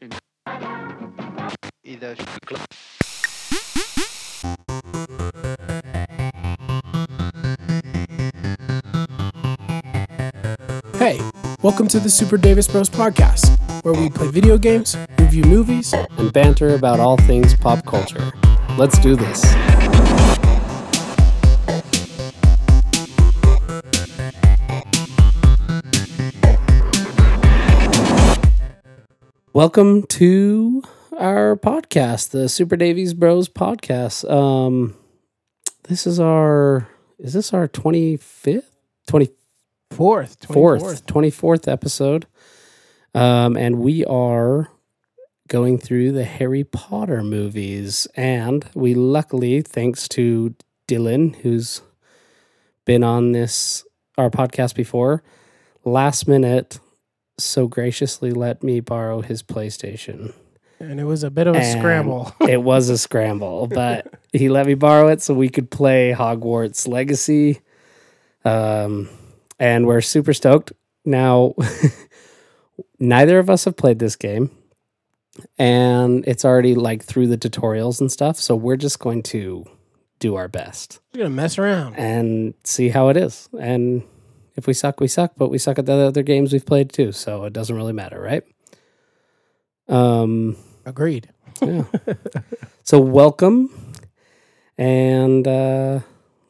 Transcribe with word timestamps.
in 0.00 0.10
either. 1.84 2.14
Hey, 10.94 11.20
welcome 11.62 11.88
to 11.88 12.00
the 12.00 12.10
Super 12.10 12.36
Davis 12.36 12.68
Bros 12.68 12.88
podcast, 12.88 13.56
where 13.82 13.94
we 13.94 14.10
play 14.10 14.28
video 14.28 14.58
games, 14.58 14.96
review 15.18 15.44
movies, 15.44 15.92
and 15.92 16.32
banter 16.32 16.74
about 16.74 17.00
all 17.00 17.16
things 17.16 17.54
pop 17.56 17.84
culture. 17.84 18.32
Let's 18.76 18.98
do 18.98 19.16
this. 19.16 19.42
Welcome 29.58 30.04
to 30.04 30.84
our 31.18 31.56
podcast, 31.56 32.30
the 32.30 32.48
Super 32.48 32.76
Davies 32.76 33.12
Bros 33.12 33.48
podcast. 33.48 34.22
Um, 34.30 34.94
this 35.88 36.06
is 36.06 36.20
our 36.20 36.86
is 37.18 37.32
this 37.32 37.52
our 37.52 37.66
twenty 37.66 38.16
fifth, 38.18 38.76
twenty 39.08 39.30
fourth, 39.90 40.44
fourth, 40.44 41.06
twenty 41.06 41.30
fourth 41.30 41.66
episode, 41.66 42.28
um, 43.16 43.56
and 43.56 43.80
we 43.80 44.04
are 44.04 44.68
going 45.48 45.76
through 45.76 46.12
the 46.12 46.24
Harry 46.24 46.62
Potter 46.62 47.24
movies, 47.24 48.06
and 48.14 48.64
we 48.74 48.94
luckily, 48.94 49.60
thanks 49.62 50.06
to 50.10 50.54
Dylan, 50.86 51.34
who's 51.34 51.82
been 52.84 53.02
on 53.02 53.32
this 53.32 53.84
our 54.16 54.30
podcast 54.30 54.76
before, 54.76 55.24
last 55.84 56.28
minute 56.28 56.78
so 57.38 57.66
graciously 57.68 58.30
let 58.32 58.62
me 58.62 58.80
borrow 58.80 59.20
his 59.20 59.42
PlayStation. 59.42 60.34
And 60.80 61.00
it 61.00 61.04
was 61.04 61.24
a 61.24 61.30
bit 61.30 61.46
of 61.48 61.56
a 61.56 61.58
And 61.58 61.78
scramble. 61.78 62.32
it 62.48 62.62
was 62.62 62.88
a 62.88 62.98
scramble, 62.98 63.66
but 63.66 64.14
he 64.32 64.48
let 64.48 64.66
me 64.66 64.74
borrow 64.74 65.08
it 65.08 65.20
so 65.22 65.34
we 65.34 65.48
could 65.48 65.70
play 65.70 66.14
Hogwarts 66.16 66.86
Legacy. 66.86 67.60
Um, 68.44 69.08
and 69.58 69.86
we're 69.86 70.00
super 70.00 70.32
stoked. 70.32 70.72
Now, 71.04 71.54
neither 73.00 73.38
of 73.38 73.50
us 73.50 73.64
have 73.64 73.76
played 73.76 73.98
this 73.98 74.16
game, 74.16 74.50
and 75.58 76.24
it's 76.26 76.44
already 76.44 76.74
like 76.74 77.02
through 77.04 77.26
the 77.28 77.38
tutorials 77.38 78.00
and 78.00 78.10
stuff. 78.10 78.36
So 78.36 78.54
we're 78.54 78.76
just 78.76 78.98
going 78.98 79.22
to 79.24 79.64
do 80.20 80.34
our 80.34 80.48
best 80.48 81.00
We're 81.14 81.18
gonna 81.24 81.30
mess 81.30 81.58
around. 81.58 81.94
and 81.94 82.54
see 82.64 82.88
how 82.88 83.08
it 83.08 83.16
is. 83.16 83.48
And 83.58 84.02
if 84.58 84.66
we 84.66 84.74
suck, 84.74 85.00
we 85.00 85.06
suck, 85.06 85.34
but 85.36 85.50
we 85.50 85.56
suck 85.56 85.78
at 85.78 85.86
the 85.86 85.92
other 85.92 86.24
games 86.24 86.52
we've 86.52 86.66
played 86.66 86.92
too. 86.92 87.12
So 87.12 87.44
it 87.44 87.52
doesn't 87.52 87.76
really 87.76 87.92
matter, 87.92 88.20
right? 88.20 88.42
Um, 89.88 90.56
Agreed. 90.84 91.28
yeah. 91.62 91.84
so 92.82 92.98
welcome, 92.98 93.94
and 94.76 95.46
uh, 95.46 96.00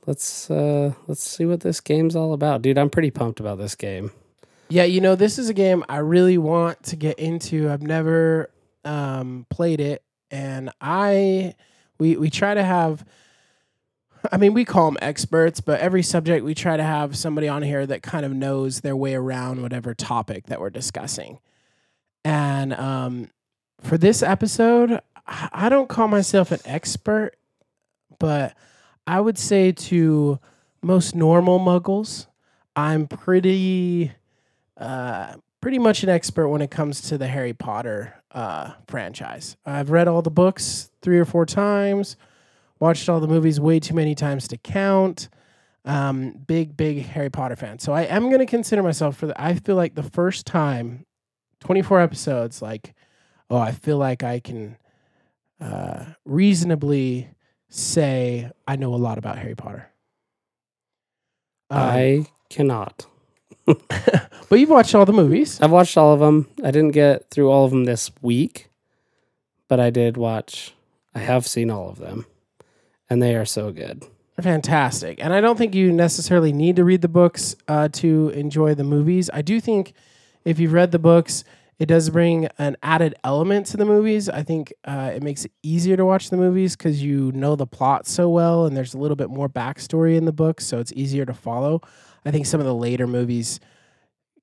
let's 0.07 0.51
uh, 0.51 0.95
let's 1.07 1.23
see 1.23 1.45
what 1.45 1.61
this 1.61 1.81
game's 1.81 2.17
all 2.17 2.33
about, 2.33 2.63
dude. 2.63 2.79
I'm 2.79 2.89
pretty 2.89 3.11
pumped 3.11 3.41
about 3.41 3.59
this 3.59 3.75
game. 3.75 4.11
Yeah, 4.71 4.85
you 4.85 5.03
know, 5.03 5.15
this 5.15 5.39
is 5.39 5.51
a 5.51 5.55
game 5.55 5.85
I 5.89 5.99
really 5.99 6.39
want 6.39 6.83
to 6.85 6.97
get 6.97 7.19
into. 7.19 7.71
I've 7.71 7.83
never 7.83 8.51
um, 8.87 9.47
played 9.51 9.81
it, 9.81 10.03
and 10.31 10.71
I 10.81 11.55
we 11.99 12.17
we 12.17 12.31
try 12.31 12.55
to 12.55 12.65
have. 12.65 13.05
I 14.33 14.37
mean, 14.37 14.55
we 14.55 14.65
call 14.65 14.87
them 14.87 14.99
experts, 15.01 15.61
but 15.61 15.81
every 15.81 16.03
subject 16.03 16.45
we 16.45 16.55
try 16.55 16.77
to 16.77 16.83
have 16.83 17.17
somebody 17.17 17.49
on 17.49 17.63
here 17.63 17.87
that 17.87 18.03
kind 18.03 18.25
of 18.25 18.33
knows 18.33 18.81
their 18.81 18.97
way 18.97 19.15
around 19.15 19.63
whatever 19.63 19.95
topic 19.95 20.47
that 20.47 20.61
we're 20.61 20.71
discussing. 20.71 21.39
And 22.25 22.75
um, 22.75 23.31
for 23.81 23.97
this 23.97 24.23
episode, 24.23 25.01
I 25.27 25.69
don't 25.69 25.89
call 25.89 26.09
myself 26.09 26.53
an 26.53 26.61
expert, 26.65 27.33
but 28.19 28.57
I 29.07 29.21
would 29.21 29.39
say 29.39 29.73
to 29.73 30.39
most 30.83 31.15
normal 31.15 31.59
muggles, 31.59 32.27
I'm 32.75 33.07
pretty 33.07 34.13
uh, 34.77 35.35
pretty 35.61 35.79
much 35.79 36.03
an 36.03 36.09
expert 36.09 36.49
when 36.49 36.63
it 36.63 36.71
comes 36.71 37.01
to 37.03 37.19
the 37.19 37.27
Harry 37.27 37.53
Potter 37.53 38.15
uh, 38.33 38.73
franchise. 38.87 39.57
I've 39.67 39.91
read 39.91 40.09
all 40.09 40.23
the 40.23 40.31
books 40.31 40.91
three 41.03 41.19
or 41.19 41.25
four 41.25 41.47
times, 41.47 42.17
watched 42.81 43.09
all 43.09 43.21
the 43.21 43.29
movies 43.29 43.61
way 43.61 43.81
too 43.81 43.95
many 43.95 44.15
times 44.15 44.49
to 44.49 44.57
count. 44.57 45.29
Um, 45.85 46.33
big, 46.47 46.77
big 46.77 47.05
Harry 47.07 47.31
Potter 47.31 47.57
fan. 47.57 47.79
So 47.79 47.93
I 47.93 48.03
am 48.03 48.29
going 48.29 48.41
to 48.41 48.47
consider 48.47 48.83
myself 48.83 49.17
for 49.17 49.27
the. 49.27 49.41
I 49.41 49.55
feel 49.55 49.77
like 49.77 49.95
the 49.95 50.03
first 50.03 50.47
time, 50.47 51.07
24 51.61 52.01
episodes, 52.01 52.61
like, 52.61 52.95
oh, 53.49 53.57
I 53.57 53.73
feel 53.73 53.97
like 53.97 54.23
I 54.23 54.41
can 54.41 54.77
uh, 55.61 56.05
reasonably 56.25 57.29
say 57.69 58.51
I 58.67 58.77
know 58.77 58.95
a 58.95 58.97
lot 58.97 59.19
about 59.19 59.39
Harry 59.39 59.55
Potter. 59.55 59.91
Um, 61.71 61.79
I 61.79 62.27
cannot. 62.49 63.07
but 63.67 64.59
you've 64.59 64.71
watched 64.71 64.95
all 64.95 65.05
the 65.05 65.13
movies. 65.13 65.61
I've 65.61 65.71
watched 65.71 65.97
all 65.97 66.15
of 66.15 66.21
them. 66.21 66.49
I 66.65 66.71
didn't 66.71 66.93
get 66.93 67.31
through 67.31 67.51
all 67.51 67.65
of 67.65 67.71
them 67.71 67.85
this 67.85 68.11
week, 68.23 68.71
but 69.69 69.79
I 69.79 69.91
did 69.91 70.17
watch. 70.17 70.75
I 71.15 71.21
have 71.21 71.47
seen 71.47 71.71
all 71.71 71.89
of 71.89 71.99
them, 71.99 72.27
and 73.11 73.23
they 73.23 73.35
are 73.35 73.45
so 73.45 73.73
good. 73.73 74.05
Fantastic. 74.41 75.23
And 75.23 75.33
I 75.33 75.41
don't 75.41 75.59
think 75.59 75.75
you 75.75 75.93
necessarily 75.93 76.53
need 76.53 76.77
to 76.77 76.85
read 76.85 77.03
the 77.03 77.09
books 77.09 77.57
uh, 77.67 77.89
to 77.95 78.29
enjoy 78.31 78.75
the 78.75 78.85
movies. 78.85 79.29
I 79.33 79.43
do 79.43 79.61
think 79.61 79.95
if 80.45 80.61
you've 80.61 80.73
read 80.73 80.93
the 80.93 80.99
books, 81.01 81.43
it 81.79 81.87
does 81.87 82.11
bring 82.11 82.49
an 82.59 82.77
added 82.83 83.15
element 83.25 83.67
to 83.67 83.77
the 83.77 83.85
movies. 83.85 84.29
I 84.29 84.43
think 84.43 84.73
uh, 84.85 85.13
it 85.15 85.23
makes 85.23 85.45
it 85.45 85.53
easier 85.63 85.97
to 85.97 86.05
watch 86.05 86.31
the 86.31 86.37
movies 86.37 86.77
because 86.77 87.03
you 87.03 87.33
know 87.33 87.57
the 87.57 87.67
plot 87.67 88.07
so 88.07 88.29
well 88.29 88.67
and 88.67 88.77
there's 88.77 88.95
a 88.95 88.99
little 88.99 89.17
bit 89.17 89.31
more 89.31 89.49
backstory 89.49 90.17
in 90.17 90.25
the 90.25 90.33
books, 90.33 90.67
so 90.67 90.79
it's 90.79 90.93
easier 90.93 91.25
to 91.25 91.35
follow. 91.35 91.81
I 92.25 92.31
think 92.31 92.47
some 92.47 92.61
of 92.61 92.67
the 92.67 92.75
later 92.75 93.07
movies 93.07 93.61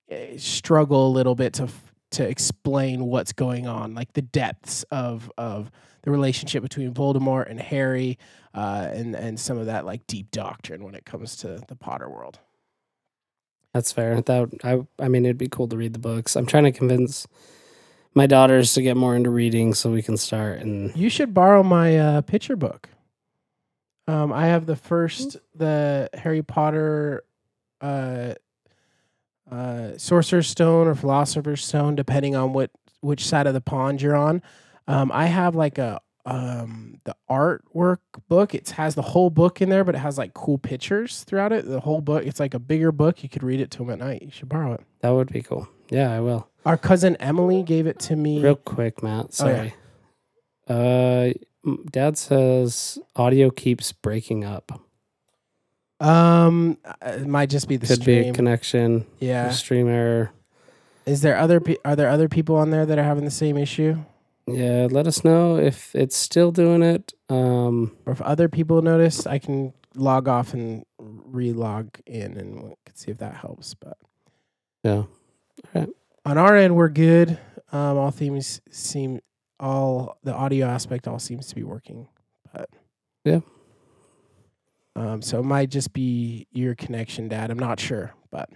eh, 0.09 0.37
struggle 0.37 1.07
a 1.07 1.11
little 1.11 1.35
bit 1.35 1.53
to 1.53 1.69
to 2.11 2.27
explain 2.27 3.05
what's 3.05 3.33
going 3.33 3.67
on, 3.67 3.93
like 3.93 4.13
the 4.13 4.21
depths 4.21 4.83
of 4.83 5.29
of 5.37 5.71
the 6.05 6.11
relationship 6.11 6.63
between 6.63 6.93
Voldemort 6.93 7.49
and 7.49 7.59
Harry, 7.59 8.17
uh, 8.53 8.89
and 8.93 9.15
and 9.15 9.39
some 9.39 9.57
of 9.57 9.65
that 9.65 9.85
like 9.85 10.07
deep 10.07 10.31
doctrine 10.31 10.83
when 10.83 10.95
it 10.95 11.05
comes 11.05 11.35
to 11.37 11.61
the 11.67 11.75
Potter 11.75 12.09
world. 12.09 12.39
That's 13.73 13.91
fair. 13.91 14.21
That 14.21 14.49
I 14.63 15.03
I 15.03 15.09
mean 15.09 15.25
it'd 15.25 15.37
be 15.37 15.49
cool 15.49 15.67
to 15.67 15.75
read 15.75 15.93
the 15.93 15.99
books. 15.99 16.37
I'm 16.37 16.45
trying 16.45 16.63
to 16.63 16.71
convince 16.71 17.27
my 18.13 18.25
daughters 18.25 18.73
to 18.75 18.81
get 18.81 18.95
more 18.95 19.15
into 19.15 19.29
reading 19.29 19.73
so 19.73 19.91
we 19.91 20.01
can 20.01 20.15
start 20.15 20.61
and 20.61 20.95
You 20.95 21.09
should 21.09 21.33
borrow 21.33 21.61
my 21.61 21.97
uh, 21.97 22.21
picture 22.21 22.55
book. 22.55 22.87
Um, 24.07 24.31
I 24.31 24.45
have 24.45 24.65
the 24.65 24.75
first 24.77 25.35
the 25.53 26.09
Harry 26.13 26.41
Potter, 26.41 27.25
uh, 27.81 28.35
uh, 29.51 29.97
Sorcerer's 29.97 30.47
Stone 30.47 30.87
or 30.87 30.95
Philosopher's 30.95 31.65
Stone, 31.65 31.95
depending 31.95 32.35
on 32.35 32.53
what 32.53 32.71
which 33.01 33.25
side 33.25 33.47
of 33.47 33.53
the 33.53 33.61
pond 33.61 34.01
you're 34.01 34.15
on. 34.15 34.41
Um, 34.87 35.11
I 35.13 35.25
have 35.25 35.55
like 35.55 35.77
a 35.77 36.01
um 36.25 36.99
the 37.03 37.15
artwork 37.29 37.99
book. 38.27 38.55
It 38.55 38.69
has 38.71 38.95
the 38.95 39.01
whole 39.01 39.29
book 39.29 39.61
in 39.61 39.69
there, 39.69 39.83
but 39.83 39.95
it 39.95 39.99
has 39.99 40.17
like 40.17 40.33
cool 40.33 40.57
pictures 40.57 41.23
throughout 41.23 41.51
it. 41.51 41.65
The 41.67 41.79
whole 41.79 42.01
book. 42.01 42.25
It's 42.25 42.39
like 42.39 42.53
a 42.53 42.59
bigger 42.59 42.91
book. 42.91 43.21
You 43.23 43.29
could 43.29 43.43
read 43.43 43.59
it 43.61 43.71
to 43.71 43.77
them 43.79 43.89
at 43.91 43.99
night. 43.99 44.21
You 44.23 44.31
should 44.31 44.49
borrow 44.49 44.73
it. 44.73 44.81
that 45.01 45.09
would 45.11 45.31
be 45.31 45.41
cool. 45.41 45.67
Yeah, 45.89 46.11
I 46.11 46.19
will. 46.19 46.47
Our 46.65 46.77
cousin 46.77 47.15
Emily 47.17 47.61
gave 47.61 47.85
it 47.85 47.99
to 47.99 48.15
me. 48.15 48.41
Real 48.41 48.55
quick, 48.55 49.03
Matt. 49.03 49.25
Oh, 49.39 49.47
yeah. 49.47 49.69
Sorry. 49.69 49.73
Uh, 50.67 51.33
Dad 51.91 52.17
says 52.17 52.97
audio 53.15 53.51
keeps 53.51 53.91
breaking 53.91 54.43
up. 54.43 54.71
Um, 55.99 56.77
uh, 56.83 56.93
it 57.03 57.27
might 57.27 57.49
just 57.49 57.67
be 57.67 57.77
the 57.77 57.87
Could 57.87 58.03
be 58.03 58.17
a 58.29 58.33
connection, 58.33 59.05
yeah. 59.19 59.51
stream 59.51 59.87
error. 59.87 60.31
Is 61.05 61.21
there 61.21 61.37
other 61.37 61.59
pe- 61.59 61.77
are 61.85 61.95
there 61.95 62.09
other 62.09 62.27
people 62.27 62.55
on 62.55 62.71
there 62.71 62.85
that 62.85 62.97
are 62.97 63.03
having 63.03 63.25
the 63.25 63.31
same 63.31 63.57
issue, 63.57 63.97
Yeah, 64.47 64.87
let 64.89 65.07
us 65.07 65.23
know 65.23 65.57
if 65.57 65.95
it's 65.95 66.15
still 66.15 66.51
doing 66.51 66.83
it. 66.83 67.13
Um, 67.29 67.97
or 68.05 68.13
if 68.13 68.21
other 68.21 68.47
people 68.47 68.81
notice? 68.81 69.25
I 69.25 69.39
can 69.39 69.73
log 69.95 70.27
off 70.27 70.53
and 70.53 70.85
re-log 70.99 71.97
in, 72.05 72.37
and 72.37 72.55
we 72.63 72.75
can 72.85 72.95
see 72.95 73.11
if 73.11 73.17
that 73.17 73.35
helps. 73.35 73.73
But 73.73 73.97
yeah. 74.83 75.03
on 76.25 76.37
our 76.37 76.55
end, 76.55 76.75
we're 76.75 76.89
good. 76.89 77.39
Um, 77.71 77.97
all 77.97 78.11
themes 78.11 78.61
seem 78.69 79.19
all 79.59 80.17
the 80.23 80.33
audio 80.33 80.67
aspect 80.67 81.07
all 81.07 81.19
seems 81.19 81.47
to 81.47 81.55
be 81.55 81.63
working, 81.63 82.07
but 82.53 82.69
Yeah. 83.23 83.39
Um, 84.97 85.21
so 85.21 85.39
it 85.39 85.43
might 85.43 85.69
just 85.69 85.91
be 85.91 86.47
your 86.51 86.73
connection, 86.75 87.27
Dad. 87.27 87.51
I'm 87.51 87.59
not 87.59 87.79
sure, 87.79 88.13
but 88.31 88.49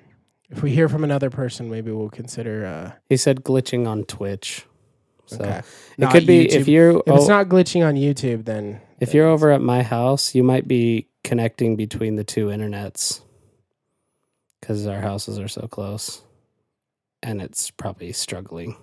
if 0.49 0.61
we 0.63 0.71
hear 0.71 0.87
from 0.87 1.03
another 1.03 1.29
person, 1.29 1.69
maybe 1.69 1.91
we'll 1.91 2.09
consider. 2.09 2.65
Uh, 2.65 2.91
He 3.09 3.17
said 3.17 3.43
glitching 3.43 3.87
on 3.87 4.05
Twitch. 4.05 4.65
So 5.29 5.43
okay. 5.43 5.61
it 5.99 6.09
could 6.09 6.25
be 6.25 6.51
if 6.51 6.67
you're 6.67 6.97
If 7.05 7.13
it's 7.15 7.25
oh, 7.25 7.27
not 7.27 7.49
glitching 7.49 7.85
on 7.85 7.93
YouTube, 7.93 8.45
then 8.45 8.81
if 8.99 9.13
you're 9.13 9.27
over 9.27 9.51
at 9.51 9.61
my 9.61 9.83
house, 9.83 10.33
you 10.33 10.43
might 10.43 10.67
be 10.67 11.07
connecting 11.23 11.75
between 11.75 12.15
the 12.15 12.23
two 12.23 12.47
internets 12.47 13.21
because 14.59 14.87
our 14.87 15.01
houses 15.01 15.37
are 15.37 15.47
so 15.47 15.67
close, 15.67 16.23
and 17.21 17.41
it's 17.41 17.69
probably 17.69 18.11
struggling. 18.11 18.75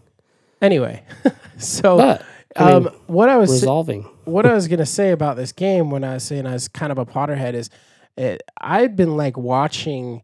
Anyway, 0.62 1.02
so, 1.58 1.96
But 1.96 2.25
I 2.54 2.72
um, 2.72 2.84
mean, 2.84 2.92
what 3.08 3.28
I 3.28 3.37
was 3.38 3.50
resolving. 3.50 4.02
what 4.25 4.46
I 4.46 4.54
was 4.54 4.69
gonna 4.69 4.87
say 4.87 5.10
about 5.10 5.37
this 5.37 5.50
game 5.50 5.90
when 5.90 6.04
I 6.04 6.14
was 6.14 6.22
saying 6.22 6.46
I 6.46 6.52
was 6.52 6.69
kind 6.69 6.92
of 6.92 6.99
a 6.99 7.04
Potterhead 7.04 7.54
is, 7.54 7.70
it, 8.16 8.42
I'd 8.60 8.94
been 8.94 9.16
like 9.16 9.37
watching, 9.37 10.22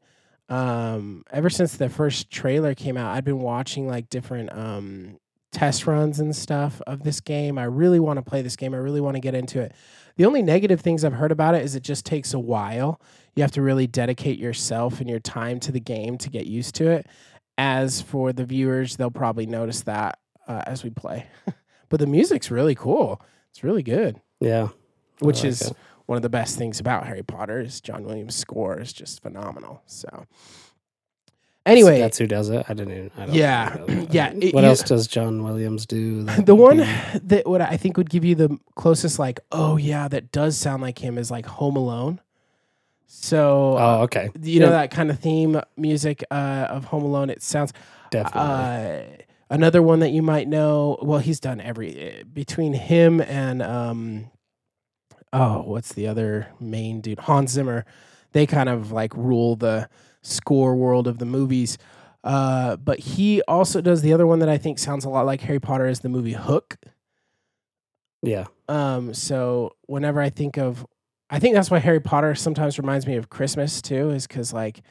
um, 0.48 1.24
ever 1.32 1.50
since 1.50 1.76
the 1.76 1.88
first 1.88 2.30
trailer 2.30 2.76
came 2.76 2.96
out. 2.96 3.14
I'd 3.16 3.24
been 3.24 3.40
watching 3.40 3.88
like 3.88 4.08
different 4.08 4.52
um 4.52 5.18
test 5.52 5.86
runs 5.86 6.18
and 6.18 6.34
stuff 6.34 6.80
of 6.86 7.02
this 7.04 7.20
game. 7.20 7.58
I 7.58 7.64
really 7.64 8.00
want 8.00 8.16
to 8.18 8.22
play 8.22 8.42
this 8.42 8.56
game. 8.56 8.74
I 8.74 8.78
really 8.78 9.00
want 9.00 9.16
to 9.16 9.20
get 9.20 9.34
into 9.34 9.60
it. 9.60 9.72
The 10.16 10.24
only 10.24 10.42
negative 10.42 10.80
things 10.80 11.04
I've 11.04 11.12
heard 11.14 11.32
about 11.32 11.54
it 11.54 11.62
is 11.62 11.74
it 11.74 11.82
just 11.82 12.04
takes 12.04 12.34
a 12.34 12.38
while. 12.38 13.00
You 13.36 13.42
have 13.42 13.52
to 13.52 13.62
really 13.62 13.86
dedicate 13.86 14.38
yourself 14.38 15.00
and 15.00 15.08
your 15.08 15.20
time 15.20 15.60
to 15.60 15.72
the 15.72 15.80
game 15.80 16.18
to 16.18 16.30
get 16.30 16.46
used 16.46 16.74
to 16.76 16.90
it. 16.90 17.06
As 17.58 18.00
for 18.00 18.32
the 18.32 18.44
viewers, 18.44 18.96
they'll 18.96 19.10
probably 19.10 19.46
notice 19.46 19.82
that 19.82 20.18
uh, 20.48 20.62
as 20.66 20.82
we 20.84 20.90
play. 20.90 21.26
but 21.88 22.00
the 22.00 22.06
music's 22.06 22.50
really 22.50 22.74
cool. 22.74 23.20
It's 23.50 23.62
really 23.62 23.82
good, 23.82 24.20
Yeah. 24.40 24.68
which 25.20 25.38
like 25.40 25.48
is 25.48 25.62
it. 25.62 25.76
one 26.06 26.16
of 26.16 26.22
the 26.22 26.30
best 26.30 26.56
things 26.56 26.80
about 26.80 27.06
Harry 27.06 27.22
Potter 27.22 27.60
is 27.60 27.80
John 27.82 28.04
Williams' 28.04 28.34
score 28.36 28.80
is 28.80 28.92
just 28.92 29.22
phenomenal. 29.22 29.82
So 29.86 30.26
anyway, 31.66 31.98
that's 31.98 32.18
who 32.18 32.26
does 32.26 32.48
it. 32.50 32.64
I 32.68 32.74
didn't 32.74 32.92
even. 32.96 33.10
I 33.16 33.26
don't 33.26 33.34
Yeah. 33.34 33.76
know 33.78 33.86
who 33.86 33.94
does 33.94 34.04
it. 34.08 34.14
Yeah, 34.14 34.30
it- 34.32 34.54
what 34.54 34.62
you- 34.64 34.68
else 34.70 34.82
does 34.82 35.06
John 35.06 35.42
Williams 35.44 35.86
do? 35.86 36.24
the 36.24 36.54
one 36.54 36.78
be- 36.78 36.84
that 37.24 37.46
what 37.46 37.60
I 37.60 37.76
think 37.76 37.96
would 37.96 38.10
give 38.10 38.24
you 38.24 38.34
the 38.34 38.58
closest, 38.74 39.18
like, 39.18 39.40
oh 39.52 39.76
yeah, 39.76 40.08
that 40.08 40.32
does 40.32 40.56
sound 40.56 40.82
like 40.82 40.98
him, 40.98 41.18
is 41.18 41.30
like 41.30 41.46
Home 41.46 41.76
Alone. 41.76 42.20
So 43.06 43.76
Oh, 43.78 44.02
okay. 44.02 44.30
you 44.40 44.58
know 44.60 44.70
that 44.70 44.90
kind 44.90 45.10
of 45.10 45.18
theme 45.18 45.60
music 45.76 46.24
uh, 46.30 46.66
of 46.70 46.84
Home 46.86 47.04
Alone. 47.04 47.28
It 47.30 47.42
sounds 47.42 47.72
Definitely. 48.10 48.40
uh, 48.40 49.22
another 49.50 49.82
one 49.82 50.00
that 50.00 50.10
you 50.10 50.22
might 50.22 50.48
know. 50.48 50.98
Well, 51.02 51.18
he's 51.18 51.38
done 51.38 51.60
every 51.60 52.20
uh, 52.20 52.24
between 52.32 52.72
him 52.72 53.20
and 53.20 53.62
um, 53.62 54.30
oh, 55.32 55.60
what's 55.62 55.92
the 55.92 56.06
other 56.06 56.48
main 56.58 57.00
dude? 57.02 57.18
Hans 57.20 57.50
Zimmer. 57.52 57.84
They 58.32 58.46
kind 58.46 58.70
of 58.70 58.92
like 58.92 59.14
rule 59.14 59.56
the 59.56 59.90
score 60.22 60.74
world 60.74 61.06
of 61.06 61.18
the 61.18 61.26
movies. 61.26 61.78
Uh, 62.24 62.76
but 62.76 63.00
he 63.00 63.42
also 63.42 63.80
does 63.80 64.02
the 64.02 64.12
other 64.12 64.26
one 64.26 64.38
that 64.38 64.48
I 64.48 64.56
think 64.56 64.78
sounds 64.78 65.04
a 65.04 65.08
lot 65.08 65.26
like 65.26 65.40
Harry 65.42 65.58
Potter 65.60 65.86
is 65.86 66.00
the 66.00 66.08
movie 66.08 66.32
Hook. 66.32 66.76
yeah. 68.22 68.46
Um, 68.68 69.12
so 69.12 69.76
whenever 69.86 70.20
I 70.20 70.30
think 70.30 70.56
of, 70.56 70.86
I 71.28 71.38
think 71.38 71.54
that's 71.54 71.70
why 71.70 71.78
Harry 71.78 72.00
Potter 72.00 72.34
sometimes 72.34 72.78
reminds 72.78 73.06
me 73.06 73.16
of 73.16 73.28
Christmas 73.28 73.82
too, 73.82 74.10
is 74.10 74.26
because 74.26 74.52
like 74.52 74.82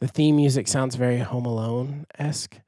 the 0.00 0.08
theme 0.08 0.36
music 0.36 0.68
sounds 0.68 0.96
very 0.96 1.18
Home 1.18 1.46
Alone 1.46 2.06
esque. 2.18 2.60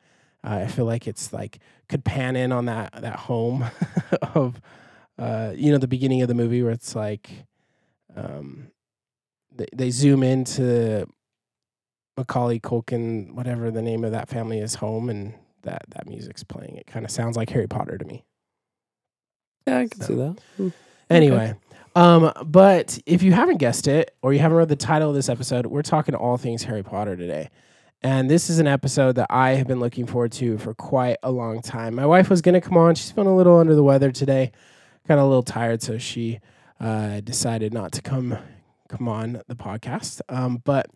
Uh, 0.43 0.61
I 0.65 0.67
feel 0.67 0.87
like 0.87 1.07
it's 1.07 1.33
like 1.33 1.59
could 1.89 2.05
pan 2.05 2.37
in 2.37 2.53
on 2.53 2.67
that 2.67 2.93
that 3.03 3.17
home 3.17 3.65
of, 4.35 4.61
uh, 5.19 5.53
you 5.55 5.71
know, 5.73 5.79
the 5.79 5.89
beginning 5.89 6.23
of 6.23 6.29
the 6.29 6.35
movie 6.35 6.63
where 6.63 6.73
it's 6.73 6.95
like, 6.95 7.31
um, 8.17 8.71
they 9.55 9.67
they 9.75 9.91
zoom 9.91 10.23
into 10.23 11.07
Macaulay 12.17 12.61
Culkin, 12.61 13.33
whatever 13.33 13.71
the 13.71 13.83
name 13.83 14.05
of 14.05 14.13
that 14.13 14.29
family 14.29 14.59
is, 14.59 14.75
home, 14.77 15.09
and 15.11 15.35
that 15.63 15.85
that 15.91 16.07
music's 16.09 16.45
playing. 16.45 16.77
It 16.77 16.87
kind 16.87 17.05
of 17.05 17.11
sounds 17.11 17.37
like 17.37 17.51
Harry 17.51 17.67
Potter 17.67 17.99
to 17.99 18.05
me. 18.05 18.25
Yeah, 19.67 19.79
I 19.79 19.89
can 19.89 20.01
So- 20.01 20.07
see 20.07 20.15
that. 20.15 20.39
Hmm. 20.57 20.69
Anyway, 21.09 21.55
um, 21.95 22.33
but 22.45 22.99
if 23.07 23.23
you 23.23 23.33
haven't 23.33 23.59
guessed 23.59 23.87
it 23.87 24.15
or 24.23 24.33
you 24.33 24.41
haven't 24.41 24.57
read 24.59 24.69
the 24.69 24.77
title 24.77 25.09
of 25.11 25.15
this 25.15 25.29
episode, 25.29 25.67
we're 25.67 25.83
talking 25.83 26.15
all 26.15 26.37
things 26.37 26.65
Harry 26.65 26.83
Potter 26.83 27.17
today. 27.17 27.49
And 28.03 28.29
this 28.29 28.51
is 28.51 28.59
an 28.59 28.67
episode 28.67 29.17
that 29.17 29.29
I 29.31 29.51
have 29.51 29.67
been 29.67 29.81
looking 29.81 30.07
forward 30.07 30.33
to 30.33 30.59
for 30.59 30.75
quite 30.75 31.17
a 31.23 31.31
long 31.31 31.63
time. 31.63 31.95
My 31.95 32.07
wife 32.07 32.29
was 32.29 32.43
going 32.43 32.55
to 32.55 32.61
come 32.61 32.77
on. 32.77 32.95
She's 32.95 33.13
been 33.13 33.27
a 33.27 33.35
little 33.35 33.57
under 33.59 33.75
the 33.75 33.83
weather 33.83 34.11
today, 34.13 34.53
kind 35.09 35.19
of 35.19 35.27
a 35.27 35.29
little 35.29 35.43
tired, 35.43 35.81
so 35.83 35.97
she 35.97 36.41
uh, 36.81 37.21
decided 37.21 37.73
not 37.73 37.93
to 37.93 38.03
come 38.03 38.37
come 38.89 39.09
on 39.09 39.41
the 39.49 39.57
podcast. 39.57 40.21
Um, 40.29 40.61
but 40.65 40.87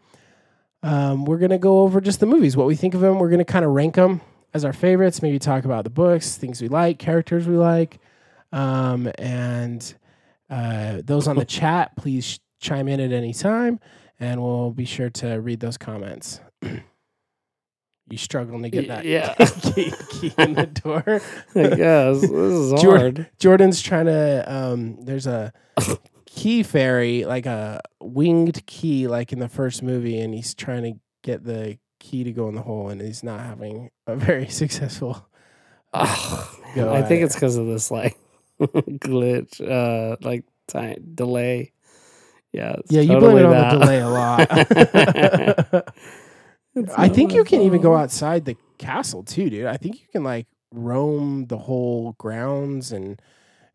um, 0.82 1.24
we're 1.24 1.38
going 1.38 1.50
to 1.50 1.58
go 1.58 1.80
over 1.82 2.00
just 2.00 2.20
the 2.20 2.26
movies, 2.26 2.56
what 2.56 2.66
we 2.66 2.74
think 2.76 2.94
of 2.94 3.00
them. 3.00 3.18
We're 3.18 3.28
going 3.28 3.38
to 3.38 3.44
kind 3.44 3.64
of 3.64 3.72
rank 3.72 3.96
them 3.96 4.20
as 4.54 4.64
our 4.64 4.72
favorites, 4.72 5.22
maybe 5.22 5.38
talk 5.38 5.64
about 5.64 5.84
the 5.84 5.90
books, 5.90 6.36
things 6.36 6.60
we 6.62 6.68
like, 6.68 6.98
characters 6.98 7.46
we 7.46 7.56
like. 7.56 7.98
Um, 8.52 9.10
and 9.18 9.94
uh, 10.48 11.02
those 11.04 11.28
on 11.28 11.36
the 11.36 11.44
chat, 11.46 11.94
please 11.96 12.24
sh- 12.24 12.38
chime 12.60 12.88
in 12.88 12.98
at 13.00 13.12
any 13.12 13.32
time, 13.32 13.78
and 14.18 14.42
we'll 14.42 14.70
be 14.72 14.84
sure 14.84 15.10
to 15.10 15.34
read 15.40 15.60
those 15.60 15.76
comments. 15.78 16.40
you 16.62 18.16
struggling 18.16 18.62
to 18.64 18.70
get 18.70 18.88
that 18.88 19.04
Yeah. 19.04 19.34
key, 19.74 19.92
key 20.10 20.32
in 20.36 20.54
the 20.54 20.66
door? 20.66 21.04
I 21.54 21.76
guess 21.76 22.20
this 22.22 22.30
is 22.30 22.82
Jordan- 22.82 23.16
hard. 23.16 23.30
Jordan's 23.38 23.80
trying 23.80 24.06
to. 24.06 24.44
Um, 24.52 25.04
there's 25.04 25.26
a 25.28 25.52
key 26.34 26.62
fairy, 26.62 27.24
like 27.24 27.46
a 27.46 27.80
winged 28.00 28.64
key, 28.66 29.08
like 29.08 29.32
in 29.32 29.40
the 29.40 29.48
first 29.48 29.82
movie, 29.82 30.18
and 30.20 30.32
he's 30.32 30.54
trying 30.54 30.82
to 30.82 30.92
get 31.22 31.44
the 31.44 31.78
key 31.98 32.24
to 32.24 32.32
go 32.32 32.48
in 32.48 32.54
the 32.54 32.62
hole, 32.62 32.88
and 32.88 33.00
he's 33.00 33.22
not 33.22 33.40
having 33.40 33.90
a 34.06 34.16
very 34.16 34.48
successful. 34.50 35.26
Oh, 35.92 36.58
I 36.76 37.02
think 37.02 37.22
at 37.22 37.26
it's 37.26 37.34
because 37.34 37.56
of 37.56 37.66
this 37.66 37.90
like 37.90 38.16
glitch, 38.60 39.60
uh, 39.60 40.16
like 40.20 40.44
time 40.68 41.12
delay. 41.14 41.72
Yeah. 42.52 42.76
Yeah, 42.88 43.00
you 43.02 43.14
totally 43.14 43.42
blame 43.42 43.46
it 43.46 43.48
on 43.48 43.52
that. 43.52 43.72
the 43.72 43.78
delay 43.78 44.00
a 44.00 44.08
lot. 44.08 44.48
I 46.96 47.08
think 47.08 47.34
you 47.34 47.42
can 47.44 47.62
even 47.62 47.80
go 47.80 47.96
outside 47.96 48.44
the 48.44 48.56
castle 48.78 49.24
too, 49.24 49.50
dude. 49.50 49.66
I 49.66 49.76
think 49.76 50.00
you 50.00 50.06
can 50.12 50.22
like 50.22 50.46
roam 50.72 51.46
the 51.46 51.58
whole 51.58 52.12
grounds 52.18 52.92
and 52.92 53.20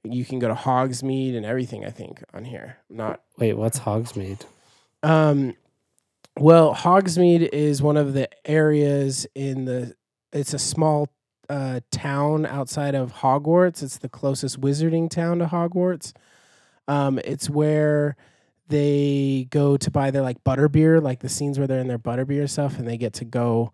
you 0.06 0.26
can 0.26 0.40
go 0.40 0.48
to 0.48 0.54
Hogsmeade 0.54 1.36
and 1.36 1.46
everything, 1.46 1.86
I 1.86 1.90
think, 1.90 2.24
on 2.34 2.46
here. 2.46 2.78
Not 2.90 3.22
Wait, 3.38 3.54
what's 3.58 3.80
Hogsmeade? 3.80 4.46
um 5.04 5.56
well, 6.38 6.76
Hogsmeade 6.76 7.48
is 7.54 7.82
one 7.82 7.96
of 7.96 8.14
the 8.14 8.30
areas 8.46 9.26
in 9.36 9.66
the 9.66 9.96
it's 10.34 10.54
a 10.54 10.60
small 10.60 11.10
uh, 11.50 11.80
town 11.92 12.46
outside 12.46 12.96
of 12.96 13.14
Hogwarts. 13.14 13.82
It's 13.82 13.98
the 13.98 14.10
closest 14.10 14.60
wizarding 14.60 15.10
town 15.10 15.40
to 15.40 15.46
Hogwarts. 15.46 16.14
Um, 16.88 17.20
it's 17.24 17.50
where 17.50 18.18
they 18.68 19.48
go 19.50 19.78
to 19.78 19.92
buy 19.92 20.12
their 20.12 20.24
like 20.24 20.44
butterbeer, 20.44 21.02
like 21.02 21.20
the 21.20 21.30
scenes 21.30 21.58
where 21.58 21.68
they're 21.68 21.80
in 21.80 21.88
their 21.88 22.00
butterbeer 22.00 22.50
stuff, 22.50 22.78
and 22.80 22.88
they 22.88 22.98
get 22.98 23.14
to 23.14 23.26
go. 23.26 23.72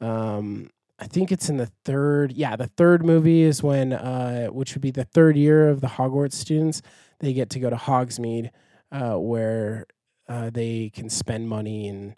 Um, 0.00 0.70
I 0.98 1.06
think 1.06 1.30
it's 1.30 1.48
in 1.50 1.58
the 1.58 1.70
third. 1.84 2.32
Yeah, 2.32 2.56
the 2.56 2.68
third 2.68 3.04
movie 3.04 3.42
is 3.42 3.62
when, 3.62 3.92
uh, 3.92 4.46
which 4.46 4.74
would 4.74 4.80
be 4.80 4.90
the 4.90 5.04
third 5.04 5.36
year 5.36 5.68
of 5.68 5.80
the 5.80 5.88
Hogwarts 5.88 6.32
students. 6.32 6.80
They 7.18 7.32
get 7.32 7.50
to 7.50 7.60
go 7.60 7.68
to 7.68 7.76
Hogsmeade, 7.76 8.50
uh, 8.90 9.14
where 9.14 9.86
uh, 10.28 10.50
they 10.50 10.90
can 10.94 11.10
spend 11.10 11.48
money 11.48 11.88
and 11.88 12.14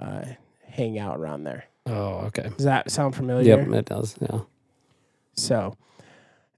uh, 0.00 0.24
hang 0.68 0.98
out 0.98 1.18
around 1.18 1.44
there. 1.44 1.64
Oh, 1.86 2.26
okay. 2.26 2.50
Does 2.56 2.64
that 2.64 2.90
sound 2.90 3.14
familiar? 3.14 3.58
Yep, 3.58 3.68
it 3.68 3.84
does. 3.84 4.16
Yeah. 4.20 4.40
So, 5.34 5.76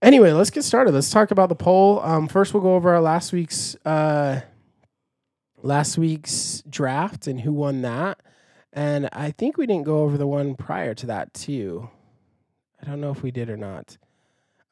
anyway, 0.00 0.32
let's 0.32 0.50
get 0.50 0.64
started. 0.64 0.94
Let's 0.94 1.10
talk 1.10 1.30
about 1.30 1.50
the 1.50 1.54
poll. 1.54 2.00
Um, 2.00 2.28
first, 2.28 2.54
we'll 2.54 2.62
go 2.62 2.76
over 2.76 2.94
our 2.94 3.00
last 3.00 3.32
week's 3.32 3.76
uh, 3.84 4.40
last 5.62 5.98
week's 5.98 6.62
draft 6.68 7.26
and 7.26 7.40
who 7.42 7.52
won 7.52 7.82
that. 7.82 8.20
And 8.72 9.08
I 9.12 9.30
think 9.30 9.56
we 9.56 9.66
didn't 9.66 9.84
go 9.84 10.00
over 10.00 10.16
the 10.18 10.26
one 10.26 10.54
prior 10.54 10.94
to 10.94 11.06
that 11.06 11.34
too. 11.34 11.88
I 12.80 12.86
don't 12.86 13.00
know 13.00 13.10
if 13.10 13.22
we 13.22 13.30
did 13.30 13.48
or 13.48 13.56
not. 13.56 13.96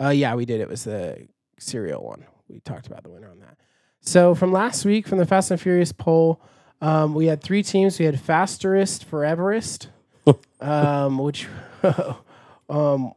Uh, 0.00 0.11
yeah, 0.11 0.35
we 0.35 0.45
did. 0.45 0.61
It 0.61 0.69
was 0.69 0.85
the 0.85 1.26
cereal 1.59 2.05
one. 2.05 2.25
We 2.49 2.61
talked 2.61 2.87
about 2.87 3.03
the 3.03 3.11
winner 3.11 3.31
on 3.31 3.41
that. 3.41 3.57
So 4.00 4.35
from 4.35 4.53
last 4.53 4.85
week, 4.85 5.09
from 5.09 5.19
the 5.19 5.26
Fast 5.26 5.50
and 5.50 5.61
Furious 5.61 5.93
poll, 5.93 6.41
um, 6.81 7.15
we 7.15 7.26
had 7.26 7.43
three 7.43 7.62
teams. 7.62 7.99
We 7.99 8.05
had 8.05 8.15
Fasterist, 8.17 9.05
Foreverist, 9.05 9.88
um, 10.61 11.19
which 11.19 11.49
um, 12.69 13.12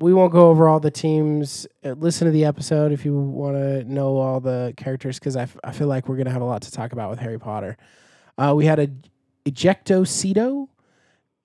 we 0.00 0.14
won't 0.14 0.32
go 0.32 0.48
over 0.48 0.68
all 0.68 0.80
the 0.80 0.90
teams. 0.90 1.66
Uh, 1.84 1.90
Listen 1.90 2.26
to 2.26 2.30
the 2.30 2.44
episode 2.44 2.92
if 2.92 3.04
you 3.04 3.18
want 3.18 3.56
to 3.56 3.84
know 3.84 4.16
all 4.16 4.40
the 4.40 4.72
characters, 4.76 5.18
because 5.18 5.36
I, 5.36 5.42
f- 5.42 5.58
I 5.64 5.72
feel 5.72 5.88
like 5.88 6.08
we're 6.08 6.16
going 6.16 6.26
to 6.26 6.32
have 6.32 6.42
a 6.42 6.46
lot 6.46 6.62
to 6.62 6.70
talk 6.70 6.92
about 6.92 7.10
with 7.10 7.18
Harry 7.18 7.38
Potter. 7.38 7.76
Uh, 8.38 8.54
we 8.56 8.64
had 8.64 8.78
a 8.78 8.88
Ejectocito, 9.44 10.68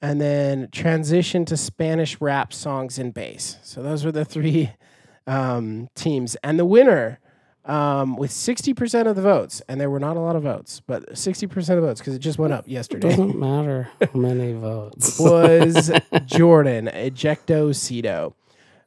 and 0.01 0.19
then 0.21 0.69
transition 0.71 1.45
to 1.45 1.57
Spanish 1.57 2.19
rap 2.21 2.53
songs 2.53 2.97
and 2.99 3.13
bass. 3.13 3.57
So 3.63 3.83
those 3.83 4.05
were 4.05 4.11
the 4.11 4.25
three 4.25 4.71
um, 5.27 5.89
teams, 5.95 6.35
and 6.43 6.57
the 6.59 6.65
winner. 6.65 7.19
Um, 7.65 8.15
with 8.15 8.31
60% 8.31 9.05
of 9.05 9.15
the 9.15 9.21
votes, 9.21 9.61
and 9.69 9.79
there 9.79 9.91
were 9.91 9.99
not 9.99 10.17
a 10.17 10.19
lot 10.19 10.35
of 10.35 10.41
votes, 10.41 10.81
but 10.87 11.07
60% 11.11 11.45
of 11.57 11.65
the 11.75 11.81
votes 11.81 11.99
because 11.99 12.15
it 12.15 12.19
just 12.19 12.39
went 12.39 12.51
up 12.51 12.65
It 12.67 12.71
yesterday. 12.71 13.09
doesn't 13.09 13.37
matter 13.37 13.89
how 14.01 14.19
many 14.19 14.53
votes. 14.53 15.19
was 15.19 15.91
Jordan 16.25 16.89
Ejectocito. 16.91 18.33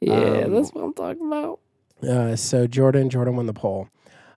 yeah, 0.01 0.13
um, 0.13 0.53
that's 0.53 0.71
what 0.73 0.83
I'm 0.83 0.93
talking 0.93 1.27
about. 1.27 1.59
Uh, 2.05 2.35
so 2.35 2.67
Jordan, 2.67 3.09
Jordan 3.09 3.37
won 3.37 3.45
the 3.45 3.53
poll. 3.53 3.87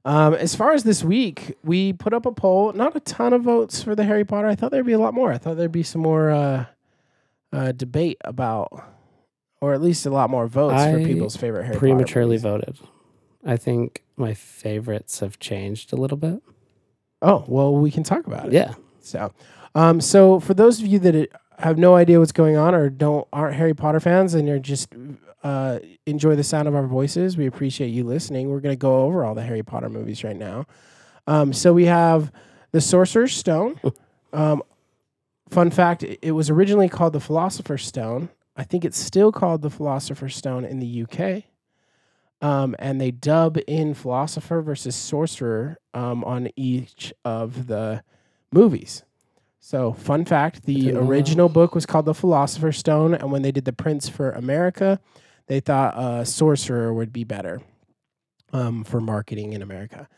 Um, 0.07 0.35
as 0.35 0.55
far 0.55 0.73
as 0.73 0.85
this 0.85 1.03
week, 1.03 1.59
we 1.65 1.93
put 1.93 2.15
up 2.15 2.27
a 2.27 2.33
poll. 2.33 2.73
Not 2.73 2.95
a 2.95 3.01
ton 3.01 3.33
of 3.33 3.43
votes 3.43 3.83
for 3.83 3.97
the 3.97 4.05
Harry 4.05 4.25
Potter. 4.25 4.47
I 4.47 4.55
thought 4.55 4.71
there'd 4.71 4.87
be 4.87 4.93
a 4.93 5.01
lot 5.01 5.15
more. 5.15 5.33
I 5.33 5.39
thought 5.39 5.57
there'd 5.57 5.73
be 5.73 5.83
some 5.83 6.01
more 6.01 6.31
uh, 6.31 6.67
uh, 7.53 7.73
debate 7.73 8.19
about 8.25 8.71
or 9.61 9.75
at 9.75 9.83
least 9.83 10.07
a 10.07 10.11
lot 10.11 10.31
more 10.31 10.47
votes 10.47 10.85
for 10.85 10.99
people's 11.03 11.37
favorite 11.37 11.65
Harry 11.65 11.79
Prematurely 11.79 12.39
Potter 12.39 12.59
movies. 12.59 12.79
voted. 12.79 12.89
I 13.45 13.57
think 13.57 14.05
my 14.17 14.33
favorites 14.33 15.21
have 15.21 15.39
changed 15.39 15.93
a 15.93 15.97
little 15.97 16.17
bit. 16.17 16.41
Oh 17.21 17.45
well, 17.49 17.75
we 17.75 17.91
can 17.91 18.03
talk 18.03 18.27
about 18.27 18.47
it. 18.47 18.53
Yeah. 18.53 18.75
So, 19.01 19.33
um, 19.75 20.01
so 20.01 20.39
for 20.41 20.55
those 20.55 20.81
of 20.81 20.87
you 20.87 20.99
that 21.01 21.31
have 21.59 21.79
no 21.79 21.97
idea 21.97 22.21
what's 22.21 22.33
going 22.33 22.57
on 22.57 22.75
or 22.75 22.91
don't 22.91 23.27
aren't 23.33 23.57
Harry 23.57 23.75
Potter 23.75 24.01
fans 24.01 24.35
and 24.35 24.47
you're 24.47 24.59
just 24.59 24.89
uh, 25.47 25.79
enjoy 26.07 26.35
the 26.35 26.43
sound 26.43 26.67
of 26.67 26.75
our 26.75 26.89
voices, 26.89 27.37
we 27.37 27.47
appreciate 27.47 27.91
you 27.91 28.03
listening. 28.03 28.51
We're 28.51 28.59
going 28.59 28.73
to 28.73 28.77
go 28.77 29.05
over 29.05 29.25
all 29.25 29.37
the 29.37 29.45
Harry 29.45 29.63
Potter 29.63 29.89
movies 29.89 30.25
right 30.25 30.37
now. 30.37 30.67
Um, 31.29 31.53
so 31.53 31.73
we 31.73 31.85
have 31.85 32.33
the 32.73 32.81
Sorcerer's 32.81 33.33
Stone. 33.33 33.81
Um, 34.33 34.61
fun 35.49 35.71
fact: 35.71 36.03
it 36.03 36.33
was 36.33 36.51
originally 36.51 36.89
called 36.89 37.13
the 37.13 37.21
Philosopher's 37.21 37.87
Stone. 37.87 38.29
I 38.57 38.65
think 38.65 38.85
it's 38.85 38.99
still 38.99 39.31
called 39.31 39.63
the 39.63 39.71
Philosopher's 39.71 40.35
Stone 40.35 40.65
in 40.65 40.81
the 40.81 41.05
UK. 41.05 41.45
Um, 42.43 42.75
and 42.81 43.01
they 43.01 43.13
dub 43.13 43.57
in 43.69 43.95
Philosopher 43.95 44.61
versus 44.61 44.97
Sorcerer 44.97 45.79
um, 45.95 46.25
on 46.25 46.49
each 46.57 47.15
of 47.25 47.69
the 47.69 48.03
movies. 48.53 49.05
So, 49.61 49.93
fun 49.93 50.25
fact 50.25 50.65
the 50.67 50.93
original 50.93 51.49
book 51.49 51.75
was 51.75 51.87
called 51.87 52.05
The 52.05 52.15
Philosopher's 52.15 52.79
Stone. 52.79 53.15
And 53.15 53.31
when 53.31 53.43
they 53.43 53.53
did 53.53 53.65
the 53.65 53.73
prints 53.73 54.09
for 54.09 54.33
America, 54.33 55.01
they 55.47 55.61
thought 55.61 55.95
uh, 55.97 56.25
Sorcerer 56.25 56.93
would 56.93 57.13
be 57.13 57.25
better 57.25 57.61
um, 58.53 58.85
for 58.85 59.01
marketing 59.01 59.53
in 59.53 59.63
America. 59.63 60.09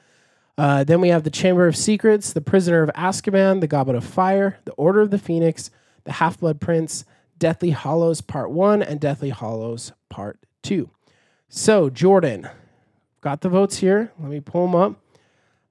Uh, 0.56 0.82
then 0.82 1.00
we 1.00 1.08
have 1.08 1.22
The 1.22 1.30
Chamber 1.30 1.68
of 1.68 1.76
Secrets, 1.76 2.32
The 2.32 2.40
Prisoner 2.40 2.82
of 2.82 2.90
Azkaban, 2.90 3.60
The 3.60 3.68
Goblet 3.68 3.96
of 3.96 4.04
Fire, 4.04 4.58
The 4.64 4.72
Order 4.72 5.02
of 5.02 5.10
the 5.10 5.18
Phoenix, 5.18 5.70
The 6.04 6.12
Half 6.12 6.40
Blood 6.40 6.60
Prince, 6.60 7.04
Deathly 7.38 7.70
Hallows 7.70 8.20
Part 8.20 8.50
1, 8.50 8.82
and 8.82 8.98
Deathly 8.98 9.30
Hallows 9.30 9.92
Part 10.08 10.40
2. 10.64 10.90
So, 11.48 11.88
Jordan, 11.90 12.48
got 13.20 13.42
the 13.42 13.48
votes 13.48 13.78
here. 13.78 14.12
Let 14.18 14.30
me 14.30 14.40
pull 14.40 14.66
them 14.66 14.74
up 14.74 15.00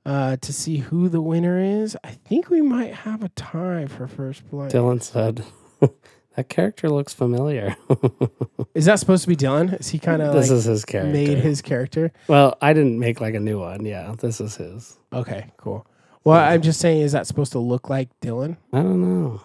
uh, 0.06 0.38
to 0.38 0.54
see 0.54 0.78
who 0.78 1.10
the 1.10 1.22
winner 1.22 1.60
is. 1.60 1.98
I 2.04 2.12
think 2.12 2.50
we 2.50 2.62
might 2.62 2.94
have 2.94 3.22
a 3.22 3.30
tie 3.30 3.88
for 3.88 4.08
first 4.08 4.50
place. 4.50 4.72
Dylan 4.72 5.04
said, 5.04 5.44
that 6.38 6.48
character 6.50 6.88
looks 6.90 7.14
familiar. 7.14 7.76
Is 8.76 8.86
that 8.86 9.00
supposed 9.00 9.24
to 9.24 9.28
be 9.28 9.36
Dylan? 9.36 9.78
Is 9.80 9.90
he 9.90 9.98
kind 10.00 10.22
of 10.22 10.34
this 10.34 10.50
like 10.50 10.58
is 10.58 10.64
his 10.66 10.86
character. 10.86 11.12
made 11.12 11.38
his 11.40 11.62
character? 11.62 12.14
well, 12.28 12.56
I 12.62 12.74
didn't 12.74 13.00
make 13.00 13.20
like 13.20 13.34
a 13.34 13.40
new 13.40 13.60
one. 13.60 13.86
Yeah, 13.86 14.14
this 14.20 14.40
is 14.40 14.56
his. 14.56 14.96
Okay, 15.12 15.52
cool. 15.58 15.86
Well, 16.24 16.38
I'm 16.40 16.62
just 16.62 16.80
saying, 16.80 17.02
is 17.02 17.14
that 17.14 17.26
supposed 17.28 17.54
to 17.54 17.60
look 17.60 17.90
like 17.90 18.10
Dylan? 18.22 18.58
I 18.72 18.82
don't 18.84 19.02
know. 19.02 19.42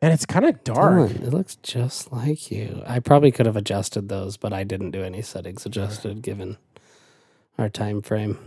And 0.00 0.12
it's 0.12 0.24
kind 0.24 0.44
of 0.44 0.62
dark. 0.62 1.10
Dylan, 1.10 1.22
it 1.26 1.32
looks 1.32 1.56
just 1.56 2.12
like 2.12 2.50
you. 2.52 2.82
I 2.86 3.00
probably 3.00 3.32
could 3.32 3.46
have 3.46 3.56
adjusted 3.56 4.08
those, 4.08 4.36
but 4.36 4.52
I 4.52 4.62
didn't 4.64 4.92
do 4.92 5.02
any 5.02 5.20
settings 5.22 5.66
adjusted 5.66 6.22
given 6.22 6.58
our 7.58 7.68
time 7.68 8.02
frame. 8.02 8.38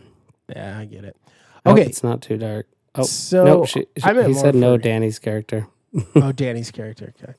Yeah, 0.47 0.79
I 0.79 0.85
get 0.85 1.03
it. 1.03 1.17
Hope 1.65 1.77
Okay. 1.77 1.85
it's 1.85 2.03
not 2.03 2.21
too 2.21 2.37
dark. 2.37 2.67
Oh, 2.95 3.03
so 3.03 3.43
no, 3.43 3.65
she, 3.65 3.85
she- 3.97 4.23
he 4.25 4.33
said 4.33 4.55
no. 4.55 4.77
Danny's 4.77 5.19
character. 5.19 5.67
Oh, 6.15 6.31
Danny's 6.31 6.71
character. 6.71 7.13
Okay. 7.21 7.33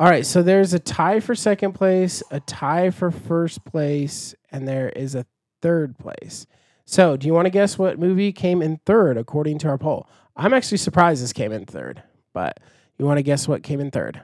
All 0.00 0.08
right. 0.08 0.26
So 0.26 0.42
there's 0.42 0.74
a 0.74 0.78
tie 0.78 1.20
for 1.20 1.34
second 1.34 1.72
place, 1.72 2.22
a 2.30 2.40
tie 2.40 2.90
for 2.90 3.10
first 3.10 3.64
place, 3.64 4.34
and 4.50 4.66
there 4.66 4.88
is 4.88 5.14
a 5.14 5.26
third 5.62 5.98
place. 5.98 6.46
So, 6.86 7.16
do 7.16 7.26
you 7.26 7.32
want 7.32 7.46
to 7.46 7.50
guess 7.50 7.78
what 7.78 7.98
movie 7.98 8.32
came 8.32 8.60
in 8.60 8.78
third 8.84 9.16
according 9.16 9.58
to 9.60 9.68
our 9.68 9.78
poll? 9.78 10.06
I'm 10.36 10.52
actually 10.52 10.78
surprised 10.78 11.22
this 11.22 11.32
came 11.32 11.52
in 11.52 11.64
third, 11.64 12.02
but 12.34 12.60
you 12.98 13.06
want 13.06 13.16
to 13.18 13.22
guess 13.22 13.48
what 13.48 13.62
came 13.62 13.80
in 13.80 13.90
third? 13.90 14.20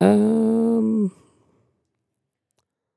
Um, 0.00 1.12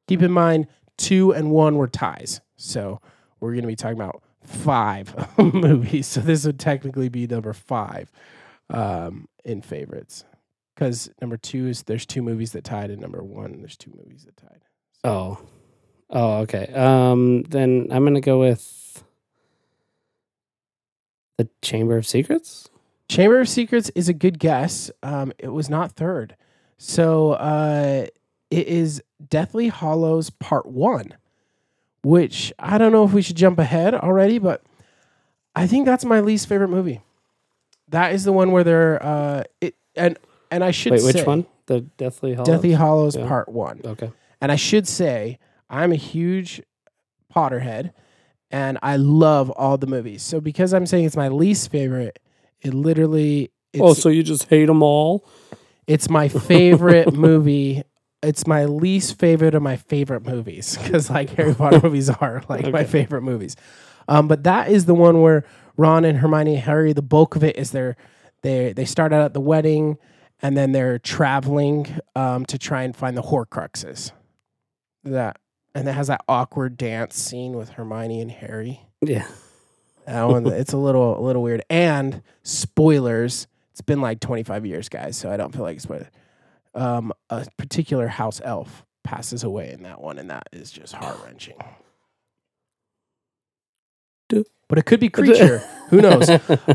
Keep 0.08 0.22
in 0.22 0.32
mind, 0.32 0.68
two 0.98 1.34
and 1.34 1.52
one 1.52 1.76
were 1.76 1.88
ties. 1.88 2.40
So, 2.56 3.02
we're 3.42 3.52
going 3.52 3.64
to 3.64 3.68
be 3.68 3.76
talking 3.76 4.00
about 4.00 4.24
five 4.46 5.14
movies. 5.38 6.08
So, 6.08 6.22
this 6.22 6.46
would 6.46 6.60
technically 6.60 7.10
be 7.10 7.28
number 7.28 7.52
five 7.52 8.10
um, 8.70 9.28
in 9.46 9.62
favorites. 9.62 10.26
Because 10.76 11.10
number 11.22 11.38
two 11.38 11.68
is 11.68 11.84
there's 11.84 12.06
two 12.06 12.22
movies 12.22 12.52
that 12.54 12.64
tied, 12.64 12.90
and 12.90 13.00
number 13.02 13.24
one, 13.24 13.60
there's 13.60 13.78
two 13.78 13.92
movies 13.96 14.26
that 14.26 14.38
tied. 14.38 14.62
oh, 15.04 15.40
oh, 16.10 16.38
okay. 16.40 16.72
Um, 16.74 17.44
then 17.44 17.88
I'm 17.92 18.04
gonna 18.04 18.22
go 18.22 18.40
with 18.40 19.04
the 21.38 21.48
Chamber 21.62 21.98
of 21.98 22.08
Secrets. 22.08 22.70
Chamber 23.08 23.42
of 23.42 23.50
Secrets 23.50 23.90
is 23.96 24.10
a 24.10 24.14
good 24.14 24.40
guess. 24.40 24.90
Um, 25.04 25.32
it 25.38 25.50
was 25.50 25.70
not 25.70 25.92
third. 25.92 26.36
So 26.78 27.34
uh, 27.34 28.08
it 28.50 28.68
is 28.68 29.04
Deathly 29.30 29.70
Hallows 29.70 30.30
Part 30.32 30.66
One, 30.66 31.16
which 32.04 32.52
I 32.58 32.78
don't 32.78 32.92
know 32.92 33.04
if 33.04 33.14
we 33.14 33.22
should 33.22 33.36
jump 33.38 33.60
ahead 33.60 33.94
already, 33.94 34.40
but 34.40 34.64
I 35.56 35.68
think 35.68 35.86
that's 35.86 36.06
my 36.06 36.20
least 36.20 36.48
favorite 36.48 36.70
movie. 36.70 37.02
That 37.94 38.14
is 38.14 38.24
the 38.24 38.34
one 38.34 38.52
where 38.52 38.64
they're 38.64 39.02
uh, 39.02 39.44
it 39.62 39.76
and 39.96 40.18
and 40.52 40.64
I 40.64 40.72
should 40.72 40.94
Wait, 40.94 41.04
which 41.04 41.16
say 41.16 41.24
one? 41.24 41.46
The 41.68 41.82
Deathly 41.82 42.34
Hallows. 42.34 42.48
Deathly 42.48 42.72
Hallows 42.72 43.16
Yeah. 43.16 43.28
Part 43.28 43.50
One. 43.50 43.82
Okay. 43.86 44.12
And 44.42 44.52
I 44.52 44.56
should 44.56 44.88
say, 44.88 45.40
I'm 45.70 45.92
a 45.92 45.96
huge 45.96 46.62
Potterhead 47.34 47.92
and 48.52 48.78
I 48.84 48.98
love 48.98 49.50
all 49.52 49.78
the 49.78 49.88
movies. 49.88 50.22
So 50.24 50.42
because 50.42 50.74
I'm 50.74 50.86
saying 50.86 51.06
it's 51.06 51.16
my 51.16 51.30
least 51.30 51.72
favorite, 51.72 52.20
it 52.62 52.74
literally 52.74 53.52
it's, 53.72 53.82
oh, 53.82 53.94
so 53.94 54.10
you 54.10 54.24
just 54.24 54.50
hate 54.50 54.66
them 54.66 54.84
all? 54.84 55.26
it's 55.88 56.10
my 56.10 56.28
favorite 56.28 57.14
movie. 57.16 57.84
It's 58.22 58.48
my 58.48 58.66
least 58.66 59.20
favorite 59.20 59.54
of 59.54 59.62
my 59.62 59.76
favorite 59.78 60.26
movies 60.26 60.78
because 60.78 61.10
like 61.10 61.30
Harry 61.32 61.54
Potter 61.54 61.80
movies 61.84 62.10
are 62.10 62.44
like 62.50 62.72
my 62.72 62.84
favorite 62.86 63.22
movies. 63.22 63.56
Um, 64.08 64.28
but 64.28 64.44
that 64.44 64.70
is 64.70 64.86
the 64.86 64.94
one 64.94 65.22
where 65.22 65.46
Ron 65.78 66.06
and 66.06 66.20
Hermione, 66.20 66.58
Harry, 66.58 66.94
the 66.94 67.02
bulk 67.02 67.36
of 67.36 67.44
it 67.44 67.56
is 67.58 67.72
their 67.72 67.96
they 68.42 68.74
they 68.74 68.86
start 68.86 69.14
out 69.14 69.22
at 69.22 69.34
the 69.34 69.42
wedding 69.42 69.98
and 70.42 70.58
then 70.58 70.74
they're 70.74 71.00
traveling 71.00 72.00
um, 72.16 72.46
to 72.46 72.58
try 72.58 72.84
and 72.84 72.96
find 72.96 73.18
the 73.18 73.22
Horcruxes. 73.22 74.12
That 75.04 75.38
and 75.74 75.88
it 75.88 75.94
has 75.94 76.08
that 76.08 76.22
awkward 76.28 76.78
dance 76.78 77.16
scene 77.16 77.54
with 77.54 77.70
Hermione 77.70 78.22
and 78.22 78.32
Harry. 78.32 78.82
Yeah. 79.02 79.28
That 80.06 80.24
one, 80.24 80.46
it's 80.54 80.74
a 80.74 80.78
little 80.78 81.20
a 81.20 81.24
little 81.24 81.42
weird. 81.42 81.64
And 81.70 82.22
spoilers, 82.44 83.48
it's 83.72 83.82
been 83.82 84.02
like 84.02 84.20
25 84.20 84.66
years, 84.66 84.90
guys, 84.90 85.18
so 85.18 85.32
I 85.32 85.38
don't 85.38 85.54
feel 85.54 85.64
like 85.64 85.78
it's 85.78 85.84
spoiler. 85.84 86.10
Um, 86.76 87.14
a 87.30 87.46
particular 87.58 88.08
house 88.08 88.42
elf 88.44 88.86
passes 89.04 89.44
away 89.44 89.72
in 89.72 89.84
that 89.84 90.02
one, 90.02 90.18
and 90.18 90.30
that 90.30 90.48
is 90.52 90.72
just 90.72 90.94
heart 90.94 91.20
wrenching. 91.24 91.58
But 94.74 94.80
it 94.80 94.86
could 94.88 95.00
be 95.00 95.10
creature. 95.20 95.60
Who 95.90 96.02
knows? 96.02 96.28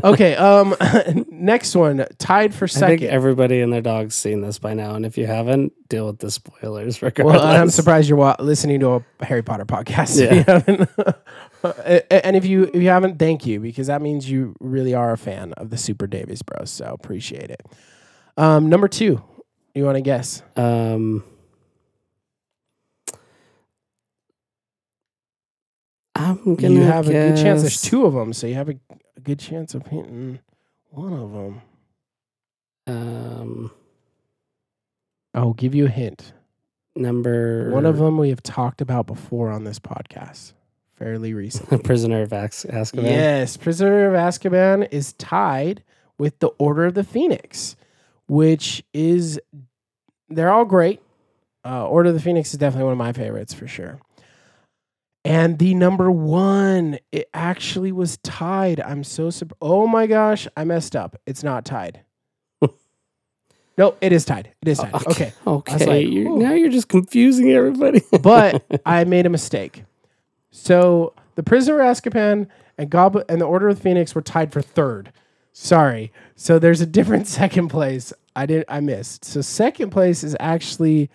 Okay. 0.05 0.33
Um, 0.33 0.73
next 1.29 1.75
one, 1.75 2.05
tied 2.17 2.53
for 2.55 2.63
I 2.63 2.67
think 2.69 3.01
second. 3.01 3.09
everybody 3.09 3.59
and 3.59 3.73
their 3.73 3.81
dog's 3.81 4.15
seen 4.15 4.39
this 4.39 4.57
by 4.57 4.73
now, 4.73 4.95
and 4.95 5.05
if 5.05 5.17
you 5.17 5.27
haven't, 5.27 5.73
deal 5.89 6.05
with 6.07 6.19
the 6.19 6.31
spoilers. 6.31 7.01
Regardless. 7.01 7.35
Well, 7.43 7.45
I'm 7.45 7.69
surprised 7.69 8.07
you're 8.07 8.17
wa- 8.17 8.37
listening 8.39 8.79
to 8.79 9.03
a 9.19 9.25
Harry 9.25 9.41
Potter 9.41 9.65
podcast. 9.65 10.17
if 10.17 10.31
you 10.31 10.43
haven't. 10.47 12.07
And 12.09 12.37
if 12.37 12.45
you 12.45 12.71
if 12.73 12.81
you 12.81 12.87
haven't, 12.87 13.19
thank 13.19 13.45
you 13.45 13.59
because 13.59 13.87
that 13.87 14.01
means 14.01 14.31
you 14.31 14.55
really 14.61 14.93
are 14.93 15.11
a 15.11 15.17
fan 15.17 15.51
of 15.57 15.71
the 15.71 15.77
Super 15.77 16.07
Davies 16.07 16.41
Bros. 16.41 16.69
So 16.69 16.85
appreciate 16.85 17.49
it. 17.49 17.61
Um, 18.37 18.69
number 18.69 18.87
two, 18.87 19.21
you 19.75 19.83
want 19.83 19.97
to 19.97 20.01
guess? 20.01 20.41
Um, 20.55 21.25
I'm 26.19 26.55
gonna. 26.55 26.73
You 26.73 26.81
have 26.81 27.07
a 27.07 27.11
good 27.11 27.37
chance. 27.37 27.61
There's 27.61 27.81
two 27.81 28.05
of 28.05 28.13
them, 28.13 28.33
so 28.33 28.45
you 28.45 28.55
have 28.55 28.69
a, 28.69 28.75
a 29.17 29.19
good 29.21 29.39
chance 29.39 29.73
of 29.73 29.87
hitting 29.87 30.39
one 30.89 31.13
of 31.13 31.31
them. 31.31 31.61
Um, 32.87 33.71
I'll 35.33 35.53
give 35.53 35.73
you 35.75 35.85
a 35.85 35.89
hint. 35.89 36.33
number 36.95 37.71
One 37.71 37.85
of 37.85 37.97
them 37.97 38.17
we 38.17 38.29
have 38.29 38.43
talked 38.43 38.81
about 38.81 39.07
before 39.07 39.49
on 39.49 39.63
this 39.63 39.79
podcast, 39.79 40.53
fairly 40.97 41.33
recently. 41.33 41.77
Prisoner 41.83 42.21
of 42.23 42.33
Ax- 42.33 42.65
Azkaban. 42.65 43.03
Yes, 43.03 43.55
Prisoner 43.57 44.07
of 44.07 44.13
Azkaban 44.13 44.87
is 44.91 45.13
tied 45.13 45.83
with 46.17 46.39
the 46.39 46.47
Order 46.57 46.85
of 46.87 46.95
the 46.95 47.03
Phoenix, 47.03 47.75
which 48.27 48.83
is 48.93 49.39
they're 50.29 50.51
all 50.51 50.65
great. 50.65 51.01
Uh, 51.63 51.87
Order 51.87 52.09
of 52.09 52.15
the 52.15 52.21
Phoenix 52.21 52.51
is 52.53 52.57
definitely 52.59 52.85
one 52.85 52.93
of 52.93 52.97
my 52.97 53.13
favorites 53.13 53.53
for 53.53 53.67
sure. 53.67 53.99
And 55.25 55.59
the 55.59 55.73
number 55.73 56.09
one, 56.09 56.97
it 57.11 57.29
actually 57.33 57.91
was 57.91 58.17
tied. 58.17 58.79
I'm 58.79 59.03
so 59.03 59.29
surprised. 59.29 59.57
Oh 59.61 59.85
my 59.85 60.07
gosh, 60.07 60.47
I 60.55 60.63
messed 60.63 60.95
up. 60.95 61.19
It's 61.25 61.43
not 61.43 61.65
tied. 61.65 62.01
no, 63.77 63.95
it 63.99 64.13
is 64.13 64.23
tied. 64.23 64.51
It 64.61 64.69
is 64.69 64.79
tied. 64.79 64.91
Oh, 64.93 65.03
okay. 65.07 65.33
Okay. 65.47 65.73
was 65.73 65.87
like, 65.87 66.07
you're, 66.07 66.37
now 66.37 66.53
you're 66.53 66.69
just 66.69 66.87
confusing 66.87 67.51
everybody. 67.51 68.01
but 68.21 68.63
I 68.85 69.03
made 69.03 69.25
a 69.25 69.29
mistake. 69.29 69.83
So 70.51 71.13
the 71.35 71.43
Prisoner 71.43 71.81
of 71.81 71.97
Azkaban 71.97 72.47
and 72.77 72.89
Goblet 72.89 73.25
and 73.29 73.41
the 73.41 73.45
Order 73.45 73.69
of 73.69 73.75
the 73.75 73.81
Phoenix 73.81 74.15
were 74.15 74.21
tied 74.21 74.53
for 74.53 74.61
third. 74.61 75.11
Sorry. 75.51 76.13
So 76.35 76.59
there's 76.59 76.79
a 76.79 76.85
different 76.85 77.27
second 77.27 77.67
place. 77.67 78.13
I 78.35 78.45
didn't. 78.45 78.67
I 78.69 78.79
missed. 78.79 79.25
So 79.25 79.41
second 79.41 79.89
place 79.89 80.23
is 80.23 80.37
actually 80.39 81.09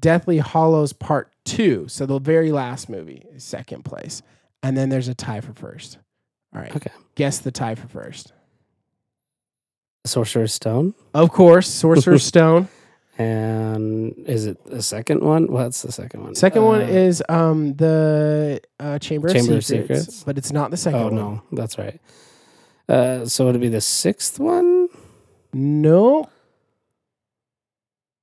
Deathly 0.00 0.38
Hallows 0.38 0.92
Part 0.92 1.32
Two. 1.48 1.88
So 1.88 2.06
the 2.06 2.18
very 2.18 2.52
last 2.52 2.88
movie 2.88 3.24
is 3.34 3.44
second 3.44 3.84
place, 3.84 4.22
and 4.62 4.76
then 4.76 4.88
there's 4.88 5.08
a 5.08 5.14
tie 5.14 5.40
for 5.40 5.52
first. 5.52 5.98
All 6.54 6.60
right. 6.60 6.74
Okay. 6.74 6.90
Guess 7.14 7.38
the 7.40 7.50
tie 7.50 7.74
for 7.74 7.88
first. 7.88 8.32
Sorcerer's 10.04 10.54
Stone. 10.54 10.94
Of 11.14 11.30
course, 11.32 11.68
Sorcerer's 11.68 12.24
Stone. 12.34 12.68
And 13.18 14.14
is 14.28 14.46
it 14.46 14.64
the 14.64 14.80
second 14.80 15.22
one? 15.22 15.48
What's 15.50 15.82
the 15.82 15.90
second 15.90 16.22
one? 16.22 16.34
Second 16.36 16.62
one 16.64 16.82
Uh, 16.82 16.86
is 16.86 17.22
um 17.28 17.74
the 17.74 18.60
uh, 18.78 18.98
Chamber, 19.00 19.28
Chamber 19.28 19.52
of, 19.52 19.58
of 19.58 19.64
Secrets, 19.64 20.00
Secrets. 20.04 20.24
but 20.24 20.38
it's 20.38 20.52
not 20.52 20.70
the 20.70 20.76
second 20.76 21.00
Oh 21.00 21.04
one. 21.06 21.14
no, 21.16 21.42
that's 21.50 21.76
right. 21.78 22.00
Uh, 22.88 23.26
so 23.26 23.48
it'd 23.48 23.60
be 23.60 23.68
the 23.68 23.80
sixth 23.80 24.38
one, 24.38 24.88
No, 25.52 26.30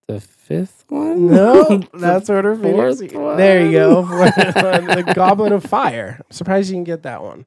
the 0.08 0.20
fifth 0.22 0.86
one. 0.90 1.28
no, 1.28 1.78
that's 1.94 2.30
Order 2.30 2.56
Phoenix. 2.56 3.14
one? 3.14 3.38
There 3.38 3.66
you 3.66 3.72
go. 3.72 4.02
The 4.06 5.14
Goblet 5.16 5.52
of 5.52 5.64
Fire. 5.64 6.18
I'm 6.20 6.32
surprised 6.32 6.70
you 6.70 6.76
can 6.76 6.84
get 6.84 7.04
that 7.04 7.24
one. 7.24 7.46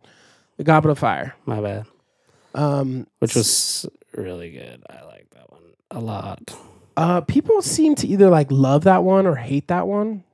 The 0.57 0.65
Goblet 0.65 0.93
of 0.93 0.99
Fire. 0.99 1.35
My 1.47 1.61
bad. 1.61 1.87
Um, 2.55 3.07
Which 3.21 3.35
was 3.35 3.87
really 4.15 4.51
good. 4.51 4.83
I 4.91 5.05
like 5.05 5.31
that 5.31 5.51
one 5.53 5.63
a 5.91 6.01
lot. 6.01 6.41
Uh, 6.97 7.21
people 7.21 7.63
seem 7.63 7.95
to 7.97 8.07
either 8.09 8.29
like 8.29 8.51
love 8.51 8.85
that 8.85 9.05
one 9.05 9.27
or 9.27 9.37
hate 9.37 9.69
that 9.69 9.87
one. 9.87 10.25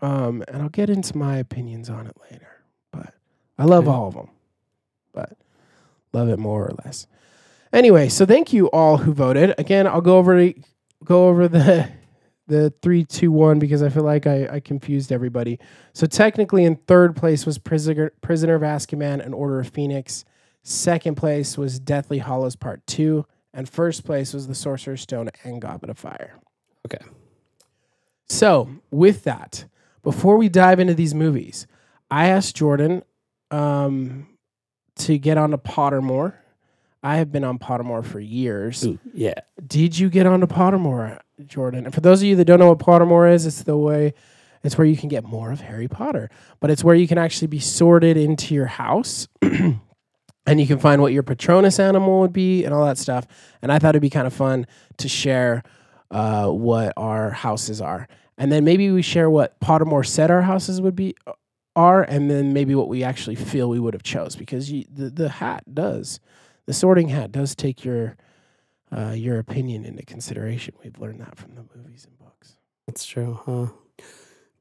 Um, 0.00 0.44
and 0.46 0.62
I'll 0.62 0.68
get 0.68 0.90
into 0.90 1.16
my 1.16 1.38
opinions 1.38 1.90
on 1.90 2.06
it 2.06 2.16
later. 2.30 2.48
But 2.92 3.14
I 3.58 3.64
love 3.64 3.88
all 3.88 4.08
of 4.08 4.14
them, 4.14 4.28
but 5.12 5.32
love 6.12 6.28
it 6.28 6.38
more 6.38 6.66
or 6.66 6.74
less. 6.84 7.06
Anyway, 7.72 8.08
so 8.08 8.24
thank 8.24 8.52
you 8.52 8.66
all 8.70 8.98
who 8.98 9.12
voted. 9.12 9.54
Again, 9.58 9.86
I'll 9.88 10.00
go 10.00 10.18
over 10.18 10.52
go 11.04 11.28
over 11.28 11.48
the 11.48 11.88
the 12.46 12.72
three, 12.82 13.04
two, 13.04 13.32
one 13.32 13.58
because 13.58 13.82
I 13.82 13.88
feel 13.88 14.02
like 14.02 14.26
I, 14.26 14.46
I 14.46 14.60
confused 14.60 15.10
everybody. 15.12 15.58
So 15.92 16.06
technically, 16.06 16.64
in 16.64 16.76
third 16.76 17.16
place 17.16 17.46
was 17.46 17.58
Prisoner 17.58 18.12
Prisoner 18.20 18.54
of 18.54 18.62
Azkaban 18.62 19.24
and 19.24 19.34
Order 19.34 19.60
of 19.60 19.68
Phoenix. 19.68 20.24
Second 20.62 21.16
place 21.16 21.58
was 21.58 21.78
Deathly 21.78 22.18
Hallows 22.18 22.56
Part 22.56 22.86
Two, 22.86 23.26
and 23.52 23.68
first 23.68 24.04
place 24.04 24.32
was 24.32 24.46
The 24.46 24.54
Sorcerer's 24.54 25.02
Stone 25.02 25.30
and 25.42 25.60
Goblet 25.60 25.90
of 25.90 25.98
Fire. 25.98 26.38
Okay. 26.86 27.04
So, 28.26 28.70
with 28.90 29.24
that, 29.24 29.66
before 30.02 30.36
we 30.36 30.48
dive 30.48 30.80
into 30.80 30.94
these 30.94 31.14
movies, 31.14 31.66
I 32.10 32.28
asked 32.28 32.56
Jordan 32.56 33.02
um, 33.50 34.26
to 34.96 35.18
get 35.18 35.38
onto 35.38 35.56
Pottermore. 35.56 36.34
I 37.04 37.16
have 37.16 37.30
been 37.30 37.44
on 37.44 37.58
Pottermore 37.58 38.04
for 38.04 38.18
years. 38.18 38.84
Ooh, 38.84 38.98
yeah. 39.12 39.34
Did 39.64 39.98
you 39.98 40.08
get 40.08 40.26
onto 40.26 40.46
Pottermore, 40.46 41.20
Jordan? 41.46 41.84
And 41.84 41.94
for 41.94 42.00
those 42.00 42.22
of 42.22 42.28
you 42.28 42.34
that 42.36 42.46
don't 42.46 42.58
know 42.58 42.68
what 42.68 42.78
Pottermore 42.78 43.32
is, 43.32 43.46
it's 43.46 43.62
the 43.62 43.76
way 43.76 44.14
it's 44.64 44.78
where 44.78 44.86
you 44.86 44.96
can 44.96 45.10
get 45.10 45.22
more 45.22 45.52
of 45.52 45.60
Harry 45.60 45.86
Potter, 45.86 46.30
but 46.60 46.70
it's 46.70 46.82
where 46.82 46.94
you 46.94 47.06
can 47.06 47.18
actually 47.18 47.48
be 47.48 47.60
sorted 47.60 48.16
into 48.16 48.54
your 48.54 48.66
house. 48.66 49.28
And 50.46 50.60
you 50.60 50.66
can 50.66 50.78
find 50.78 51.00
what 51.00 51.14
your 51.14 51.22
Patronus 51.22 51.80
animal 51.80 52.20
would 52.20 52.32
be 52.34 52.64
and 52.64 52.74
all 52.74 52.84
that 52.84 52.98
stuff. 52.98 53.26
And 53.62 53.72
I 53.72 53.78
thought 53.78 53.90
it'd 53.90 54.02
be 54.02 54.10
kind 54.10 54.26
of 54.26 54.34
fun 54.34 54.66
to 54.98 55.08
share 55.08 55.62
uh, 56.10 56.48
what 56.48 56.92
our 56.98 57.30
houses 57.30 57.80
are. 57.80 58.06
And 58.36 58.52
then 58.52 58.62
maybe 58.62 58.90
we 58.90 59.00
share 59.00 59.30
what 59.30 59.58
Pottermore 59.60 60.06
said 60.06 60.30
our 60.30 60.42
houses 60.42 60.82
would 60.82 60.94
be 60.94 61.16
are, 61.76 62.02
and 62.02 62.30
then 62.30 62.52
maybe 62.52 62.74
what 62.74 62.88
we 62.88 63.02
actually 63.02 63.36
feel 63.36 63.68
we 63.68 63.80
would 63.80 63.94
have 63.94 64.02
chose 64.02 64.36
because 64.36 64.70
you, 64.70 64.84
the 64.92 65.10
the 65.10 65.28
hat 65.28 65.64
does, 65.74 66.20
the 66.66 66.72
sorting 66.72 67.08
hat 67.08 67.32
does 67.32 67.54
take 67.54 67.84
your 67.84 68.16
uh, 68.96 69.10
your 69.12 69.38
opinion 69.38 69.84
into 69.84 70.04
consideration. 70.04 70.74
We've 70.82 70.98
learned 70.98 71.20
that 71.20 71.36
from 71.36 71.54
the 71.54 71.64
movies 71.76 72.04
and 72.06 72.18
books. 72.18 72.56
That's 72.86 73.04
true, 73.04 73.40
huh? 73.44 73.66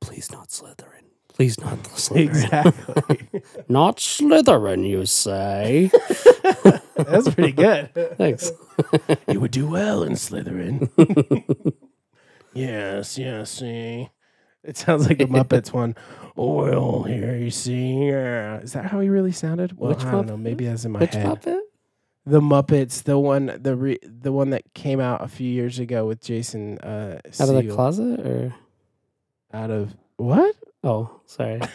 Please 0.01 0.31
not 0.31 0.49
Slytherin. 0.49 1.03
Please 1.29 1.59
not 1.59 1.81
Slytherin. 1.83 2.19
Exactly. 2.29 3.41
Not 3.67 3.97
Slytherin, 3.97 4.87
you 4.87 5.05
say? 5.07 5.89
That's 6.95 7.29
pretty 7.33 7.53
good. 7.53 7.89
Thanks. 8.17 8.51
you 9.27 9.39
would 9.39 9.49
do 9.51 9.67
well 9.67 10.03
in 10.03 10.13
Slytherin. 10.13 10.89
yes, 12.53 13.17
yes, 13.17 13.49
see. 13.49 14.09
It 14.63 14.77
sounds 14.77 15.07
like 15.09 15.17
the 15.17 15.25
Muppets 15.25 15.73
one. 15.73 15.95
Oil 16.37 17.03
here, 17.03 17.35
you 17.35 17.49
see. 17.49 18.05
Yeah. 18.07 18.59
Is 18.59 18.73
that 18.73 18.85
how 18.85 18.99
he 18.99 19.09
really 19.09 19.31
sounded? 19.31 19.77
Well, 19.77 19.89
Which 19.89 20.05
I 20.05 20.11
don't 20.11 20.25
Muppet? 20.25 20.27
know. 20.27 20.37
Maybe 20.37 20.65
that's 20.65 20.85
in 20.85 20.91
my 20.91 20.99
Which 20.99 21.13
head. 21.15 21.25
puppet? 21.25 21.59
The 22.25 22.39
Muppets, 22.39 23.03
the 23.03 23.19
one, 23.19 23.57
the 23.61 23.75
re, 23.75 23.99
the 24.01 24.31
one 24.31 24.51
that 24.51 24.73
came 24.73 24.99
out 25.01 25.21
a 25.23 25.27
few 25.27 25.49
years 25.49 25.77
ago 25.79 26.05
with 26.05 26.21
Jason 26.21 26.77
uh, 26.79 27.19
Out 27.39 27.49
of 27.49 27.55
the 27.55 27.67
closet, 27.73 28.19
or 28.21 28.55
Out 29.53 29.69
of 29.71 29.93
what? 30.17 30.55
oh, 30.85 31.19
sorry. 31.25 31.59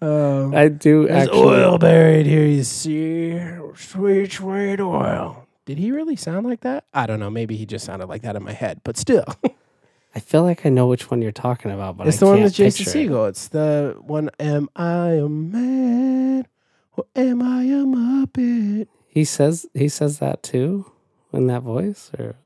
Um, 0.00 0.54
I 0.54 0.68
do 0.68 1.06
There's 1.08 1.26
actually. 1.26 1.40
oil 1.40 1.78
buried 1.78 2.26
here, 2.26 2.46
you 2.46 2.62
see. 2.62 3.38
Sweet, 3.74 4.30
sweet 4.32 4.78
oil. 4.80 5.46
Did 5.66 5.78
he 5.78 5.90
really 5.90 6.14
sound 6.16 6.46
like 6.46 6.60
that? 6.60 6.84
I 6.94 7.06
don't 7.06 7.18
know. 7.18 7.28
Maybe 7.30 7.56
he 7.56 7.66
just 7.66 7.84
sounded 7.84 8.08
like 8.08 8.22
that 8.22 8.36
in 8.36 8.44
my 8.44 8.52
head, 8.52 8.80
but 8.84 8.96
still. 8.96 9.24
I 10.14 10.20
feel 10.20 10.42
like 10.44 10.64
I 10.64 10.68
know 10.68 10.86
which 10.86 11.10
one 11.10 11.20
you're 11.22 11.32
talking 11.32 11.70
about, 11.72 11.96
but 11.96 12.06
it's 12.06 12.18
I 12.18 12.20
the 12.20 12.26
one 12.26 12.42
with 12.42 12.54
Jason 12.54 12.84
picture 12.84 12.98
it. 13.00 13.08
Segel. 13.10 13.28
It's 13.28 13.48
the 13.48 13.96
one, 14.00 14.30
Am 14.38 14.68
I 14.76 15.08
a 15.14 15.28
man 15.28 16.46
or 16.98 17.04
am 17.16 17.42
I 17.42 17.62
a 17.64 17.84
Muppet? 17.84 18.88
He 19.06 19.24
says 19.24 19.66
he 19.74 19.88
says 19.88 20.18
that 20.18 20.42
too 20.42 20.90
in 21.32 21.46
that 21.48 21.62
voice, 21.62 22.10
or 22.18 22.36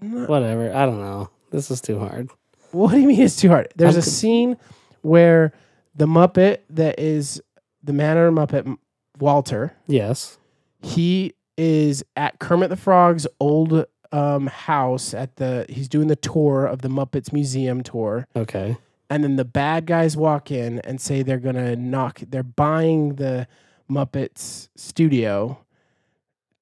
No. 0.00 0.26
whatever. 0.26 0.72
I 0.74 0.86
don't 0.86 1.00
know. 1.00 1.30
This 1.50 1.70
is 1.70 1.80
too 1.80 1.98
hard. 1.98 2.30
What 2.72 2.92
do 2.92 3.00
you 3.00 3.08
mean 3.08 3.20
it's 3.22 3.36
too 3.36 3.48
hard? 3.48 3.68
There's 3.76 3.96
I'm 3.96 4.00
a 4.00 4.02
scene 4.02 4.56
where 5.02 5.52
the 5.94 6.06
Muppet 6.06 6.58
that 6.70 6.98
is 7.00 7.42
the 7.82 7.92
man 7.92 8.16
or 8.16 8.30
Muppet, 8.30 8.76
Walter, 9.18 9.74
Yes. 9.86 10.38
he 10.82 11.34
is 11.56 12.04
at 12.16 12.38
Kermit 12.38 12.68
the 12.70 12.76
Frog's 12.76 13.26
old 13.40 13.84
um, 14.12 14.46
house 14.46 15.12
at 15.14 15.36
the 15.36 15.66
he's 15.68 15.88
doing 15.88 16.06
the 16.08 16.16
tour 16.16 16.66
of 16.66 16.82
the 16.82 16.88
Muppets 16.88 17.32
Museum 17.32 17.82
tour. 17.82 18.26
Okay. 18.36 18.76
And 19.10 19.24
then 19.24 19.36
the 19.36 19.44
bad 19.44 19.86
guys 19.86 20.16
walk 20.16 20.50
in 20.52 20.78
and 20.80 21.00
say 21.00 21.22
they're 21.22 21.38
gonna 21.38 21.74
knock 21.76 22.20
they're 22.28 22.42
buying 22.44 23.16
the 23.16 23.48
Muppets 23.90 24.68
studio 24.76 25.58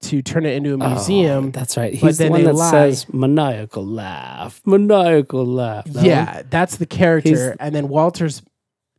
to 0.01 0.23
turn 0.23 0.47
it 0.47 0.55
into 0.55 0.71
a 0.71 0.75
Oh, 0.85 0.91
museum. 0.91 1.51
that's 1.51 1.77
right. 1.77 1.93
He's 1.93 2.19
the 2.19 2.25
then 2.25 2.31
one 2.33 2.45
that 2.45 2.55
lie. 2.55 2.71
says 2.71 3.12
maniacal 3.12 3.85
laugh, 3.85 4.61
maniacal 4.64 5.45
laugh. 5.45 5.85
That 5.87 5.97
one? 5.97 6.05
yeah, 6.05 6.43
that's 6.49 6.77
the 6.77 6.87
character. 6.87 7.29
He's- 7.31 7.57
and 7.61 7.75
then 7.75 7.88
Walter's 7.88 8.43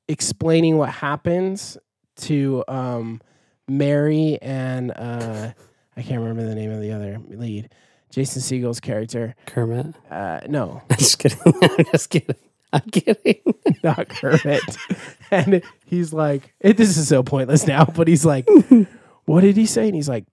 explaining 0.08 0.78
what 0.78 0.90
happens 0.90 1.78
to 2.18 2.64
um, 2.68 3.22
Mary 3.68 4.38
and 4.42 4.92
uh, 4.92 5.52
I 5.96 6.02
can't 6.02 6.20
remember 6.20 6.46
the 6.46 6.56
name 6.56 6.72
of 6.72 6.82
the 6.82 6.92
other 6.92 7.20
lead. 7.30 7.70
Jason 8.10 8.42
Segel's 8.42 8.80
character. 8.80 9.36
Kermit. 9.46 9.96
Uh, 10.10 10.40
no, 10.50 10.82
I'm 10.90 10.98
just 10.98 11.20
kidding. 11.20 11.38
I'm 11.46 11.86
just 11.92 12.10
kidding. 12.10 12.36
I'm 12.74 12.82
kidding. 12.92 13.42
not 13.84 14.10
Kermit. 14.10 14.62
and 15.32 15.62
he's 15.86 16.14
like, 16.14 16.54
it, 16.60 16.78
this 16.78 16.98
is 16.98 17.08
so 17.08 17.24
pointless 17.24 17.66
now, 17.68 17.86
but 17.86 18.08
he's 18.08 18.26
like, 18.26 18.48
what 19.26 19.42
did 19.42 19.58
he 19.58 19.66
say? 19.66 19.88
And 19.88 19.96
he's 19.96 20.10
like, 20.10 20.26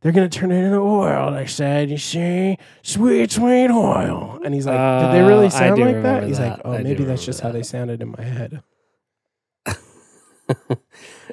they're 0.00 0.12
going 0.12 0.28
to 0.28 0.38
turn 0.38 0.52
it 0.52 0.62
into 0.62 0.78
oil. 0.78 1.32
They 1.32 1.46
said, 1.46 1.88
you 1.90 1.96
see, 1.98 2.58
sweet, 2.82 3.32
sweet 3.32 3.70
oil. 3.70 4.38
And 4.44 4.52
he's 4.54 4.66
like, 4.66 4.74
did 4.76 5.12
they 5.12 5.24
Uh, 5.24 5.28
really 5.28 5.46
I 5.46 5.50
sound 5.50 5.76
do 5.76 5.84
like 5.84 5.94
that? 5.94 5.98
remember 6.02 6.26
He's 6.26 6.38
like, 6.40 6.60
oh, 6.64 6.72
I 6.72 6.76
do 6.78 6.82
maybe 6.84 7.04
that's 7.04 7.22
remember 7.22 7.22
just 7.22 7.40
how 7.40 7.48
that. 7.48 7.54
they 7.54 7.62
sounded 7.62 8.02
in 8.02 8.10
my 8.16 8.22
head. 8.22 8.62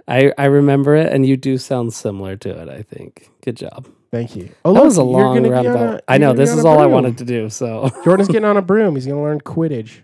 I 0.07 0.31
I 0.37 0.45
remember 0.45 0.95
it, 0.95 1.11
and 1.11 1.25
you 1.25 1.35
do 1.37 1.57
sound 1.57 1.93
similar 1.93 2.35
to 2.37 2.49
it. 2.61 2.69
I 2.69 2.81
think. 2.81 3.29
Good 3.43 3.57
job. 3.57 3.87
Thank 4.09 4.35
you. 4.35 4.49
Oh, 4.65 4.73
that 4.73 4.79
look, 4.79 4.85
was 4.85 4.97
a 4.97 5.01
you're 5.01 5.07
long 5.09 5.35
gonna 5.35 5.49
be 5.49 5.53
on 5.53 5.65
roundabout. 5.65 5.95
a- 5.95 6.03
I 6.07 6.15
you're 6.15 6.19
know. 6.19 6.25
gonna 6.27 6.33
be 6.37 6.39
This 6.43 6.51
on 6.53 6.59
is 6.59 6.65
all 6.65 6.79
I 6.79 6.83
broom. 6.83 6.91
wanted 6.93 7.17
to 7.19 7.25
do. 7.25 7.49
So 7.49 7.89
Jordan's 8.03 8.29
getting 8.29 8.45
on 8.45 8.57
a 8.57 8.61
broom. 8.61 8.95
He's 8.95 9.05
going 9.05 9.17
to 9.17 9.23
learn 9.23 9.41
Quidditch. 9.41 9.99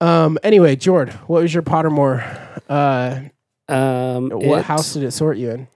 Um. 0.00 0.38
Anyway, 0.42 0.76
Jord, 0.76 1.12
what 1.26 1.42
was 1.42 1.52
your 1.52 1.62
Pottermore? 1.62 2.22
Uh, 2.68 3.20
um, 3.72 4.30
what 4.30 4.64
house 4.64 4.92
did 4.92 5.02
it 5.02 5.10
sort 5.12 5.36
you 5.38 5.50
in? 5.50 5.68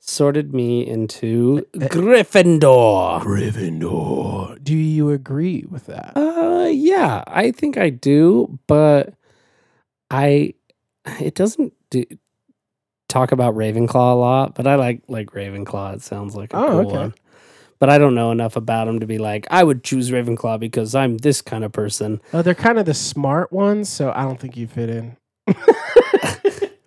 sorted 0.00 0.54
me 0.54 0.86
into 0.86 1.66
Uh, 1.74 1.80
Gryffindor? 1.86 3.20
Gryffindor. 3.22 4.62
Do 4.64 4.74
you 4.74 5.10
agree 5.10 5.64
with 5.68 5.86
that? 5.86 6.16
Uh, 6.16 6.68
yeah, 6.72 7.22
I 7.26 7.50
think 7.50 7.76
I 7.76 7.90
do, 7.90 8.58
but 8.66 9.12
I 10.10 10.54
it 11.20 11.34
doesn't 11.34 11.74
do, 11.90 12.04
talk 13.08 13.32
about 13.32 13.54
Ravenclaw 13.54 14.12
a 14.12 14.16
lot, 14.16 14.54
but 14.54 14.66
I 14.66 14.76
like 14.76 15.02
like 15.08 15.30
Ravenclaw. 15.32 15.94
It 15.96 16.02
sounds 16.02 16.34
like 16.34 16.54
a 16.54 16.56
Oh, 16.56 16.66
cool 16.68 16.78
okay. 16.86 16.96
one. 16.98 17.14
But 17.78 17.90
I 17.90 17.98
don't 17.98 18.14
know 18.14 18.32
enough 18.32 18.56
about 18.56 18.86
them 18.86 18.98
to 19.00 19.06
be 19.06 19.18
like 19.18 19.46
I 19.50 19.62
would 19.62 19.84
choose 19.84 20.10
Ravenclaw 20.10 20.58
because 20.58 20.94
I'm 20.94 21.18
this 21.18 21.40
kind 21.40 21.64
of 21.64 21.72
person. 21.72 22.20
Oh, 22.32 22.42
they're 22.42 22.54
kind 22.54 22.78
of 22.78 22.86
the 22.86 22.94
smart 22.94 23.52
ones, 23.52 23.88
so 23.88 24.12
I 24.14 24.22
don't 24.22 24.40
think 24.40 24.56
you 24.56 24.66
fit 24.66 24.90
in. 24.90 25.16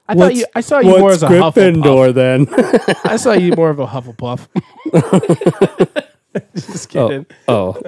I 0.08 0.16
thought 0.16 0.36
you. 0.36 0.46
I 0.54 0.62
saw 0.62 0.80
you 0.80 1.00
more 1.00 1.12
as 1.12 1.24
a 1.24 1.28
Hufflepuff. 1.30 2.14
then? 2.14 2.48
I 3.06 3.16
saw 3.16 3.32
you 3.32 3.54
more 3.56 3.70
of 3.70 3.80
a 3.80 3.88
Hufflepuff. 3.88 4.48
Just 6.56 6.90
kidding. 6.90 7.26
Oh, 7.48 7.74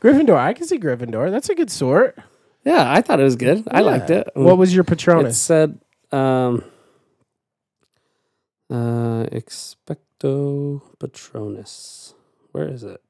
Gryffindor. 0.00 0.36
I 0.36 0.52
can 0.52 0.66
see 0.66 0.78
Gryffindor. 0.78 1.30
That's 1.30 1.48
a 1.48 1.54
good 1.54 1.70
sort. 1.70 2.18
yeah, 2.64 2.92
I 2.92 3.00
thought 3.02 3.20
it 3.20 3.24
was 3.24 3.36
good. 3.36 3.62
I 3.70 3.80
liked 3.82 4.10
it. 4.10 4.28
What 4.34 4.58
was 4.58 4.74
your 4.74 4.82
Patronus? 4.84 5.36
it 5.36 5.40
said? 5.40 5.78
Um, 6.10 6.64
uh, 8.70 9.26
expecto 10.22 10.80
patronus. 10.98 12.14
Where 12.52 12.68
is 12.68 12.82
it? 12.84 13.00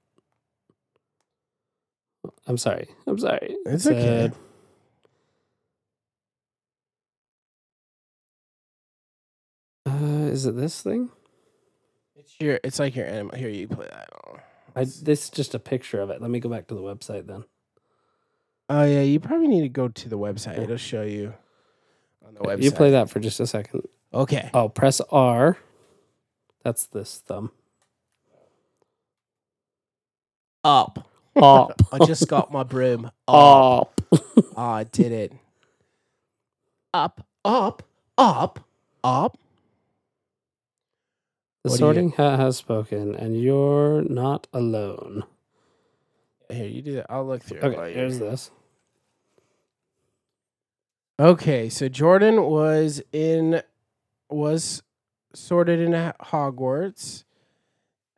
I'm 2.47 2.59
sorry. 2.59 2.89
I'm 3.07 3.19
sorry. 3.19 3.39
It 3.51 3.59
It's 3.67 3.87
okay. 3.87 4.01
said- 4.01 4.35
Uh, 9.87 10.29
is 10.31 10.47
it 10.47 10.57
this 10.57 10.81
thing? 10.83 11.11
It's 12.15 12.35
your. 12.41 12.61
It's 12.63 12.79
like 12.79 12.95
your 12.95 13.07
animal. 13.07 13.37
Here, 13.37 13.49
you 13.49 13.67
play 13.67 13.89
that. 13.91 14.09
I, 14.75 14.85
this 14.85 15.25
is 15.25 15.31
just 15.31 15.55
a 15.55 15.59
picture 15.59 16.01
of 16.01 16.11
it. 16.11 16.23
Let 16.23 16.31
me 16.31 16.41
go 16.41 16.49
back 16.49 16.69
to 16.69 16.75
the 16.75 16.81
website 16.81 17.27
then. 17.27 17.45
Oh 18.69 18.85
yeah, 18.85 19.03
you 19.03 19.21
probably 19.21 19.49
need 19.49 19.63
to 19.63 19.69
go 19.69 19.89
to 19.89 20.09
the 20.09 20.19
website. 20.19 20.59
It'll 20.59 20.77
show 20.77 21.03
you 21.03 21.35
on 22.27 22.35
the 22.35 22.41
website. 22.41 22.63
You 22.63 22.71
play 22.71 22.91
that 22.93 23.11
for 23.11 23.19
just 23.21 23.41
a 23.41 23.47
second. 23.47 23.83
Okay. 24.15 24.51
Oh, 24.55 24.69
press 24.69 25.01
R. 25.11 25.59
That's 26.63 26.87
this 26.87 27.19
thumb. 27.27 27.51
Up. 30.65 31.09
Up. 31.37 31.81
I 31.93 32.05
just 32.07 32.29
got 32.29 32.53
my 32.53 32.63
broom. 32.63 33.07
Up. 33.07 33.15
Up. 33.29 34.01
Oh, 34.13 34.53
I 34.57 34.85
did 34.85 35.13
it. 35.13 35.33
Up. 36.95 37.27
Up. 37.45 37.83
Up. 38.17 38.61
Up. 39.03 39.39
The 41.65 41.71
What 41.71 41.71
do 41.71 41.73
you- 41.73 41.79
sorting 41.79 42.11
hat 42.13 42.39
has 42.39 42.57
spoken, 42.57 43.15
and 43.15 43.41
you're 43.41 44.03
not 44.03 44.47
alone. 44.53 45.25
Here, 46.51 46.67
you 46.67 46.83
do 46.83 46.95
that. 46.97 47.07
I'll 47.09 47.27
look 47.27 47.43
through. 47.43 47.61
Okay, 47.61 47.77
you're- 47.77 47.93
here's 47.95 48.19
this. 48.19 48.51
Okay, 51.19 51.69
so 51.69 51.89
Jordan 51.89 52.43
was 52.45 53.03
in 53.13 53.63
was 54.29 54.83
sorted 55.35 55.81
in 55.81 55.95
at 55.95 56.19
Hogwarts. 56.19 57.25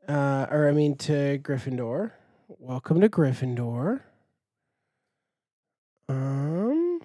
Uh 0.09 0.47
or 0.51 0.69
I 0.69 0.73
mean 0.73 0.97
to 0.99 1.39
Gryffindor. 1.39 2.13
Welcome 2.59 3.01
to 3.01 3.09
Gryffindor. 3.09 4.01
Um 6.09 7.01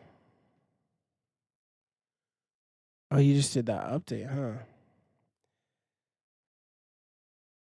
Oh, 3.11 3.17
you 3.17 3.33
just 3.35 3.53
did 3.53 3.65
that 3.67 3.85
update, 3.91 4.29
huh? 4.33 4.59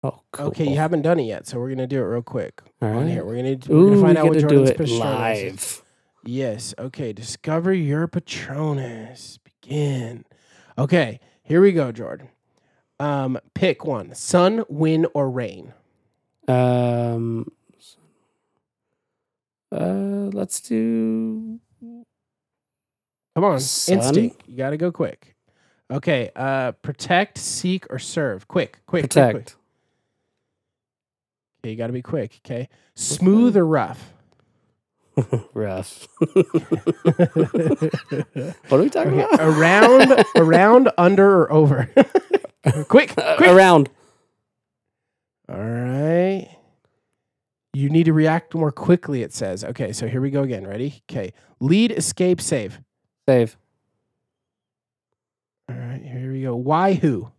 Oh, 0.04 0.20
cool. 0.32 0.46
Okay, 0.48 0.68
you 0.68 0.76
haven't 0.76 1.02
done 1.02 1.20
it 1.20 1.24
yet, 1.24 1.46
so 1.46 1.58
we're 1.58 1.68
gonna 1.70 1.86
do 1.86 2.00
it 2.00 2.04
real 2.06 2.22
quick. 2.22 2.60
All 2.80 2.88
On 2.98 3.06
here, 3.08 3.24
we're 3.24 3.36
gonna 3.36 3.56
we're 3.68 3.90
gonna 3.90 4.00
find 4.02 4.18
out 4.18 4.26
what 4.26 4.34
to 4.34 4.40
do 4.40 4.48
Jordan's 4.48 4.70
it 4.70 4.78
Patronus 4.78 4.92
is. 5.00 5.00
live. 5.00 5.82
Yes. 6.24 6.74
Okay. 6.78 7.12
Discover 7.12 7.72
your 7.74 8.06
Patronus. 8.08 9.38
Begin. 9.44 10.24
Okay. 10.78 11.20
Here 11.52 11.60
we 11.60 11.72
go, 11.72 11.92
Jordan. 11.92 12.30
Um, 12.98 13.38
pick 13.52 13.84
one: 13.84 14.14
sun, 14.14 14.64
wind, 14.70 15.06
or 15.12 15.28
rain. 15.28 15.74
Um. 16.48 17.52
Uh, 19.70 20.30
let's 20.32 20.62
do. 20.62 21.60
Come 23.34 23.44
on, 23.44 23.60
Sun? 23.60 23.98
instinct. 23.98 24.42
You 24.48 24.56
got 24.56 24.70
to 24.70 24.78
go 24.78 24.90
quick. 24.90 25.36
Okay. 25.90 26.30
Uh, 26.34 26.72
protect, 26.72 27.36
seek, 27.36 27.84
or 27.90 27.98
serve. 27.98 28.48
Quick, 28.48 28.78
quick, 28.86 29.10
quick, 29.10 29.12
quick. 29.12 29.32
Protect. 29.32 29.56
Okay, 31.62 31.72
you 31.72 31.76
got 31.76 31.88
to 31.88 31.92
be 31.92 32.00
quick. 32.00 32.40
Okay. 32.46 32.70
Smooth 32.94 33.58
or 33.58 33.66
rough. 33.66 34.14
Rough. 35.54 36.08
what 36.18 36.36
are 38.72 38.78
we 38.78 38.88
talking 38.90 39.20
Okay, 39.20 39.34
about? 39.34 39.40
around, 39.40 40.24
around, 40.36 40.90
under, 40.96 41.42
or 41.42 41.52
over. 41.52 41.88
quick, 42.88 43.12
Uh, 43.18 43.36
quick. 43.36 43.50
Around. 43.50 43.90
All 45.48 45.56
right. 45.58 46.48
You 47.74 47.90
need 47.90 48.04
to 48.04 48.12
react 48.12 48.54
more 48.54 48.72
quickly, 48.72 49.22
it 49.22 49.32
says. 49.32 49.64
Okay, 49.64 49.92
so 49.92 50.06
here 50.08 50.20
we 50.20 50.30
go 50.30 50.42
again. 50.42 50.66
Ready? 50.66 51.02
Okay. 51.10 51.32
Lead, 51.60 51.92
escape, 51.92 52.40
save. 52.40 52.80
Save. 53.28 53.56
All 55.68 55.76
right, 55.76 56.02
here 56.02 56.32
we 56.32 56.42
go. 56.42 56.54
Why 56.56 56.94
who? 56.94 57.30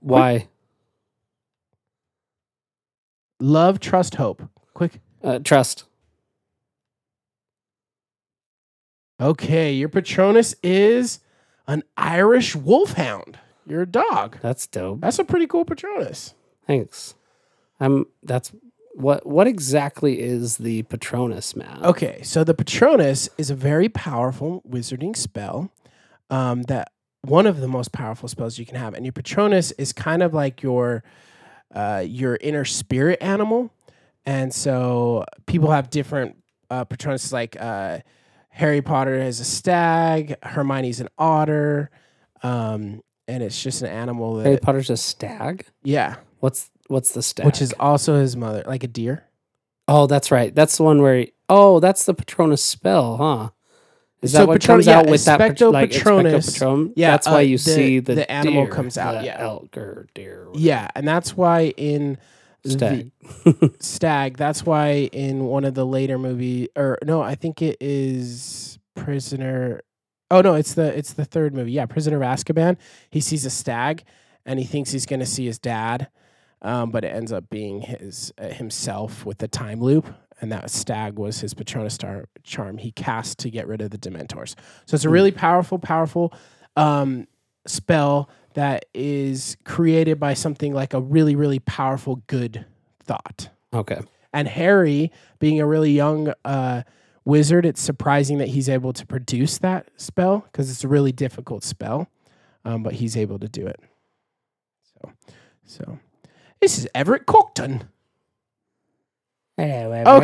Why? 0.00 0.48
Love, 3.40 3.80
trust, 3.80 4.14
hope. 4.16 4.42
Quick. 4.74 5.00
Uh, 5.22 5.38
trust. 5.40 5.84
Okay, 9.20 9.72
your 9.72 9.88
Patronus 9.88 10.54
is 10.62 11.20
an 11.66 11.82
Irish 11.96 12.54
wolfhound. 12.54 13.38
You're 13.66 13.82
a 13.82 13.86
dog. 13.86 14.38
That's 14.42 14.66
dope. 14.66 15.00
That's 15.00 15.18
a 15.18 15.24
pretty 15.24 15.46
cool 15.46 15.64
Patronus. 15.64 16.34
Thanks. 16.66 17.14
I'm. 17.80 18.06
That's 18.22 18.52
what. 18.94 19.26
What 19.26 19.46
exactly 19.46 20.20
is 20.20 20.58
the 20.58 20.82
Patronus, 20.84 21.56
Matt? 21.56 21.82
Okay, 21.82 22.22
so 22.22 22.44
the 22.44 22.54
Patronus 22.54 23.28
is 23.38 23.50
a 23.50 23.54
very 23.54 23.88
powerful 23.88 24.62
wizarding 24.68 25.16
spell. 25.16 25.72
Um, 26.30 26.62
that 26.64 26.92
one 27.22 27.46
of 27.46 27.60
the 27.60 27.68
most 27.68 27.92
powerful 27.92 28.28
spells 28.28 28.58
you 28.58 28.66
can 28.66 28.76
have, 28.76 28.94
and 28.94 29.04
your 29.04 29.12
Patronus 29.12 29.72
is 29.72 29.92
kind 29.92 30.22
of 30.22 30.34
like 30.34 30.62
your 30.62 31.02
uh, 31.74 32.04
your 32.06 32.38
inner 32.40 32.64
spirit 32.64 33.18
animal. 33.20 33.72
And 34.24 34.52
so 34.52 35.24
people 35.46 35.70
have 35.70 35.88
different 35.90 36.36
uh, 36.70 36.84
Patronuses. 36.84 37.32
Like 37.32 37.56
uh, 37.58 38.00
Harry 38.56 38.80
Potter 38.80 39.20
has 39.20 39.38
a 39.38 39.44
stag, 39.44 40.34
Hermione's 40.42 41.00
an 41.00 41.08
otter, 41.18 41.90
um, 42.42 43.02
and 43.28 43.42
it's 43.42 43.62
just 43.62 43.82
an 43.82 43.88
animal 43.88 44.36
that 44.36 44.46
Harry 44.46 44.56
Potter's 44.58 44.88
a 44.90 44.96
stag. 44.96 45.66
yeah, 45.82 46.16
What's 46.40 46.70
What's 46.88 47.12
the 47.12 47.22
stag? 47.22 47.44
which 47.44 47.60
is 47.60 47.74
also 47.78 48.18
his 48.18 48.34
mother, 48.36 48.62
like 48.66 48.82
a 48.82 48.86
deer. 48.88 49.24
Oh, 49.88 50.06
that's 50.06 50.30
right. 50.30 50.54
That's 50.54 50.76
the 50.78 50.84
one 50.84 51.02
where. 51.02 51.18
He, 51.18 51.32
oh, 51.48 51.80
that's 51.80 52.04
the 52.04 52.14
Patronus 52.14 52.64
spell, 52.64 53.16
huh? 53.18 53.50
Is 54.22 54.32
So 54.32 54.38
that 54.38 54.48
what 54.48 54.60
Patron- 54.60 54.76
comes 54.78 54.86
yeah, 54.86 54.98
out 55.00 55.06
with 55.10 55.24
that? 55.26 55.38
Expecto 55.40 55.72
like 55.72 55.90
Patronus. 55.92 56.58
Patronum? 56.58 56.92
Yeah, 56.96 57.10
that's 57.10 57.26
uh, 57.26 57.32
why 57.32 57.40
you 57.42 57.58
the- 57.58 57.62
see 57.62 57.98
the 58.00 58.14
the 58.14 58.30
animal 58.32 58.64
deer, 58.64 58.72
comes 58.72 58.96
out, 58.96 59.20
the 59.20 59.26
yeah. 59.26 59.36
elk 59.38 59.76
or 59.76 60.06
deer. 60.14 60.46
or 60.46 60.52
Yeah, 60.58 60.88
and 60.94 61.06
that's 61.06 61.36
why 61.36 61.74
in 61.76 62.16
the- 62.66 63.10
stag. 63.50 63.76
Stag. 63.80 64.36
That's 64.36 64.64
why 64.64 65.08
in 65.12 65.44
one 65.44 65.64
of 65.64 65.74
the 65.74 65.84
later 65.86 66.18
movie, 66.18 66.68
or 66.76 66.98
no, 67.04 67.22
I 67.22 67.34
think 67.34 67.62
it 67.62 67.76
is 67.80 68.78
Prisoner. 68.94 69.82
Oh 70.30 70.40
no, 70.40 70.54
it's 70.54 70.74
the 70.74 70.96
it's 70.96 71.12
the 71.12 71.24
third 71.24 71.54
movie. 71.54 71.72
Yeah, 71.72 71.86
Prisoner 71.86 72.16
of 72.16 72.22
Azkaban. 72.22 72.76
He 73.10 73.20
sees 73.20 73.44
a 73.44 73.50
stag, 73.50 74.04
and 74.44 74.58
he 74.58 74.64
thinks 74.64 74.90
he's 74.90 75.06
going 75.06 75.20
to 75.20 75.26
see 75.26 75.46
his 75.46 75.58
dad, 75.58 76.08
um, 76.62 76.90
but 76.90 77.04
it 77.04 77.08
ends 77.14 77.32
up 77.32 77.48
being 77.50 77.80
his 77.82 78.32
uh, 78.38 78.48
himself 78.48 79.24
with 79.24 79.38
the 79.38 79.48
time 79.48 79.80
loop. 79.80 80.06
And 80.40 80.52
that 80.52 80.68
stag 80.70 81.18
was 81.18 81.40
his 81.40 81.54
Patronus 81.54 81.94
star 81.94 82.28
charm 82.42 82.76
he 82.76 82.90
cast 82.92 83.38
to 83.38 83.50
get 83.50 83.66
rid 83.66 83.80
of 83.80 83.90
the 83.90 83.96
Dementors. 83.98 84.54
So 84.84 84.94
it's 84.94 85.04
a 85.04 85.08
Hmm. 85.08 85.14
really 85.14 85.30
powerful, 85.32 85.78
powerful 85.78 86.34
um, 86.76 87.26
spell 87.66 88.28
that 88.56 88.86
is 88.94 89.54
created 89.64 90.18
by 90.18 90.32
something 90.32 90.72
like 90.72 90.94
a 90.94 91.00
really, 91.00 91.36
really 91.36 91.58
powerful 91.58 92.22
good 92.26 92.64
thought. 93.04 93.50
Okay. 93.72 94.00
And 94.32 94.48
Harry, 94.48 95.12
being 95.38 95.60
a 95.60 95.66
really 95.66 95.92
young 95.92 96.32
uh, 96.42 96.82
wizard, 97.26 97.66
it's 97.66 97.82
surprising 97.82 98.38
that 98.38 98.48
he's 98.48 98.70
able 98.70 98.94
to 98.94 99.04
produce 99.04 99.58
that 99.58 99.90
spell 99.96 100.38
because 100.50 100.70
it's 100.70 100.84
a 100.84 100.88
really 100.88 101.12
difficult 101.12 101.64
spell, 101.64 102.08
um, 102.64 102.82
but 102.82 102.94
he's 102.94 103.14
able 103.14 103.38
to 103.38 103.48
do 103.48 103.66
it. 103.66 103.78
So, 104.94 105.12
so 105.66 105.98
this 106.62 106.78
is 106.78 106.88
Everett 106.94 107.26
Clopton. 107.26 107.82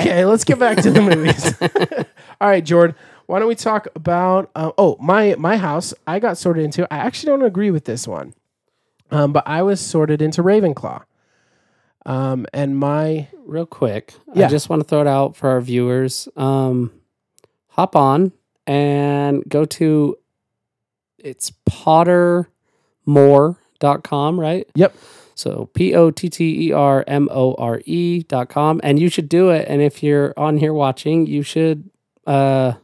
Okay, 0.00 0.24
let's 0.24 0.44
get 0.44 0.58
back 0.58 0.78
to 0.78 0.90
the 0.90 1.02
movies. 1.02 1.54
All 2.40 2.48
right, 2.48 2.64
Jordan. 2.64 2.96
Why 3.32 3.38
don't 3.38 3.48
we 3.48 3.54
talk 3.54 3.88
about? 3.94 4.50
Uh, 4.54 4.72
oh, 4.76 4.98
my 5.00 5.34
my 5.38 5.56
house. 5.56 5.94
I 6.06 6.18
got 6.18 6.36
sorted 6.36 6.66
into. 6.66 6.86
I 6.92 6.98
actually 6.98 7.30
don't 7.30 7.46
agree 7.46 7.70
with 7.70 7.86
this 7.86 8.06
one, 8.06 8.34
um, 9.10 9.32
but 9.32 9.44
I 9.46 9.62
was 9.62 9.80
sorted 9.80 10.20
into 10.20 10.42
Ravenclaw. 10.42 11.04
Um, 12.04 12.44
and 12.52 12.76
my 12.76 13.28
Real 13.46 13.64
quick, 13.64 14.12
Yeah. 14.34 14.44
I 14.46 14.50
just 14.50 14.68
want 14.68 14.82
to 14.82 14.88
throw 14.88 15.00
it 15.00 15.06
out 15.06 15.34
for 15.34 15.48
our 15.48 15.62
viewers. 15.62 16.28
Um, 16.36 16.92
hop 17.68 17.96
on 17.96 18.32
and 18.66 19.42
go 19.48 19.64
to 19.64 20.18
it's 21.18 21.52
pottermore.com, 21.66 24.40
right? 24.40 24.68
Yep. 24.74 24.94
So 25.34 25.70
P 25.72 25.94
O 25.94 26.10
T 26.10 26.28
T 26.28 26.68
E 26.68 26.72
R 26.72 27.02
M 27.06 27.30
O 27.30 27.54
R 27.54 27.80
E 27.86 28.24
dot 28.24 28.50
com. 28.50 28.78
And 28.84 28.98
you 28.98 29.08
should 29.08 29.30
do 29.30 29.48
it. 29.48 29.66
And 29.68 29.80
if 29.80 30.02
you're 30.02 30.34
on 30.36 30.58
here 30.58 30.74
watching, 30.74 31.26
you 31.26 31.42
should 31.42 31.88
uh 32.26 32.74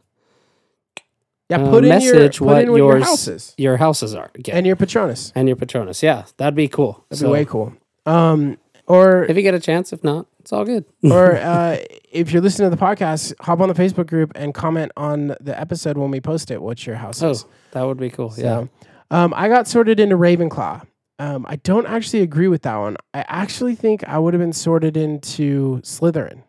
yeah, 1.49 1.57
Uh, 1.61 1.69
put 1.69 1.83
in 1.83 1.89
your 2.01 2.13
message 2.15 2.37
put 2.39 2.45
what 2.47 2.61
in 2.63 2.71
what 2.71 2.77
your 2.77 2.93
yours- 2.93 3.03
house 3.03 3.27
is 3.27 3.53
your 3.57 3.77
houses 3.77 4.13
are 4.15 4.29
and 4.51 4.65
your 4.67 4.75
Patronus. 4.75 5.31
and 5.35 5.47
your 5.47 5.55
Patronus. 5.57 6.01
Yeah, 6.03 6.23
that'd 6.37 6.55
be 6.55 6.67
cool. 6.67 7.03
That'd 7.09 7.21
So, 7.21 7.27
be 7.27 7.33
way 7.33 7.45
cool. 7.45 7.73
Um, 8.05 8.57
or 8.87 9.23
If 9.25 9.35
you 9.37 9.43
get 9.43 9.53
a 9.53 9.59
chance, 9.59 9.93
if 9.93 10.03
not, 10.03 10.25
it's 10.39 10.51
all 10.53 10.65
good. 10.65 10.85
or 11.03 11.35
uh, 11.37 11.77
if 12.11 12.31
you're 12.31 12.41
listening 12.41 12.69
to 12.71 12.75
the 12.75 12.81
podcast, 12.83 13.33
hop 13.41 13.59
on 13.59 13.67
the 13.69 13.75
Facebook 13.75 14.07
group 14.07 14.31
and 14.35 14.53
comment 14.53 14.91
on 14.97 15.35
the 15.39 15.59
episode 15.59 15.97
when 15.97 16.09
we 16.11 16.19
post 16.19 16.49
it. 16.51 16.61
What's 16.61 16.85
your 16.87 16.95
house 16.95 17.21
oh, 17.21 17.29
is? 17.31 17.45
that 17.71 17.83
would 17.83 17.97
be 17.97 18.09
cool. 18.09 18.33
Yeah. 18.37 18.65
Um, 19.11 19.33
I 19.35 19.47
got 19.47 19.67
sorted 19.67 19.99
into 19.99 20.17
Ravenclaw. 20.17 20.85
Um, 21.19 21.45
I 21.49 21.57
don't 21.57 21.85
actually 21.85 22.21
agree 22.21 22.47
with 22.47 22.61
that 22.61 22.77
one. 22.77 22.95
I 23.13 23.25
actually 23.27 23.75
think 23.75 24.07
I 24.07 24.17
would 24.17 24.33
have 24.33 24.39
been 24.41 24.53
sorted 24.53 24.95
into 24.95 25.81
Slytherin, 25.81 26.43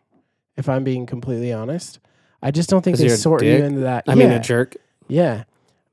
if 0.57 0.69
I'm 0.69 0.83
being 0.83 1.05
completely 1.05 1.51
honest. 1.51 1.99
I 2.41 2.51
just 2.51 2.69
don't 2.69 2.81
think 2.81 2.97
they 2.97 3.09
sort 3.09 3.43
you 3.43 3.51
into 3.51 3.81
that. 3.81 4.05
I 4.07 4.13
yeah, 4.13 4.27
mean, 4.27 4.31
a 4.31 4.39
jerk. 4.39 4.77
Yeah. 5.11 5.43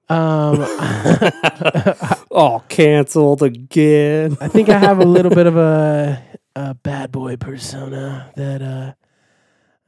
Um, 0.09 0.57
oh, 2.31 2.63
canceled 2.69 3.43
again. 3.43 4.39
I 4.41 4.49
think 4.49 4.69
I 4.69 4.79
have 4.79 5.01
a 5.01 5.05
little 5.05 5.31
bit 5.31 5.47
of 5.47 5.57
a, 5.57 6.23
a 6.57 6.75
bad 6.75 7.13
boy 7.13 7.37
persona 7.37 8.31
that 8.37 8.63
uh, 8.63 8.93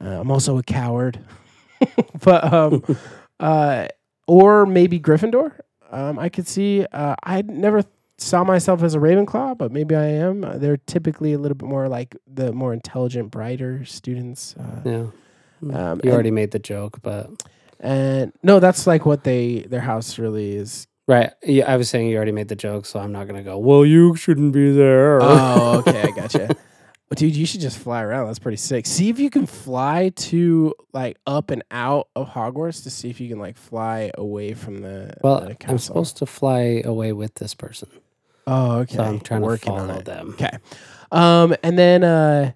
uh, 0.03 0.19
I'm 0.19 0.29
also 0.29 0.57
a 0.57 0.63
coward. 0.63 1.19
but 2.23 2.53
um, 2.53 2.83
uh, 3.39 3.87
or 4.27 4.65
maybe 4.65 4.99
Gryffindor. 4.99 5.53
Um, 5.89 6.19
I 6.19 6.29
could 6.29 6.47
see. 6.47 6.85
Uh, 6.91 7.15
I 7.23 7.41
never 7.41 7.83
saw 8.17 8.43
myself 8.43 8.83
as 8.83 8.93
a 8.95 8.99
Ravenclaw, 8.99 9.57
but 9.57 9.71
maybe 9.71 9.95
I 9.95 10.05
am. 10.05 10.43
Uh, 10.43 10.57
they're 10.57 10.77
typically 10.77 11.33
a 11.33 11.39
little 11.39 11.55
bit 11.55 11.67
more 11.67 11.87
like 11.89 12.15
the 12.27 12.51
more 12.53 12.73
intelligent, 12.73 13.31
brighter 13.31 13.85
students. 13.85 14.55
Uh, 14.57 14.81
Yeah. 14.85 15.05
Um, 15.73 16.01
you 16.03 16.11
already 16.11 16.31
made 16.31 16.51
the 16.51 16.59
joke, 16.59 16.99
but 17.03 17.29
and 17.81 18.31
no, 18.43 18.59
that's 18.61 18.87
like 18.87 19.05
what 19.05 19.23
they 19.25 19.65
their 19.69 19.81
house 19.81 20.17
really 20.17 20.55
is. 20.55 20.87
right. 21.07 21.31
Yeah, 21.43 21.71
I 21.71 21.75
was 21.77 21.89
saying 21.89 22.07
you 22.07 22.15
already 22.15 22.31
made 22.31 22.47
the 22.47 22.55
joke, 22.55 22.85
so 22.85 22.99
I'm 22.99 23.11
not 23.11 23.27
gonna 23.27 23.43
go. 23.43 23.57
Well, 23.57 23.85
you 23.85 24.15
shouldn't 24.15 24.53
be 24.53 24.71
there. 24.71 25.19
Oh, 25.21 25.79
okay, 25.87 26.03
I 26.03 26.11
gotcha. 26.11 26.55
Dude, 27.13 27.35
you 27.35 27.45
should 27.45 27.59
just 27.59 27.77
fly 27.77 28.01
around. 28.03 28.27
That's 28.27 28.39
pretty 28.39 28.55
sick. 28.55 28.85
See 28.85 29.09
if 29.09 29.19
you 29.19 29.29
can 29.29 29.45
fly 29.45 30.13
to 30.15 30.73
like 30.93 31.17
up 31.27 31.51
and 31.51 31.61
out 31.69 32.07
of 32.15 32.29
Hogwarts 32.29 32.83
to 32.83 32.89
see 32.89 33.09
if 33.09 33.19
you 33.19 33.27
can 33.27 33.37
like 33.37 33.57
fly 33.57 34.11
away 34.17 34.53
from 34.53 34.77
the. 34.79 35.13
well, 35.21 35.41
the 35.41 35.57
I'm 35.67 35.77
supposed 35.77 36.15
to 36.17 36.25
fly 36.25 36.81
away 36.85 37.11
with 37.11 37.33
this 37.35 37.53
person, 37.53 37.89
Oh, 38.47 38.77
okay. 38.77 38.95
so 38.95 39.03
I'm 39.03 39.19
trying 39.19 39.41
Working 39.41 39.73
to 39.73 39.79
on 39.81 39.87
follow 39.89 39.99
it. 39.99 40.05
them. 40.05 40.29
Okay. 40.35 40.57
Um, 41.11 41.53
and 41.63 41.77
then 41.77 42.05
uh, 42.05 42.53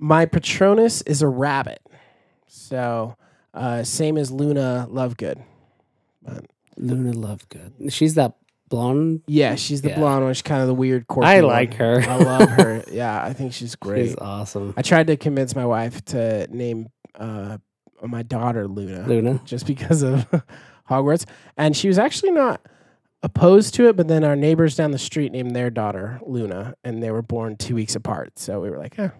my 0.00 0.26
Patronus 0.26 1.02
is 1.02 1.22
a 1.22 1.28
rabbit. 1.28 1.80
So 2.48 3.16
uh, 3.54 3.82
same 3.84 4.18
as 4.18 4.30
Luna 4.30 4.86
Lovegood. 4.90 5.42
But 6.22 6.44
Luna 6.76 7.12
Lovegood. 7.12 7.92
She's 7.92 8.14
that 8.16 8.34
blonde. 8.68 9.22
yeah, 9.26 9.54
she's 9.54 9.82
the 9.82 9.90
Yeah. 9.90 9.98
blonde 9.98 10.24
one. 10.24 10.34
She's 10.34 10.42
kind 10.42 10.60
of 10.62 10.66
the 10.68 10.74
weird, 10.74 11.06
quirky. 11.06 11.28
I 11.28 11.40
one. 11.40 11.50
like 11.50 11.74
her. 11.74 12.02
I 12.06 12.16
love 12.16 12.48
her. 12.50 12.84
Yeah, 12.90 13.22
I 13.22 13.32
think 13.32 13.52
she's 13.52 13.74
great. 13.76 14.06
She's 14.08 14.16
awesome. 14.16 14.74
I 14.76 14.82
tried 14.82 15.06
to 15.08 15.16
convince 15.16 15.54
my 15.56 15.64
wife 15.66 16.04
to 16.06 16.46
name 16.54 16.88
uh, 17.14 17.58
my 18.02 18.22
daughter 18.22 18.66
Luna, 18.68 19.06
Luna. 19.06 19.40
just 19.44 19.66
because 19.66 20.02
of 20.02 20.26
Hogwarts, 20.90 21.24
and 21.56 21.76
she 21.76 21.88
was 21.88 21.98
actually 21.98 22.32
not 22.32 22.60
opposed 23.22 23.74
to 23.74 23.88
it. 23.88 23.96
But 23.96 24.08
then 24.08 24.22
our 24.24 24.36
neighbors 24.36 24.76
down 24.76 24.90
the 24.90 24.98
street 24.98 25.32
named 25.32 25.54
their 25.56 25.70
daughter 25.70 26.20
Luna, 26.26 26.74
and 26.84 27.02
they 27.02 27.10
were 27.10 27.22
born 27.22 27.56
two 27.56 27.74
weeks 27.74 27.94
apart. 27.96 28.38
So 28.38 28.60
we 28.60 28.70
were 28.70 28.78
like, 28.78 28.98
eh, 28.98 29.10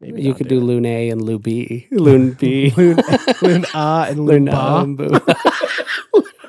maybe 0.00 0.22
You 0.22 0.34
could 0.34 0.48
do 0.48 0.60
Lune 0.60 0.86
A 0.86 1.10
and 1.10 1.22
Lou 1.22 1.38
B. 1.38 1.86
Lune 1.92 2.32
B. 2.32 2.72
And 2.76 4.26
Luna 4.26 4.52
Lumba. 4.52 4.82
and 4.82 4.96
Boo. 4.96 5.08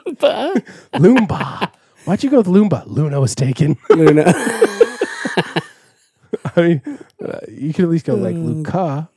Loomba. 0.05 0.65
Lumba. 0.93 1.71
Why'd 2.05 2.23
you 2.23 2.29
go 2.29 2.37
with 2.37 2.47
Lumba? 2.47 2.83
Luna 2.87 3.19
was 3.19 3.35
taken. 3.35 3.77
Luna. 3.89 4.23
I 6.55 6.61
mean, 6.61 6.81
uh, 7.23 7.39
you 7.47 7.73
could 7.73 7.85
at 7.85 7.89
least 7.91 8.05
go 8.05 8.15
like 8.15 8.35
Uh. 8.35 8.39
Luca. 8.39 9.09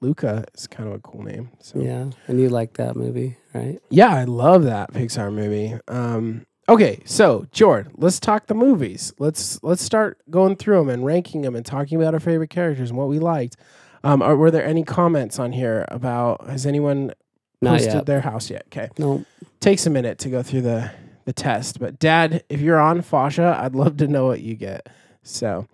Luca 0.00 0.44
is 0.54 0.66
kind 0.68 0.88
of 0.88 0.94
a 0.94 0.98
cool 1.00 1.22
name. 1.24 1.50
So 1.60 1.80
yeah, 1.80 2.10
and 2.28 2.38
you 2.40 2.48
like 2.50 2.74
that 2.74 2.94
movie, 2.94 3.36
right? 3.52 3.80
Yeah, 3.90 4.14
I 4.14 4.24
love 4.24 4.62
that 4.64 4.92
Pixar 4.92 5.32
movie. 5.32 5.74
Um, 5.88 6.46
okay, 6.68 7.00
so 7.04 7.46
Jord, 7.52 7.90
let's 7.96 8.20
talk 8.20 8.46
the 8.46 8.54
movies. 8.54 9.12
Let's 9.18 9.62
let's 9.62 9.82
start 9.82 10.18
going 10.30 10.56
through 10.56 10.78
them 10.78 10.88
and 10.88 11.04
ranking 11.04 11.42
them 11.42 11.56
and 11.56 11.64
talking 11.64 12.00
about 12.00 12.14
our 12.14 12.20
favorite 12.20 12.50
characters 12.50 12.90
and 12.90 12.98
what 12.98 13.08
we 13.08 13.18
liked. 13.18 13.56
Um, 14.04 14.22
are, 14.22 14.36
were 14.36 14.50
there 14.50 14.64
any 14.64 14.84
comments 14.84 15.38
on 15.38 15.52
here 15.52 15.84
about? 15.88 16.46
Has 16.48 16.66
anyone 16.66 17.12
Not 17.60 17.72
posted 17.78 17.94
yet. 17.94 18.06
their 18.06 18.20
house 18.20 18.50
yet? 18.50 18.64
Okay, 18.66 18.88
No. 18.98 19.24
takes 19.60 19.86
a 19.86 19.90
minute 19.90 20.18
to 20.20 20.28
go 20.30 20.42
through 20.42 20.62
the 20.62 20.90
the 21.24 21.32
test. 21.32 21.78
But 21.80 21.98
Dad, 21.98 22.44
if 22.48 22.60
you're 22.60 22.78
on 22.80 23.02
Fasha, 23.02 23.58
I'd 23.60 23.74
love 23.74 23.96
to 23.98 24.06
know 24.08 24.26
what 24.26 24.40
you 24.40 24.54
get. 24.54 24.88
So, 25.22 25.66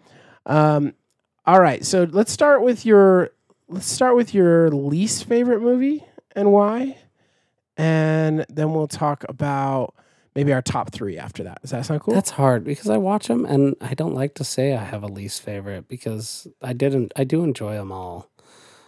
um, 0.46 0.94
all 1.46 1.60
right. 1.60 1.84
So 1.84 2.08
let's 2.10 2.32
start 2.32 2.62
with 2.62 2.86
your 2.86 3.30
let's 3.68 3.86
start 3.86 4.16
with 4.16 4.34
your 4.34 4.70
least 4.70 5.26
favorite 5.26 5.60
movie 5.60 6.04
and 6.34 6.50
why, 6.50 6.96
and 7.76 8.44
then 8.48 8.72
we'll 8.72 8.88
talk 8.88 9.24
about 9.28 9.94
maybe 10.34 10.52
our 10.52 10.62
top 10.62 10.90
three 10.90 11.16
after 11.18 11.44
that. 11.44 11.60
Does 11.62 11.70
that 11.70 11.86
sound 11.86 12.00
cool? 12.00 12.14
That's 12.14 12.30
hard 12.30 12.64
because 12.64 12.88
I 12.90 12.96
watch 12.96 13.28
them 13.28 13.44
and 13.46 13.76
I 13.80 13.94
don't 13.94 14.14
like 14.14 14.34
to 14.34 14.44
say 14.44 14.74
I 14.74 14.84
have 14.84 15.02
a 15.02 15.06
least 15.08 15.42
favorite 15.42 15.88
because 15.88 16.46
I 16.62 16.72
didn't. 16.72 17.12
I 17.16 17.24
do 17.24 17.42
enjoy 17.44 17.74
them 17.74 17.92
all. 17.92 18.30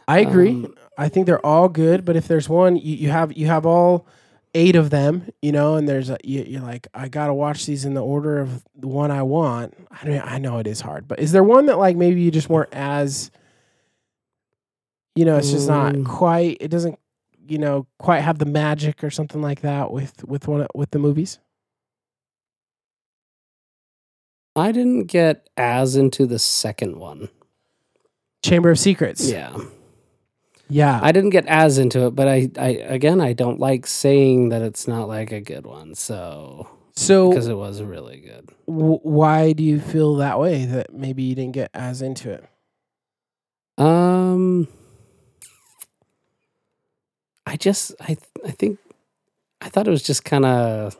I 0.09 0.21
agree. 0.21 0.51
um, 0.51 0.75
I 0.99 1.09
think 1.09 1.27
they're 1.27 1.45
all 1.45 1.69
good, 1.69 2.05
but 2.05 2.15
if 2.17 2.29
there's 2.29 2.49
one 2.49 2.77
you, 2.77 2.97
you 2.97 3.11
have 3.11 3.37
you 3.37 3.47
have 3.47 3.67
all 3.67 4.07
eight 4.55 4.75
of 4.77 4.89
them, 4.91 5.29
you 5.43 5.53
know, 5.53 5.75
and 5.75 5.87
there's 5.89 6.09
a, 6.09 6.17
you, 6.25 6.43
you're 6.47 6.63
like 6.63 6.87
I 6.95 7.09
gotta 7.09 7.35
watch 7.35 7.67
these 7.67 7.85
in 7.85 7.95
the 7.95 8.03
order 8.05 8.39
of 8.39 8.65
the 8.75 8.87
one 8.89 9.11
I 9.11 9.23
want. 9.23 9.75
I 9.91 10.07
mean, 10.07 10.23
I 10.25 10.39
know 10.39 10.59
it 10.59 10.67
is 10.67 10.81
hard, 10.81 11.07
but 11.09 11.19
is 11.19 11.33
there 11.33 11.45
one 11.45 11.67
that 11.67 11.79
like 11.79 11.97
maybe 11.97 12.21
you 12.23 12.31
just 12.31 12.49
weren't 12.49 12.73
as, 12.73 13.31
you 15.15 15.25
know, 15.25 15.37
it's 15.37 15.51
just 15.51 15.69
not 15.69 15.95
Mm. 15.95 16.07
quite. 16.07 16.57
It 16.61 16.69
doesn't, 16.69 16.99
you 17.49 17.59
know, 17.59 17.87
quite 17.99 18.21
have 18.21 18.39
the 18.39 18.45
magic 18.47 19.03
or 19.05 19.11
something 19.11 19.41
like 19.43 19.61
that 19.61 19.91
with 19.91 20.25
with 20.25 20.49
one 20.49 20.67
with 20.75 20.91
the 20.91 20.99
movies. 20.99 21.39
I 24.55 24.73
didn't 24.73 25.05
get 25.05 25.49
as 25.57 25.97
into 25.97 26.27
the 26.27 26.39
second 26.39 26.97
one. 26.97 27.29
Chamber 28.43 28.71
of 28.71 28.79
Secrets. 28.79 29.29
Yeah, 29.29 29.57
yeah. 30.69 30.99
I 31.03 31.13
didn't 31.13 31.31
get 31.31 31.47
as 31.47 31.79
into 31.79 32.07
it, 32.07 32.11
but 32.15 32.29
I, 32.29 32.51
I 32.59 32.69
again, 32.69 33.21
I 33.21 33.33
don't 33.33 33.61
like 33.61 33.87
saying 33.87 34.49
that 34.51 34.63
it's 34.63 34.89
not 34.89 35.09
like 35.09 35.33
a 35.33 35.41
good 35.41 35.67
one. 35.67 35.95
So 35.95 36.69
so 36.95 37.29
because 37.29 37.49
it 37.49 37.57
was 37.57 37.83
really 37.83 38.21
good. 38.21 38.49
w- 38.67 39.01
why 39.03 39.53
do 39.53 39.63
you 39.63 39.79
feel 39.81 40.17
that 40.17 40.39
way? 40.41 40.65
That 40.65 40.93
maybe 40.95 41.23
you 41.23 41.35
didn't 41.35 41.53
get 41.55 41.71
as 41.75 42.01
into 42.01 42.31
it. 42.31 42.45
Um, 43.79 44.69
I 47.47 47.57
just, 47.57 47.95
I, 48.01 48.07
th- 48.07 48.19
I 48.45 48.51
think, 48.51 48.79
I 49.61 49.69
thought 49.69 49.87
it 49.87 49.91
was 49.91 50.03
just 50.03 50.25
kind 50.25 50.45
of. 50.45 50.97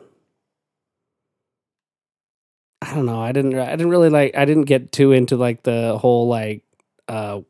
I 2.81 2.93
don't 2.93 3.05
know. 3.05 3.19
I 3.21 3.31
didn't. 3.31 3.57
I 3.57 3.71
didn't 3.71 3.89
really 3.89 4.09
like. 4.09 4.35
I 4.37 4.45
didn't 4.45 4.63
get 4.65 4.91
too 4.91 5.11
into 5.11 5.35
like 5.35 5.63
the 5.63 5.97
whole 5.97 6.27
like 6.27 6.63
uh 7.07 7.41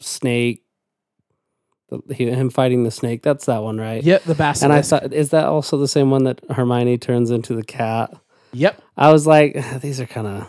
snake. 0.00 0.62
The, 1.90 2.14
him 2.14 2.50
fighting 2.50 2.84
the 2.84 2.90
snake. 2.90 3.22
That's 3.22 3.46
that 3.46 3.62
one, 3.62 3.78
right? 3.78 4.02
Yep, 4.02 4.24
the 4.24 4.34
basilisk. 4.34 4.62
And 4.64 4.72
I 4.72 4.82
thought, 4.82 5.12
is 5.12 5.30
that 5.30 5.44
also 5.44 5.76
the 5.76 5.86
same 5.88 6.10
one 6.10 6.24
that 6.24 6.40
Hermione 6.50 6.98
turns 6.98 7.30
into 7.30 7.54
the 7.54 7.62
cat? 7.64 8.12
Yep. 8.52 8.80
I 8.96 9.12
was 9.12 9.26
like, 9.26 9.54
these 9.80 10.00
are 10.00 10.06
kind 10.06 10.26
of 10.26 10.42
A 10.42 10.48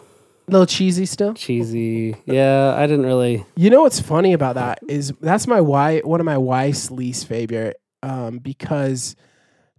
little 0.52 0.66
cheesy 0.66 1.06
still. 1.06 1.34
cheesy. 1.34 2.16
Yeah, 2.26 2.74
I 2.76 2.88
didn't 2.88 3.06
really. 3.06 3.46
You 3.56 3.70
know 3.70 3.82
what's 3.82 4.00
funny 4.00 4.34
about 4.34 4.56
that 4.56 4.80
is 4.88 5.14
that's 5.22 5.46
my 5.48 5.62
wife, 5.62 6.06
one 6.06 6.20
of 6.20 6.26
my 6.26 6.38
wife's 6.38 6.90
least 6.90 7.28
favorite, 7.28 7.80
um, 8.04 8.40
because 8.40 9.16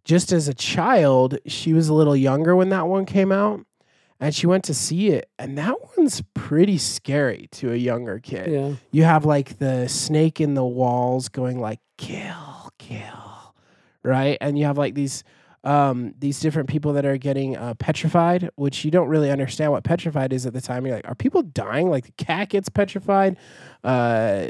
just 0.05 0.33
as 0.33 0.49
a 0.49 0.55
child, 0.55 1.39
she 1.47 1.73
was 1.73 1.89
a 1.89 1.95
little 1.95 2.17
younger 2.17 2.57
when 2.57 2.71
that 2.71 2.87
one 2.87 3.05
came 3.05 3.31
out, 3.31 3.61
and 4.21 4.35
she 4.35 4.47
went 4.47 4.65
to 4.65 4.75
see 4.75 5.11
it, 5.11 5.29
and 5.39 5.57
that 5.59 5.77
one's 5.97 6.23
pretty 6.35 6.79
scary 6.79 7.49
to 7.53 7.73
a 7.73 7.77
younger 7.77 8.19
kid. 8.19 8.51
Yeah. 8.51 8.75
You 8.91 9.05
have 9.05 9.25
like 9.25 9.59
the 9.59 9.87
snake 9.87 10.41
in 10.41 10.55
the 10.55 10.65
walls 10.65 11.29
going 11.29 11.61
like 11.61 11.81
kill, 11.99 12.71
kill, 12.79 13.55
right? 14.03 14.39
And 14.41 14.59
you 14.59 14.65
have 14.65 14.79
like 14.79 14.95
these 14.95 15.25
um 15.65 16.15
these 16.19 16.39
different 16.39 16.69
people 16.69 16.93
that 16.93 17.05
are 17.05 17.19
getting 17.19 17.57
uh, 17.57 17.75
petrified, 17.75 18.49
which 18.55 18.85
you 18.85 18.91
don't 18.91 19.09
really 19.09 19.31
understand 19.31 19.73
what 19.73 19.85
petrified 19.85 20.33
is 20.33 20.47
at 20.47 20.53
the 20.53 20.61
time. 20.61 20.87
You're 20.87 20.97
like, 20.97 21.09
are 21.09 21.15
people 21.15 21.43
dying? 21.43 21.91
Like 21.91 22.07
the 22.07 22.25
cat 22.25 22.49
gets 22.49 22.69
petrified. 22.69 23.37
Uh, 23.85 24.47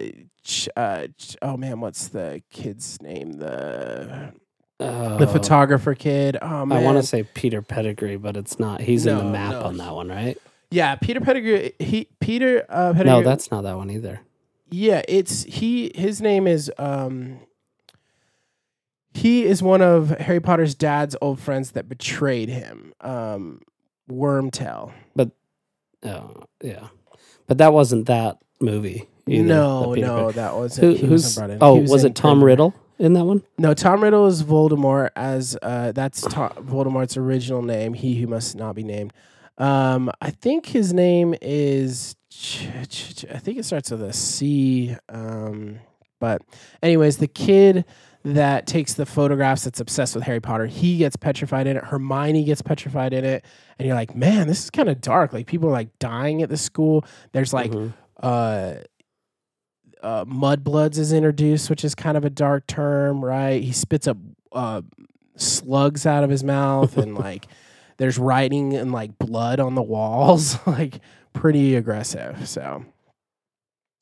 ch- 0.48 0.68
uh, 0.76 1.06
ch- 1.16 1.36
oh 1.42 1.56
man, 1.56 1.80
what's 1.80 2.08
the 2.08 2.42
kid's 2.50 3.00
name? 3.02 3.32
The 3.34 4.32
the 4.78 4.86
Oh. 4.86 5.26
photographer 5.26 5.94
kid. 5.94 6.38
Oh 6.40 6.64
man, 6.64 6.78
I 6.78 6.84
want 6.84 6.98
to 6.98 7.02
say 7.02 7.22
Peter 7.22 7.62
Pettigrew, 7.62 8.18
but 8.18 8.36
it's 8.36 8.58
not. 8.58 8.80
He's 8.80 9.06
in 9.06 9.16
the 9.18 9.24
map 9.24 9.52
no. 9.52 9.62
on 9.62 9.76
that 9.76 9.94
one, 9.94 10.08
right? 10.08 10.38
yeah, 10.70 10.94
Peter 10.96 11.20
Pettigrew. 11.20 11.70
He 11.78 12.08
Peter 12.20 12.64
uh, 12.68 12.92
Pettigrew. 12.92 13.04
No, 13.04 13.22
that's 13.22 13.50
not 13.50 13.62
that 13.62 13.76
one 13.76 13.90
either. 13.90 14.20
Yeah, 14.70 15.02
it's 15.08 15.44
he. 15.44 15.92
His 15.94 16.20
name 16.20 16.46
is 16.46 16.70
um. 16.78 17.40
He 19.14 19.44
is 19.44 19.62
one 19.62 19.82
of 19.82 20.10
Harry 20.10 20.38
Potter's 20.40 20.74
dad's 20.76 21.16
old 21.20 21.40
friends 21.40 21.72
that 21.72 21.88
betrayed 21.88 22.48
him. 22.48 22.92
Um, 23.00 23.62
Wormtail. 24.08 24.92
But 25.16 25.30
oh, 26.04 26.44
yeah. 26.62 26.88
But 27.48 27.58
that 27.58 27.72
wasn't 27.72 28.06
that 28.06 28.38
movie. 28.60 29.08
Either, 29.30 29.44
no, 29.48 29.94
no, 29.94 30.24
Pan. 30.26 30.32
that 30.36 30.56
wasn't. 30.56 30.84
Who, 30.86 30.94
he 30.94 31.06
who's? 31.06 31.10
wasn't 31.24 31.36
brought 31.38 31.50
in. 31.50 31.58
Oh, 31.60 31.74
He 31.84 31.90
was, 31.90 32.04
in 32.04 32.10
it 32.10 32.14
Tom 32.16 32.38
Prisoner. 32.38 32.46
Riddle 32.46 32.74
in 32.98 33.12
that 33.14 33.24
one? 33.24 33.42
No, 33.58 33.74
Tom 33.74 34.02
Riddle 34.02 34.26
is 34.26 34.42
Voldemort 34.42 35.10
as 35.16 35.56
uh, 35.62 35.92
that's 35.92 36.22
to- 36.22 36.52
Voldemort's 36.60 37.16
original 37.16 37.62
name. 37.62 37.94
He 37.94 38.20
who 38.20 38.26
must 38.26 38.56
not 38.56 38.74
be 38.74 38.82
named. 38.82 39.12
Um, 39.58 40.10
I 40.20 40.30
think 40.30 40.66
his 40.66 40.92
name 40.92 41.34
is. 41.42 42.14
Ch- 42.30 42.68
ch- 42.88 43.16
ch- 43.16 43.24
I 43.32 43.38
think 43.38 43.58
it 43.58 43.64
starts 43.64 43.90
with 43.90 44.02
a 44.02 44.12
C. 44.12 44.96
Um, 45.08 45.78
but 46.20 46.42
anyways, 46.82 47.16
the 47.18 47.26
kid 47.28 47.84
that 48.24 48.66
takes 48.66 48.94
the 48.94 49.06
photographs 49.06 49.64
that's 49.64 49.80
obsessed 49.80 50.14
with 50.14 50.24
Harry 50.24 50.40
Potter, 50.40 50.66
he 50.66 50.98
gets 50.98 51.16
petrified 51.16 51.66
in 51.66 51.76
it. 51.76 51.84
Hermione 51.84 52.44
gets 52.44 52.60
petrified 52.62 53.12
in 53.12 53.24
it, 53.24 53.44
and 53.78 53.86
you're 53.86 53.94
like, 53.96 54.14
man, 54.14 54.46
this 54.48 54.64
is 54.64 54.70
kind 54.70 54.88
of 54.88 55.00
dark. 55.00 55.32
Like 55.32 55.46
people 55.46 55.68
are 55.68 55.72
like 55.72 55.96
dying 55.98 56.42
at 56.42 56.48
the 56.48 56.56
school. 56.56 57.04
There's 57.32 57.52
like 57.52 57.70
Mhm. 57.70 57.94
uh, 58.22 58.74
uh, 60.02 60.24
mudbloods 60.24 60.98
is 60.98 61.12
introduced, 61.12 61.70
which 61.70 61.84
is 61.84 61.94
kind 61.94 62.16
of 62.16 62.24
a 62.24 62.30
dark 62.30 62.66
term, 62.66 63.24
right? 63.24 63.62
He 63.62 63.72
spits 63.72 64.06
up 64.06 64.16
uh, 64.52 64.82
slugs 65.36 66.06
out 66.06 66.24
of 66.24 66.30
his 66.30 66.44
mouth, 66.44 66.96
and 66.96 67.14
like 67.18 67.46
there's 67.96 68.18
writing 68.18 68.74
and 68.74 68.92
like 68.92 69.18
blood 69.18 69.60
on 69.60 69.74
the 69.74 69.82
walls, 69.82 70.58
like 70.66 71.00
pretty 71.32 71.74
aggressive. 71.74 72.48
So, 72.48 72.84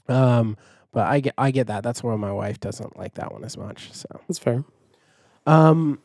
um, 0.09 0.57
but 0.93 1.07
I 1.07 1.21
get 1.21 1.35
I 1.39 1.51
get 1.51 1.67
that. 1.69 1.83
That's 1.83 2.03
why 2.03 2.15
my 2.17 2.33
wife 2.33 2.61
doesn't 2.61 2.97
like 2.99 3.15
that 3.15 3.33
one 3.33 3.45
as 3.45 3.57
much. 3.57 3.93
So, 3.93 4.09
That's 4.29 4.39
fair. 4.39 4.65
um, 5.47 5.99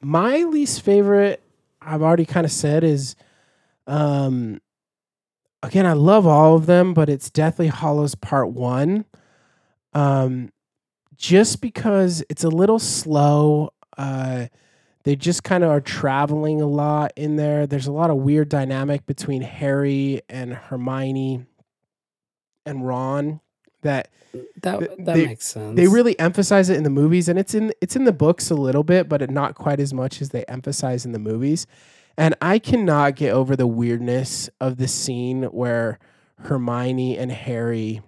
my 0.00 0.44
least 0.44 0.82
favorite, 0.82 1.42
I've 1.82 2.00
already 2.02 2.24
kind 2.24 2.46
of 2.46 2.52
said, 2.52 2.82
is, 2.84 3.16
um, 3.86 4.60
again, 5.62 5.84
I 5.84 5.92
love 5.92 6.26
all 6.26 6.56
of 6.56 6.64
them, 6.66 6.94
but 6.94 7.08
it's 7.10 7.28
Deathly 7.28 7.66
Hallows 7.68 8.14
Part 8.14 8.48
One. 8.50 9.04
Um, 9.92 10.50
just 11.16 11.60
because 11.60 12.22
it's 12.30 12.44
a 12.44 12.48
little 12.48 12.78
slow. 12.78 13.72
Uh, 13.98 14.46
they 15.04 15.16
just 15.16 15.44
kind 15.44 15.64
of 15.64 15.70
are 15.70 15.80
traveling 15.80 16.60
a 16.60 16.66
lot 16.66 17.12
in 17.16 17.36
there. 17.36 17.66
There's 17.66 17.86
a 17.86 17.92
lot 17.92 18.10
of 18.10 18.16
weird 18.18 18.48
dynamic 18.48 19.06
between 19.06 19.42
Harry 19.42 20.20
and 20.28 20.52
Hermione 20.54 21.46
and 22.66 22.86
Ron 22.86 23.40
that 23.82 24.10
That 24.62 24.78
Th- 24.78 24.90
that 24.98 25.14
they- 25.14 25.26
makes 25.26 25.46
sense. 25.46 25.74
they 25.76 25.88
really 25.88 26.18
emphasize 26.18 26.68
it 26.68 26.76
in 26.76 26.82
the 26.84 26.90
movies 26.90 27.28
and 27.28 27.38
it's 27.38 27.54
in 27.54 27.72
it's 27.80 27.96
in 27.96 28.04
the 28.04 28.12
books 28.12 28.50
a 28.50 28.54
little 28.54 28.84
bit 28.84 29.08
but 29.08 29.22
it 29.22 29.30
not 29.30 29.54
quite 29.54 29.80
as 29.80 29.94
much 29.94 30.20
as 30.20 30.28
they 30.28 30.44
emphasize 30.44 31.06
in 31.06 31.12
the 31.12 31.18
movies 31.18 31.66
and 32.18 32.34
i 32.42 32.58
cannot 32.58 33.16
get 33.16 33.32
over 33.32 33.56
the 33.56 33.66
weirdness 33.66 34.50
of 34.60 34.76
the 34.76 34.86
scene 34.86 35.44
where 35.44 35.98
hermione 36.40 37.16
and 37.16 37.32
harry 37.32 38.02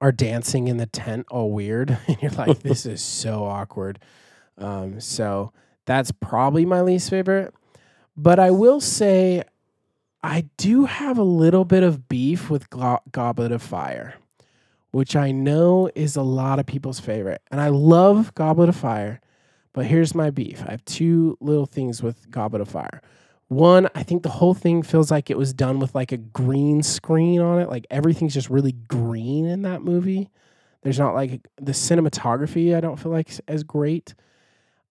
are 0.00 0.12
dancing 0.12 0.68
in 0.68 0.76
the 0.76 0.86
tent 0.86 1.26
all 1.30 1.50
weird 1.50 1.98
and 2.06 2.16
you're 2.20 2.30
like 2.32 2.60
this 2.60 2.86
is 2.86 3.02
so 3.02 3.44
awkward 3.44 3.98
um, 4.58 5.00
so 5.00 5.52
that's 5.86 6.12
probably 6.12 6.64
my 6.64 6.80
least 6.80 7.10
favorite 7.10 7.54
but 8.16 8.38
i 8.38 8.50
will 8.50 8.80
say 8.80 9.42
i 10.22 10.44
do 10.56 10.84
have 10.84 11.18
a 11.18 11.22
little 11.22 11.64
bit 11.64 11.82
of 11.82 12.08
beef 12.08 12.50
with 12.50 12.68
Go- 12.70 13.00
goblet 13.12 13.52
of 13.52 13.62
fire 13.62 14.14
which 14.92 15.14
I 15.14 15.30
know 15.30 15.90
is 15.94 16.16
a 16.16 16.22
lot 16.22 16.58
of 16.58 16.66
people's 16.66 17.00
favorite. 17.00 17.42
And 17.50 17.60
I 17.60 17.68
love 17.68 18.34
Goblet 18.34 18.68
of 18.68 18.76
Fire, 18.76 19.20
but 19.72 19.86
here's 19.86 20.14
my 20.14 20.30
beef. 20.30 20.62
I 20.66 20.70
have 20.72 20.84
two 20.84 21.36
little 21.40 21.66
things 21.66 22.02
with 22.02 22.30
Goblet 22.30 22.62
of 22.62 22.68
Fire. 22.68 23.00
One, 23.50 23.88
I 23.96 24.04
think 24.04 24.22
the 24.22 24.28
whole 24.28 24.54
thing 24.54 24.84
feels 24.84 25.10
like 25.10 25.28
it 25.28 25.36
was 25.36 25.52
done 25.52 25.80
with 25.80 25.92
like 25.92 26.12
a 26.12 26.16
green 26.16 26.84
screen 26.84 27.40
on 27.40 27.58
it. 27.60 27.68
Like 27.68 27.84
everything's 27.90 28.32
just 28.32 28.48
really 28.48 28.70
green 28.70 29.44
in 29.44 29.62
that 29.62 29.82
movie. 29.82 30.30
There's 30.82 31.00
not 31.00 31.14
like 31.14 31.40
the 31.60 31.72
cinematography, 31.72 32.76
I 32.76 32.80
don't 32.80 32.96
feel 32.96 33.10
like 33.10 33.28
as 33.48 33.64
great. 33.64 34.14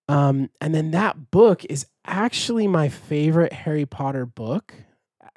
Um, 0.10 0.50
and 0.60 0.76
then 0.76 0.92
that 0.92 1.32
book 1.32 1.64
is 1.70 1.86
actually 2.04 2.68
my 2.68 2.90
favorite 2.90 3.54
Harry 3.54 3.86
Potter 3.86 4.26
book. 4.26 4.74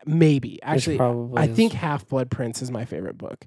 Maybe. 0.04 0.60
Actually, 0.60 0.96
probably 0.96 1.40
I 1.40 1.46
is- 1.46 1.54
think 1.54 1.74
Half 1.74 2.08
Blood 2.08 2.28
Prince 2.28 2.60
is 2.60 2.72
my 2.72 2.84
favorite 2.84 3.18
book. 3.18 3.46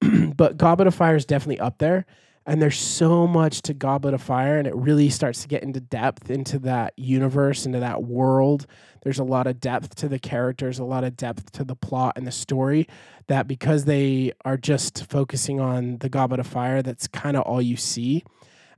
but 0.36 0.56
Goblet 0.56 0.86
of 0.86 0.94
Fire 0.94 1.16
is 1.16 1.26
definitely 1.26 1.58
up 1.58 1.78
there. 1.78 2.06
And 2.44 2.60
there's 2.60 2.78
so 2.78 3.26
much 3.26 3.62
to 3.62 3.74
Goblet 3.74 4.14
of 4.14 4.22
Fire, 4.22 4.58
and 4.58 4.66
it 4.66 4.74
really 4.74 5.10
starts 5.10 5.42
to 5.42 5.48
get 5.48 5.62
into 5.62 5.80
depth 5.80 6.28
into 6.30 6.58
that 6.60 6.92
universe, 6.96 7.66
into 7.66 7.78
that 7.78 8.02
world. 8.02 8.66
There's 9.02 9.20
a 9.20 9.24
lot 9.24 9.46
of 9.46 9.60
depth 9.60 9.94
to 9.96 10.08
the 10.08 10.18
characters, 10.18 10.80
a 10.80 10.84
lot 10.84 11.04
of 11.04 11.16
depth 11.16 11.52
to 11.52 11.64
the 11.64 11.76
plot 11.76 12.14
and 12.16 12.26
the 12.26 12.32
story. 12.32 12.88
That 13.28 13.46
because 13.46 13.84
they 13.84 14.32
are 14.44 14.56
just 14.56 15.06
focusing 15.06 15.60
on 15.60 15.98
the 15.98 16.08
Goblet 16.08 16.40
of 16.40 16.46
Fire, 16.46 16.82
that's 16.82 17.06
kind 17.06 17.36
of 17.36 17.44
all 17.44 17.62
you 17.62 17.76
see. 17.76 18.24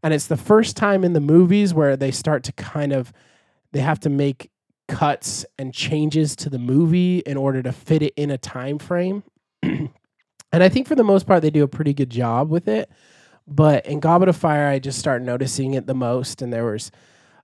And 0.02 0.12
it's 0.12 0.26
the 0.26 0.36
first 0.36 0.76
time 0.76 1.02
in 1.02 1.14
the 1.14 1.20
movies 1.20 1.72
where 1.72 1.96
they 1.96 2.10
start 2.10 2.44
to 2.44 2.52
kind 2.52 2.92
of 2.92 3.12
they 3.72 3.80
have 3.80 4.00
to 4.00 4.10
make 4.10 4.50
cuts 4.86 5.46
and 5.58 5.72
changes 5.72 6.36
to 6.36 6.50
the 6.50 6.58
movie 6.58 7.20
in 7.20 7.38
order 7.38 7.62
to 7.62 7.72
fit 7.72 8.02
it 8.02 8.12
in 8.16 8.30
a 8.30 8.38
time 8.38 8.78
frame. 8.78 9.22
and 9.62 9.88
I 10.52 10.68
think 10.68 10.86
for 10.86 10.94
the 10.94 11.02
most 11.02 11.26
part 11.26 11.42
they 11.42 11.50
do 11.50 11.64
a 11.64 11.68
pretty 11.68 11.94
good 11.94 12.10
job 12.10 12.50
with 12.50 12.68
it. 12.68 12.90
But 13.46 13.86
in 13.86 14.00
Goblet 14.00 14.28
of 14.28 14.36
Fire, 14.36 14.68
I 14.68 14.78
just 14.78 14.98
started 14.98 15.24
noticing 15.24 15.74
it 15.74 15.86
the 15.86 15.94
most, 15.94 16.40
and 16.40 16.52
there 16.52 16.64
was 16.64 16.90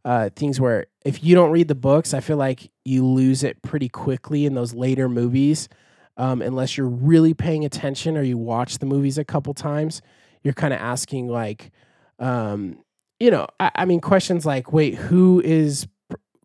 uh, 0.05 0.31
things 0.35 0.61
where 0.61 0.87
if 1.05 1.23
you 1.23 1.35
don't 1.35 1.51
read 1.51 1.69
the 1.69 1.75
books, 1.75 2.15
I 2.15 2.21
feel 2.21 2.37
like 2.37 2.71
you 2.85 3.05
lose 3.05 3.43
it 3.43 3.61
pretty 3.63 3.89
quickly 3.89 4.47
in 4.47 4.55
those 4.55 4.73
later 4.75 5.09
movies, 5.09 5.69
um, 6.17 6.41
unless 6.43 6.77
you're 6.77 6.89
really 6.89 7.35
paying 7.35 7.65
attention 7.65 8.17
or 8.17 8.23
you 8.23 8.39
watch 8.39 8.79
the 8.79 8.87
movies 8.87 9.19
a 9.19 9.25
couple 9.25 9.53
times. 9.55 10.01
You're 10.43 10.55
kind 10.55 10.73
of 10.73 10.81
asking 10.81 11.29
like, 11.29 11.71
um, 12.19 12.79
you 13.19 13.31
know, 13.31 13.47
I, 13.59 13.71
I 13.75 13.85
mean, 13.85 14.01
questions 14.01 14.47
like, 14.47 14.73
wait, 14.73 14.95
who 14.95 15.41
is 15.45 15.87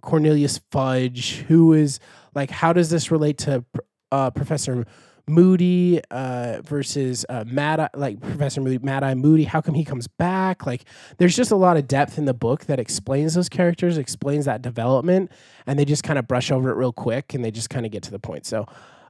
Cornelius 0.01 0.59
Fudge? 0.71 1.37
Who 1.47 1.73
is 1.73 1.99
like, 2.33 2.51
how 2.51 2.73
does 2.73 2.89
this 2.89 3.09
relate 3.09 3.37
to 3.39 3.63
uh, 4.11 4.31
Professor 4.31 4.85
Moody 5.27 6.01
uh, 6.11 6.61
versus 6.63 7.25
uh, 7.29 7.43
Mad 7.47 7.89
like 7.95 8.19
Professor 8.21 8.61
Moody, 8.61 8.77
Mad 8.79 9.03
Eye 9.03 9.15
Moody? 9.15 9.43
How 9.43 9.61
come 9.61 9.73
he 9.73 9.83
comes 9.83 10.07
back? 10.07 10.65
Like, 10.65 10.85
there's 11.17 11.35
just 11.35 11.51
a 11.51 11.55
lot 11.55 11.77
of 11.77 11.87
depth 11.87 12.17
in 12.17 12.25
the 12.25 12.33
book 12.33 12.65
that 12.65 12.79
explains 12.79 13.33
those 13.33 13.49
characters, 13.49 13.97
explains 13.97 14.45
that 14.45 14.61
development, 14.61 15.31
and 15.65 15.79
they 15.79 15.85
just 15.85 16.03
kind 16.03 16.19
of 16.19 16.27
brush 16.27 16.51
over 16.51 16.69
it 16.69 16.75
real 16.75 16.93
quick 16.93 17.33
and 17.33 17.43
they 17.43 17.51
just 17.51 17.69
kind 17.69 17.85
of 17.85 17.91
get 17.91 18.03
to 18.03 18.11
the 18.11 18.19
point. 18.19 18.45
So, 18.45 18.67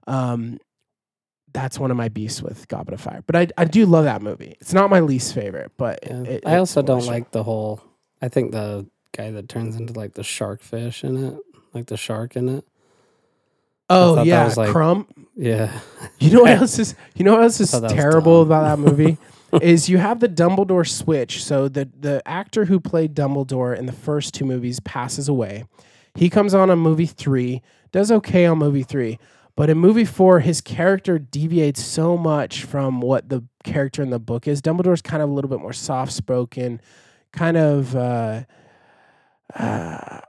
um, 0.07 0.59
that's 1.53 1.79
one 1.79 1.89
of 1.89 1.95
my 1.97 2.09
beasts 2.09 2.41
with 2.41 2.67
Goblet 2.67 2.93
of 2.95 3.01
Fire. 3.01 3.23
But 3.25 3.35
I, 3.35 3.47
I 3.57 3.65
do 3.65 3.85
love 3.85 4.03
that 4.03 4.21
movie. 4.21 4.55
It's 4.59 4.73
not 4.73 4.89
my 4.89 4.99
least 4.99 5.33
favorite, 5.33 5.71
but 5.77 5.99
Yeah. 6.05 6.23
it, 6.23 6.43
I 6.45 6.57
also 6.57 6.81
don't 6.81 7.05
like 7.05 7.31
the 7.31 7.43
whole. 7.43 7.81
I 8.21 8.27
think 8.27 8.51
the 8.51 8.85
guy 9.13 9.31
that 9.31 9.47
turns 9.47 9.77
into 9.77 9.93
like 9.93 10.15
the 10.15 10.23
shark 10.23 10.61
fish 10.61 11.03
in 11.03 11.15
it, 11.23 11.37
like 11.73 11.85
the 11.85 11.95
shark 11.97 12.35
in 12.35 12.49
it. 12.49 12.65
Oh 13.89 14.23
yeah, 14.23 14.45
was, 14.45 14.57
like- 14.57 14.71
Crump. 14.71 15.11
Yeah, 15.37 15.81
You 16.19 16.31
know 16.31 16.41
what 16.43 16.51
else 16.61 16.79
is? 16.79 16.95
You 17.15 17.25
know 17.25 17.33
what 17.33 17.43
else 17.43 17.59
is 17.59 17.69
thought 17.71 17.81
that 17.81 17.91
was 17.91 17.93
terrible 17.93 18.41
about 18.41 18.63
that 18.63 18.79
movie? 18.79 19.17
is 19.61 19.89
you 19.89 19.97
have 19.97 20.19
the 20.21 20.29
Dumbledore 20.29 20.87
switch. 20.87 21.43
So 21.43 21.67
the 21.67 21.89
the 21.99 22.21
actor 22.25 22.65
who 22.65 22.79
played 22.79 23.13
Dumbledore 23.13 23.77
in 23.77 23.85
the 23.85 23.91
first 23.91 24.33
two 24.33 24.45
movies 24.45 24.79
passes 24.79 25.27
away. 25.27 25.65
He 26.15 26.29
comes 26.29 26.53
on 26.53 26.69
in 26.69 26.79
movie 26.79 27.05
three, 27.05 27.61
does 27.91 28.11
okay 28.11 28.45
on 28.45 28.57
movie 28.59 28.83
three, 28.83 29.19
but 29.57 29.69
in 29.69 29.77
movie 29.77 30.05
four, 30.05 30.39
his 30.39 30.61
character 30.61 31.19
deviates 31.19 31.83
so 31.83 32.15
much 32.15 32.63
from 32.63 33.01
what 33.01 33.27
the 33.27 33.43
character 33.65 34.01
in 34.01 34.09
the 34.09 34.19
book 34.19 34.47
is. 34.47 34.61
Dumbledore's 34.61 35.01
kind 35.01 35.21
of 35.21 35.29
a 35.29 35.33
little 35.33 35.49
bit 35.49 35.59
more 35.59 35.73
soft 35.73 36.13
spoken, 36.13 36.79
kind 37.33 37.57
of. 37.57 37.93
Uh, 37.95 38.43
uh, 39.53 40.19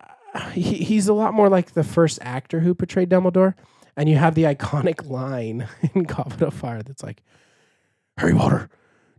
he, 0.52 0.62
he's 0.62 1.08
a 1.08 1.14
lot 1.14 1.34
more 1.34 1.48
like 1.48 1.72
the 1.72 1.84
first 1.84 2.18
actor 2.22 2.60
who 2.60 2.74
portrayed 2.74 3.10
Dumbledore. 3.10 3.54
And 3.96 4.08
you 4.08 4.16
have 4.16 4.34
the 4.34 4.42
iconic 4.42 5.08
line 5.08 5.68
in 5.94 6.02
Goblet 6.02 6.42
of 6.42 6.54
Fire 6.54 6.82
that's 6.82 7.02
like, 7.02 7.22
Harry 8.18 8.34
Potter, 8.34 8.68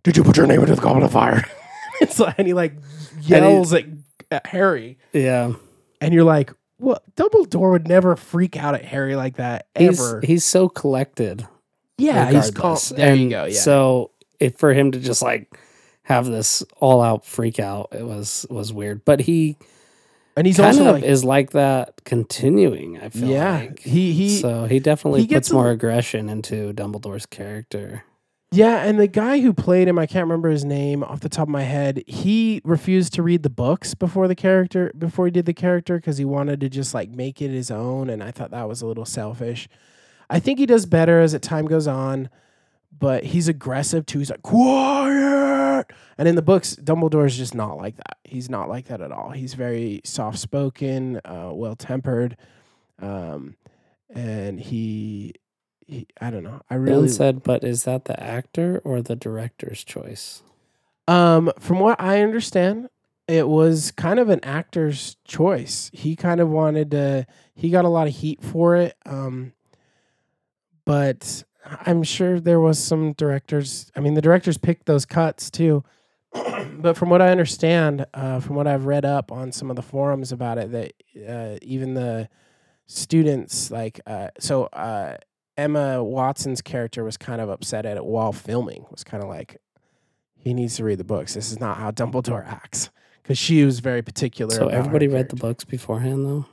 did 0.03 0.17
you 0.17 0.23
put 0.23 0.37
your 0.37 0.47
name 0.47 0.59
into 0.61 0.75
the 0.75 0.81
Goblet 0.81 1.03
of 1.03 1.11
Fire? 1.11 1.43
it's 2.01 2.19
like, 2.19 2.35
and 2.37 2.47
he 2.47 2.53
like 2.53 2.73
yells 3.21 3.73
at, 3.73 3.85
at 4.31 4.45
Harry. 4.47 4.97
yeah. 5.13 5.53
And 5.99 6.13
you're 6.13 6.23
like, 6.23 6.53
what? 6.77 7.03
Dumbledore 7.15 7.71
would 7.71 7.87
never 7.87 8.15
freak 8.15 8.55
out 8.55 8.75
at 8.75 8.85
Harry 8.85 9.15
like 9.15 9.37
that 9.37 9.67
ever. 9.75 10.21
he's 10.23 10.45
so 10.45 10.69
collected. 10.69 11.47
yeah, 11.97 12.29
he's 12.29 12.51
calm. 12.51 12.75
regardless. 12.75 12.89
There 12.89 13.15
you 13.15 13.29
go. 13.29 13.45
Yeah. 13.45 13.59
So 13.59 14.11
if 14.39 14.57
for 14.57 14.73
him 14.73 14.91
to 14.91 14.99
just 14.99 15.23
like 15.23 15.57
have 16.03 16.27
this 16.27 16.63
all 16.77 17.01
out 17.01 17.25
freak 17.25 17.59
out, 17.59 17.89
it 17.93 18.03
was 18.03 18.45
was 18.49 18.71
weird. 18.71 19.03
But 19.05 19.21
he 19.21 19.57
and 20.37 20.47
he's 20.47 20.55
kind 20.55 20.67
also 20.77 20.87
of 20.87 20.95
like, 20.95 21.03
is 21.03 21.25
like 21.25 21.51
that 21.51 22.05
continuing. 22.05 22.97
I 22.99 23.09
feel 23.09 23.23
like. 23.23 23.31
yeah, 23.31 23.57
like 23.59 23.79
he 23.79 24.13
he 24.13 24.39
so 24.39 24.63
he 24.65 24.79
definitely 24.79 25.21
he 25.21 25.27
puts 25.27 25.51
a- 25.51 25.53
more 25.53 25.69
aggression 25.71 26.29
into 26.29 26.71
Dumbledore's 26.73 27.25
character. 27.25 28.03
Yeah, 28.53 28.77
and 28.85 28.97
the 28.97 29.07
guy 29.07 29.41
who 29.41 29.51
played 29.51 29.89
him, 29.89 29.99
I 29.99 30.05
can't 30.05 30.23
remember 30.23 30.49
his 30.49 30.63
name 30.63 31.03
off 31.03 31.19
the 31.19 31.27
top 31.27 31.49
of 31.49 31.51
my 31.51 31.63
head. 31.63 32.01
He 32.07 32.61
refused 32.63 33.13
to 33.15 33.21
read 33.23 33.43
the 33.43 33.49
books 33.49 33.93
before 33.93 34.29
the 34.29 34.35
character 34.35 34.93
before 34.97 35.25
he 35.25 35.31
did 35.31 35.45
the 35.45 35.53
character 35.53 35.97
because 35.97 36.17
he 36.17 36.23
wanted 36.23 36.61
to 36.61 36.69
just 36.69 36.93
like 36.93 37.09
make 37.09 37.41
it 37.41 37.49
his 37.49 37.69
own, 37.69 38.09
and 38.09 38.23
I 38.23 38.31
thought 38.31 38.51
that 38.51 38.69
was 38.69 38.81
a 38.81 38.85
little 38.87 39.03
selfish. 39.03 39.67
I 40.29 40.39
think 40.39 40.59
he 40.59 40.65
does 40.65 40.85
better 40.85 41.19
as 41.19 41.33
it 41.33 41.41
time 41.41 41.65
goes 41.65 41.87
on, 41.87 42.29
but 42.97 43.25
he's 43.25 43.49
aggressive 43.49 44.05
too. 44.05 44.19
He's 44.19 44.29
like 44.29 44.43
quiet, 44.43 45.15
and 46.17 46.27
in 46.27 46.35
the 46.35 46.41
books, 46.41 46.75
Dumbledore 46.75 47.25
is 47.25 47.37
just 47.37 47.55
not 47.55 47.77
like 47.77 47.97
that. 47.97 48.17
He's 48.23 48.49
not 48.49 48.69
like 48.69 48.85
that 48.85 49.01
at 49.01 49.11
all. 49.11 49.31
He's 49.31 49.53
very 49.53 50.01
soft 50.03 50.39
spoken, 50.39 51.21
uh, 51.25 51.51
well 51.53 51.75
tempered, 51.75 52.37
um, 53.01 53.55
and 54.09 54.59
he, 54.59 55.33
he, 55.85 56.07
I 56.19 56.29
don't 56.29 56.43
know. 56.43 56.61
I 56.69 56.75
really 56.75 57.09
said, 57.09 57.43
but 57.43 57.63
is 57.63 57.83
that 57.83 58.05
the 58.05 58.21
actor 58.21 58.81
or 58.83 59.01
the 59.01 59.15
director's 59.15 59.83
choice? 59.83 60.41
Um, 61.07 61.51
from 61.59 61.79
what 61.79 61.99
I 62.01 62.21
understand, 62.21 62.89
it 63.27 63.47
was 63.47 63.91
kind 63.91 64.19
of 64.19 64.29
an 64.29 64.43
actor's 64.43 65.17
choice. 65.25 65.91
He 65.93 66.15
kind 66.15 66.39
of 66.39 66.49
wanted 66.49 66.91
to. 66.91 67.27
He 67.55 67.69
got 67.69 67.85
a 67.85 67.89
lot 67.89 68.07
of 68.07 68.15
heat 68.15 68.41
for 68.41 68.75
it. 68.75 68.95
Um, 69.05 69.53
but 70.85 71.43
I'm 71.85 72.03
sure 72.03 72.39
there 72.39 72.61
was 72.61 72.79
some 72.79 73.13
directors. 73.13 73.91
I 73.95 73.99
mean, 73.99 74.13
the 74.13 74.21
directors 74.21 74.57
picked 74.57 74.85
those 74.85 75.05
cuts 75.05 75.49
too. 75.49 75.83
but 76.77 76.97
from 76.97 77.09
what 77.09 77.21
I 77.21 77.29
understand, 77.29 78.05
uh, 78.13 78.39
from 78.39 78.55
what 78.55 78.67
I've 78.67 78.85
read 78.85 79.05
up 79.05 79.31
on 79.31 79.51
some 79.51 79.69
of 79.69 79.75
the 79.75 79.81
forums 79.81 80.31
about 80.31 80.57
it, 80.57 80.71
that 80.71 80.93
uh, 81.27 81.57
even 81.61 81.93
the 81.93 82.29
students 82.85 83.69
like 83.69 83.99
uh, 84.07 84.29
so 84.39 84.65
uh, 84.65 85.17
Emma 85.57 86.03
Watson's 86.03 86.61
character 86.61 87.03
was 87.03 87.17
kind 87.17 87.41
of 87.41 87.49
upset 87.49 87.85
at 87.85 87.97
it 87.97 88.05
while 88.05 88.31
filming. 88.31 88.85
Was 88.91 89.03
kind 89.03 89.23
of 89.23 89.29
like, 89.29 89.57
he 90.37 90.53
needs 90.53 90.75
to 90.77 90.83
read 90.83 90.99
the 90.99 91.03
books. 91.03 91.33
This 91.33 91.51
is 91.51 91.59
not 91.59 91.77
how 91.77 91.91
Dumbledore 91.91 92.45
acts. 92.47 92.89
Because 93.23 93.37
she 93.37 93.65
was 93.65 93.79
very 93.79 94.01
particular. 94.01 94.55
So 94.55 94.69
everybody 94.69 95.09
read 95.09 95.29
the 95.29 95.35
books 95.35 95.65
beforehand, 95.65 96.25
though. 96.25 96.45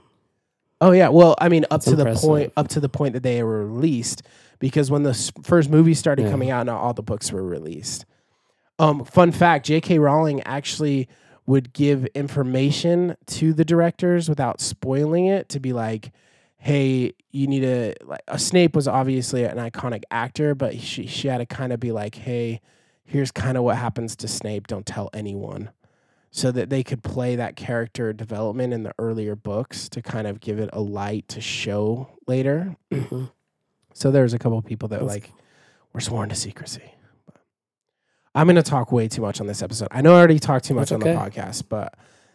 Oh 0.81 0.91
yeah, 0.91 1.09
well, 1.09 1.37
I 1.39 1.49
mean, 1.49 1.65
up 1.65 1.83
That's 1.83 1.85
to 1.87 1.97
the 1.97 2.15
point, 2.15 2.53
up 2.57 2.69
to 2.69 2.81
the 2.81 2.89
point 2.89 3.13
that 3.15 3.23
they 3.23 3.43
were 3.45 3.65
released, 3.65 4.23
because 4.59 4.91
when 4.91 5.05
the 5.05 5.15
first 5.45 5.71
movie 5.71 5.95
started 5.95 6.25
Yeah. 6.25 6.31
coming 6.31 6.51
out, 6.51 6.67
not 6.67 6.81
all 6.81 6.93
the 6.93 7.03
books 7.03 7.31
were 7.31 7.45
released. 7.45 8.07
Um, 8.79 9.05
fun 9.05 9.33
fact: 9.33 9.67
J.K. 9.67 9.99
Rowling 9.99 10.43
actually 10.43 11.09
would 11.47 11.73
give 11.73 12.07
information 12.07 13.17
to 13.27 13.53
the 13.53 13.65
directors 13.65 14.29
without 14.29 14.61
spoiling 14.61 15.27
it 15.27 15.49
to 15.51 15.61
be 15.61 15.73
like, 15.73 16.11
"Hey, 16.57 17.13
you 17.31 17.47
need 17.47 17.61
to." 17.61 17.95
Like, 18.05 18.23
uh, 18.29 18.37
Snape 18.37 18.75
was 18.75 18.89
obviously 18.89 19.45
an 19.45 19.59
iconic 19.59 20.03
actor, 20.11 20.55
but 20.55 20.79
she 20.81 21.07
she 21.07 21.29
had 21.29 21.39
to 21.39 21.47
kind 21.47 21.73
of 21.73 21.79
be 21.81 21.93
like, 21.93 22.15
"Hey, 22.17 22.61
here's 23.05 23.31
kind 23.31 23.57
of 23.57 23.63
what 23.65 23.77
happens 23.77 24.17
to 24.17 24.29
Snape. 24.29 24.67
Don't 24.67 24.87
tell 24.87 25.11
anyone." 25.15 25.71
so 26.37 26.51
that 26.51 26.69
they 26.69 26.83
could 26.83 27.01
play 27.05 27.37
that 27.37 27.55
character 27.55 28.13
development 28.13 28.73
in 28.73 28.83
the 28.83 28.93
earlier 28.99 29.37
books 29.37 29.89
to 29.89 30.03
kind 30.03 30.27
of 30.27 30.41
give 30.41 30.59
it 30.59 30.69
a 30.73 30.81
light 30.81 31.29
to 31.29 31.41
show 31.41 32.09
later. 32.27 32.75
Mhm. 32.91 33.31
So 33.93 34.11
there's 34.11 34.35
a 34.35 34.39
couple 34.41 34.59
of 34.59 34.65
people 34.65 34.89
that 34.89 34.99
That's- 34.99 35.15
like 35.15 35.31
were 35.93 36.01
sworn 36.01 36.31
to 36.31 36.35
secrecy. 36.35 36.83
But 38.35 38.41
I'm 38.41 38.47
going 38.47 38.57
to 38.57 38.63
talk 38.63 38.93
way 38.93 39.09
too 39.09 39.23
much 39.23 39.41
on 39.41 39.47
this 39.47 39.63
episode. 39.63 39.89
I 39.91 40.03
know 40.03 40.15
I 40.15 40.19
already 40.19 40.39
talked 40.39 40.65
too 40.65 40.75
much 40.75 40.91
That's 40.91 41.03
on 41.03 41.09
okay. 41.09 41.13
the 41.13 41.41
podcast, 41.41 41.65
but 41.69 41.95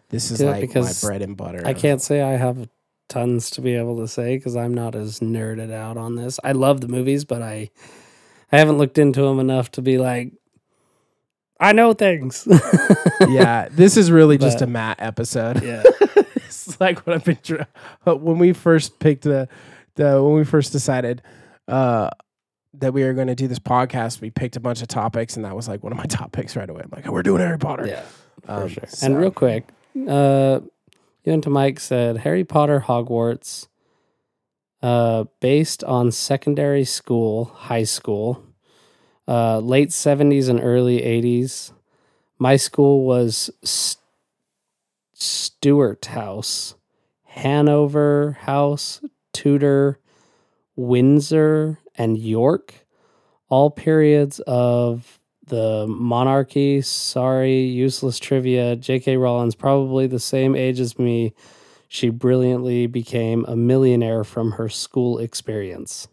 this 0.10 0.32
is 0.32 0.40
Good, 0.40 0.48
like 0.48 0.56
my 0.56 0.62
because 0.62 1.02
bread 1.02 1.22
and 1.22 1.38
butter. 1.38 1.62
I 1.66 1.74
can't 1.74 2.02
say 2.02 2.22
I 2.22 2.38
have 2.38 2.70
tons 3.10 3.50
to 3.52 3.62
be 3.62 3.76
able 3.76 3.98
to 3.98 4.08
say 4.08 4.38
because 4.38 4.56
I'm 4.56 4.74
not 4.74 4.96
as 4.96 5.20
nerded 5.20 5.74
out 5.74 5.98
on 5.98 6.16
this. 6.16 6.40
I 6.44 6.54
love 6.54 6.82
the 6.82 6.88
movies, 6.88 7.26
but 7.26 7.42
I 7.42 7.70
I 8.52 8.58
haven't 8.58 8.78
looked 8.78 8.98
into 8.98 9.22
them 9.22 9.40
enough 9.40 9.72
to 9.72 9.82
be 9.82 9.98
like, 9.98 10.32
I 11.60 11.74
know 11.74 11.94
things. 11.94 12.48
yeah, 13.28 13.68
this 13.70 13.98
is 13.98 14.10
really 14.10 14.38
just 14.38 14.62
a 14.62 14.68
Matt 14.68 15.02
episode. 15.02 15.62
yeah. 15.62 15.84
it's 16.36 16.80
like 16.80 17.06
what 17.06 17.16
I've 17.16 17.26
been 17.26 17.38
trying. 17.44 17.66
When 18.06 18.40
we 18.40 18.54
first 18.54 19.00
picked 19.00 19.24
the, 19.24 19.50
the 19.96 20.24
when 20.24 20.36
we 20.36 20.46
first 20.46 20.72
decided 20.72 21.22
uh, 21.68 22.10
that 22.76 22.94
we 22.94 23.04
were 23.04 23.14
going 23.14 23.28
to 23.28 23.36
do 23.36 23.48
this 23.48 23.60
podcast, 23.60 24.22
we 24.22 24.30
picked 24.30 24.56
a 24.56 24.60
bunch 24.60 24.82
of 24.82 24.88
topics, 24.88 25.36
and 25.36 25.46
that 25.46 25.56
was 25.56 25.68
like 25.68 25.84
one 25.84 25.92
of 25.92 25.98
my 25.98 26.06
topics 26.10 26.56
right 26.56 26.70
away. 26.70 26.82
I'm 26.84 26.90
like, 26.92 27.08
we're 27.12 27.24
doing 27.24 27.42
Harry 27.42 27.58
Potter. 27.58 27.88
Yeah. 27.88 28.04
For 28.46 28.52
Um, 28.52 28.68
sure. 28.70 28.84
so- 28.88 29.06
And 29.06 29.18
real 29.18 29.32
quick, 29.32 29.68
uh, 30.08 30.60
you 31.24 31.34
and 31.34 31.44
to 31.44 31.50
Mike 31.50 31.80
said 31.80 32.18
Harry 32.18 32.44
Potter 32.44 32.80
Hogwarts, 32.88 33.68
uh, 34.82 35.26
based 35.42 35.84
on 35.84 36.12
secondary 36.12 36.86
school, 36.86 37.46
high 37.46 37.84
school, 37.84 38.44
uh, 39.28 39.60
late 39.60 39.92
seventies 39.92 40.48
and 40.48 40.60
early 40.62 41.04
eighties. 41.04 41.74
My 42.38 42.56
school 42.56 43.04
was 43.06 43.50
S- 43.64 43.98
Stewart 45.14 46.06
House, 46.06 46.76
Hanover 47.26 48.38
House, 48.42 49.02
Tudor, 49.34 50.00
Windsor, 50.76 51.78
and 52.00 52.18
York. 52.18 52.74
All 53.50 53.70
periods 53.70 54.40
of 54.48 55.20
the 55.46 55.86
monarchy. 55.88 56.82
Sorry, 56.82 57.62
useless 57.62 58.18
trivia. 58.18 58.76
J.K. 58.76 59.18
Rowling's 59.18 59.56
probably 59.56 60.08
the 60.08 60.20
same 60.20 60.56
age 60.56 60.80
as 60.80 60.98
me. 60.98 61.34
She 61.88 62.10
brilliantly 62.10 62.88
became 62.88 63.46
a 63.48 63.56
millionaire 63.56 64.24
from 64.24 64.54
her 64.54 64.70
school 64.70 65.18
experience. 65.20 66.08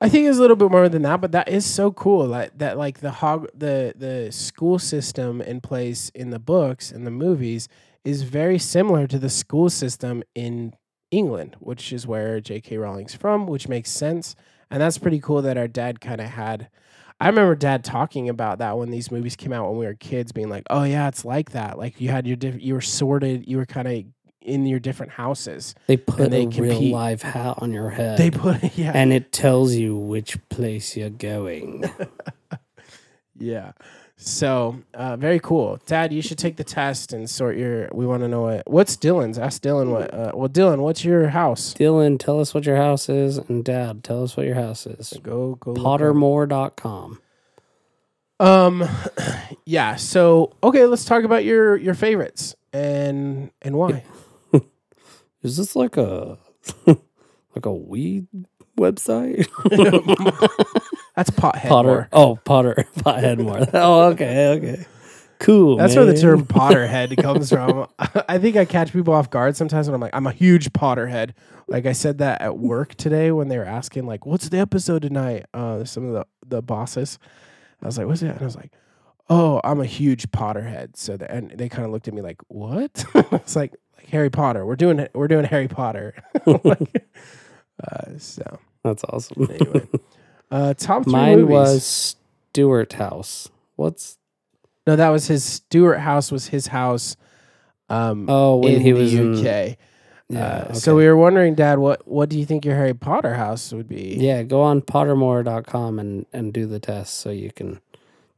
I 0.00 0.08
think 0.08 0.26
it's 0.26 0.38
a 0.38 0.40
little 0.40 0.56
bit 0.56 0.70
more 0.70 0.88
than 0.88 1.02
that, 1.02 1.20
but 1.20 1.32
that 1.32 1.48
is 1.48 1.64
so 1.64 1.90
cool. 1.90 2.28
That 2.28 2.58
that 2.58 2.76
like 2.76 3.00
the 3.00 3.12
hog 3.12 3.48
the 3.54 3.94
the 3.96 4.30
school 4.30 4.78
system 4.78 5.40
in 5.40 5.60
place 5.60 6.10
in 6.10 6.30
the 6.30 6.38
books 6.38 6.90
and 6.90 7.06
the 7.06 7.10
movies 7.10 7.68
is 8.04 8.22
very 8.22 8.58
similar 8.58 9.06
to 9.06 9.18
the 9.18 9.30
school 9.30 9.70
system 9.70 10.22
in 10.34 10.74
England, 11.10 11.56
which 11.60 11.92
is 11.92 12.06
where 12.06 12.40
J.K. 12.40 12.76
Rowling's 12.76 13.14
from, 13.14 13.46
which 13.46 13.68
makes 13.68 13.90
sense. 13.90 14.36
And 14.70 14.80
that's 14.80 14.98
pretty 14.98 15.20
cool 15.20 15.42
that 15.42 15.56
our 15.56 15.68
dad 15.68 16.00
kind 16.00 16.20
of 16.20 16.28
had. 16.28 16.68
I 17.20 17.28
remember 17.28 17.54
dad 17.54 17.82
talking 17.84 18.28
about 18.28 18.58
that 18.58 18.76
when 18.76 18.90
these 18.90 19.10
movies 19.10 19.36
came 19.36 19.52
out 19.52 19.68
when 19.70 19.78
we 19.78 19.86
were 19.86 19.94
kids, 19.94 20.32
being 20.32 20.50
like, 20.50 20.64
"Oh 20.68 20.82
yeah, 20.82 21.08
it's 21.08 21.24
like 21.24 21.52
that. 21.52 21.78
Like 21.78 22.00
you 22.00 22.10
had 22.10 22.26
your 22.26 22.36
diff- 22.36 22.60
you 22.62 22.74
were 22.74 22.80
sorted, 22.82 23.48
you 23.48 23.56
were 23.56 23.64
kind 23.64 23.88
of 23.88 24.04
in 24.42 24.66
your 24.66 24.78
different 24.78 25.12
houses. 25.12 25.74
They 25.86 25.96
put 25.96 26.30
they 26.30 26.42
a 26.44 26.48
real 26.48 26.72
compete. 26.72 26.92
live 26.92 27.22
hat 27.22 27.54
on 27.58 27.72
your 27.72 27.90
head. 27.90 28.18
They 28.18 28.30
put 28.30 28.62
yeah, 28.76 28.92
and 28.94 29.12
it 29.12 29.32
tells 29.32 29.74
you 29.74 29.96
which 29.96 30.36
place 30.48 30.96
you're 30.96 31.10
going. 31.10 31.84
Yeah. 33.38 33.72
So 34.18 34.76
uh, 34.94 35.16
very 35.16 35.38
cool, 35.38 35.78
Dad. 35.86 36.12
You 36.12 36.22
should 36.22 36.38
take 36.38 36.56
the 36.56 36.64
test 36.64 37.12
and 37.12 37.28
sort 37.28 37.56
your. 37.56 37.88
We 37.92 38.06
want 38.06 38.22
to 38.22 38.28
know 38.28 38.42
what 38.42 38.62
what's 38.66 38.96
Dylan's. 38.96 39.38
Ask 39.38 39.62
Dylan 39.62 39.90
what. 39.90 40.12
Uh, 40.12 40.32
well, 40.34 40.48
Dylan, 40.48 40.78
what's 40.78 41.04
your 41.04 41.28
house? 41.28 41.74
Dylan, 41.74 42.18
tell 42.18 42.40
us 42.40 42.54
what 42.54 42.64
your 42.64 42.76
house 42.76 43.10
is, 43.10 43.36
and 43.36 43.62
Dad, 43.62 44.02
tell 44.02 44.22
us 44.22 44.36
what 44.36 44.46
your 44.46 44.54
house 44.54 44.86
is. 44.86 45.12
Go 45.22 45.56
go. 45.56 45.74
Pottermore.com. 45.74 47.20
Um, 48.40 48.88
yeah. 49.66 49.96
So 49.96 50.56
okay, 50.62 50.86
let's 50.86 51.04
talk 51.04 51.24
about 51.24 51.44
your 51.44 51.76
your 51.76 51.94
favorites 51.94 52.56
and 52.72 53.50
and 53.60 53.76
why. 53.76 54.02
Is 55.42 55.58
this 55.58 55.76
like 55.76 55.98
a 55.98 56.38
like 56.86 57.66
a 57.66 57.72
weed 57.72 58.28
website? 58.78 59.46
That's 61.16 61.30
pothead. 61.30 61.68
Potter. 61.68 62.08
Oh, 62.12 62.36
Potter. 62.44 62.74
Pothead 62.98 63.38
more. 63.38 63.66
oh, 63.72 64.10
okay, 64.10 64.48
okay. 64.48 64.86
Cool. 65.38 65.76
That's 65.76 65.94
where 65.94 66.04
the 66.04 66.12
man. 66.12 66.20
term 66.20 66.44
Potterhead 66.46 67.20
comes 67.22 67.50
from. 67.50 67.86
I 68.28 68.38
think 68.38 68.56
I 68.56 68.64
catch 68.64 68.92
people 68.92 69.14
off 69.14 69.30
guard 69.30 69.56
sometimes 69.56 69.86
when 69.86 69.94
I'm 69.94 70.00
like, 70.00 70.14
I'm 70.14 70.26
a 70.26 70.32
huge 70.32 70.72
Potterhead. 70.72 71.32
Like 71.68 71.86
I 71.86 71.92
said 71.92 72.18
that 72.18 72.40
at 72.40 72.58
work 72.58 72.94
today 72.94 73.30
when 73.32 73.48
they 73.48 73.58
were 73.58 73.64
asking, 73.64 74.06
like, 74.06 74.24
what's 74.24 74.48
the 74.48 74.58
episode 74.58 75.02
tonight? 75.02 75.46
Uh, 75.52 75.84
some 75.84 76.06
of 76.06 76.12
the, 76.12 76.26
the 76.46 76.62
bosses. 76.62 77.18
I 77.82 77.86
was 77.86 77.98
like, 77.98 78.06
what's 78.06 78.20
that? 78.20 78.32
And 78.32 78.42
I 78.42 78.44
was 78.44 78.56
like, 78.56 78.72
oh, 79.28 79.60
I'm 79.64 79.80
a 79.80 79.86
huge 79.86 80.30
Potterhead. 80.30 80.96
So 80.96 81.16
the, 81.16 81.30
and 81.30 81.50
they 81.50 81.68
kind 81.68 81.84
of 81.84 81.90
looked 81.90 82.08
at 82.08 82.14
me 82.14 82.22
like, 82.22 82.40
what? 82.48 83.04
it's 83.14 83.56
like, 83.56 83.74
like 83.96 84.08
Harry 84.08 84.30
Potter. 84.30 84.64
We're 84.64 84.76
doing 84.76 85.06
we're 85.14 85.28
doing 85.28 85.44
Harry 85.44 85.68
Potter. 85.68 86.14
Like, 86.46 87.06
uh, 87.82 88.12
so 88.18 88.58
That's 88.84 89.04
awesome. 89.04 89.48
anyway, 89.50 89.86
uh, 90.50 90.74
top 90.74 91.04
three 91.04 91.12
Mine 91.12 91.40
movies. 91.42 91.52
was 91.52 92.16
Stewart 92.52 92.92
House. 92.94 93.48
What's 93.76 94.18
no, 94.86 94.96
that 94.96 95.08
was 95.08 95.26
his 95.26 95.44
Stewart 95.44 96.00
house. 96.00 96.30
Was 96.32 96.48
his 96.48 96.68
house. 96.68 97.16
Um, 97.88 98.26
oh 98.28 98.56
when 98.58 98.74
in 98.74 98.80
he 98.80 98.92
the 98.92 98.98
was 99.00 99.14
in 99.14 99.34
UK. 99.34 99.76
yeah. 100.28 100.44
Uh, 100.68 100.72
So 100.72 100.96
we 100.96 101.06
were 101.06 101.16
wondering, 101.16 101.54
Dad, 101.54 101.78
what 101.78 102.06
what 102.08 102.28
do 102.28 102.38
you 102.38 102.44
think 102.46 102.64
your 102.64 102.74
Harry 102.76 102.94
Potter 102.94 103.34
house 103.34 103.72
would 103.72 103.88
be? 103.88 104.16
yeah, 104.18 104.42
go 104.42 104.60
on 104.62 104.80
Pottermore.com 104.82 105.98
and 105.98 106.26
and 106.32 106.52
do 106.52 106.66
the 106.66 106.78
test 106.80 107.14
so 107.14 107.30
you 107.30 107.52
can 107.52 107.80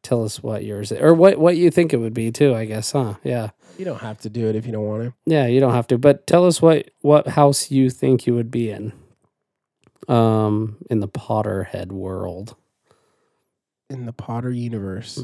tell 0.02 0.24
us 0.24 0.42
what 0.42 0.64
yours 0.64 0.92
is, 0.92 1.00
or 1.00 1.14
what 1.14 1.38
what 1.38 1.56
you 1.56 1.70
think 1.70 1.92
it 1.92 1.96
would 1.98 2.14
be 2.14 2.30
too. 2.30 2.54
I 2.54 2.64
guess, 2.66 2.92
huh? 2.92 3.14
Yeah. 3.24 3.50
You 3.78 3.84
don't 3.84 4.00
have 4.00 4.18
to 4.20 4.28
do 4.30 4.48
it 4.48 4.56
if 4.56 4.66
you 4.66 4.72
don't 4.72 4.86
want 4.86 5.02
to. 5.04 5.14
Yeah, 5.24 5.46
you 5.46 5.60
don't 5.60 5.72
have 5.72 5.86
to, 5.88 5.98
but 5.98 6.26
tell 6.26 6.46
us 6.46 6.60
what 6.60 6.90
what 7.00 7.28
house 7.28 7.70
you 7.70 7.90
think 7.90 8.26
you 8.26 8.34
would 8.34 8.50
be 8.50 8.70
in. 8.70 8.92
Um, 10.08 10.76
in 10.90 11.00
the 11.00 11.08
Potterhead 11.08 11.92
world. 11.92 12.56
In 13.90 14.06
the 14.06 14.12
Potter 14.12 14.50
universe. 14.50 15.22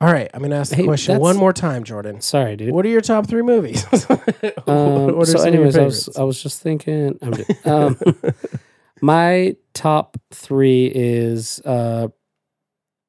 All 0.00 0.12
right, 0.12 0.28
I'm 0.34 0.42
gonna 0.42 0.56
ask 0.56 0.70
the 0.70 0.76
Hey, 0.76 0.84
question 0.84 1.12
that's- 1.14 1.22
one 1.22 1.36
more 1.36 1.52
time, 1.52 1.84
Jordan. 1.84 2.20
Sorry, 2.20 2.56
dude. 2.56 2.72
What 2.74 2.84
are 2.84 2.88
your 2.88 3.00
top 3.02 3.26
three 3.28 3.42
movies? 3.42 3.84
What- 4.08 4.68
Um, 4.68 5.20
are 5.20 5.24
so, 5.24 5.38
some 5.38 5.48
of 5.48 5.54
your 5.54 5.66
anyways, 5.66 5.76
I 5.78 5.82
was 5.84 5.98
favorites? 6.04 6.18
I 6.18 6.22
was 6.24 6.42
just 6.42 6.60
thinking. 6.62 7.18
I'm 7.22 7.34
um, 7.70 7.96
My 9.02 9.56
top 9.74 10.16
three 10.30 10.86
is 10.94 11.60
uh, 11.64 12.08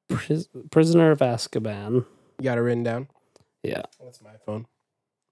Pris- 0.08 0.48
Prisoner 0.70 1.10
of 1.10 1.18
Azkaban. 1.20 2.04
You 2.38 2.44
got 2.44 2.58
it 2.58 2.62
written 2.62 2.82
down. 2.82 3.08
Yeah. 3.62 3.82
That's 4.02 4.20
my 4.20 4.36
phone. 4.44 4.66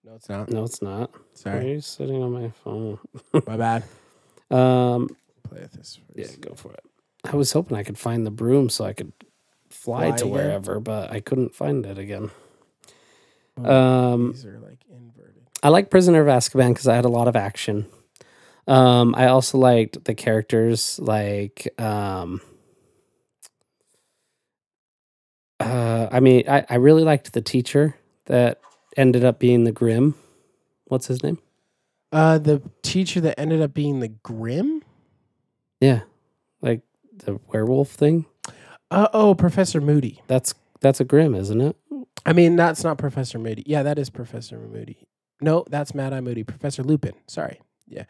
No, 0.04 0.14
it's 0.14 0.28
not. 0.28 0.50
No, 0.50 0.64
it's 0.64 0.80
not. 0.82 1.10
Why 1.44 1.58
are 1.58 1.62
you 1.62 1.80
sitting 1.80 2.22
on 2.22 2.32
my 2.32 2.50
phone? 2.64 2.98
my 3.46 3.56
bad. 3.56 3.84
Um, 4.52 5.08
Play 5.48 5.60
with 5.62 5.72
this. 5.72 5.98
yeah, 6.14 6.26
go 6.40 6.54
for 6.54 6.72
it. 6.72 6.84
I 7.24 7.36
was 7.36 7.52
hoping 7.52 7.76
I 7.76 7.82
could 7.82 7.98
find 7.98 8.26
the 8.26 8.30
broom 8.30 8.68
so 8.68 8.84
I 8.84 8.92
could 8.92 9.12
fly, 9.70 10.08
Fly 10.08 10.16
to 10.18 10.24
again? 10.24 10.30
wherever, 10.32 10.80
but 10.80 11.10
I 11.10 11.20
couldn't 11.20 11.54
find 11.54 11.86
it 11.86 11.98
again. 11.98 12.30
Oh, 13.62 14.12
Um, 14.14 14.32
these 14.32 14.44
are 14.44 14.58
like 14.58 14.78
inverted. 14.90 15.42
I 15.62 15.68
like 15.68 15.90
Prisoner 15.90 16.20
of 16.20 16.26
Azkaban 16.26 16.70
because 16.70 16.88
I 16.88 16.96
had 16.96 17.04
a 17.04 17.08
lot 17.08 17.28
of 17.28 17.36
action. 17.36 17.86
Um, 18.66 19.14
I 19.16 19.26
also 19.26 19.58
liked 19.58 20.04
the 20.04 20.14
characters, 20.14 20.98
like, 21.00 21.68
um, 21.80 22.40
uh, 25.60 26.08
I 26.10 26.20
mean, 26.20 26.44
I, 26.48 26.64
I 26.68 26.74
really 26.76 27.04
liked 27.04 27.32
the 27.32 27.40
teacher 27.40 27.96
that 28.26 28.60
ended 28.96 29.24
up 29.24 29.38
being 29.38 29.64
the 29.64 29.72
Grim. 29.72 30.14
What's 30.86 31.06
his 31.06 31.22
name? 31.22 31.38
Uh, 32.12 32.38
the 32.38 32.62
teacher 32.82 33.20
that 33.22 33.40
ended 33.40 33.62
up 33.62 33.72
being 33.72 34.00
the 34.00 34.08
Grim. 34.08 34.82
Yeah, 35.80 36.02
like 36.60 36.82
the 37.14 37.40
werewolf 37.48 37.90
thing. 37.90 38.26
Uh, 38.90 39.08
oh, 39.14 39.34
Professor 39.34 39.80
Moody. 39.80 40.22
That's 40.26 40.54
that's 40.80 41.00
a 41.00 41.04
Grim, 41.04 41.34
isn't 41.34 41.60
it? 41.60 41.76
I 42.26 42.32
mean, 42.34 42.56
that's 42.56 42.84
not 42.84 42.98
Professor 42.98 43.38
Moody. 43.38 43.64
Yeah, 43.66 43.82
that 43.82 43.98
is 43.98 44.10
Professor 44.10 44.58
Moody. 44.58 45.08
No, 45.40 45.64
that's 45.70 45.94
Mad 45.94 46.12
Eye 46.12 46.20
Moody. 46.20 46.44
Professor 46.44 46.82
Lupin. 46.82 47.14
Sorry. 47.26 47.60
Yeah. 47.88 48.04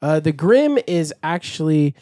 Uh, 0.00 0.20
the 0.20 0.32
Grim 0.32 0.78
is 0.86 1.12
actually 1.22 1.94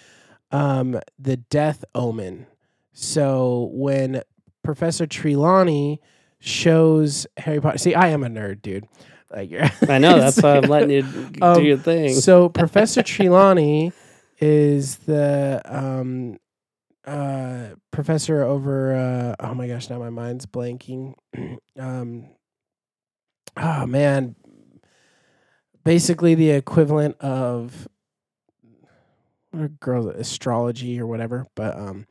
um, 0.50 1.00
the 1.18 1.36
Death 1.36 1.84
Omen. 1.94 2.46
So 2.92 3.70
when 3.72 4.22
Professor 4.62 5.06
Trelawney 5.06 6.00
shows 6.40 7.26
Harry 7.38 7.60
Potter, 7.60 7.78
see, 7.78 7.94
I 7.94 8.08
am 8.08 8.22
a 8.22 8.28
nerd, 8.28 8.62
dude. 8.62 8.86
Like, 9.30 9.50
you're 9.50 9.64
I 9.88 9.98
know. 9.98 10.18
That's 10.18 10.40
why 10.40 10.56
I'm 10.56 10.62
letting 10.70 10.90
you 10.90 11.02
do 11.32 11.42
Um, 11.42 11.64
your 11.64 11.76
thing. 11.76 12.14
So 12.14 12.48
Professor 12.48 13.02
Trelawney 13.02 13.92
is 14.38 14.96
the 14.98 15.60
um, 15.64 16.38
uh, 17.04 17.70
professor 17.90 18.42
over. 18.42 18.94
Uh, 18.94 19.34
oh 19.40 19.54
my 19.54 19.66
gosh, 19.66 19.90
now 19.90 19.98
my 19.98 20.10
mind's 20.10 20.46
blanking. 20.46 21.14
um, 21.78 22.26
oh 23.56 23.86
man, 23.86 24.36
basically 25.84 26.34
the 26.34 26.50
equivalent 26.50 27.16
of 27.20 27.88
what 29.50 29.80
girls 29.80 30.06
astrology 30.06 31.00
or 31.00 31.06
whatever, 31.06 31.46
but 31.54 31.76
um, 31.76 32.06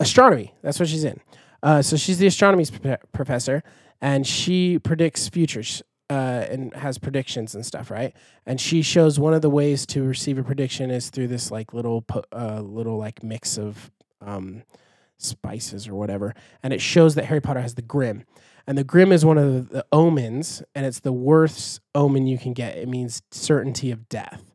astronomy. 0.00 0.54
That's 0.62 0.78
what 0.80 0.88
she's 0.88 1.04
in. 1.04 1.20
Uh, 1.62 1.82
so 1.82 1.96
she's 1.96 2.18
the 2.18 2.26
astronomy 2.26 2.66
professor, 3.12 3.62
and 4.00 4.26
she 4.26 4.78
predicts 4.78 5.28
futures 5.28 5.82
uh, 6.10 6.46
and 6.48 6.74
has 6.74 6.98
predictions 6.98 7.54
and 7.54 7.64
stuff, 7.64 7.90
right? 7.90 8.14
and 8.48 8.58
she 8.58 8.80
shows 8.80 9.20
one 9.20 9.34
of 9.34 9.42
the 9.42 9.50
ways 9.50 9.84
to 9.84 10.02
receive 10.02 10.38
a 10.38 10.42
prediction 10.42 10.90
is 10.90 11.10
through 11.10 11.28
this 11.28 11.50
like 11.50 11.74
little 11.74 12.02
uh, 12.32 12.60
little 12.62 12.96
like 12.96 13.22
mix 13.22 13.58
of 13.58 13.90
um, 14.22 14.62
spices 15.18 15.86
or 15.86 15.94
whatever. 15.94 16.34
And 16.62 16.72
it 16.72 16.80
shows 16.80 17.14
that 17.14 17.26
harry 17.26 17.42
potter 17.42 17.60
has 17.60 17.74
the 17.74 17.82
grim. 17.82 18.24
And 18.66 18.78
the 18.78 18.84
grim 18.84 19.12
is 19.12 19.24
one 19.24 19.36
of 19.36 19.52
the, 19.52 19.74
the 19.74 19.86
omens 19.92 20.62
and 20.74 20.86
it's 20.86 21.00
the 21.00 21.12
worst 21.12 21.80
omen 21.94 22.26
you 22.26 22.38
can 22.38 22.54
get. 22.54 22.78
It 22.78 22.88
means 22.88 23.20
certainty 23.30 23.90
of 23.90 24.08
death. 24.08 24.54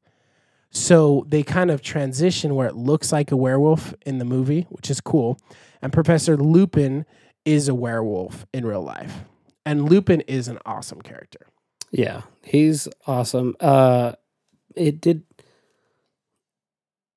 So 0.72 1.24
they 1.30 1.44
kind 1.44 1.70
of 1.70 1.84
transition 1.84 2.56
where 2.56 2.68
it 2.68 2.76
looks 2.76 3.12
like 3.12 3.32
a 3.32 3.38
werewolf 3.38 3.94
in 4.08 4.18
the 4.18 4.26
movie 4.26 4.66
which 4.70 4.90
is 4.90 5.00
cool. 5.02 5.38
And 5.84 5.94
professor 5.94 6.36
lupin 6.36 7.06
is 7.46 7.68
a 7.68 7.76
werewolf 7.76 8.48
in 8.52 8.66
real 8.66 8.82
life 8.82 9.26
and 9.66 9.90
lupin 9.90 10.22
is 10.22 10.48
an 10.48 10.60
awesome 10.66 11.02
character 11.02 11.48
Yeah, 11.92 12.22
he's 12.44 12.88
awesome. 13.08 13.56
Uh 13.60 14.14
it 14.76 15.00
did 15.02 15.24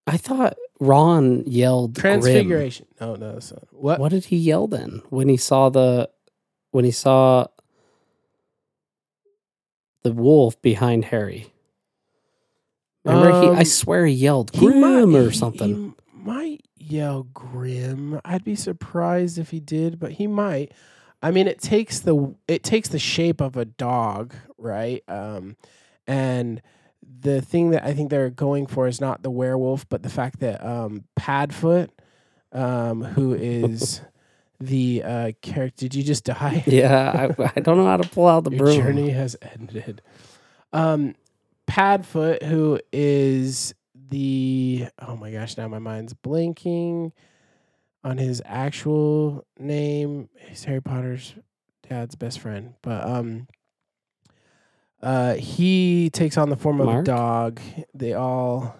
I 0.06 0.16
thought 0.18 0.56
Ron 0.78 1.42
yelled 1.46 1.94
Grim. 1.94 2.20
transfiguration 2.20 2.86
no 3.00 3.14
no 3.16 3.32
that's 3.32 3.50
not, 3.52 3.64
what 3.72 3.98
What 4.00 4.10
did 4.12 4.26
he 4.26 4.36
yell 4.36 4.66
then 4.68 5.02
when 5.10 5.28
he 5.28 5.36
saw 5.36 5.68
the 5.70 6.10
when 6.70 6.84
he 6.84 6.90
saw 6.90 7.46
the 10.02 10.12
wolf 10.12 10.60
behind 10.62 11.06
Harry? 11.06 11.52
Remember 13.04 13.40
he 13.42 13.48
I 13.48 13.58
Um, 13.60 13.64
swear 13.64 14.06
he 14.06 14.14
yelled 14.14 14.50
He 14.54 14.66
Grim 14.66 14.80
might- 14.80 15.18
or 15.18 15.30
he- 15.30 15.36
something. 15.36 15.94
He 16.12 16.18
might 16.22 16.64
yell 16.76 17.24
grim. 17.24 18.20
I'd 18.24 18.44
be 18.44 18.54
surprised 18.56 19.38
if 19.38 19.50
he 19.50 19.60
did, 19.60 19.98
but 19.98 20.12
he 20.12 20.26
might. 20.26 20.72
I 21.26 21.32
mean, 21.32 21.48
it 21.48 21.60
takes 21.60 21.98
the 21.98 22.36
it 22.46 22.62
takes 22.62 22.88
the 22.88 23.00
shape 23.00 23.40
of 23.40 23.56
a 23.56 23.64
dog, 23.64 24.32
right? 24.58 25.02
Um, 25.08 25.56
and 26.06 26.62
the 27.02 27.40
thing 27.40 27.70
that 27.70 27.84
I 27.84 27.94
think 27.94 28.10
they're 28.10 28.30
going 28.30 28.68
for 28.68 28.86
is 28.86 29.00
not 29.00 29.24
the 29.24 29.30
werewolf, 29.30 29.88
but 29.88 30.04
the 30.04 30.08
fact 30.08 30.38
that 30.38 30.64
um, 30.64 31.02
Padfoot, 31.18 31.88
um, 32.52 33.02
who 33.02 33.34
is 33.34 34.02
the 34.60 35.02
uh, 35.04 35.32
character, 35.42 35.88
did 35.88 35.96
you 35.96 36.04
just 36.04 36.22
die? 36.22 36.62
yeah, 36.66 37.28
I, 37.36 37.50
I 37.56 37.60
don't 37.60 37.76
know 37.76 37.86
how 37.86 37.96
to 37.96 38.08
pull 38.08 38.28
out 38.28 38.44
the 38.44 38.50
Your 38.50 38.58
broom. 38.60 38.76
journey 38.76 39.10
has 39.10 39.34
ended. 39.42 40.02
Um, 40.72 41.16
Padfoot, 41.66 42.44
who 42.44 42.78
is 42.92 43.74
the 44.10 44.86
oh 45.00 45.16
my 45.16 45.32
gosh, 45.32 45.56
now 45.56 45.66
my 45.66 45.80
mind's 45.80 46.14
blinking 46.14 47.12
on 48.06 48.18
his 48.18 48.40
actual 48.46 49.44
name. 49.58 50.28
He's 50.38 50.62
Harry 50.64 50.80
Potter's 50.80 51.34
dad's 51.88 52.14
best 52.14 52.38
friend, 52.38 52.74
but 52.80 53.04
um, 53.04 53.48
uh, 55.02 55.34
he 55.34 56.08
takes 56.10 56.38
on 56.38 56.48
the 56.48 56.56
form 56.56 56.80
of 56.80 56.86
Mark? 56.86 57.02
a 57.02 57.04
dog. 57.04 57.60
They 57.94 58.12
all, 58.12 58.76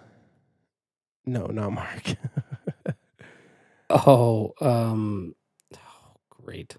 no, 1.25 1.47
not 1.47 1.73
Mark. 1.73 2.15
Oh, 3.89 4.53
um 4.59 5.33
oh, 5.73 5.79
great. 6.29 6.75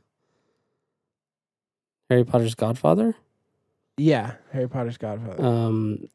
Harry 2.11 2.23
Potter's 2.23 2.55
godfather? 2.55 3.15
yeah, 3.97 4.33
Harry 4.53 4.69
Potter's 4.69 4.99
godfather. 4.99 5.43
Um 5.43 6.09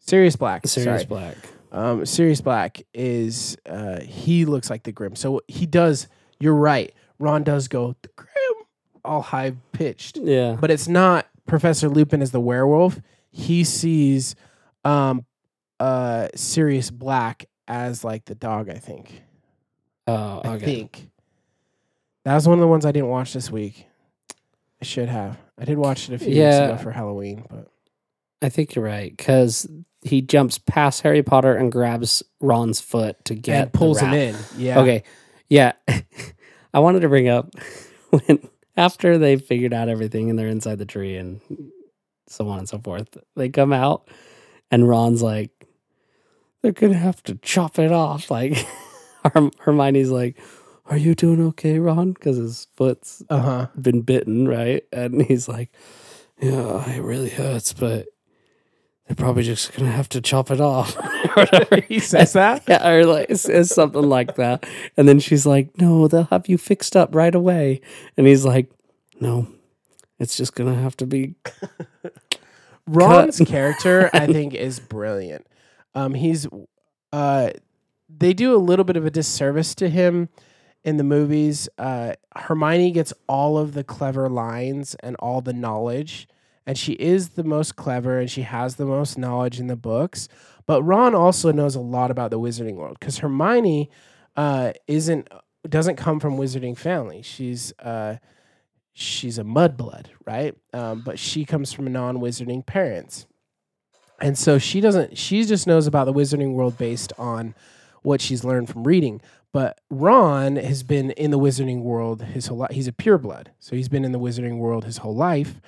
Sirius 0.00 0.34
Black. 0.34 0.66
Sirius 0.66 1.02
sorry. 1.02 1.06
Black. 1.06 1.36
Um, 1.72 2.04
Sirius 2.06 2.40
Black 2.40 2.82
is 2.94 3.56
uh, 3.66 4.00
he 4.00 4.44
looks 4.44 4.70
like 4.70 4.82
the 4.82 4.92
Grim. 4.92 5.14
So 5.16 5.40
he 5.48 5.66
does. 5.66 6.08
You're 6.38 6.54
right. 6.54 6.92
Ron 7.18 7.42
does 7.44 7.68
go 7.68 7.94
the 8.02 8.08
Grim, 8.16 8.64
all 9.04 9.22
high 9.22 9.52
pitched, 9.72 10.16
Yeah. 10.16 10.56
but 10.60 10.70
it's 10.70 10.88
not 10.88 11.26
Professor 11.46 11.88
Lupin 11.88 12.22
as 12.22 12.30
the 12.30 12.40
werewolf. 12.40 12.98
He 13.30 13.62
sees 13.64 14.34
um, 14.84 15.24
uh, 15.78 16.28
Sirius 16.34 16.90
Black 16.90 17.44
as 17.68 18.02
like 18.04 18.24
the 18.24 18.34
dog. 18.34 18.68
I 18.70 18.74
think. 18.78 19.22
Oh, 20.06 20.40
I 20.44 20.58
think 20.58 21.08
that 22.24 22.34
was 22.34 22.48
one 22.48 22.58
of 22.58 22.60
the 22.62 22.66
ones 22.68 22.84
I 22.84 22.90
didn't 22.92 23.10
watch 23.10 23.32
this 23.32 23.50
week. 23.50 23.86
I 24.82 24.84
should 24.84 25.08
have. 25.08 25.38
I 25.58 25.64
did 25.66 25.76
watch 25.78 26.08
it 26.08 26.14
a 26.14 26.18
few 26.18 26.34
Yeah. 26.34 26.68
weeks 26.68 26.72
ago 26.74 26.82
for 26.82 26.90
Halloween, 26.90 27.44
but 27.50 27.68
I 28.42 28.48
think 28.48 28.74
you're 28.74 28.84
right 28.84 29.16
cuz 29.18 29.66
he 30.02 30.22
jumps 30.22 30.58
past 30.58 31.02
Harry 31.02 31.22
Potter 31.22 31.54
and 31.54 31.70
grabs 31.70 32.22
Ron's 32.40 32.80
foot 32.80 33.22
to 33.26 33.34
get 33.34 33.62
and 33.62 33.72
pulls 33.72 34.00
him 34.00 34.14
in. 34.14 34.34
Yeah. 34.56 34.80
Okay. 34.80 35.02
Yeah. 35.48 35.72
I 36.74 36.78
wanted 36.78 37.00
to 37.00 37.08
bring 37.08 37.28
up 37.28 37.50
when 38.10 38.48
after 38.76 39.18
they 39.18 39.36
figured 39.36 39.74
out 39.74 39.88
everything 39.88 40.30
and 40.30 40.38
they're 40.38 40.48
inside 40.48 40.78
the 40.78 40.86
tree 40.86 41.16
and 41.16 41.40
so 42.28 42.48
on 42.48 42.60
and 42.60 42.68
so 42.68 42.78
forth, 42.78 43.16
they 43.36 43.48
come 43.50 43.72
out 43.74 44.08
and 44.70 44.88
Ron's 44.88 45.22
like, 45.22 45.50
they're 46.62 46.72
gonna 46.72 46.94
have 46.94 47.22
to 47.24 47.34
chop 47.42 47.78
it 47.78 47.92
off. 47.92 48.30
Like 49.24 49.52
Hermione's 49.58 50.10
like, 50.10 50.38
Are 50.86 50.96
you 50.96 51.14
doing 51.14 51.42
okay, 51.48 51.78
Ron? 51.78 52.12
Because 52.12 52.38
his 52.38 52.68
foot's 52.74 53.22
Uh 53.28 53.38
huh. 53.40 53.66
been 53.80 54.00
bitten, 54.00 54.48
right? 54.48 54.82
And 54.92 55.20
he's 55.22 55.46
like, 55.46 55.70
Yeah, 56.40 56.90
it 56.90 57.02
really 57.02 57.28
hurts, 57.28 57.74
but 57.74 58.06
they're 59.10 59.16
probably 59.16 59.42
just 59.42 59.72
gonna 59.74 59.90
have 59.90 60.08
to 60.10 60.20
chop 60.20 60.52
it 60.52 60.60
off. 60.60 60.96
or 60.96 61.02
whatever. 61.34 61.80
he 61.88 61.98
says 61.98 62.34
that. 62.34 62.62
Yeah, 62.68 62.88
or 62.88 63.04
like 63.04 63.34
says 63.34 63.74
something 63.74 64.08
like 64.08 64.36
that. 64.36 64.64
And 64.96 65.08
then 65.08 65.18
she's 65.18 65.44
like, 65.44 65.76
No, 65.80 66.06
they'll 66.06 66.24
have 66.24 66.48
you 66.48 66.56
fixed 66.56 66.94
up 66.94 67.12
right 67.12 67.34
away. 67.34 67.80
And 68.16 68.28
he's 68.28 68.44
like, 68.44 68.70
No, 69.18 69.48
it's 70.20 70.36
just 70.36 70.54
gonna 70.54 70.76
have 70.76 70.96
to 70.98 71.06
be 71.06 71.34
Ron's 72.86 73.40
character, 73.40 74.10
I 74.12 74.28
think, 74.28 74.54
is 74.54 74.78
brilliant. 74.78 75.44
Um, 75.92 76.14
he's 76.14 76.46
uh, 77.12 77.50
they 78.08 78.32
do 78.32 78.54
a 78.54 78.58
little 78.58 78.84
bit 78.84 78.96
of 78.96 79.04
a 79.06 79.10
disservice 79.10 79.74
to 79.76 79.88
him 79.90 80.28
in 80.84 80.98
the 80.98 81.04
movies. 81.04 81.68
Uh, 81.78 82.12
Hermione 82.36 82.92
gets 82.92 83.12
all 83.28 83.58
of 83.58 83.74
the 83.74 83.82
clever 83.82 84.28
lines 84.28 84.94
and 85.02 85.16
all 85.16 85.40
the 85.40 85.52
knowledge, 85.52 86.28
and 86.66 86.76
she 86.78 86.92
is 86.92 87.30
the 87.30 87.44
most 87.44 87.76
clever 87.76 88.18
and 88.18 88.30
she 88.30 88.42
has 88.42 88.76
the 88.76 88.86
most 88.86 89.18
knowledge 89.18 89.58
in 89.58 89.66
the 89.66 89.76
books. 89.76 90.28
But 90.66 90.82
Ron 90.82 91.14
also 91.14 91.52
knows 91.52 91.74
a 91.74 91.80
lot 91.80 92.10
about 92.10 92.30
the 92.30 92.38
wizarding 92.38 92.74
world 92.74 92.98
because 93.00 93.18
Hermione 93.18 93.90
uh, 94.36 94.72
isn't 94.86 95.28
doesn't 95.68 95.96
come 95.96 96.20
from 96.20 96.38
wizarding 96.38 96.76
family. 96.76 97.22
She's 97.22 97.72
uh, 97.80 98.16
she's 98.92 99.38
a 99.38 99.42
mudblood, 99.42 100.06
right? 100.26 100.54
Um, 100.72 101.02
but 101.04 101.18
she 101.18 101.44
comes 101.44 101.72
from 101.72 101.92
non-wizarding 101.92 102.66
parents, 102.66 103.26
and 104.20 104.38
so 104.38 104.58
she 104.58 104.80
doesn't. 104.80 105.18
She 105.18 105.44
just 105.44 105.66
knows 105.66 105.86
about 105.86 106.04
the 106.04 106.12
wizarding 106.12 106.52
world 106.52 106.78
based 106.78 107.12
on 107.18 107.54
what 108.02 108.20
she's 108.20 108.44
learned 108.44 108.68
from 108.68 108.84
reading. 108.84 109.20
But 109.52 109.80
Ron 109.90 110.56
has 110.56 110.84
been 110.84 111.10
in 111.12 111.32
the 111.32 111.38
wizarding 111.38 111.82
world 111.82 112.22
his 112.22 112.46
whole 112.46 112.58
life. 112.58 112.70
He's 112.70 112.86
a 112.86 112.92
pureblood, 112.92 113.48
so 113.58 113.74
he's 113.74 113.88
been 113.88 114.04
in 114.04 114.12
the 114.12 114.20
wizarding 114.20 114.58
world 114.58 114.84
his 114.84 114.98
whole 114.98 115.16
life. 115.16 115.60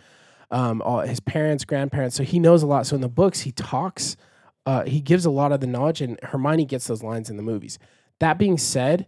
Um, 0.53 0.83
all 0.83 1.01
his 1.01 1.19
parents, 1.19 1.65
grandparents, 1.65 2.15
so 2.15 2.23
he 2.23 2.39
knows 2.39 2.63
a 2.63 2.67
lot. 2.67 2.87
So 2.87 2.95
in 2.95 3.01
the 3.01 3.09
books, 3.09 3.41
he 3.41 3.53
talks. 3.53 4.17
Uh, 4.67 4.85
he 4.85 5.01
gives 5.01 5.25
a 5.25 5.31
lot 5.31 5.51
of 5.51 5.61
the 5.61 5.67
knowledge, 5.67 6.01
and 6.01 6.21
Hermione 6.23 6.67
gets 6.67 6.87
those 6.87 7.03
lines 7.03 7.31
in 7.31 7.37
the 7.37 7.43
movies. 7.43 7.79
That 8.21 8.39
being 8.39 8.59
said, 8.59 9.07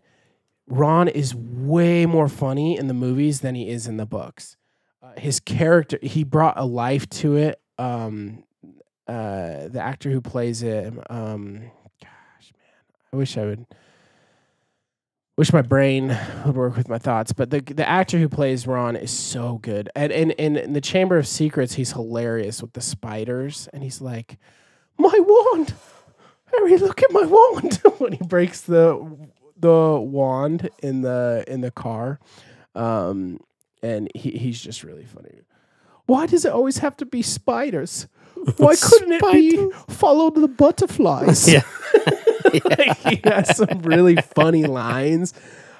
Ron 0.66 1.06
is 1.06 1.34
way 1.34 2.06
more 2.06 2.28
funny 2.28 2.76
in 2.76 2.88
the 2.88 2.94
movies 2.94 3.40
than 3.40 3.54
he 3.54 3.68
is 3.68 3.86
in 3.86 3.98
the 3.98 4.06
books. 4.06 4.56
Uh, 5.02 5.12
his 5.18 5.38
character, 5.38 5.98
he 6.02 6.24
brought 6.24 6.58
a 6.58 6.64
life 6.64 7.08
to 7.10 7.36
it. 7.36 7.60
Um, 7.78 8.44
uh, 9.06 9.68
the 9.68 9.80
actor 9.80 10.10
who 10.10 10.22
plays 10.22 10.62
it, 10.62 10.92
um, 11.10 11.70
gosh, 12.00 12.52
man, 12.56 12.82
I 13.12 13.16
wish 13.16 13.36
I 13.36 13.44
would. 13.44 13.66
Wish 15.36 15.52
my 15.52 15.62
brain 15.62 16.16
would 16.46 16.54
work 16.54 16.76
with 16.76 16.88
my 16.88 16.98
thoughts, 16.98 17.32
but 17.32 17.50
the 17.50 17.60
the 17.60 17.88
actor 17.88 18.18
who 18.18 18.28
plays 18.28 18.68
Ron 18.68 18.94
is 18.94 19.10
so 19.10 19.58
good. 19.62 19.90
And 19.96 20.12
in, 20.12 20.30
in, 20.32 20.74
the 20.74 20.80
Chamber 20.80 21.18
of 21.18 21.26
Secrets, 21.26 21.74
he's 21.74 21.90
hilarious 21.90 22.62
with 22.62 22.72
the 22.74 22.80
spiders, 22.80 23.68
and 23.72 23.82
he's 23.82 24.00
like, 24.00 24.38
"My 24.96 25.12
wand, 25.12 25.74
Harry, 26.52 26.76
look 26.76 27.02
at 27.02 27.10
my 27.10 27.24
wand!" 27.24 27.80
when 27.98 28.12
he 28.12 28.24
breaks 28.24 28.60
the 28.60 29.28
the 29.56 29.98
wand 30.00 30.70
in 30.84 31.00
the 31.00 31.44
in 31.48 31.62
the 31.62 31.72
car, 31.72 32.20
um, 32.76 33.40
and 33.82 34.08
he, 34.14 34.30
he's 34.32 34.60
just 34.60 34.84
really 34.84 35.04
funny. 35.04 35.40
Why 36.06 36.26
does 36.26 36.44
it 36.44 36.52
always 36.52 36.78
have 36.78 36.96
to 36.98 37.06
be 37.06 37.22
spiders? 37.22 38.06
Why 38.56 38.76
couldn't 38.80 39.12
it 39.12 39.32
be 39.32 39.70
follow 39.88 40.30
the 40.30 40.48
butterflies? 40.48 41.48
Yeah. 41.52 41.62
Like, 42.64 42.98
he 42.98 43.20
has 43.24 43.56
some 43.56 43.80
really 43.82 44.16
funny 44.16 44.64
lines. 44.64 45.32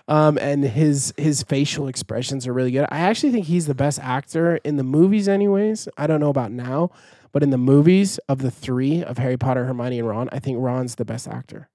Um, 0.07 0.37
and 0.39 0.63
his 0.65 1.15
his 1.17 1.43
facial 1.43 1.89
expressions 1.89 2.47
are 2.47 2.53
really 2.53 2.71
good. 2.73 2.87
I 2.91 2.99
actually 2.99 3.33
think 3.33 3.47
he's 3.47 3.67
the 3.67 3.75
best 3.75 3.99
actor 4.01 4.57
in 4.57 4.77
the 4.77 4.83
movies, 4.85 5.29
anyways. 5.29 5.89
I 5.97 6.07
don't 6.07 6.21
know 6.21 6.29
about 6.29 6.53
now, 6.53 6.91
but 7.33 7.43
in 7.43 7.49
the 7.49 7.57
movies 7.59 8.19
of 8.29 8.39
the 8.41 8.51
three 8.51 9.03
of 9.03 9.17
Harry 9.17 9.39
Potter, 9.39 9.65
Hermione, 9.65 10.01
and 10.01 10.09
Ron, 10.09 10.29
I 10.31 10.41
think 10.41 10.59
Ron's 10.61 10.97
the 10.97 11.07
best 11.07 11.27
actor. 11.27 11.71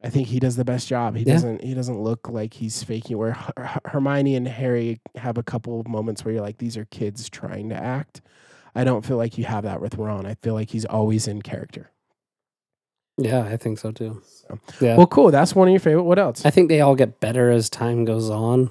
I 0.00 0.10
think 0.10 0.28
he 0.28 0.38
does 0.38 0.54
the 0.54 0.64
best 0.64 0.86
job. 0.86 1.16
He 1.16 1.24
Yeah. 1.24 1.32
doesn't 1.32 1.64
he 1.64 1.74
doesn't 1.74 1.98
look 2.00 2.28
like 2.28 2.54
he's 2.54 2.84
faking. 2.84 3.18
Where 3.18 3.32
Her- 3.32 3.80
Hermione 3.86 4.36
and 4.36 4.46
Harry 4.46 5.00
have 5.16 5.36
a 5.36 5.42
couple 5.42 5.80
of 5.80 5.88
moments 5.88 6.24
where 6.24 6.34
you're 6.34 6.42
like, 6.42 6.58
these 6.58 6.76
are 6.76 6.84
kids 6.84 7.28
trying 7.28 7.68
to 7.70 7.74
act. 7.76 8.20
I 8.76 8.84
don't 8.84 9.04
feel 9.04 9.16
like 9.16 9.38
you 9.38 9.44
have 9.44 9.64
that 9.64 9.80
with 9.80 9.96
Ron. 9.96 10.24
I 10.24 10.34
feel 10.34 10.54
like 10.54 10.70
he's 10.70 10.84
always 10.84 11.26
in 11.26 11.42
character. 11.42 11.90
Yeah, 13.16 13.42
I 13.44 13.56
think 13.56 13.78
so 13.78 13.92
too. 13.92 14.22
So- 14.26 14.58
Yeah. 14.80 14.96
Well, 14.96 15.06
cool. 15.06 15.30
That's 15.30 15.54
one 15.54 15.68
of 15.68 15.72
your 15.72 15.80
favorite. 15.80 16.02
What 16.02 16.18
else? 16.18 16.44
I 16.44 16.50
think 16.50 16.68
they 16.68 16.80
all 16.80 16.94
get 16.96 17.20
better 17.20 17.50
as 17.50 17.70
time 17.70 18.04
goes 18.04 18.28
on. 18.30 18.70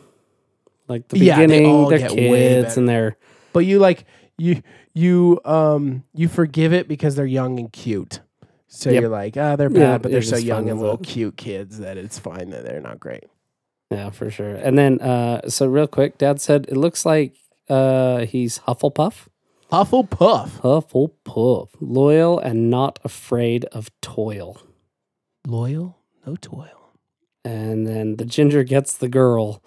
Like 0.88 1.08
the 1.08 1.18
Yeah, 1.20 1.38
beginning, 1.40 1.66
all 1.66 1.88
they're 1.90 2.08
kids 2.10 2.76
and 2.78 2.88
they're 2.90 3.16
But 3.54 3.62
you 3.62 3.80
like 3.80 4.06
you 4.38 4.62
you 4.94 5.40
um 5.46 6.04
you 6.14 6.28
forgive 6.28 6.74
it 6.74 6.88
because 6.88 7.16
they're 7.16 7.26
young 7.26 7.58
and 7.60 7.72
cute. 7.72 8.20
So 8.68 8.90
Yep. 8.90 9.02
you're 9.02 9.10
like, 9.10 9.38
ah, 9.38 9.56
they're 9.56 9.70
bad, 9.70 9.80
Yeah, 9.80 9.98
but 10.00 10.12
they're 10.12 10.22
so 10.22 10.36
young 10.36 10.70
and 10.70 10.80
little 10.80 10.96
it. 10.98 11.04
cute 11.04 11.38
kids 11.38 11.80
that 11.80 11.98
it's 11.98 12.20
fine 12.20 12.50
that 12.50 12.66
they're 12.66 12.82
not 12.82 13.00
great. 13.00 13.24
yeah, 13.92 14.10
for 14.10 14.30
sure. 14.30 14.56
And 14.56 14.78
then 14.78 15.00
uh 15.00 15.48
so 15.48 15.68
real 15.68 15.88
quick, 15.88 16.18
dad 16.18 16.42
said 16.42 16.66
it 16.68 16.76
looks 16.76 17.06
like 17.06 17.34
uh 17.70 18.26
he's 18.26 18.60
Hufflepuff. 18.60 19.28
Hufflepuff. 19.74 20.50
Hufflepuff. 20.62 21.70
Loyal 21.82 22.38
and 22.38 22.70
not 22.70 23.00
afraid 23.04 23.66
of 23.66 23.90
toil. 24.02 24.62
Loyal, 25.48 25.98
no 26.28 26.36
toil. 26.36 26.92
And 27.44 27.88
then 27.88 28.18
the 28.18 28.26
ginger 28.26 28.64
gets 28.64 28.94
the 28.96 29.10
girl. 29.10 29.64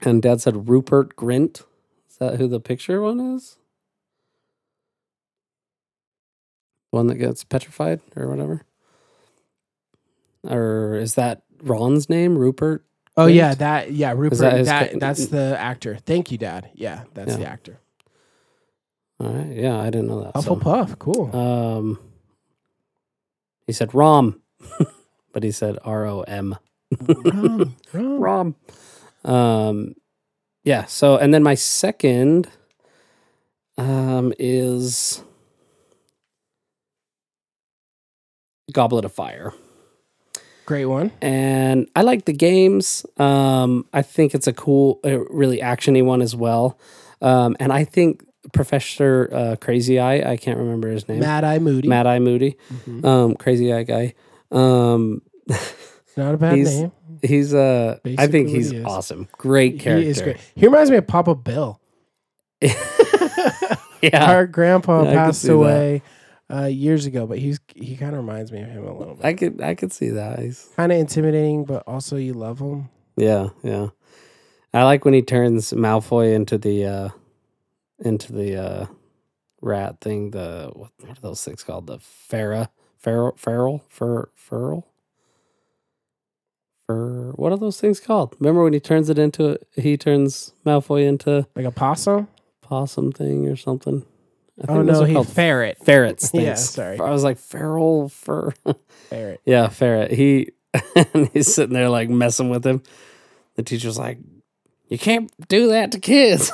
And 0.00 0.20
dad 0.20 0.40
said 0.40 0.68
Rupert 0.68 1.14
Grint. 1.14 1.62
Is 2.10 2.16
that 2.18 2.36
who 2.38 2.48
the 2.48 2.58
picture 2.58 3.00
one 3.00 3.20
is? 3.20 3.58
One 6.90 7.06
that 7.06 7.14
gets 7.14 7.44
petrified 7.44 8.00
or 8.16 8.28
whatever? 8.28 8.62
Or 10.42 10.96
is 10.96 11.14
that 11.14 11.42
Ron's 11.62 12.10
name? 12.10 12.36
Rupert? 12.36 12.84
Oh 13.16 13.26
Grint? 13.26 13.34
yeah, 13.36 13.54
that 13.54 13.92
yeah, 13.92 14.12
Rupert. 14.16 14.38
that 14.38 14.64
That, 14.64 14.90
his 14.90 14.98
that's 14.98 15.26
the 15.28 15.56
actor. 15.60 15.96
Thank 16.04 16.32
you, 16.32 16.38
Dad. 16.38 16.70
Yeah, 16.74 17.04
that's 17.14 17.30
Yeah. 17.30 17.36
the 17.36 17.46
actor. 17.46 17.78
All 19.18 19.28
right. 19.32 19.56
Yeah, 19.56 19.78
I 19.80 19.86
didn't 19.90 20.08
know 20.08 20.22
that. 20.22 20.34
Hufflepuff. 20.34 20.98
Cool. 20.98 21.34
Um, 21.34 21.98
he 23.66 23.72
said 23.72 23.94
Rom, 23.94 24.40
but 25.32 25.42
he 25.42 25.50
said 25.50 25.78
R 25.84 26.06
O 26.06 26.20
M. 26.22 26.56
Rom, 27.00 27.74
Rom. 27.92 28.20
Rom. 28.20 28.54
Um, 29.24 29.94
yeah. 30.64 30.84
So, 30.84 31.16
and 31.16 31.32
then 31.34 31.42
my 31.42 31.54
second, 31.54 32.48
um, 33.78 34.32
is 34.38 35.22
Goblet 38.72 39.04
of 39.04 39.12
Fire, 39.12 39.52
Great 40.66 40.86
one. 40.86 41.12
and 41.22 41.88
I 41.94 42.02
like 42.02 42.24
the 42.24 42.32
games. 42.32 43.06
Um, 43.16 43.86
I 43.92 44.02
think 44.02 44.34
it's 44.34 44.46
a 44.46 44.52
cool, 44.52 45.00
really 45.04 45.58
actiony 45.58 46.04
one 46.04 46.20
as 46.22 46.34
well. 46.34 46.78
Um, 47.22 47.56
and 47.60 47.72
I 47.72 47.84
think 47.84 48.25
Professor 48.52 49.28
uh, 49.32 49.56
Crazy 49.60 49.98
Eye, 49.98 50.32
I 50.32 50.36
can't 50.36 50.58
remember 50.58 50.88
his 50.88 51.08
name. 51.08 51.20
Mad 51.20 51.44
Eye 51.44 51.58
Moody. 51.58 51.88
Mad 51.88 52.06
Eye 52.06 52.18
Moody, 52.18 52.56
Mhm. 52.88 53.04
um, 53.04 53.34
crazy 53.34 53.72
eye 53.72 53.82
guy. 53.82 54.14
Um, 54.50 55.22
Not 56.16 56.34
a 56.34 56.38
bad 56.38 56.56
he's- 56.56 56.74
name. 56.80 56.92
he's 57.22 57.52
uh, 57.54 57.98
I 58.18 58.26
think 58.26 58.48
he's 58.48 58.70
he 58.70 58.82
awesome. 58.82 59.28
Great 59.32 59.80
character. 59.80 60.02
He 60.04 60.08
is 60.10 60.20
great. 60.22 60.36
He 60.54 60.66
reminds 60.66 60.90
me 60.90 60.96
of 60.98 61.06
Papa 61.06 61.34
Bill. 61.34 61.80
yeah, 62.60 64.30
Our 64.30 64.46
grandpa 64.46 65.02
Yeah, 65.04 65.12
passed 65.14 65.48
away 65.48 66.02
uh, 66.52 66.64
years 66.66 67.06
ago, 67.06 67.26
but 67.26 67.38
he's 67.38 67.58
he 67.74 67.96
kind 67.96 68.12
of 68.12 68.18
reminds 68.18 68.52
me 68.52 68.62
of 68.62 68.68
him 68.68 68.86
a 68.86 68.96
little 68.96 69.14
bit. 69.14 69.24
I 69.24 69.34
could 69.34 69.60
I 69.60 69.74
could 69.74 69.92
see 69.92 70.10
that. 70.10 70.38
He's 70.38 70.68
Kind 70.76 70.92
of 70.92 70.98
intimidating, 70.98 71.64
but 71.64 71.82
also 71.86 72.16
you 72.16 72.34
love 72.34 72.60
him. 72.60 72.88
yeah, 73.16 73.48
yeah. 73.62 73.88
I 74.74 74.84
like 74.84 75.04
when 75.04 75.14
he 75.14 75.22
turns 75.22 75.72
Malfoy 75.72 76.34
into 76.34 76.58
the 76.58 76.84
uh, 76.84 77.08
into 77.98 78.32
the 78.32 78.56
uh, 78.56 78.86
rat 79.60 80.00
thing. 80.00 80.30
The 80.30 80.70
what, 80.74 80.90
what 81.00 81.18
are 81.18 81.20
those 81.20 81.44
things 81.44 81.62
called? 81.62 81.86
The 81.86 81.98
Farah, 81.98 82.68
feral, 82.98 83.34
feral, 83.36 83.84
fur, 83.88 84.28
feral. 84.34 84.86
Fur, 86.86 87.32
what 87.34 87.52
are 87.52 87.58
those 87.58 87.80
things 87.80 87.98
called? 88.00 88.36
Remember 88.38 88.62
when 88.62 88.72
he 88.72 88.80
turns 88.80 89.10
it 89.10 89.18
into 89.18 89.58
he 89.74 89.96
turns 89.96 90.52
Malfoy 90.64 91.06
into 91.06 91.46
Like 91.56 91.66
a 91.66 91.70
possum. 91.72 92.28
possum 92.62 93.12
thing 93.12 93.48
or 93.48 93.56
something. 93.56 94.04
I 94.60 94.72
Oh 94.72 94.82
those 94.84 94.98
no, 94.98 95.02
are 95.02 95.06
he 95.06 95.14
called 95.14 95.28
ferret. 95.28 95.78
ferrets. 95.84 96.30
Yeah, 96.34 96.54
sorry. 96.54 96.98
I 97.00 97.10
was 97.10 97.24
like 97.24 97.38
feral 97.38 98.08
fur. 98.08 98.52
Ferret. 99.10 99.40
yeah, 99.44 99.68
ferret. 99.68 100.12
He 100.12 100.52
and 101.14 101.28
he's 101.32 101.52
sitting 101.52 101.74
there 101.74 101.88
like 101.88 102.08
messing 102.08 102.50
with 102.50 102.64
him. 102.64 102.82
The 103.56 103.62
teacher's 103.62 103.98
like, 103.98 104.18
"You 104.88 104.98
can't 104.98 105.30
do 105.48 105.68
that 105.68 105.90
to 105.92 105.98
kids." 105.98 106.52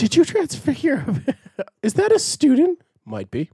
Did 0.00 0.16
you 0.16 0.24
transfer 0.24 0.70
your? 0.72 1.04
Is 1.82 1.92
that 1.94 2.10
a 2.10 2.18
student? 2.18 2.80
Might 3.04 3.30
be. 3.30 3.50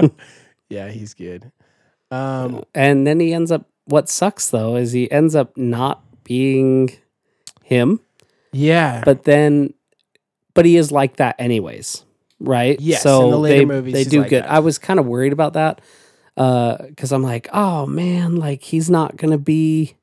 yeah, 0.70 0.88
he's 0.88 1.12
good. 1.12 1.52
Um, 2.10 2.64
and 2.74 3.06
then 3.06 3.20
he 3.20 3.34
ends 3.34 3.52
up. 3.52 3.68
What 3.84 4.08
sucks 4.08 4.48
though 4.48 4.76
is 4.76 4.92
he 4.92 5.10
ends 5.10 5.34
up 5.34 5.56
not 5.56 6.02
being 6.24 6.90
him, 7.62 8.00
yeah, 8.52 9.02
but 9.04 9.24
then, 9.24 9.72
but 10.54 10.64
he 10.64 10.76
is 10.76 10.90
like 10.92 11.16
that 11.16 11.36
anyways, 11.38 12.04
right? 12.40 12.78
Yes, 12.80 13.02
So 13.02 13.24
in 13.24 13.30
the 13.30 13.38
later 13.38 13.58
they 13.58 13.64
movies, 13.64 13.92
they 13.94 14.04
do 14.04 14.20
like 14.20 14.30
good. 14.30 14.44
that. 14.44 14.50
I 14.50 14.58
was 14.60 14.78
kind 14.78 14.98
of 14.98 15.06
worried 15.06 15.32
about 15.32 15.52
that 15.54 15.80
because 16.34 17.12
I'm 17.12 17.22
like, 17.22 17.48
oh 17.52 17.84
man, 17.86 18.36
like 18.36 18.62
he's 18.62 18.90
not 18.90 19.16
gonna 19.16 19.38
be 19.38 19.96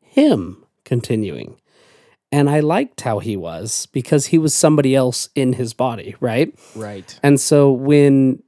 him 0.00 0.64
continuing. 0.84 1.60
And 2.36 2.50
I 2.50 2.60
liked 2.60 3.00
how 3.00 3.18
he 3.18 3.34
was 3.34 3.86
because 3.92 4.26
he 4.26 4.36
was 4.36 4.54
somebody 4.54 4.94
else 4.94 5.30
in 5.34 5.54
his 5.54 5.72
body, 5.72 6.14
right? 6.20 6.54
right. 6.74 7.18
And 7.22 7.40
so 7.40 7.72
when 7.72 8.42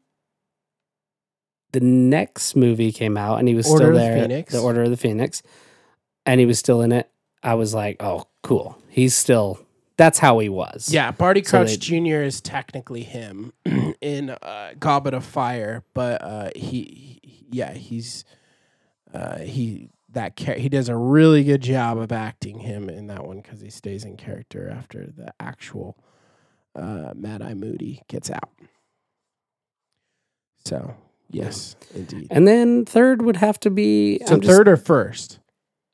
the 1.73 1.81
next 1.81 2.55
movie 2.55 2.93
came 2.93 3.17
out 3.17 3.39
and 3.39 3.49
he 3.49 3.55
was 3.55 3.67
Order 3.67 3.85
still 3.87 3.93
the 3.95 3.99
there, 4.01 4.21
Phoenix. 4.23 4.53
the 4.53 4.61
Order 4.61 4.83
of 4.83 4.91
the 4.91 4.97
Phoenix, 4.99 5.43
and 6.27 6.39
he 6.39 6.45
was 6.45 6.59
still 6.59 6.83
in 6.83 6.93
it, 6.93 7.11
I 7.43 7.55
was 7.55 7.73
like, 7.73 7.97
oh, 8.01 8.27
cool. 8.43 8.77
He's 8.91 9.15
still 9.17 9.59
that's 9.97 10.19
how 10.19 10.39
he 10.39 10.49
was. 10.51 10.91
Yeah, 10.93 11.11
Barty 11.11 11.43
So 11.43 11.51
Crouch 11.65 11.71
they- 11.71 11.77
Jr. 11.79 12.23
is 12.23 12.41
technically 12.43 13.03
him 13.05 13.53
in 14.03 14.31
uh, 14.31 14.75
Goblet 14.79 15.15
of 15.15 15.25
Fire, 15.25 15.83
but 15.95 16.23
uh, 16.23 16.51
he, 16.55 17.21
he- 17.23 17.47
yeah, 17.51 17.73
he's 17.73 18.25
uh, 19.15 19.39
he 19.39 19.89
that 20.11 20.37
char- 20.37 20.55
he 20.55 20.69
does 20.69 20.89
a 20.89 20.97
really 20.97 21.45
good 21.45 21.61
job 21.61 21.99
of 21.99 22.13
acting 22.13 22.61
him 22.61 22.89
in 22.89 23.07
that 23.09 23.27
one 23.27 23.41
because 23.41 23.61
he 23.61 23.71
stays 23.71 24.05
in 24.05 24.17
character 24.17 24.69
after 24.71 25.07
the 25.07 25.33
actual 25.41 25.97
uh, 26.75 27.13
Mad 27.15 27.43
Eye 27.43 27.55
Moody 27.55 28.03
gets 28.09 28.31
out. 28.31 28.51
So 30.65 30.95
yes, 31.31 31.77
indeed. 31.95 32.29
And 32.31 32.47
then 32.47 32.85
third 32.85 33.23
would 33.23 33.37
have 33.37 33.59
to 33.61 33.71
be 33.71 34.19
So 34.27 34.35
I'm 34.35 34.41
just- 34.41 34.53
third 34.57 34.69
or 34.69 34.77
first? 34.77 35.39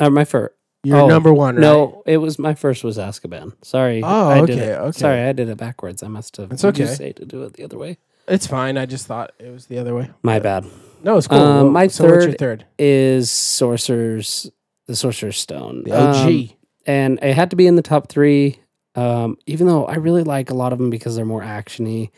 uh, 0.00 0.10
my 0.10 0.24
first. 0.24 0.54
You're 0.86 0.98
Oh, 1.00 1.06
number 1.08 1.32
one, 1.32 1.54
right? 1.56 1.62
No, 1.62 2.02
it 2.04 2.18
was 2.18 2.38
my 2.38 2.52
first 2.52 2.84
was 2.84 2.98
Azkaban. 2.98 3.54
Sorry. 3.64 4.02
Oh, 4.04 4.28
I 4.28 4.40
did 4.44 4.50
okay, 4.58 4.68
it. 4.72 4.78
okay. 4.78 4.98
Sorry, 4.98 5.20
I 5.22 5.32
did 5.32 5.48
it 5.48 5.56
backwards. 5.56 6.02
I 6.02 6.08
must 6.08 6.36
have. 6.36 6.52
It's 6.52 6.60
Did 6.60 6.78
okay. 6.78 6.94
say 6.94 7.12
to 7.12 7.24
do 7.24 7.42
it 7.44 7.54
the 7.54 7.64
other 7.64 7.78
way? 7.78 7.96
it's 8.28 8.46
fine. 8.46 8.76
I 8.76 8.84
just 8.84 9.06
thought 9.06 9.32
it 9.38 9.50
was 9.50 9.64
the 9.66 9.78
other 9.78 9.94
way. 9.94 10.10
My 10.22 10.40
bad. 10.40 10.66
No, 11.04 11.16
it's 11.18 11.26
cool. 11.28 11.38
Um, 11.38 11.54
Well, 11.64 11.70
my 11.70 11.86
so 11.88 12.04
third- 12.08 12.38
third? 12.38 12.64
Is 12.78 13.30
Sorcerer's 13.30 14.50
the 14.86 14.96
Sorcerer's 14.96 15.38
Stone? 15.38 15.84
The 15.84 15.92
OG. 15.96 16.26
Um, 16.50 16.56
and 16.86 17.18
it 17.22 17.34
had 17.34 17.50
to 17.50 17.56
be 17.56 17.66
in 17.66 17.76
the 17.76 17.82
top 17.82 18.08
three. 18.08 18.58
Um, 18.96 19.36
even 19.46 19.66
though 19.66 19.86
I 19.86 19.96
really 19.96 20.22
like 20.22 20.50
a 20.50 20.54
lot 20.54 20.72
of 20.72 20.78
them 20.78 20.88
because 20.90 21.16
they're 21.16 21.24
more 21.24 21.42
actiony, 21.42 22.10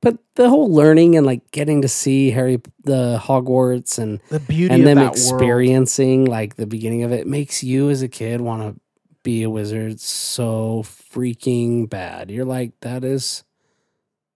but 0.00 0.16
the 0.36 0.48
whole 0.48 0.72
learning 0.72 1.14
and 1.16 1.26
like 1.26 1.50
getting 1.50 1.82
to 1.82 1.88
see 1.88 2.30
Harry 2.30 2.60
the 2.84 3.20
Hogwarts 3.22 3.98
and 3.98 4.18
the 4.30 4.40
beauty 4.40 4.72
and 4.72 4.82
of 4.82 4.86
them 4.86 4.96
that 4.96 5.04
world. 5.04 5.16
experiencing 5.16 6.24
like 6.24 6.56
the 6.56 6.66
beginning 6.66 7.02
of 7.02 7.12
it 7.12 7.26
makes 7.26 7.62
you 7.62 7.90
as 7.90 8.00
a 8.02 8.08
kid 8.08 8.40
want 8.40 8.62
to 8.62 8.80
be 9.22 9.42
a 9.42 9.50
wizard 9.50 10.00
so 10.00 10.82
freaking 10.86 11.88
bad. 11.88 12.30
You're 12.30 12.44
like 12.46 12.72
that 12.80 13.04
is 13.04 13.44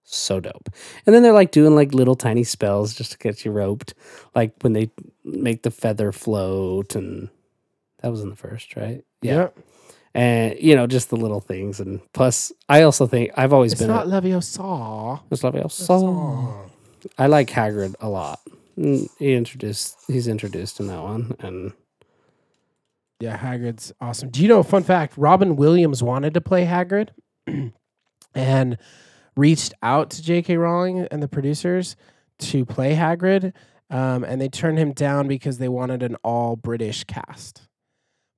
so 0.06 0.40
dope. 0.40 0.68
And 1.04 1.14
then 1.14 1.22
they're 1.22 1.32
like 1.32 1.50
doing 1.50 1.74
like 1.74 1.92
little 1.94 2.14
tiny 2.14 2.44
spells 2.44 2.94
just 2.94 3.12
to 3.12 3.18
get 3.18 3.44
you 3.44 3.50
roped, 3.50 3.92
like 4.34 4.52
when 4.62 4.72
they 4.72 4.90
make 5.24 5.62
the 5.62 5.70
feather 5.70 6.12
float 6.12 6.94
and 6.94 7.28
that 8.02 8.10
was 8.10 8.20
in 8.22 8.30
the 8.30 8.36
first, 8.36 8.76
right? 8.76 9.04
Yeah. 9.20 9.48
And 10.14 10.56
you 10.60 10.74
know, 10.74 10.86
just 10.86 11.10
the 11.10 11.16
little 11.16 11.40
things 11.40 11.80
and 11.80 12.00
plus 12.14 12.52
I 12.68 12.82
also 12.82 13.06
think 13.06 13.32
I've 13.36 13.52
always 13.52 13.72
It's 13.72 13.80
been 13.82 13.88
not 13.90 14.06
a, 14.06 14.08
Leviosa. 14.08 15.20
it's 15.30 15.42
Leviosa. 15.42 15.84
I 17.18 17.26
like 17.26 17.48
Hagrid 17.50 17.94
a 18.00 18.08
lot. 18.08 18.40
Mm, 18.78 19.08
He 19.18 19.34
introduced 19.34 19.96
he's 20.06 20.28
introduced 20.28 20.80
in 20.80 20.86
that 20.86 21.02
one 21.02 21.34
and 21.40 21.72
Yeah, 23.20 23.36
Hagrid's 23.38 23.92
awesome. 24.00 24.30
Do 24.30 24.40
you 24.42 24.48
know, 24.48 24.62
fun 24.62 24.82
fact, 24.84 25.14
Robin 25.16 25.56
Williams 25.56 26.02
wanted 26.02 26.32
to 26.34 26.40
play 26.40 26.64
Hagrid 26.64 27.08
and 28.34 28.78
reached 29.36 29.74
out 29.82 30.10
to 30.10 30.22
J.K. 30.22 30.56
Rowling 30.56 31.00
and 31.10 31.22
the 31.22 31.28
producers 31.28 31.96
to 32.38 32.64
play 32.64 32.94
Hagrid. 32.94 33.52
Um, 33.88 34.24
and 34.24 34.40
they 34.40 34.48
turned 34.48 34.78
him 34.78 34.92
down 34.92 35.28
because 35.28 35.58
they 35.58 35.68
wanted 35.68 36.02
an 36.02 36.16
all 36.24 36.56
British 36.56 37.04
cast. 37.04 37.68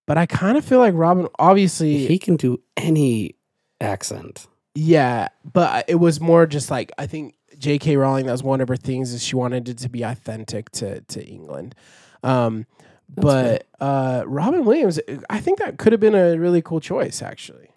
But 0.06 0.18
I 0.18 0.26
kind 0.26 0.58
of 0.58 0.64
feel 0.64 0.78
like 0.78 0.94
Robin, 0.94 1.28
obviously, 1.38 2.06
he 2.06 2.18
can 2.18 2.36
do 2.36 2.60
any 2.76 3.34
accent. 3.80 4.46
Yeah, 4.74 5.28
but 5.50 5.84
it 5.88 5.96
was 5.96 6.20
more 6.20 6.46
just 6.46 6.70
like 6.70 6.92
I 6.98 7.06
think 7.06 7.34
J.K. 7.58 7.96
Rowling. 7.96 8.26
That 8.26 8.32
was 8.32 8.42
one 8.42 8.60
of 8.60 8.68
her 8.68 8.76
things 8.76 9.12
is 9.12 9.22
she 9.22 9.36
wanted 9.36 9.68
it 9.68 9.78
to 9.78 9.88
be 9.88 10.02
authentic 10.02 10.70
to 10.72 11.00
to 11.00 11.24
England. 11.24 11.74
Um, 12.22 12.66
but 13.08 13.66
uh, 13.80 14.24
Robin 14.26 14.64
Williams, 14.64 15.00
I 15.30 15.40
think 15.40 15.58
that 15.58 15.78
could 15.78 15.92
have 15.92 16.00
been 16.00 16.14
a 16.14 16.38
really 16.38 16.62
cool 16.62 16.80
choice, 16.80 17.22
actually. 17.22 17.70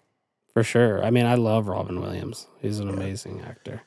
For 0.54 0.62
sure. 0.62 1.04
I 1.04 1.10
mean, 1.10 1.26
I 1.26 1.34
love 1.34 1.68
Robin 1.68 2.00
Williams. 2.00 2.46
He's 2.60 2.78
an 2.78 2.88
amazing 2.88 3.40
actor. 3.40 3.82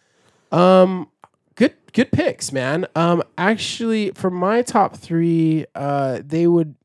Um, 0.51 1.09
good 1.55 1.73
good 1.93 2.11
picks, 2.11 2.51
man. 2.51 2.87
Um, 2.95 3.23
actually, 3.37 4.11
for 4.11 4.29
my 4.29 4.61
top 4.61 4.95
three, 4.95 5.65
uh, 5.75 6.21
they 6.25 6.47
would 6.47 6.75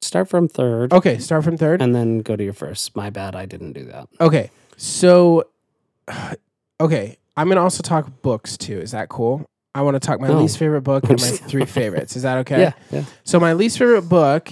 Start 0.00 0.28
from 0.28 0.48
third 0.48 0.92
okay. 0.92 1.18
Start 1.18 1.44
from 1.44 1.56
third. 1.56 1.80
and 1.80 1.94
then 1.94 2.18
go 2.20 2.34
to 2.36 2.42
your 2.42 2.52
first. 2.52 2.96
My 2.96 3.10
bad, 3.10 3.36
I 3.36 3.46
didn't 3.46 3.72
do 3.72 3.84
that. 3.86 4.08
Okay, 4.20 4.50
so 4.76 5.48
okay, 6.80 7.16
I'm 7.36 7.48
gonna 7.48 7.62
also 7.62 7.82
talk 7.82 8.22
books 8.22 8.56
too. 8.56 8.78
Is 8.78 8.90
that 8.90 9.08
cool? 9.08 9.46
I 9.74 9.82
want 9.82 9.94
to 9.94 10.00
talk 10.00 10.20
my 10.20 10.30
least 10.30 10.58
favorite 10.58 10.82
book 10.82 11.04
and 11.08 11.20
my 11.20 11.26
three 11.30 11.64
favorites. 11.64 12.16
Is 12.16 12.22
that 12.22 12.38
okay? 12.38 12.60
Yeah, 12.60 12.72
yeah. 12.90 13.04
So 13.24 13.38
my 13.38 13.52
least 13.52 13.78
favorite 13.78 14.08
book 14.08 14.50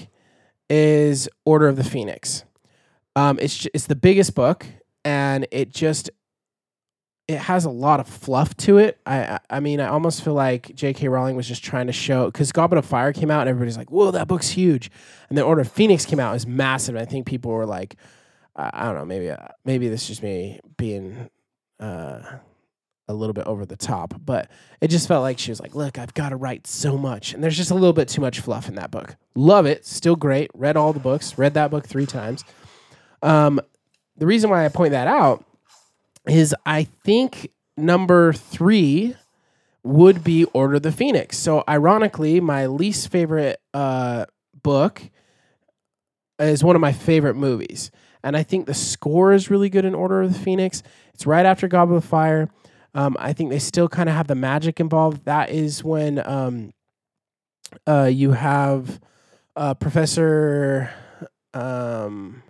is 0.69 1.29
Order 1.45 1.69
of 1.69 1.77
the 1.77 1.85
Phoenix. 1.85 2.45
Um, 3.17 3.39
it's 3.41 3.67
it's 3.75 3.87
the 3.87 3.97
biggest 3.97 4.35
book, 4.35 4.67
and 5.05 5.47
it 5.51 5.71
just 5.71 6.11
it 7.27 7.39
has 7.39 7.65
a 7.65 7.71
lot 7.71 8.01
of 8.01 8.09
fluff 8.09 8.57
to 8.59 8.79
it. 8.79 8.99
I 9.07 9.39
I, 9.49 9.61
mean, 9.61 9.81
I 9.81 9.89
almost 9.89 10.23
feel 10.23 10.35
like 10.35 10.75
J.K. 10.75 11.09
Rowling 11.09 11.37
was 11.37 11.49
just 11.49 11.65
trying 11.65 11.87
to 11.87 11.93
show 11.93 12.27
because 12.27 12.53
Goblet 12.53 12.79
of 12.79 12.85
Fire 12.85 13.13
came 13.13 13.31
out, 13.31 13.43
and 13.43 13.49
everybody's 13.51 13.79
like, 13.79 13.91
"Whoa, 13.91 14.11
that 14.11 14.29
book's 14.29 14.51
huge," 14.51 14.91
and 15.29 15.39
then 15.39 15.45
Order 15.45 15.63
of 15.63 15.71
Phoenix 15.71 16.05
came 16.05 16.21
out, 16.21 16.33
was 16.33 16.47
massive. 16.47 16.97
I 16.97 17.05
think 17.05 17.27
people 17.27 17.51
were 17.51 17.67
like, 17.67 17.97
I 18.57 18.71
I 18.73 18.85
don't 18.87 18.97
know, 18.97 19.05
maybe 19.07 19.31
uh, 19.31 19.49
maybe 19.65 19.89
this 19.89 20.03
is 20.03 20.09
just 20.09 20.23
me 20.23 20.61
being. 20.77 21.31
Uh, 21.81 22.21
a 23.07 23.13
little 23.13 23.35
bit 23.35 23.47
over 23.47 23.67
the 23.67 23.77
top, 23.77 24.15
but 24.25 24.51
it 24.81 24.89
just 24.89 25.07
felt 25.07 25.21
like 25.21 25.39
she 25.39 25.51
was 25.51 25.61
like, 25.61 25.75
"Look, 25.75 25.99
I've 25.99 26.15
got 26.15 26.31
to 26.31 26.37
write 26.37 26.67
so 26.67 26.97
much," 26.97 27.35
and 27.35 27.45
there's 27.45 27.57
just 27.57 27.71
a 27.71 27.75
little 27.75 27.93
bit 27.93 28.09
too 28.09 28.23
much 28.23 28.41
fluff 28.41 28.67
in 28.67 28.77
that 28.77 28.91
book. 28.91 29.17
Love 29.35 29.67
it, 29.67 29.85
still 29.85 30.17
great. 30.17 30.51
Read 30.55 30.77
all 30.79 30.95
the 30.95 31.01
books. 31.01 31.37
Read 31.37 31.53
that 31.53 31.71
book 31.71 31.87
three 31.87 32.07
times. 32.07 32.45
Um, 33.25 33.61
the 34.17 34.27
reason 34.27 34.51
why 34.51 34.65
I 34.65 34.69
point 34.69 34.93
that 34.93 35.09
out 35.09 35.45
is 36.29 36.55
I 36.65 36.85
think 37.05 37.51
number 37.77 38.33
three 38.33 39.17
would 39.83 40.23
be 40.23 40.45
Order 40.47 40.77
of 40.77 40.83
the 40.83 40.93
Phoenix. 40.93 41.37
So 41.39 41.65
ironically, 41.69 42.41
my 42.41 42.67
least 42.67 43.09
favorite 43.09 43.61
uh, 43.73 44.27
book 44.63 45.03
is 46.39 46.63
one 46.63 46.77
of 46.77 46.81
my 46.81 46.93
favorite 46.93 47.35
movies. 47.35 47.91
And 48.23 48.37
I 48.37 48.43
think 48.43 48.67
the 48.67 48.75
score 48.75 49.33
is 49.33 49.51
really 49.51 49.69
good 49.69 49.85
in 49.85 49.95
Order 49.95 50.23
of 50.23 50.33
the 50.33 50.39
Phoenix. 50.39 50.83
It's 51.13 51.27
right 51.27 51.45
after 51.45 51.69
Goblet 51.69 51.99
of 51.99 52.05
Fire. 52.05 52.49
Um, 52.95 53.17
I 53.19 53.33
think 53.33 53.51
they 53.51 53.59
still 53.59 53.89
kind 53.89 54.09
of 54.09 54.15
have 54.15 54.29
the 54.29 54.35
magic 54.35 54.81
involved. 54.81 55.25
That 55.25 55.51
is 55.51 55.83
when 55.83 56.27
um, 56.27 56.73
uh, 57.87 58.09
you 58.11 58.33
have 58.33 59.01
uh, 59.57 59.75
Professor 59.75 60.91
um, 61.53 62.43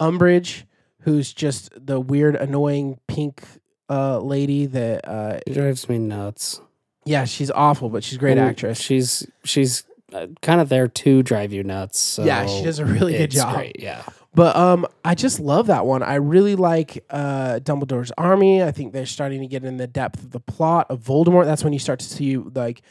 Umbridge, 0.00 0.64
who's 1.02 1.32
just 1.32 1.70
the 1.74 2.00
weird, 2.00 2.36
annoying 2.36 2.98
pink 3.06 3.42
uh, 3.90 4.18
lady 4.18 4.66
that, 4.66 5.08
uh, 5.08 5.38
drives 5.50 5.88
me 5.88 5.98
nuts. 5.98 6.60
yeah, 7.04 7.24
she's 7.24 7.50
awful, 7.50 7.88
but 7.88 8.04
she's 8.04 8.16
a 8.16 8.20
great 8.20 8.38
And 8.38 8.40
actress. 8.40 8.80
She's 8.80 9.26
she's 9.44 9.84
uh, 10.12 10.26
kind 10.42 10.60
of 10.60 10.68
there 10.68 10.88
to 10.88 11.22
drive 11.22 11.52
you 11.52 11.62
nuts. 11.62 11.98
So 11.98 12.24
yeah, 12.24 12.46
she 12.46 12.62
does 12.62 12.78
a 12.78 12.84
really 12.84 13.16
good 13.16 13.30
job. 13.30 13.54
Great, 13.54 13.76
yeah. 13.78 14.02
But 14.34 14.54
um, 14.56 14.86
I 15.04 15.14
just 15.14 15.40
love 15.40 15.66
that 15.68 15.84
one. 15.86 16.02
I 16.02 16.16
really 16.16 16.54
like 16.54 17.02
uh, 17.10 17.60
Dumbledore's 17.62 18.12
army. 18.18 18.62
I 18.62 18.70
think 18.70 18.92
they're 18.92 19.06
starting 19.06 19.40
to 19.40 19.46
get 19.46 19.64
in 19.64 19.78
the 19.78 19.86
depth 19.86 20.22
of 20.22 20.30
the 20.30 20.38
plot 20.40 20.86
of 20.90 21.00
Voldemort. 21.00 21.46
That's 21.46 21.64
when 21.64 21.72
you 21.72 21.78
start 21.78 21.98
to 22.00 22.06
see 22.06 22.36
like 22.36 22.82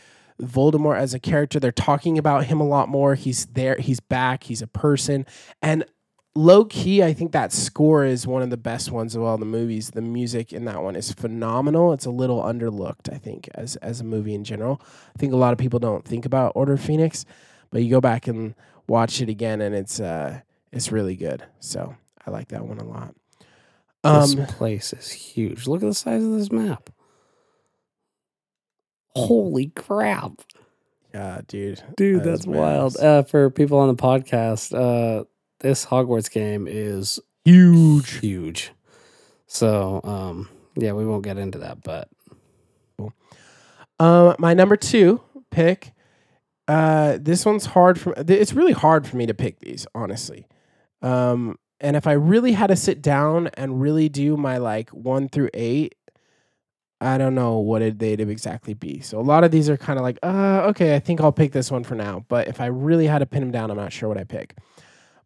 Voldemort 0.42 0.98
as 0.98 1.14
a 1.14 1.20
character. 1.20 1.60
They're 1.60 1.72
talking 1.72 2.18
about 2.18 2.46
him 2.46 2.60
a 2.60 2.68
lot 2.68 2.90
more. 2.90 3.16
He's 3.16 3.46
there. 3.46 3.78
He's 3.78 4.00
back. 4.00 4.44
He's 4.44 4.62
a 4.62 4.68
person. 4.68 5.26
And 5.62 5.86
low 6.38 6.66
key, 6.66 7.02
I 7.04 7.14
think 7.14 7.32
that 7.32 7.52
score 7.52 8.06
is 8.06 8.28
one 8.28 8.42
of 8.42 8.50
the 8.50 8.58
best 8.58 8.92
ones 8.92 9.16
of 9.16 9.24
all 9.24 9.38
the 9.38 9.46
movies. 9.46 9.90
The 9.92 10.02
music 10.02 10.54
in 10.54 10.66
that 10.66 10.82
one 10.84 10.96
is 10.96 11.12
phenomenal. 11.12 11.94
It's 11.94 12.06
a 12.06 12.12
little 12.12 12.42
underlooked, 12.44 13.12
I 13.12 13.18
think, 13.18 13.50
as 13.56 13.76
as 13.78 14.00
a 14.02 14.04
movie 14.04 14.34
in 14.36 14.44
general. 14.44 14.82
I 15.16 15.20
think 15.20 15.34
a 15.34 15.38
lot 15.38 15.52
of 15.54 15.58
people 15.60 15.80
don't 15.80 16.06
think 16.06 16.26
about 16.26 16.52
Order 16.56 16.74
of 16.74 16.82
Phoenix, 16.82 17.26
but 17.72 17.82
you 17.84 17.90
go 17.90 18.00
back 18.02 18.28
and 18.28 18.56
watch 18.88 19.20
it 19.22 19.30
again, 19.30 19.62
and 19.62 19.74
it's 19.76 20.00
uh, 20.00 20.42
it's 20.72 20.92
really 20.92 21.16
good. 21.16 21.44
So 21.60 21.96
I 22.26 22.32
like 22.32 22.50
that 22.50 22.66
one 22.66 22.78
a 22.80 22.86
lot. 22.86 23.16
This 24.04 24.36
Um, 24.38 24.46
place 24.46 24.94
is 24.94 25.10
huge. 25.12 25.68
Look 25.68 25.82
at 25.82 25.88
the 25.88 25.94
size 25.94 26.24
of 26.24 26.32
this 26.32 26.52
map. 26.52 26.90
Holy 29.16 29.68
crap. 29.76 30.42
yeah, 31.14 31.42
dude, 31.48 31.82
Dude, 31.96 32.22
That 32.24 32.30
that's 32.30 32.46
wild. 32.48 32.96
Uh, 32.98 33.24
for 33.24 33.50
people 33.50 33.80
on 33.80 33.88
the 33.88 33.96
podcast, 34.02 34.74
uh, 34.78 35.24
this 35.60 35.86
Hogwarts 35.86 36.32
game 36.32 36.68
is 36.68 37.20
huge, 37.44 38.20
huge. 38.20 38.72
So, 39.48 40.02
um, 40.04 40.50
yeah, 40.76 40.92
we 40.94 41.06
won't 41.06 41.24
get 41.24 41.38
into 41.38 41.60
that, 41.60 41.82
but 41.84 42.10
Um, 44.00 44.36
my 44.40 44.54
number 44.54 44.76
two 44.76 45.22
pick. 45.50 45.94
Uh, 46.68 47.18
this 47.20 47.46
one's 47.46 47.66
hard 47.66 48.00
for. 48.00 48.14
It's 48.18 48.54
really 48.54 48.74
hard 48.74 49.08
for 49.08 49.18
me 49.18 49.26
to 49.26 49.34
pick 49.34 49.60
these, 49.60 49.88
honestly. 49.96 50.48
Um, 51.02 51.58
and 51.80 51.96
if 51.96 52.08
I 52.08 52.14
really 52.14 52.52
had 52.54 52.68
to 52.68 52.76
sit 52.76 53.02
down 53.02 53.48
and 53.54 53.82
really 53.82 54.10
do 54.10 54.36
my 54.36 54.58
like 54.58 54.90
one 54.90 55.30
through 55.30 55.50
eight, 55.54 55.96
I 57.00 57.18
don't 57.18 57.36
know 57.36 57.60
what 57.60 57.82
it, 57.82 58.00
they'd 58.00 58.20
exactly 58.20 58.74
be. 58.74 59.00
So 59.00 59.20
a 59.20 59.22
lot 59.22 59.44
of 59.44 59.52
these 59.52 59.70
are 59.70 59.78
kind 59.78 59.98
of 59.98 60.04
like, 60.04 60.20
uh, 60.24 60.66
okay, 60.70 60.96
I 60.96 61.00
think 61.00 61.22
I'll 61.22 61.32
pick 61.32 61.52
this 61.52 61.72
one 61.72 61.84
for 61.84 61.96
now. 61.96 62.26
But 62.28 62.48
if 62.48 62.60
I 62.60 62.66
really 62.66 63.08
had 63.08 63.20
to 63.20 63.26
pin 63.26 63.42
them 63.42 63.52
down, 63.52 63.72
I'm 63.72 63.78
not 63.78 63.94
sure 63.94 64.10
what 64.10 64.18
I 64.18 64.24
pick. 64.24 64.58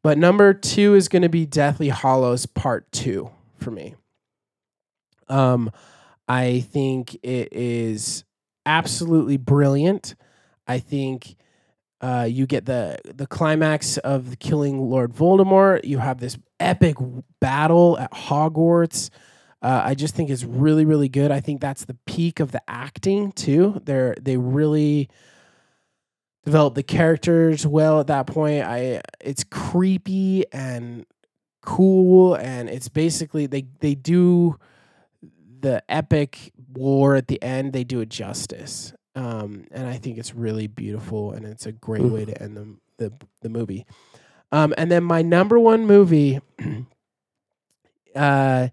But 0.03 0.17
number 0.17 0.53
two 0.53 0.95
is 0.95 1.07
going 1.07 1.21
to 1.21 1.29
be 1.29 1.45
Deathly 1.45 1.89
Hallows 1.89 2.45
Part 2.45 2.91
Two 2.91 3.31
for 3.57 3.71
me. 3.71 3.95
Um, 5.29 5.71
I 6.27 6.61
think 6.61 7.15
it 7.23 7.49
is 7.51 8.23
absolutely 8.65 9.37
brilliant. 9.37 10.15
I 10.67 10.79
think 10.79 11.35
uh, 12.01 12.27
you 12.29 12.47
get 12.47 12.65
the 12.65 12.97
the 13.05 13.27
climax 13.27 13.97
of 13.99 14.39
killing 14.39 14.79
Lord 14.79 15.13
Voldemort. 15.13 15.83
You 15.83 15.99
have 15.99 16.19
this 16.19 16.37
epic 16.59 16.97
battle 17.39 17.97
at 17.99 18.11
Hogwarts. 18.11 19.09
Uh, 19.61 19.81
I 19.85 19.93
just 19.93 20.15
think 20.15 20.31
it's 20.31 20.43
really, 20.43 20.85
really 20.85 21.09
good. 21.09 21.29
I 21.29 21.39
think 21.39 21.61
that's 21.61 21.85
the 21.85 21.97
peak 22.07 22.39
of 22.39 22.51
the 22.51 22.61
acting 22.67 23.31
too. 23.33 23.79
They're 23.85 24.15
they 24.19 24.37
really 24.37 25.09
develop 26.43 26.75
the 26.75 26.83
characters 26.83 27.65
well 27.65 27.99
at 27.99 28.07
that 28.07 28.27
point. 28.27 28.63
I 28.63 29.01
it's 29.19 29.43
creepy 29.43 30.45
and 30.51 31.05
cool, 31.61 32.35
and 32.35 32.69
it's 32.69 32.89
basically 32.89 33.45
they 33.45 33.65
they 33.79 33.95
do 33.95 34.57
the 35.59 35.83
epic 35.89 36.51
war 36.73 37.15
at 37.15 37.27
the 37.27 37.41
end. 37.41 37.73
They 37.73 37.83
do 37.83 37.99
it 38.01 38.09
justice, 38.09 38.93
um, 39.15 39.65
and 39.71 39.87
I 39.87 39.97
think 39.97 40.17
it's 40.17 40.33
really 40.33 40.67
beautiful, 40.67 41.31
and 41.31 41.45
it's 41.45 41.65
a 41.65 41.71
great 41.71 42.03
way 42.03 42.25
to 42.25 42.41
end 42.41 42.57
the 42.57 42.75
the, 42.97 43.13
the 43.41 43.49
movie. 43.49 43.85
Um, 44.51 44.73
and 44.77 44.91
then 44.91 45.03
my 45.03 45.21
number 45.21 45.57
one 45.57 45.85
movie 45.85 46.39
uh, 48.15 48.67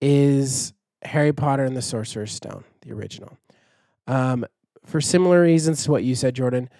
is 0.00 0.72
Harry 1.02 1.32
Potter 1.32 1.64
and 1.64 1.76
the 1.76 1.82
Sorcerer's 1.82 2.32
Stone, 2.32 2.64
the 2.82 2.92
original. 2.92 3.36
Um, 4.06 4.46
for 4.86 5.00
similar 5.00 5.42
reasons 5.42 5.84
to 5.84 5.90
what 5.90 6.04
you 6.04 6.14
said, 6.14 6.34
Jordan, 6.34 6.70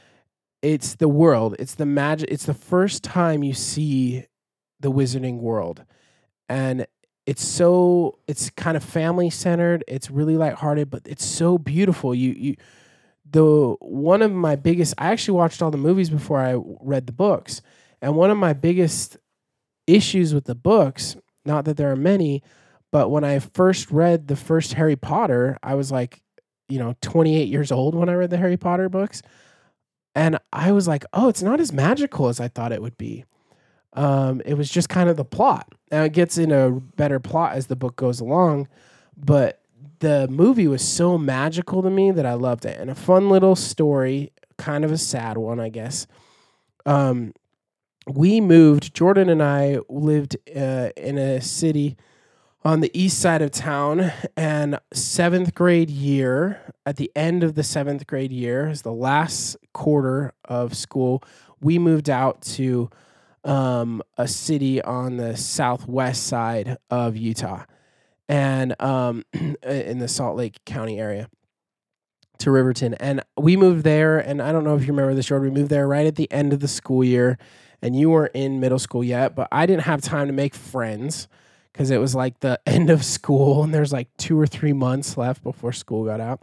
it's 0.62 0.96
the 0.96 1.08
world. 1.08 1.56
It's 1.58 1.74
the 1.74 1.86
magic. 1.86 2.30
It's 2.30 2.46
the 2.46 2.54
first 2.54 3.04
time 3.04 3.42
you 3.42 3.54
see 3.54 4.24
the 4.80 4.90
wizarding 4.90 5.38
world, 5.38 5.84
and 6.48 6.86
it's 7.26 7.44
so 7.44 8.18
it's 8.26 8.50
kind 8.50 8.76
of 8.76 8.82
family 8.82 9.30
centered. 9.30 9.84
It's 9.86 10.10
really 10.10 10.36
lighthearted, 10.36 10.90
but 10.90 11.02
it's 11.06 11.24
so 11.24 11.58
beautiful. 11.58 12.14
You 12.14 12.32
you 12.32 12.56
the 13.30 13.76
one 13.80 14.22
of 14.22 14.32
my 14.32 14.56
biggest. 14.56 14.94
I 14.98 15.12
actually 15.12 15.36
watched 15.36 15.62
all 15.62 15.70
the 15.70 15.78
movies 15.78 16.10
before 16.10 16.40
I 16.40 16.56
read 16.80 17.06
the 17.06 17.12
books, 17.12 17.60
and 18.00 18.16
one 18.16 18.30
of 18.30 18.38
my 18.38 18.52
biggest 18.52 19.16
issues 19.86 20.34
with 20.34 20.44
the 20.44 20.54
books, 20.54 21.16
not 21.44 21.64
that 21.64 21.76
there 21.76 21.90
are 21.90 21.96
many, 21.96 22.42
but 22.90 23.10
when 23.10 23.24
I 23.24 23.38
first 23.38 23.90
read 23.90 24.28
the 24.28 24.36
first 24.36 24.74
Harry 24.74 24.96
Potter, 24.96 25.58
I 25.62 25.74
was 25.74 25.92
like, 25.92 26.22
you 26.68 26.78
know, 26.78 26.94
28 27.00 27.48
years 27.48 27.72
old 27.72 27.94
when 27.94 28.08
I 28.08 28.14
read 28.14 28.30
the 28.30 28.36
Harry 28.36 28.56
Potter 28.56 28.88
books. 28.88 29.22
And 30.18 30.36
I 30.52 30.72
was 30.72 30.88
like, 30.88 31.04
oh, 31.12 31.28
it's 31.28 31.44
not 31.44 31.60
as 31.60 31.72
magical 31.72 32.26
as 32.26 32.40
I 32.40 32.48
thought 32.48 32.72
it 32.72 32.82
would 32.82 32.98
be. 32.98 33.24
Um, 33.92 34.42
it 34.44 34.54
was 34.54 34.68
just 34.68 34.88
kind 34.88 35.08
of 35.08 35.16
the 35.16 35.24
plot. 35.24 35.72
Now 35.92 36.02
it 36.02 36.12
gets 36.12 36.36
in 36.38 36.50
a 36.50 36.72
better 36.72 37.20
plot 37.20 37.52
as 37.52 37.68
the 37.68 37.76
book 37.76 37.94
goes 37.94 38.18
along, 38.18 38.66
but 39.16 39.62
the 40.00 40.26
movie 40.26 40.66
was 40.66 40.82
so 40.82 41.18
magical 41.18 41.82
to 41.82 41.90
me 41.90 42.10
that 42.10 42.26
I 42.26 42.34
loved 42.34 42.64
it. 42.64 42.80
And 42.80 42.90
a 42.90 42.96
fun 42.96 43.30
little 43.30 43.54
story, 43.54 44.32
kind 44.56 44.84
of 44.84 44.90
a 44.90 44.98
sad 44.98 45.38
one, 45.38 45.60
I 45.60 45.68
guess. 45.68 46.08
Um, 46.84 47.32
we 48.08 48.40
moved, 48.40 48.92
Jordan 48.94 49.28
and 49.28 49.40
I 49.42 49.78
lived 49.88 50.36
uh, 50.48 50.90
in 50.96 51.16
a 51.16 51.40
city 51.40 51.96
on 52.64 52.80
the 52.80 52.90
east 52.98 53.20
side 53.20 53.42
of 53.42 53.50
town. 53.50 54.12
And 54.36 54.78
seventh 54.92 55.54
grade 55.54 55.90
year, 55.90 56.60
at 56.84 56.96
the 56.96 57.10
end 57.14 57.44
of 57.44 57.54
the 57.54 57.62
seventh 57.62 58.06
grade 58.06 58.32
year, 58.32 58.68
is 58.68 58.82
the 58.82 58.92
last 58.92 59.56
quarter 59.72 60.32
of 60.44 60.76
school, 60.76 61.22
we 61.60 61.78
moved 61.78 62.10
out 62.10 62.42
to 62.42 62.90
um, 63.44 64.02
a 64.16 64.28
city 64.28 64.82
on 64.82 65.16
the 65.16 65.36
southwest 65.36 66.26
side 66.26 66.76
of 66.90 67.16
Utah 67.16 67.64
and 68.28 68.80
um, 68.80 69.24
in 69.62 69.98
the 69.98 70.08
Salt 70.08 70.36
Lake 70.36 70.64
County 70.64 71.00
area 71.00 71.28
to 72.38 72.50
Riverton. 72.50 72.94
And 72.94 73.22
we 73.36 73.56
moved 73.56 73.84
there. 73.84 74.18
And 74.18 74.40
I 74.40 74.52
don't 74.52 74.64
know 74.64 74.76
if 74.76 74.82
you 74.82 74.92
remember 74.92 75.14
this, 75.14 75.26
Jordan. 75.26 75.52
We 75.52 75.60
moved 75.60 75.70
there 75.70 75.88
right 75.88 76.06
at 76.06 76.16
the 76.16 76.30
end 76.30 76.52
of 76.52 76.60
the 76.60 76.68
school 76.68 77.02
year. 77.02 77.38
And 77.80 77.96
you 77.96 78.10
weren't 78.10 78.34
in 78.34 78.60
middle 78.60 78.78
school 78.78 79.04
yet, 79.04 79.34
but 79.36 79.48
I 79.52 79.64
didn't 79.66 79.84
have 79.84 80.00
time 80.00 80.26
to 80.26 80.32
make 80.32 80.54
friends 80.54 81.28
because 81.78 81.92
it 81.92 81.98
was 81.98 82.12
like 82.12 82.40
the 82.40 82.60
end 82.66 82.90
of 82.90 83.04
school 83.04 83.62
and 83.62 83.72
there's 83.72 83.92
like 83.92 84.08
two 84.16 84.38
or 84.38 84.48
three 84.48 84.72
months 84.72 85.16
left 85.16 85.44
before 85.44 85.72
school 85.72 86.04
got 86.04 86.20
out. 86.20 86.42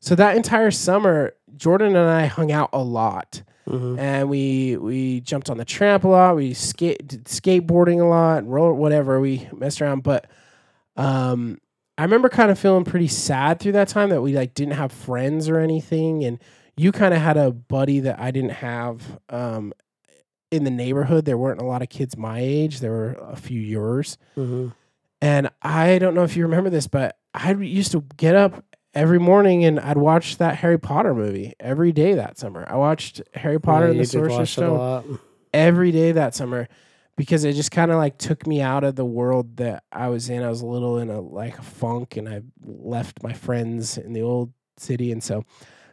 So 0.00 0.14
that 0.14 0.36
entire 0.36 0.70
summer, 0.70 1.34
Jordan 1.54 1.88
and 1.94 2.08
I 2.08 2.24
hung 2.24 2.50
out 2.50 2.70
a 2.72 2.82
lot. 2.82 3.42
Mhm. 3.68 3.98
And 3.98 4.30
we 4.30 4.78
we 4.78 5.20
jumped 5.20 5.50
on 5.50 5.58
the 5.58 5.66
tramp 5.66 6.04
a 6.04 6.08
lot. 6.08 6.34
We 6.34 6.54
skate 6.54 7.06
did 7.06 7.26
skateboarding 7.26 8.00
a 8.00 8.06
lot, 8.06 8.46
roll 8.46 8.72
whatever. 8.72 9.20
We 9.20 9.46
messed 9.52 9.82
around, 9.82 10.02
but 10.02 10.26
um, 10.96 11.58
I 11.98 12.02
remember 12.02 12.30
kind 12.30 12.50
of 12.50 12.58
feeling 12.58 12.84
pretty 12.84 13.06
sad 13.08 13.60
through 13.60 13.72
that 13.72 13.88
time 13.88 14.08
that 14.08 14.22
we 14.22 14.32
like 14.32 14.54
didn't 14.54 14.74
have 14.74 14.92
friends 14.92 15.46
or 15.50 15.58
anything. 15.58 16.24
And 16.24 16.38
you 16.78 16.90
kind 16.90 17.12
of 17.12 17.20
had 17.20 17.36
a 17.36 17.52
buddy 17.52 18.00
that 18.00 18.18
I 18.18 18.30
didn't 18.30 18.52
have 18.52 19.20
um, 19.28 19.74
in 20.50 20.64
the 20.64 20.70
neighborhood. 20.70 21.24
There 21.24 21.38
weren't 21.38 21.60
a 21.60 21.64
lot 21.64 21.82
of 21.82 21.88
kids 21.88 22.16
my 22.16 22.40
age. 22.40 22.80
There 22.80 22.90
were 22.90 23.12
a 23.20 23.36
few 23.36 23.60
yours. 23.60 24.18
Mhm. 24.36 24.72
And 25.22 25.50
I 25.62 25.98
don't 25.98 26.14
know 26.14 26.22
if 26.24 26.36
you 26.36 26.44
remember 26.44 26.70
this, 26.70 26.86
but 26.86 27.16
I 27.34 27.52
used 27.52 27.92
to 27.92 28.04
get 28.16 28.34
up 28.34 28.64
every 28.94 29.18
morning 29.20 29.64
and 29.64 29.78
I'd 29.78 29.98
watch 29.98 30.38
that 30.38 30.56
Harry 30.56 30.78
Potter 30.78 31.14
movie 31.14 31.52
every 31.60 31.92
day 31.92 32.14
that 32.14 32.38
summer. 32.38 32.64
I 32.68 32.76
watched 32.76 33.22
Harry 33.34 33.60
Potter 33.60 33.86
Yeah, 33.86 33.90
and 33.92 34.00
the 34.00 34.04
Sorcerer's 34.06 34.32
watch 34.32 34.40
it 34.40 34.42
a 34.42 34.46
Stone 34.46 35.18
every 35.54 35.92
day 35.92 36.12
that 36.12 36.34
summer 36.34 36.68
because 37.16 37.44
it 37.44 37.52
just 37.52 37.70
kind 37.70 37.90
of 37.90 37.98
like 37.98 38.18
took 38.18 38.46
me 38.46 38.60
out 38.62 38.82
of 38.82 38.96
the 38.96 39.04
world 39.04 39.58
that 39.58 39.84
I 39.92 40.08
was 40.08 40.30
in. 40.30 40.42
I 40.42 40.48
was 40.48 40.62
a 40.62 40.66
little 40.66 40.98
in 40.98 41.10
a 41.10 41.20
like 41.20 41.58
a 41.58 41.62
funk 41.62 42.16
and 42.16 42.28
I 42.28 42.40
left 42.64 43.22
my 43.22 43.32
friends 43.32 43.98
in 43.98 44.12
the 44.14 44.22
old 44.22 44.52
city 44.78 45.12
and 45.12 45.22
so 45.22 45.44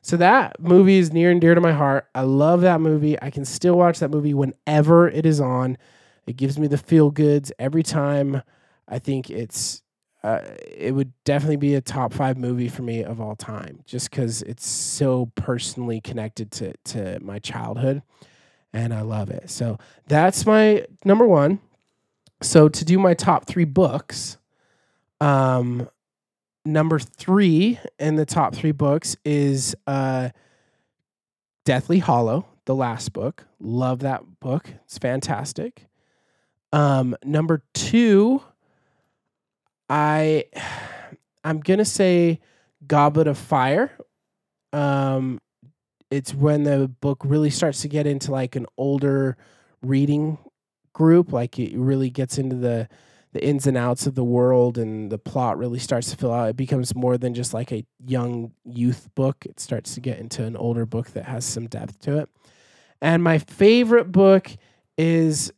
so 0.08 0.16
that 0.16 0.58
movie 0.62 1.00
is 1.00 1.12
near 1.12 1.32
and 1.32 1.42
dear 1.42 1.54
to 1.54 1.60
my 1.60 1.74
heart. 1.74 2.08
I 2.16 2.22
love 2.22 2.62
that 2.62 2.80
movie. 2.80 3.22
I 3.22 3.30
can 3.30 3.44
still 3.44 3.78
watch 3.78 4.00
that 4.00 4.10
movie 4.10 4.34
whenever 4.34 5.10
it 5.10 5.26
is 5.26 5.42
on. 5.42 5.78
It 6.26 6.38
gives 6.38 6.58
me 6.58 6.68
the 6.68 6.78
feel 6.78 7.12
goods 7.12 7.52
every 7.60 7.84
time. 7.84 8.42
I 8.88 9.00
think 9.00 9.30
it's 9.30 9.82
uh, 10.24 10.40
it 10.66 10.96
would 10.96 11.12
definitely 11.26 11.58
be 11.58 11.76
a 11.76 11.82
top 11.82 12.14
five 12.14 12.38
movie 12.38 12.70
for 12.70 12.84
me 12.84 13.04
of 13.04 13.20
all 13.20 13.36
time, 13.36 13.82
just 13.86 14.10
because 14.10 14.44
it's 14.44 14.66
so 14.66 15.30
personally 15.36 16.00
connected 16.00 16.52
to 16.52 16.74
to 16.86 17.20
my 17.20 17.40
childhood, 17.40 18.02
and 18.72 18.94
I 18.94 19.02
love 19.02 19.30
it. 19.30 19.50
So 19.50 19.78
that's 20.08 20.46
my 20.46 20.86
number 21.04 21.28
one. 21.28 21.60
So 22.42 22.70
to 22.70 22.86
do 22.86 22.98
my 22.98 23.14
top 23.14 23.46
three 23.46 23.66
books, 23.66 24.38
um, 25.20 25.90
number 26.68 27.00
three 27.00 27.80
in 28.00 28.16
the 28.16 28.26
top 28.26 28.54
three 28.54 28.72
books 28.72 29.16
is 29.26 29.76
uh, 29.88 30.30
Deathly 31.66 32.00
Hallow, 32.00 32.46
the 32.66 32.76
last 32.76 33.14
book. 33.14 33.46
Love 33.60 34.00
that 34.00 34.40
book. 34.40 34.70
It's 34.86 34.98
fantastic. 34.98 35.88
Um, 36.72 37.16
number 37.24 37.64
two, 37.74 38.44
I 39.90 40.46
I'm 41.44 41.60
gonna 41.60 41.86
say 41.86 42.42
Goblet 42.86 43.28
of 43.28 43.38
Fire. 43.38 43.92
Um, 44.74 45.40
it's 46.12 46.34
when 46.34 46.64
the 46.64 46.88
book 46.88 47.22
really 47.24 47.50
starts 47.50 47.82
to 47.82 47.88
get 47.88 48.06
into 48.06 48.32
like 48.32 48.56
an 48.56 48.66
older 48.78 49.38
reading 49.82 50.38
group, 50.94 51.32
like 51.32 51.58
it 51.60 51.78
really 51.78 52.10
gets 52.10 52.38
into 52.38 52.56
the 52.56 52.90
the 53.38 53.46
ins 53.46 53.68
and 53.68 53.78
outs 53.78 54.08
of 54.08 54.16
the 54.16 54.24
world, 54.24 54.80
and 54.80 55.12
the 55.12 55.20
plot 55.20 55.60
really 55.60 55.78
starts 55.78 56.10
to 56.10 56.18
fill 56.18 56.34
out. 56.34 56.50
It 56.50 56.58
becomes 56.58 56.96
more 56.96 57.20
than 57.20 57.36
just 57.36 57.54
like 57.54 57.72
a 57.72 57.86
young 58.04 58.52
youth 58.66 59.10
book. 59.14 59.46
It 59.46 59.60
starts 59.60 59.94
to 59.94 60.02
get 60.02 60.18
into 60.18 60.44
an 60.44 60.58
older 60.58 60.88
book 60.88 61.12
that 61.12 61.26
has 61.26 61.46
some 61.46 61.68
depth 61.68 62.00
to 62.02 62.18
it. 62.18 62.30
And 63.00 63.24
my 63.24 63.38
favorite 63.38 64.12
book 64.12 64.50
is 64.98 65.52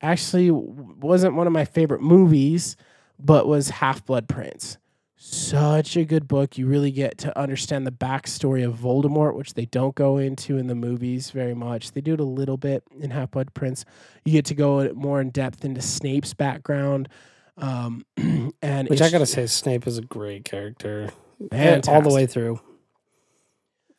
actually 0.00 0.52
wasn't 0.52 1.34
one 1.34 1.48
of 1.48 1.52
my 1.52 1.64
favorite 1.64 2.02
movies, 2.02 2.76
but 3.18 3.48
was 3.48 3.68
Half 3.68 4.06
Blood 4.06 4.28
Prince. 4.28 4.78
Such 5.26 5.96
a 5.96 6.04
good 6.04 6.28
book. 6.28 6.58
You 6.58 6.66
really 6.66 6.90
get 6.90 7.16
to 7.18 7.36
understand 7.38 7.86
the 7.86 7.90
backstory 7.90 8.62
of 8.62 8.74
Voldemort, 8.74 9.34
which 9.34 9.54
they 9.54 9.64
don't 9.64 9.94
go 9.94 10.18
into 10.18 10.58
in 10.58 10.66
the 10.66 10.74
movies 10.74 11.30
very 11.30 11.54
much. 11.54 11.92
They 11.92 12.02
do 12.02 12.12
it 12.12 12.20
a 12.20 12.24
little 12.24 12.58
bit 12.58 12.84
in 13.00 13.10
Half 13.10 13.30
Blood 13.30 13.54
Prince. 13.54 13.86
You 14.26 14.32
get 14.32 14.44
to 14.46 14.54
go 14.54 14.92
more 14.92 15.22
in 15.22 15.30
depth 15.30 15.64
into 15.64 15.80
Snape's 15.80 16.34
background. 16.34 17.08
Um, 17.56 18.04
and 18.60 18.86
Which 18.90 19.00
I 19.00 19.10
gotta 19.10 19.24
say, 19.24 19.46
Snape 19.46 19.86
is 19.86 19.96
a 19.96 20.02
great 20.02 20.44
character, 20.44 21.08
Eh, 21.50 21.80
all 21.88 22.02
the 22.02 22.12
way 22.12 22.26
through. 22.26 22.60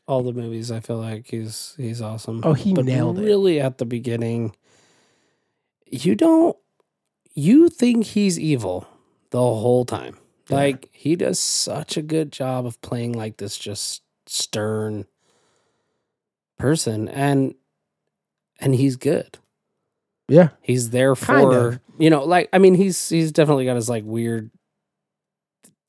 All 0.08 0.22
the 0.22 0.32
movies, 0.32 0.70
I 0.72 0.80
feel 0.80 0.98
like 0.98 1.26
he's 1.28 1.74
he's 1.76 2.04
awesome. 2.04 2.42
Oh, 2.44 2.54
he 2.54 2.76
but 2.76 2.86
nailed 2.86 3.18
it. 3.18 3.24
really 3.24 3.60
at 3.60 3.80
the 3.80 3.86
beginning, 3.86 4.56
you 5.88 6.14
don't 6.14 6.56
you 7.34 7.68
think 7.70 8.06
he's 8.06 8.40
evil 8.40 8.88
the 9.32 9.40
whole 9.40 9.86
time. 9.86 10.18
Yeah. 10.50 10.56
Like 10.58 10.90
he 10.92 11.16
does 11.16 11.40
such 11.40 11.98
a 11.98 12.02
good 12.02 12.32
job 12.32 12.66
of 12.66 12.82
playing 12.82 13.14
like 13.14 13.38
this 13.38 13.58
just 13.58 14.04
stern 14.28 15.06
person 16.58 17.08
and 17.10 17.56
and 18.60 18.76
he's 18.76 18.96
good. 18.96 19.38
Yeah. 20.28 20.50
He's 20.62 20.90
there 20.90 21.16
for 21.16 21.34
of. 21.74 21.80
you 21.98 22.10
know, 22.10 22.24
like 22.24 22.50
I 22.54 22.58
mean, 22.58 22.76
he's 22.76 23.10
he's 23.10 23.32
definitely 23.32 23.66
got 23.66 23.76
his 23.76 23.90
like 23.90 24.04
weird 24.06 24.52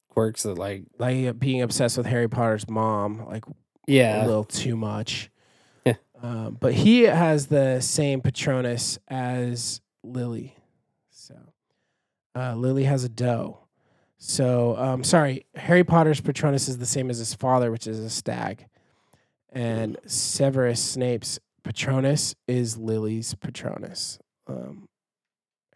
quirks 0.08 0.44
that 0.44 0.58
like 0.58 0.84
Like 0.98 1.26
uh, 1.26 1.32
being 1.32 1.62
obsessed 1.62 1.96
with 1.96 2.06
Harry 2.06 2.28
Potter's 2.28 2.68
mom, 2.68 3.26
like 3.26 3.44
yeah, 3.86 4.24
a 4.24 4.26
little 4.26 4.44
too 4.44 4.76
much. 4.76 5.30
Yeah. 5.84 5.94
Um, 6.20 6.56
but 6.58 6.74
he 6.74 7.02
has 7.02 7.46
the 7.46 7.80
same 7.80 8.20
Patronus 8.20 8.98
as 9.08 9.80
Lily. 10.02 10.56
So 11.10 11.36
uh, 12.34 12.54
Lily 12.56 12.84
has 12.84 13.04
a 13.04 13.08
doe. 13.08 13.65
So 14.18 14.76
um, 14.76 15.04
sorry, 15.04 15.46
Harry 15.54 15.84
Potter's 15.84 16.20
Patronus 16.20 16.68
is 16.68 16.78
the 16.78 16.86
same 16.86 17.10
as 17.10 17.18
his 17.18 17.34
father, 17.34 17.70
which 17.70 17.86
is 17.86 17.98
a 17.98 18.10
stag. 18.10 18.66
And 19.50 19.96
Severus 20.06 20.82
Snape's 20.82 21.38
Patronus 21.62 22.34
is 22.46 22.76
Lily's 22.76 23.34
Patronus, 23.34 24.18
um, 24.46 24.88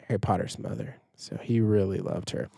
Harry 0.07 0.19
Potter's 0.19 0.57
mother. 0.57 0.97
So 1.15 1.37
he 1.37 1.59
really 1.59 1.99
loved 1.99 2.31
her. 2.31 2.49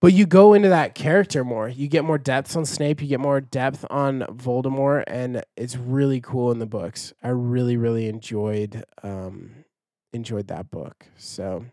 But 0.00 0.12
you 0.12 0.26
go 0.26 0.54
into 0.54 0.68
that 0.68 0.94
character 0.94 1.42
more. 1.42 1.68
You 1.68 1.88
get 1.88 2.04
more 2.04 2.18
depth 2.18 2.56
on 2.56 2.64
Snape. 2.64 3.02
You 3.02 3.08
get 3.08 3.18
more 3.18 3.40
depth 3.40 3.84
on 3.90 4.20
Voldemort, 4.30 5.04
and 5.08 5.42
it's 5.56 5.76
really 5.76 6.20
cool 6.20 6.52
in 6.52 6.60
the 6.60 6.66
books. 6.66 7.12
I 7.22 7.30
really, 7.30 7.76
really 7.76 8.06
enjoyed 8.06 8.84
um, 9.02 9.64
enjoyed 10.12 10.46
that 10.48 10.70
book. 10.70 11.06
So 11.16 11.64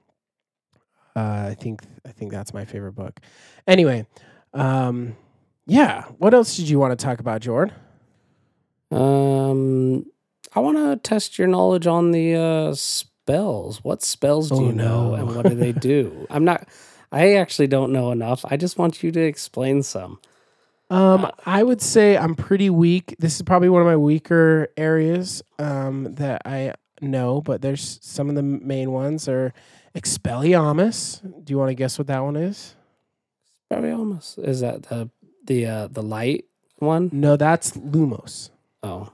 uh, 1.16 1.48
I 1.52 1.56
think 1.60 1.82
I 2.06 2.12
think 2.12 2.32
that's 2.32 2.54
my 2.54 2.66
favorite 2.66 2.94
book. 2.94 3.20
Anyway, 3.68 4.06
um, 4.54 5.16
yeah. 5.66 6.04
What 6.18 6.34
else 6.34 6.56
did 6.58 6.68
you 6.70 6.80
want 6.80 6.98
to 6.98 7.04
talk 7.04 7.20
about, 7.20 7.42
Jordan? 7.42 7.74
Um, 8.92 10.06
I 10.54 10.60
want 10.60 10.78
to 10.78 10.96
test 11.08 11.38
your 11.38 11.48
knowledge 11.48 11.88
on 11.88 12.12
the 12.12 12.36
uh, 12.36 12.74
spells. 12.76 13.84
What 13.84 14.04
spells 14.04 14.50
do 14.50 14.56
Oh, 14.56 14.62
you 14.68 14.72
know, 14.74 15.10
no. 15.10 15.14
and 15.16 15.36
what 15.36 15.48
do 15.48 15.56
they 15.56 15.72
do? 15.74 16.28
I'm 16.30 16.46
not. 16.46 16.68
I 17.12 17.36
actually 17.36 17.68
don't 17.68 17.92
know 17.92 18.12
enough. 18.12 18.44
I 18.50 18.58
just 18.58 18.78
want 18.78 19.02
you 19.04 19.12
to 19.12 19.20
explain 19.22 19.84
some. 19.84 20.20
Um, 20.90 21.32
I 21.46 21.64
would 21.64 21.82
say 21.82 22.18
I'm 22.18 22.36
pretty 22.36 22.70
weak. 22.70 23.16
This 23.20 23.36
is 23.38 23.42
probably 23.42 23.70
one 23.70 23.82
of 23.82 23.88
my 23.88 23.96
weaker 23.98 24.68
areas 24.78 25.42
um, 25.58 26.14
that 26.16 26.44
I 26.46 26.74
know, 27.02 27.42
but 27.42 27.62
there's 27.62 28.00
some 28.02 28.30
of 28.30 28.36
the 28.36 28.44
main 28.44 28.92
ones 28.92 29.28
are 29.28 29.54
Expelliarmus. 29.96 31.22
Do 31.44 31.52
you 31.54 31.58
want 31.58 31.70
to 31.70 31.76
guess 31.76 31.98
what 31.98 32.08
that 32.08 32.20
one 32.24 32.36
is? 32.36 32.76
Almost. 33.72 34.38
Is 34.40 34.60
that 34.62 34.84
the 34.84 35.10
the 35.46 35.66
uh, 35.66 35.88
the 35.88 36.04
light 36.04 36.46
one? 36.78 37.10
No, 37.12 37.36
that's 37.36 37.72
Lumos. 37.72 38.50
Oh, 38.84 39.10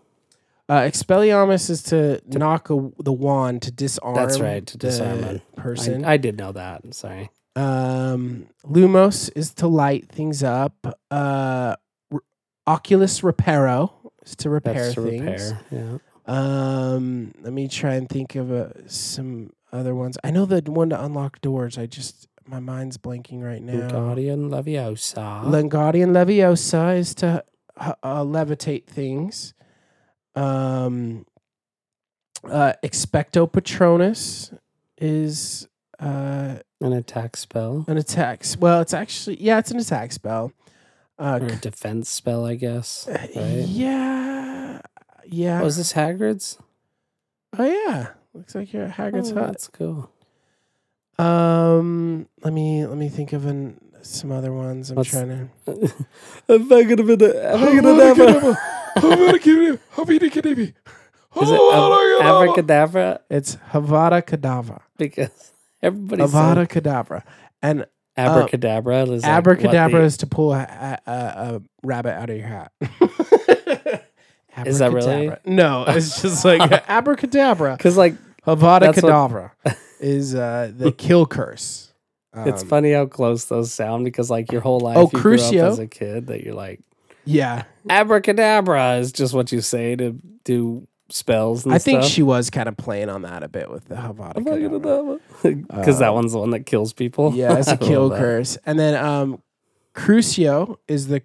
Uh, 0.70 0.82
Expelliarmus 0.82 1.70
is 1.70 1.82
to 1.84 2.22
knock 2.28 2.70
a, 2.70 2.92
the 3.00 3.12
wand 3.14 3.62
to 3.64 3.72
disarm. 3.72 4.16
That's 4.16 4.40
right, 4.40 4.66
to 4.68 4.78
disarm 4.78 5.24
a 5.24 5.40
person. 5.60 6.06
I, 6.06 6.14
I 6.14 6.18
did 6.18 6.38
know 6.38 6.52
that. 6.52 6.82
I'm 6.84 6.92
sorry. 6.92 7.30
Um, 7.56 8.48
Lumos 8.66 9.30
is 9.36 9.54
to 9.56 9.68
light 9.68 10.10
things 10.10 10.44
up. 10.44 10.76
Uh, 11.10 11.76
R- 12.12 12.22
Oculus 12.68 13.22
Reparo 13.22 13.92
is 14.24 14.36
to 14.38 14.50
repair 14.50 14.84
That's 14.84 14.96
to 14.96 15.02
things. 15.02 15.54
repair. 15.54 15.62
Yeah. 15.72 15.98
Um, 16.28 17.34
let 17.42 17.52
me 17.54 17.68
try 17.68 17.96
and 17.96 18.08
think 18.08 18.36
of 18.36 18.52
uh, 18.52 18.70
some 18.88 19.52
other 19.72 19.96
ones. 19.96 20.18
I 20.24 20.32
know 20.32 20.46
the 20.46 20.62
one 20.72 20.90
to 20.90 21.04
unlock 21.04 21.42
doors. 21.42 21.78
I 21.78 21.86
just 21.86 22.28
my 22.46 22.60
mind's 22.60 22.98
blanking 22.98 23.42
right 23.44 23.62
now. 23.62 23.88
Guardian 23.90 24.50
Leviosa. 24.50 25.44
Wingardium 25.46 26.12
Leviosa 26.12 26.98
is 26.98 27.14
to 27.16 27.44
uh, 27.78 27.94
uh, 28.04 28.24
levitate 28.24 28.86
things. 28.88 29.54
Um, 30.36 31.26
uh, 32.44 32.74
Expecto 32.84 33.52
Patronus 33.52 34.52
is 34.98 35.68
uh, 36.00 36.56
an 36.82 36.94
attack 36.94 37.38
spell 37.38 37.86
an 37.88 37.98
attack. 37.98 38.44
Well, 38.60 38.82
it's 38.82 38.94
actually 38.94 39.42
yeah, 39.42 39.60
it's 39.60 39.72
an 39.72 39.80
attack 39.80 40.12
spell. 40.12 40.52
Uh, 41.20 41.38
or 41.40 41.48
a 41.50 41.56
defense 41.56 42.10
spell, 42.10 42.46
I 42.46 42.56
guess. 42.56 43.08
uh, 43.08 43.12
Right? 43.36 43.66
yeah, 43.68 44.82
yeah. 45.28 45.62
Oh, 45.62 45.70
this 45.70 45.94
Hagrid's? 45.94 46.58
oh 47.60 47.64
yeah, 47.66 48.14
looks 48.34 48.56
like 48.56 48.74
you're 48.74 48.84
at 48.84 48.92
Hagrid's 48.92 49.32
oh, 49.32 49.36
hut. 49.36 49.48
That's 49.48 49.68
cool. 49.68 50.12
Um, 51.18 52.28
let 52.44 52.54
me 52.54 52.86
let 52.86 52.98
me 52.98 53.10
think 53.10 53.34
of 53.34 53.46
an, 53.46 53.80
some 54.02 54.32
other 54.32 54.52
ones. 54.52 54.90
I'm 54.90 54.96
What's- 54.98 55.10
trying 55.10 55.50
to. 55.66 55.94
I'm 56.50 56.68
not 56.68 56.84
gonna 56.88 57.04
be. 57.04 57.14
I'm 57.14 57.64
Is 61.40 61.50
it 61.50 61.62
abracadabra? 62.24 63.22
It's 63.30 63.56
Havada 63.72 64.22
Kedavra. 64.22 64.82
Because 64.98 65.54
everybody 65.82 66.24
Avada 66.24 66.70
said 66.72 66.84
Kedavra. 66.84 67.24
And 67.62 67.86
abracadabra. 68.18 69.04
is 69.04 69.24
like 69.24 69.32
abracadabra 69.32 70.00
the- 70.00 70.06
is 70.06 70.18
to 70.18 70.28
pull 70.28 70.54
a, 70.54 71.00
a, 71.06 71.12
a 71.12 71.62
rabbit 71.84 72.14
out 72.14 72.30
of 72.30 72.38
your 72.38 72.48
hat. 72.48 72.72
Is 74.66 74.80
that 74.80 74.92
really? 74.92 75.32
No, 75.46 75.86
it's 75.88 76.22
just 76.22 76.44
like 76.46 76.62
abracadabra. 76.90 77.78
Cause 77.78 77.98
like 77.98 78.16
Havada 78.46 78.94
Kedavra 78.94 79.52
is 80.00 80.34
uh, 80.36 80.72
the 80.76 80.92
kill 80.92 81.26
curse. 81.26 81.94
it's 82.36 82.62
Um, 82.64 82.68
funny 82.68 82.94
how 82.94 83.06
close 83.06 83.46
those 83.46 83.72
sound 83.74 84.04
because 84.06 84.30
like 84.30 84.52
your 84.52 84.62
whole 84.62 84.80
life 84.80 84.98
Oh, 84.98 85.10
you 85.14 85.20
grew 85.20 85.38
Crucio. 85.38 85.64
up 85.66 85.72
as 85.74 85.80
a 85.80 85.88
kid 85.88 86.28
that 86.28 86.44
you're 86.44 86.56
like 86.56 86.80
Yeah, 87.26 87.64
abracadabra 87.90 88.96
is 88.98 89.12
just 89.12 89.34
what 89.34 89.52
you 89.52 89.62
say 89.62 89.96
to 89.96 90.16
do 90.44 90.88
spells. 91.10 91.66
And 91.66 91.74
I 91.74 91.78
think 91.78 92.02
stuff. 92.04 92.12
she 92.12 92.24
was 92.24 92.50
kind 92.50 92.68
of 92.70 92.78
playing 92.78 93.10
on 93.10 93.22
that 93.24 93.44
a 93.44 93.48
bit 93.50 93.70
with 93.70 93.86
the 93.90 93.96
Havada 93.96 94.36
because 95.44 96.00
that 96.00 96.10
Uh, 96.10 96.14
one's 96.14 96.32
the 96.32 96.40
one 96.40 96.50
that 96.52 96.66
kills 96.66 96.94
people. 96.94 97.34
Yeah, 97.36 97.58
it's 97.58 97.68
a 97.68 97.78
kill 97.78 98.10
that. 98.10 98.18
curse. 98.20 98.58
And 98.66 98.80
then 98.80 98.96
um 98.96 99.42
Crucio 99.94 100.78
is 100.88 101.08
the 101.08 101.22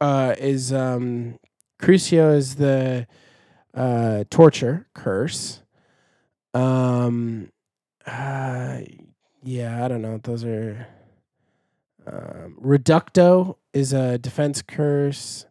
uh 0.00 0.34
is 0.38 0.72
um 0.72 1.38
Crucio 1.84 2.34
is 2.34 2.54
the 2.54 3.06
uh 3.74 4.24
torture 4.30 4.86
curse. 4.94 5.60
Um 6.54 7.50
uh 8.06 8.78
yeah, 9.42 9.84
I 9.84 9.88
don't 9.88 10.00
know. 10.00 10.18
Those 10.22 10.44
are 10.44 10.86
um 12.06 12.56
Reducto 12.58 13.56
is 13.74 13.92
a 13.92 14.16
defense 14.16 14.62
curse. 14.62 15.44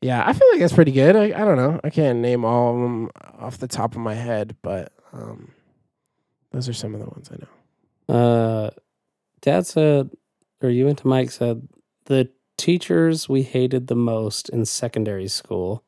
Yeah, 0.00 0.24
I 0.26 0.32
feel 0.32 0.48
like 0.52 0.60
that's 0.60 0.72
pretty 0.72 0.92
good. 0.92 1.16
I, 1.16 1.24
I 1.24 1.44
don't 1.44 1.58
know. 1.58 1.80
I 1.84 1.90
can't 1.90 2.20
name 2.20 2.46
all 2.46 2.74
of 2.74 2.80
them 2.80 3.10
off 3.38 3.58
the 3.58 3.68
top 3.68 3.92
of 3.94 4.00
my 4.00 4.14
head, 4.14 4.56
but 4.62 4.90
um 5.12 5.52
those 6.52 6.66
are 6.66 6.72
some 6.72 6.94
of 6.94 7.00
the 7.00 7.06
ones 7.06 7.30
I 7.30 7.36
know. 7.36 8.14
Uh, 8.14 8.70
Dad 9.42 9.66
said, 9.66 10.10
or 10.62 10.70
you 10.70 10.88
and 10.88 10.96
to 10.98 11.06
Mike 11.06 11.30
said, 11.30 11.68
the 12.06 12.30
teachers 12.62 13.28
we 13.28 13.42
hated 13.42 13.88
the 13.88 13.96
most 13.96 14.48
in 14.48 14.64
secondary 14.64 15.26
school 15.28 15.82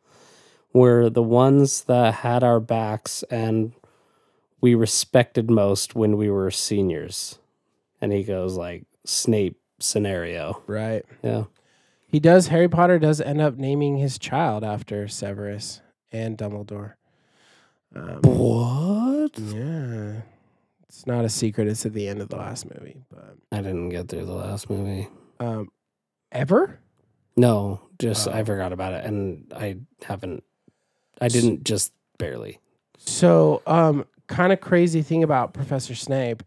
were 0.72 1.08
the 1.08 1.22
ones 1.22 1.84
that 1.84 2.14
had 2.14 2.42
our 2.42 2.58
backs 2.58 3.22
and 3.30 3.72
we 4.60 4.74
respected 4.74 5.48
most 5.50 5.94
when 5.94 6.16
we 6.16 6.28
were 6.28 6.50
seniors. 6.50 7.38
And 8.00 8.12
he 8.12 8.24
goes 8.24 8.56
like 8.56 8.84
Snape 9.04 9.56
scenario. 9.78 10.62
Right. 10.66 11.04
Yeah. 11.22 11.44
He 12.08 12.18
does. 12.18 12.48
Harry 12.48 12.68
Potter 12.68 12.98
does 12.98 13.20
end 13.20 13.40
up 13.40 13.56
naming 13.56 13.98
his 13.98 14.18
child 14.18 14.64
after 14.64 15.06
Severus 15.06 15.80
and 16.12 16.36
Dumbledore. 16.36 16.94
Um, 17.94 18.20
What? 18.22 19.38
yeah, 19.38 20.22
it's 20.88 21.06
not 21.06 21.24
a 21.24 21.28
secret. 21.28 21.68
It's 21.68 21.86
at 21.86 21.92
the 21.92 22.08
end 22.08 22.20
of 22.20 22.28
the 22.30 22.36
last 22.36 22.66
movie, 22.72 23.02
but 23.10 23.36
I 23.52 23.58
didn't 23.58 23.90
get 23.90 24.08
through 24.08 24.26
the 24.26 24.32
last 24.34 24.68
movie. 24.70 25.08
um, 25.40 25.70
ever. 26.34 26.78
No, 27.36 27.80
just 27.98 28.28
I 28.28 28.40
Oh. 28.40 28.44
forgot 28.44 28.72
about 28.72 28.92
it 28.92 29.04
and 29.04 29.52
I 29.56 29.76
haven't 30.04 30.44
I 31.20 31.28
didn't 31.28 31.64
just 31.64 31.92
barely. 32.18 32.58
So, 32.98 33.62
um, 33.66 34.04
kind 34.26 34.52
of 34.52 34.60
crazy 34.60 35.00
thing 35.02 35.22
about 35.22 35.54
Professor 35.54 35.94
Snape 35.94 36.42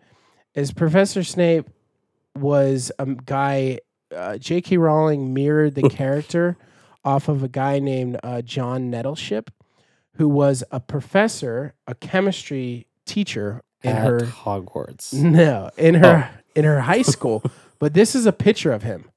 is 0.56 0.72
Professor 0.72 1.24
Snape 1.24 1.68
was 2.36 2.92
a 3.00 3.06
guy. 3.06 3.80
Uh, 4.16 4.38
J.K. 4.38 4.78
Rowling 4.78 5.34
mirrored 5.34 5.76
the 5.76 5.90
character 5.90 6.58
off 7.04 7.28
of 7.30 7.44
a 7.44 7.48
guy 7.48 7.80
named 7.80 8.18
uh, 8.24 8.42
John 8.42 8.90
Nettleship, 8.90 9.52
who 10.14 10.28
was 10.30 10.64
a 10.72 10.80
professor, 10.80 11.74
a 11.88 11.96
chemistry 11.96 12.88
teacher 13.06 13.62
in 13.84 13.92
at 13.96 14.06
her 14.08 14.20
Hogwarts. 14.22 15.14
No, 15.22 15.70
in 15.78 15.96
her 15.96 16.30
in 16.56 16.66
her 16.66 16.82
high 16.82 17.02
school. 17.04 17.44
But 17.80 17.94
this 17.94 18.16
is 18.16 18.26
a 18.26 18.34
picture 18.34 18.72
of 18.72 18.82
him. 18.82 19.12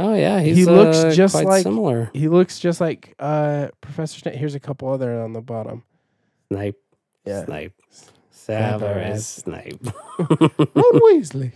Oh 0.00 0.14
yeah, 0.14 0.40
he's 0.40 0.56
He 0.56 0.64
looks 0.64 0.96
uh, 0.98 1.12
just 1.12 1.34
like- 1.34 1.62
similar. 1.62 2.10
He 2.14 2.28
looks 2.28 2.58
just 2.58 2.80
like 2.80 3.14
uh, 3.18 3.68
Professor 3.80 4.18
Snape. 4.18 4.34
Here's 4.34 4.54
a 4.54 4.60
couple 4.60 4.88
other 4.88 5.20
on 5.20 5.32
the 5.32 5.40
bottom. 5.40 5.82
Snipe, 6.52 6.80
Yeah, 7.24 7.44
Snipe, 7.44 7.72
Severus. 8.30 9.26
Snipe, 9.26 9.78
Ron 10.18 11.00
Weasley. 11.04 11.52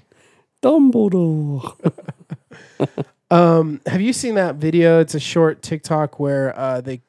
Dumbledore. 0.62 1.74
Um, 3.30 3.80
have 3.86 4.01
you 4.01 4.12
seen 4.12 4.36
that 4.36 4.57
video? 4.57 5.01
It's 5.01 5.14
a 5.14 5.18
short 5.20 5.61
TikTok 5.62 6.20
where 6.20 6.57
uh, 6.57 6.80
the 6.82 7.01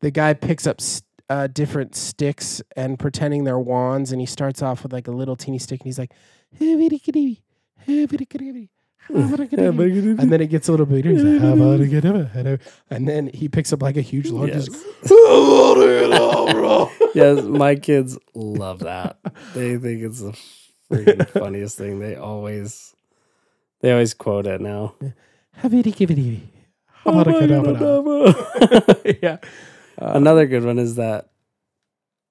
the 0.00 0.10
guy 0.10 0.32
picks 0.34 0.66
up 0.66 0.80
s- 0.80 1.02
uh, 1.28 1.46
different 1.46 1.94
sticks 1.94 2.60
and 2.76 2.98
pretending 2.98 3.44
they're 3.44 3.58
wands, 3.58 4.10
and 4.10 4.20
he 4.20 4.26
starts 4.26 4.62
off 4.62 4.82
with 4.82 4.92
like 4.92 5.06
a 5.06 5.12
little 5.12 5.36
teeny 5.36 5.58
stick, 5.58 5.80
and 5.80 5.86
he's 5.86 5.98
like, 5.98 6.12
"Hoo-bitty-kitty, 6.58 7.42
hoo-bitty-kitty, 7.86 8.46
hoo-bitty-kitty." 8.46 8.70
And 9.08 10.30
then 10.30 10.40
it 10.40 10.50
gets 10.50 10.68
a 10.68 10.70
little 10.70 10.86
bigger. 10.86 11.10
He's 11.10 11.24
like, 11.24 11.40
"How 11.40 11.54
about 11.54 11.80
I 11.80 11.84
get 11.86 12.04
him? 12.04 12.28
And 12.90 13.08
then 13.08 13.28
he 13.32 13.48
picks 13.48 13.72
up 13.72 13.82
like 13.82 13.96
a 13.96 14.02
huge 14.02 14.30
log. 14.30 14.48
Yes. 14.48 14.68
Yes, 17.14 17.42
my 17.44 17.74
kids 17.74 18.18
love 18.34 18.80
that. 18.80 19.18
They 19.54 19.76
think 19.78 20.02
it's 20.02 20.20
the 20.20 20.38
freaking 20.90 21.28
funniest 21.30 21.76
thing. 21.76 21.98
They 21.98 22.14
always 22.14 22.94
they 23.80 23.90
always 23.90 24.14
quote 24.14 24.46
it 24.46 24.60
now. 24.60 24.94
"Hoo-bitty-kitty, 25.56 26.42
habada-kadabada." 27.04 29.18
yeah. 29.22 29.38
Another 29.98 30.46
good 30.46 30.64
one 30.64 30.78
is 30.78 30.94
that 30.96 31.30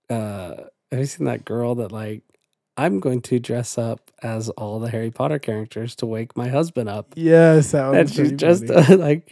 uh 0.10 0.56
have 0.92 1.00
you 1.00 1.06
seen 1.06 1.26
that 1.26 1.46
girl 1.46 1.76
that 1.76 1.92
like 1.92 2.24
I'm 2.80 3.02
going 3.02 3.22
to 3.24 3.40
dress 3.40 3.78
up 3.78 4.00
as 4.24 4.48
all 4.52 4.80
the 4.80 4.90
Harry 4.90 5.12
Potter 5.12 5.38
characters 5.38 5.96
to 5.98 6.06
wake 6.06 6.38
my 6.38 6.48
husband 6.48 6.88
up. 6.88 7.14
Yes, 7.16 7.72
that 7.72 7.94
and 7.94 8.10
she's 8.10 8.32
just 8.32 8.70
uh, 8.70 8.86
like 8.98 9.30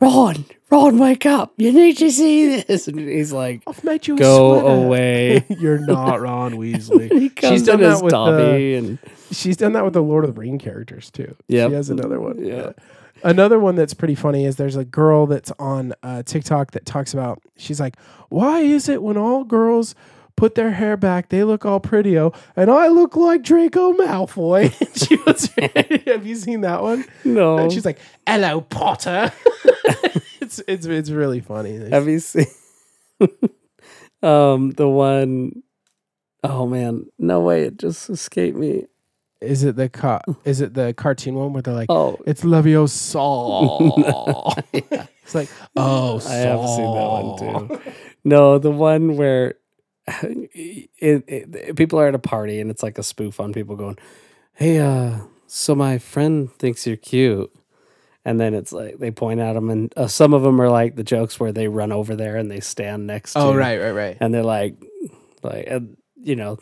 Ron, 0.00 0.44
Ron, 0.68 0.98
wake 0.98 1.26
up. 1.26 1.52
You 1.56 1.72
need 1.72 1.96
to 1.98 2.10
see 2.10 2.60
this. 2.60 2.88
And 2.88 2.98
he's 2.98 3.32
like, 3.32 3.62
I've 3.68 3.84
made 3.84 4.08
you 4.08 4.16
go 4.16 4.66
away. 4.66 5.46
You're 5.48 5.78
not 5.78 6.20
Ron 6.20 6.54
Weasley. 6.58 7.08
he 7.12 7.28
comes 7.28 7.62
done 7.62 7.80
that 7.82 8.02
with, 8.02 8.12
uh, 8.12 8.30
Dobby 8.30 8.74
and 8.74 8.98
She's 9.30 9.56
done 9.56 9.72
that 9.74 9.84
with 9.84 9.94
the 9.94 10.02
Lord 10.02 10.24
of 10.24 10.34
the 10.34 10.40
Ring 10.40 10.58
characters 10.58 11.12
too. 11.12 11.36
Yep. 11.46 11.70
She 11.70 11.74
has 11.74 11.90
another 11.90 12.20
one. 12.20 12.44
Yeah. 12.44 12.72
Another 13.22 13.60
one 13.60 13.76
that's 13.76 13.94
pretty 13.94 14.16
funny 14.16 14.44
is 14.44 14.56
there's 14.56 14.76
a 14.76 14.84
girl 14.84 15.26
that's 15.26 15.52
on 15.60 15.94
uh, 16.02 16.24
TikTok 16.24 16.72
that 16.72 16.84
talks 16.84 17.14
about, 17.14 17.40
she's 17.56 17.78
like, 17.78 17.96
why 18.28 18.60
is 18.60 18.88
it 18.88 19.02
when 19.04 19.16
all 19.16 19.44
girls 19.44 19.94
put 20.38 20.54
their 20.54 20.70
hair 20.70 20.96
back, 20.96 21.30
they 21.30 21.42
look 21.42 21.66
all 21.66 21.80
pretty, 21.80 22.16
oh, 22.16 22.32
and 22.54 22.70
I 22.70 22.86
look 22.88 23.16
like 23.16 23.42
Draco 23.42 23.92
Malfoy? 23.92 24.72
She 25.08 25.16
was, 25.26 25.46
have 26.06 26.24
you 26.26 26.36
seen 26.36 26.60
that 26.62 26.80
one? 26.82 27.04
no. 27.24 27.58
And 27.58 27.72
she's 27.72 27.84
like, 27.84 27.98
hello, 28.26 28.60
Potter. 28.60 29.32
it's, 30.40 30.60
it's, 30.68 30.86
it's 30.86 31.10
really 31.10 31.40
funny. 31.40 31.90
Have 31.90 32.06
you 32.08 32.20
seen 32.20 32.46
um 34.22 34.70
the 34.72 34.88
one 34.88 35.62
oh 36.44 36.66
man, 36.66 37.06
no 37.18 37.40
way, 37.40 37.64
it 37.64 37.76
just 37.76 38.08
escaped 38.08 38.56
me. 38.56 38.84
Is 39.40 39.64
it 39.64 39.74
the 39.76 39.88
ca- 39.88 40.22
is 40.44 40.60
it 40.60 40.74
the 40.74 40.94
cartoon 40.94 41.34
one 41.34 41.52
where 41.52 41.62
they're 41.62 41.74
like, 41.74 41.90
Oh, 41.90 42.16
It's 42.26 42.42
Leviosa. 42.42 43.04
It's 44.72 45.34
like, 45.34 45.48
oh, 45.76 46.20
I 46.28 46.34
have 46.34 46.68
seen 46.68 46.94
that 46.94 47.08
one 47.10 47.38
too. 47.38 47.92
No, 48.24 48.58
the 48.58 48.70
one 48.70 49.16
where 49.16 49.54
it, 50.22 50.90
it, 50.98 51.76
people 51.76 52.00
are 52.00 52.08
at 52.08 52.14
a 52.14 52.18
party 52.18 52.60
and 52.60 52.70
it's 52.70 52.82
like 52.82 52.98
a 52.98 53.02
spoof 53.02 53.40
on 53.40 53.52
people 53.52 53.76
going, 53.76 53.98
"Hey, 54.54 54.78
uh, 54.78 55.18
so 55.46 55.74
my 55.74 55.98
friend 55.98 56.52
thinks 56.54 56.86
you're 56.86 56.96
cute," 56.96 57.54
and 58.24 58.40
then 58.40 58.54
it's 58.54 58.72
like 58.72 58.98
they 58.98 59.10
point 59.10 59.40
at 59.40 59.54
them, 59.54 59.70
and 59.70 59.92
uh, 59.96 60.06
some 60.06 60.32
of 60.32 60.42
them 60.42 60.60
are 60.60 60.70
like 60.70 60.96
the 60.96 61.04
jokes 61.04 61.38
where 61.38 61.52
they 61.52 61.68
run 61.68 61.92
over 61.92 62.16
there 62.16 62.36
and 62.36 62.50
they 62.50 62.60
stand 62.60 63.06
next. 63.06 63.34
to 63.34 63.40
Oh, 63.40 63.54
right, 63.54 63.78
right, 63.78 63.92
right, 63.92 64.16
and 64.20 64.32
they're 64.32 64.42
like, 64.42 64.76
like, 65.42 65.66
and, 65.68 65.96
you 66.22 66.36
know, 66.36 66.58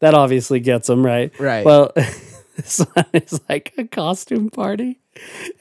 that 0.00 0.14
obviously 0.14 0.60
gets 0.60 0.88
them 0.88 1.04
right. 1.04 1.38
right. 1.38 1.64
Well, 1.64 1.92
this 2.56 2.78
one 2.94 3.06
is 3.12 3.40
like 3.48 3.72
a 3.78 3.84
costume 3.84 4.50
party, 4.50 5.00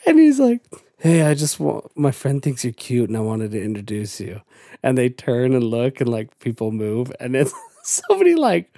and 0.05 0.17
he's 0.17 0.39
like, 0.39 0.61
"Hey, 0.97 1.21
I 1.23 1.35
just 1.35 1.59
want 1.59 1.95
my 1.95 2.11
friend 2.11 2.41
thinks 2.41 2.63
you're 2.63 2.73
cute, 2.73 3.09
and 3.09 3.17
I 3.17 3.21
wanted 3.21 3.51
to 3.51 3.61
introduce 3.61 4.19
you." 4.19 4.41
And 4.81 4.97
they 4.97 5.09
turn 5.09 5.53
and 5.53 5.63
look, 5.63 5.99
and 5.99 6.09
like 6.09 6.39
people 6.39 6.71
move, 6.71 7.11
and 7.19 7.35
it's 7.35 7.53
somebody 7.83 8.35
like 8.35 8.73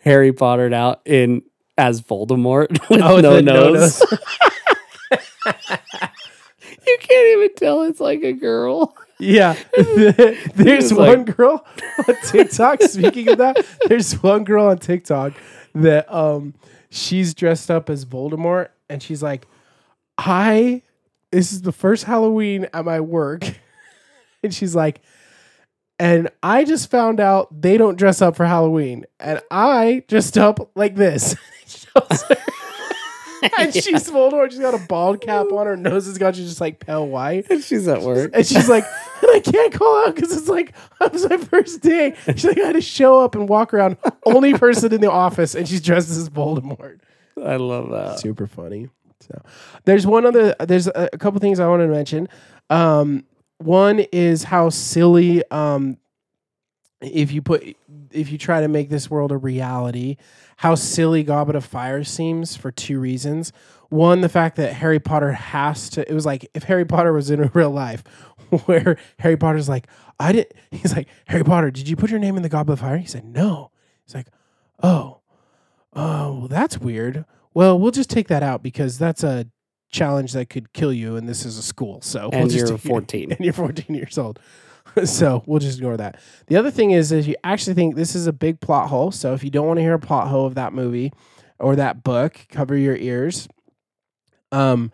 Harry 0.00 0.32
Pottered 0.32 0.72
out 0.72 1.00
in 1.04 1.42
as 1.76 2.00
Voldemort 2.00 2.70
with 2.90 3.02
Oh, 3.02 3.18
no 3.20 3.34
the 3.34 3.42
no 3.42 3.70
nose. 3.72 4.00
you 6.86 6.98
can't 7.00 7.36
even 7.38 7.54
tell 7.56 7.82
it's 7.82 8.00
like 8.00 8.22
a 8.22 8.32
girl. 8.32 8.96
yeah, 9.18 9.56
there's 9.76 10.90
It's 10.90 10.92
like- 10.92 11.16
one 11.16 11.24
girl 11.24 11.64
on 12.08 12.14
TikTok. 12.26 12.82
speaking 12.82 13.28
of 13.28 13.38
that, 13.38 13.64
there's 13.88 14.22
one 14.22 14.44
girl 14.44 14.66
on 14.66 14.78
TikTok 14.78 15.32
that 15.74 16.12
um 16.12 16.54
she's 16.90 17.34
dressed 17.34 17.70
up 17.70 17.88
as 17.90 18.04
Voldemort, 18.04 18.68
and 18.88 19.02
she's 19.02 19.22
like, 19.22 19.46
"I 20.18 20.82
this 21.30 21.52
is 21.52 21.62
the 21.62 21.72
first 21.72 22.04
Halloween 22.04 22.68
at 22.72 22.84
my 22.84 23.00
work," 23.00 23.42
and 24.42 24.52
she's 24.54 24.76
like. 24.76 25.00
And 26.02 26.30
I 26.42 26.64
just 26.64 26.90
found 26.90 27.20
out 27.20 27.62
they 27.62 27.76
don't 27.76 27.96
dress 27.96 28.20
up 28.20 28.34
for 28.34 28.44
Halloween, 28.44 29.04
and 29.20 29.40
I 29.52 30.02
dressed 30.08 30.36
up 30.36 30.70
like 30.74 30.96
this. 30.96 31.36
And 33.58 33.74
she's 33.74 34.08
Voldemort. 34.08 34.50
She's 34.50 34.60
got 34.60 34.74
a 34.74 34.86
bald 34.86 35.20
cap 35.20 35.46
on. 35.52 35.66
Her 35.66 35.76
nose 35.76 36.06
is 36.06 36.18
got 36.18 36.34
just 36.34 36.60
like 36.60 36.78
pale 36.78 37.06
white. 37.06 37.50
And 37.50 37.62
she's 37.62 37.88
at 37.88 38.02
work. 38.02 38.30
And 38.34 38.46
she's 38.46 38.68
like, 38.68 38.84
and 39.20 39.30
I 39.32 39.40
can't 39.40 39.72
call 39.72 40.06
out 40.06 40.14
because 40.14 40.36
it's 40.36 40.48
like 40.48 40.74
it 41.00 41.12
was 41.12 41.28
my 41.28 41.36
first 41.38 41.80
day. 41.80 42.14
She's 42.26 42.44
like, 42.44 42.58
I 42.58 42.66
had 42.66 42.74
to 42.74 42.80
show 42.80 43.20
up 43.20 43.34
and 43.34 43.48
walk 43.48 43.74
around, 43.74 43.96
only 44.24 44.54
person 44.54 44.92
in 44.92 45.00
the 45.00 45.10
office, 45.10 45.54
and 45.54 45.68
she's 45.68 45.80
dressed 45.80 46.10
as 46.10 46.28
Voldemort. 46.28 47.00
I 47.42 47.56
love 47.56 47.90
that. 47.90 48.20
Super 48.20 48.46
funny. 48.46 48.88
So 49.20 49.42
there's 49.84 50.06
one 50.06 50.26
other. 50.26 50.54
There's 50.60 50.86
a, 50.86 51.08
a 51.12 51.18
couple 51.18 51.40
things 51.40 51.58
I 51.58 51.66
want 51.68 51.82
to 51.82 51.88
mention. 51.88 52.28
Um, 52.70 53.24
one 53.64 54.00
is 54.12 54.44
how 54.44 54.68
silly. 54.70 55.42
Um, 55.50 55.98
if 57.02 57.32
you 57.32 57.42
put 57.42 57.76
if 58.12 58.30
you 58.30 58.38
try 58.38 58.60
to 58.60 58.68
make 58.68 58.88
this 58.88 59.10
world 59.10 59.32
a 59.32 59.36
reality, 59.36 60.16
how 60.58 60.74
silly 60.74 61.22
Goblet 61.22 61.56
of 61.56 61.64
Fire 61.64 62.04
seems 62.04 62.56
for 62.56 62.70
two 62.70 63.00
reasons. 63.00 63.52
One, 63.88 64.20
the 64.20 64.28
fact 64.28 64.56
that 64.56 64.72
Harry 64.74 65.00
Potter 65.00 65.32
has 65.32 65.90
to. 65.90 66.08
It 66.08 66.14
was 66.14 66.24
like 66.24 66.48
if 66.54 66.64
Harry 66.64 66.84
Potter 66.84 67.12
was 67.12 67.30
in 67.30 67.50
real 67.54 67.70
life, 67.70 68.04
where 68.66 68.96
Harry 69.18 69.36
Potter's 69.36 69.68
like, 69.68 69.86
I 70.18 70.32
didn't. 70.32 70.52
He's 70.70 70.94
like, 70.94 71.08
Harry 71.26 71.44
Potter, 71.44 71.70
did 71.70 71.88
you 71.88 71.96
put 71.96 72.10
your 72.10 72.20
name 72.20 72.36
in 72.36 72.42
the 72.42 72.48
Goblet 72.48 72.78
of 72.78 72.80
Fire? 72.80 72.98
He 72.98 73.06
said, 73.06 73.24
No. 73.24 73.70
He's 74.04 74.14
like, 74.14 74.28
Oh, 74.82 75.20
oh, 75.92 76.38
well, 76.38 76.48
that's 76.48 76.78
weird. 76.78 77.24
Well, 77.54 77.78
we'll 77.78 77.90
just 77.90 78.10
take 78.10 78.28
that 78.28 78.42
out 78.42 78.62
because 78.62 78.98
that's 78.98 79.22
a 79.22 79.46
challenge 79.92 80.32
that 80.32 80.50
could 80.50 80.72
kill 80.72 80.92
you, 80.92 81.16
and 81.16 81.28
this 81.28 81.44
is 81.44 81.58
a 81.58 81.62
school. 81.62 82.00
So 82.02 82.30
we'll 82.32 82.40
And 82.42 82.50
just 82.50 82.68
you're 82.68 82.78
take- 82.78 82.90
14. 82.90 83.32
and 83.32 83.40
you're 83.44 83.52
14 83.52 83.94
years 83.94 84.18
old. 84.18 84.40
so 85.04 85.42
we'll 85.46 85.60
just 85.60 85.78
ignore 85.78 85.96
that. 85.96 86.20
The 86.48 86.56
other 86.56 86.70
thing 86.70 86.90
is, 86.90 87.12
is 87.12 87.28
you 87.28 87.36
actually 87.44 87.74
think 87.74 87.94
this 87.94 88.14
is 88.14 88.26
a 88.26 88.32
big 88.32 88.60
plot 88.60 88.88
hole. 88.88 89.10
So 89.12 89.32
if 89.34 89.44
you 89.44 89.50
don't 89.50 89.66
want 89.66 89.78
to 89.78 89.82
hear 89.82 89.94
a 89.94 89.98
plot 89.98 90.28
hole 90.28 90.46
of 90.46 90.54
that 90.56 90.72
movie 90.72 91.12
or 91.58 91.76
that 91.76 92.02
book, 92.02 92.38
cover 92.50 92.76
your 92.76 92.96
ears. 92.96 93.48
Um, 94.50 94.90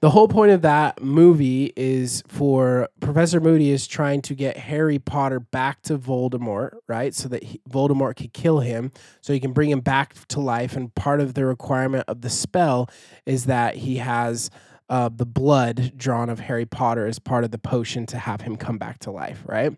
the 0.00 0.10
whole 0.10 0.28
point 0.28 0.50
of 0.50 0.62
that 0.62 1.02
movie 1.02 1.72
is 1.76 2.22
for 2.26 2.88
Professor 3.00 3.38
Moody 3.38 3.70
is 3.70 3.86
trying 3.86 4.22
to 4.22 4.34
get 4.34 4.56
Harry 4.56 4.98
Potter 4.98 5.40
back 5.40 5.82
to 5.82 5.98
Voldemort, 5.98 6.72
right? 6.88 7.14
So 7.14 7.28
that 7.28 7.42
he, 7.42 7.60
Voldemort 7.68 8.16
could 8.16 8.32
kill 8.32 8.60
him, 8.60 8.92
so 9.20 9.34
he 9.34 9.40
can 9.40 9.52
bring 9.52 9.70
him 9.70 9.80
back 9.80 10.14
to 10.28 10.40
life. 10.40 10.74
And 10.74 10.94
part 10.94 11.20
of 11.20 11.34
the 11.34 11.44
requirement 11.44 12.04
of 12.08 12.22
the 12.22 12.30
spell 12.30 12.88
is 13.26 13.44
that 13.44 13.76
he 13.76 13.98
has 13.98 14.50
uh, 14.88 15.10
the 15.14 15.26
blood 15.26 15.92
drawn 15.96 16.30
of 16.30 16.40
Harry 16.40 16.66
Potter 16.66 17.06
as 17.06 17.18
part 17.18 17.44
of 17.44 17.50
the 17.50 17.58
potion 17.58 18.06
to 18.06 18.18
have 18.18 18.40
him 18.40 18.56
come 18.56 18.78
back 18.78 19.00
to 19.00 19.10
life, 19.10 19.42
right? 19.46 19.76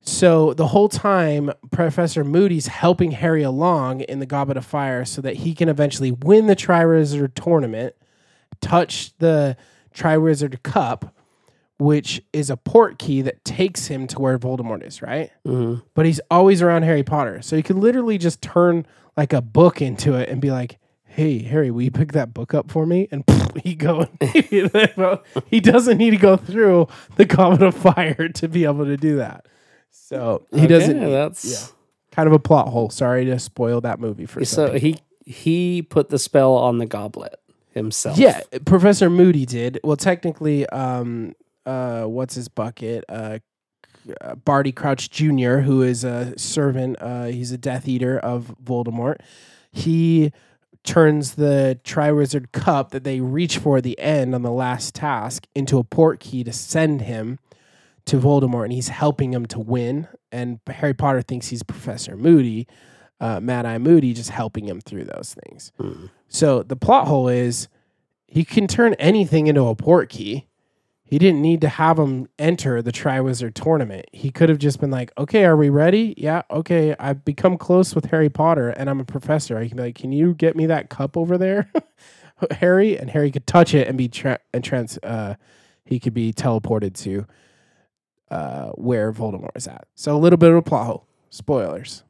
So 0.00 0.54
the 0.54 0.66
whole 0.68 0.88
time, 0.88 1.52
Professor 1.70 2.24
Moody's 2.24 2.66
helping 2.66 3.12
Harry 3.12 3.42
along 3.42 4.00
in 4.00 4.18
the 4.18 4.26
Goblet 4.26 4.56
of 4.56 4.64
Fire 4.66 5.04
so 5.04 5.20
that 5.20 5.36
he 5.36 5.54
can 5.54 5.68
eventually 5.68 6.10
win 6.10 6.48
the 6.48 6.56
Triwizard 6.56 7.34
Tournament, 7.34 7.94
touch 8.62 9.16
the 9.18 9.56
Triwizard 9.94 10.62
Cup, 10.62 11.14
which 11.78 12.22
is 12.32 12.48
a 12.48 12.56
port 12.56 12.98
key 12.98 13.20
that 13.22 13.44
takes 13.44 13.88
him 13.88 14.06
to 14.06 14.20
where 14.20 14.38
Voldemort 14.38 14.86
is, 14.86 15.02
right? 15.02 15.30
Mhm. 15.46 15.82
But 15.94 16.06
he's 16.06 16.20
always 16.30 16.62
around 16.62 16.84
Harry 16.84 17.02
Potter. 17.02 17.42
So 17.42 17.56
he 17.56 17.62
could 17.62 17.76
literally 17.76 18.16
just 18.16 18.40
turn 18.40 18.86
like 19.16 19.32
a 19.32 19.42
book 19.42 19.82
into 19.82 20.14
it 20.14 20.28
and 20.30 20.40
be 20.40 20.50
like, 20.50 20.78
hey, 21.04 21.40
Harry, 21.40 21.70
will 21.70 21.82
you 21.82 21.90
pick 21.90 22.12
that 22.12 22.32
book 22.32 22.54
up 22.54 22.70
for 22.70 22.86
me? 22.86 23.08
And 23.10 23.24
he 23.62 23.74
go. 23.74 24.06
he 25.46 25.60
doesn't 25.60 25.98
need 25.98 26.10
to 26.10 26.16
go 26.16 26.36
through 26.36 26.88
the 27.16 27.26
Goblet 27.26 27.62
of 27.62 27.74
Fire 27.74 28.28
to 28.28 28.48
be 28.48 28.64
able 28.64 28.86
to 28.86 28.96
do 28.96 29.16
that. 29.16 29.46
So 29.90 30.46
he 30.52 30.66
doesn't. 30.66 31.00
That's 31.00 31.44
yeah. 31.44 31.76
kind 32.12 32.26
of 32.26 32.32
a 32.32 32.38
plot 32.38 32.68
hole. 32.68 32.88
Sorry 32.88 33.26
to 33.26 33.38
spoil 33.38 33.82
that 33.82 34.00
movie 34.00 34.24
for 34.24 34.42
so 34.44 34.72
he 34.72 34.96
he 35.24 35.82
put 35.82 36.08
the 36.08 36.18
spell 36.18 36.54
on 36.54 36.78
the 36.78 36.86
goblet 36.86 37.38
himself. 37.74 38.18
Yeah, 38.18 38.40
Professor 38.64 39.10
Moody 39.10 39.46
did. 39.46 39.80
Well, 39.84 39.96
technically, 39.96 40.66
um, 40.68 41.34
uh, 41.66 42.04
what's 42.04 42.34
his 42.34 42.48
bucket? 42.48 43.04
Uh, 43.08 43.38
uh, 44.20 44.34
Barty 44.34 44.72
Crouch 44.72 45.10
Jr., 45.10 45.58
who 45.58 45.82
is 45.82 46.04
a 46.04 46.36
servant, 46.38 46.96
uh, 47.00 47.24
he's 47.24 47.52
a 47.52 47.58
Death 47.58 47.86
Eater 47.86 48.18
of 48.18 48.54
Voldemort. 48.62 49.16
He 49.70 50.32
turns 50.84 51.34
the 51.34 51.78
Triwizard 51.84 52.50
Cup 52.52 52.90
that 52.90 53.04
they 53.04 53.20
reach 53.20 53.58
for 53.58 53.76
at 53.76 53.84
the 53.84 53.98
end 54.00 54.34
on 54.34 54.42
the 54.42 54.50
last 54.50 54.94
task 54.94 55.46
into 55.54 55.78
a 55.78 55.84
port 55.84 56.18
key 56.18 56.42
to 56.44 56.52
send 56.52 57.02
him 57.02 57.38
to 58.06 58.18
Voldemort, 58.18 58.64
and 58.64 58.72
he's 58.72 58.88
helping 58.88 59.32
him 59.32 59.46
to 59.46 59.60
win. 59.60 60.08
And 60.32 60.58
Harry 60.66 60.94
Potter 60.94 61.22
thinks 61.22 61.48
he's 61.48 61.62
Professor 61.62 62.16
Moody, 62.16 62.66
uh, 63.22 63.38
Mad 63.40 63.64
Eye 63.64 63.78
Moody, 63.78 64.12
just 64.12 64.30
helping 64.30 64.66
him 64.66 64.80
through 64.80 65.04
those 65.04 65.34
things. 65.44 65.70
Hmm. 65.80 66.06
So 66.28 66.62
the 66.64 66.76
plot 66.76 67.06
hole 67.06 67.28
is 67.28 67.68
he 68.26 68.44
can 68.44 68.66
turn 68.66 68.94
anything 68.94 69.46
into 69.46 69.64
a 69.64 69.76
port 69.76 70.08
key. 70.08 70.48
He 71.04 71.18
didn't 71.18 71.40
need 71.40 71.60
to 71.60 71.68
have 71.68 71.98
him 71.98 72.26
enter 72.38 72.82
the 72.82 72.90
Triwizard 72.90 73.54
tournament. 73.54 74.06
He 74.12 74.30
could 74.30 74.48
have 74.48 74.58
just 74.58 74.80
been 74.80 74.90
like, 74.90 75.12
"Okay, 75.16 75.44
are 75.44 75.56
we 75.56 75.68
ready? 75.68 76.14
Yeah, 76.16 76.42
okay. 76.50 76.96
I've 76.98 77.24
become 77.24 77.58
close 77.58 77.94
with 77.94 78.06
Harry 78.06 78.30
Potter, 78.30 78.70
and 78.70 78.90
I'm 78.90 78.98
a 78.98 79.04
professor. 79.04 79.56
I 79.56 79.68
can 79.68 79.76
be 79.76 79.82
like, 79.84 79.94
can 79.94 80.10
you 80.10 80.34
get 80.34 80.56
me 80.56 80.66
that 80.66 80.88
cup 80.88 81.16
over 81.16 81.38
there, 81.38 81.70
Harry?" 82.50 82.98
And 82.98 83.08
Harry 83.10 83.30
could 83.30 83.46
touch 83.46 83.72
it 83.74 83.86
and 83.86 83.96
be 83.96 84.08
tra- 84.08 84.40
and 84.52 84.64
trans. 84.64 84.98
Uh, 85.02 85.34
he 85.84 86.00
could 86.00 86.14
be 86.14 86.32
teleported 86.32 86.94
to 87.02 87.26
uh, 88.30 88.70
where 88.70 89.12
Voldemort 89.12 89.54
is 89.54 89.68
at. 89.68 89.86
So 89.94 90.16
a 90.16 90.18
little 90.18 90.38
bit 90.38 90.50
of 90.50 90.56
a 90.56 90.62
plot 90.62 90.86
hole. 90.86 91.06
Spoilers, 91.28 92.02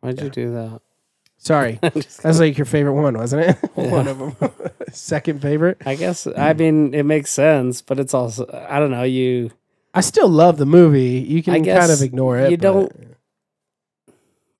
Why'd 0.00 0.18
Yeah. 0.18 0.24
you 0.24 0.30
do 0.30 0.52
that? 0.54 0.80
sorry. 1.38 1.78
That's 2.22 2.38
like 2.38 2.58
your 2.58 2.66
favorite 2.66 2.92
one, 2.94 3.16
wasn't 3.16 3.48
it? 3.48 3.56
One 3.74 4.06
of 4.08 4.18
them. 4.18 4.50
Second 4.92 5.40
favorite. 5.40 5.78
I 5.86 5.94
guess 5.94 6.26
I 6.26 6.52
mean 6.52 6.92
it 6.92 7.04
makes 7.04 7.30
sense, 7.30 7.80
but 7.82 7.98
it's 7.98 8.12
also 8.14 8.46
I 8.68 8.78
don't 8.78 8.90
know. 8.90 9.04
You 9.04 9.50
I 9.94 10.02
still 10.02 10.28
love 10.28 10.58
the 10.58 10.66
movie. 10.66 11.24
You 11.26 11.42
can 11.42 11.64
kind 11.64 11.90
of 11.92 12.02
ignore 12.02 12.38
it. 12.38 12.50
you 12.50 12.56
but- 12.58 12.62
don't- 12.62 13.06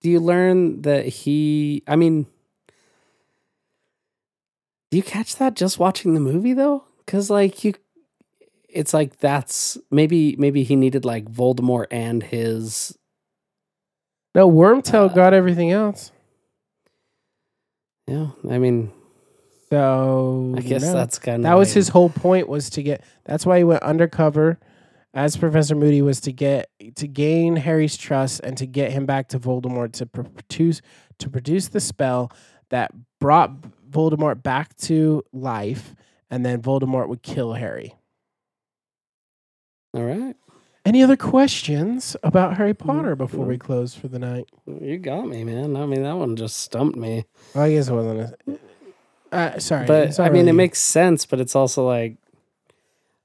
do 0.03 0.09
you 0.09 0.19
learn 0.21 0.81
that 0.83 1.05
he? 1.05 1.83
I 1.87 1.95
mean, 1.97 2.27
do 4.91 4.97
you 4.97 5.03
catch 5.03 5.37
that 5.37 5.55
just 5.55 5.79
watching 5.79 6.15
the 6.15 6.21
movie 6.21 6.55
though? 6.55 6.85
Because 7.05 7.29
like 7.31 7.63
you, 7.65 7.75
it's 8.69 8.95
like 8.95 9.19
that's 9.19 9.77
maybe 9.91 10.37
maybe 10.39 10.63
he 10.63 10.75
needed 10.77 11.05
like 11.05 11.27
Voldemort 11.31 11.87
and 11.91 12.23
his. 12.23 12.97
No, 14.35 14.51
Wormtail 14.51 15.11
Uh, 15.11 15.15
got 15.15 15.35
everything 15.35 15.71
else. 15.71 16.13
Yeah, 18.07 18.29
I 18.49 18.59
mean, 18.59 18.91
So 19.71 20.55
I 20.57 20.61
guess 20.61 20.83
no. 20.83 20.93
that's 20.93 21.19
kind 21.19 21.37
of 21.39 21.43
that 21.45 21.55
was 21.55 21.73
his 21.73 21.89
whole 21.89 22.09
point 22.11 22.49
was 22.49 22.71
to 22.71 22.83
get. 22.83 23.05
That's 23.25 23.47
why 23.47 23.59
he 23.59 23.65
went 23.65 23.83
undercover 23.85 24.59
as 25.15 25.37
Professor 25.37 25.75
Moody 25.77 26.03
was 26.03 26.21
to 26.23 26.33
get 26.33 26.71
to 26.97 27.07
gain 27.07 27.57
Harry's 27.57 27.97
trust 27.97 28.41
and 28.43 28.57
to 28.59 28.67
get 28.67 28.91
him 28.93 29.07
back 29.07 29.29
to 29.29 29.39
Voldemort 29.39 29.93
to 29.95 30.07
produce 30.07 30.81
to 31.19 31.29
produce 31.31 31.69
the 31.69 31.81
spell 31.81 32.33
that 32.71 32.91
brought 33.21 33.53
Voldemort 33.91 34.43
back 34.43 34.77
to 34.77 35.23
life, 35.33 35.95
and 36.31 36.45
then 36.45 36.63
Voldemort 36.63 37.09
would 37.09 37.23
kill 37.23 37.53
Harry. 37.55 37.95
All 39.95 40.05
right, 40.05 40.37
Any 40.85 41.03
other 41.03 41.17
questions 41.17 42.17
about 42.23 42.57
Harry 42.57 42.73
Mm, 42.75 42.79
Potter 42.79 43.15
before 43.17 43.45
we 43.45 43.59
close 43.59 43.95
for 43.95 44.09
the 44.09 44.19
night? 44.19 44.47
you 44.67 44.99
got 44.99 45.29
me, 45.29 45.45
man. 45.45 45.77
I 45.77 45.85
mean, 45.87 46.03
that 46.03 46.17
one 46.17 46.37
just 46.37 46.57
stumped 46.59 46.97
me. 46.97 47.25
Well, 47.55 47.65
I 47.65 47.73
guess 47.73 47.89
it 47.89 47.93
wasn't. 47.95 48.35
A, 49.33 49.37
uh, 49.37 49.59
sorry, 49.59 49.87
but 49.87 50.19
I 50.19 50.31
mean, 50.31 50.49
it 50.49 50.55
makes 50.55 50.81
sense. 50.81 51.27
But 51.27 51.39
it's 51.41 51.55
also 51.55 51.87
like, 51.87 52.17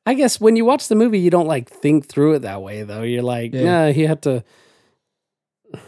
I 0.05 0.13
guess 0.15 0.39
when 0.39 0.55
you 0.57 0.65
watch 0.65 0.89
the 0.89 0.95
movie, 0.95 1.17
you 1.19 1.29
don't 1.31 1.47
like 1.47 1.69
think 1.69 2.05
through 2.07 2.33
it 2.33 2.39
that 2.39 2.61
way, 2.61 2.83
though. 2.83 3.01
You're 3.03 3.23
like, 3.23 3.53
Yeah. 3.53 3.63
nah, 3.63 3.91
he 3.91 4.03
had 4.05 4.21
to. 4.23 4.43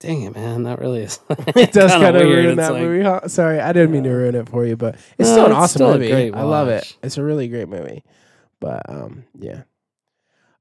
Dang 0.00 0.22
it, 0.22 0.34
man! 0.34 0.62
That 0.62 0.78
really 0.78 1.02
is. 1.02 1.20
it 1.30 1.72
does 1.72 1.90
kind 1.92 2.16
of 2.16 2.22
ruin 2.22 2.56
that 2.56 2.72
like- 2.72 2.82
movie. 2.82 3.04
Huh? 3.04 3.28
Sorry, 3.28 3.60
I 3.60 3.72
didn't 3.72 3.90
mean 3.92 4.04
to 4.04 4.10
ruin 4.10 4.34
it 4.36 4.48
for 4.48 4.64
you, 4.64 4.76
but 4.76 4.94
it's 5.18 5.28
No, 5.28 5.34
still 5.34 5.44
an 5.46 5.50
it's 5.52 5.56
awesome 5.58 5.76
still 5.76 5.92
movie. 5.98 6.32
I 6.32 6.42
love 6.42 6.68
it. 6.68 6.96
It's 7.02 7.18
a 7.18 7.22
really 7.22 7.48
great 7.48 7.68
movie. 7.68 8.04
But 8.60 8.82
um, 8.88 9.24
yeah. 9.38 9.62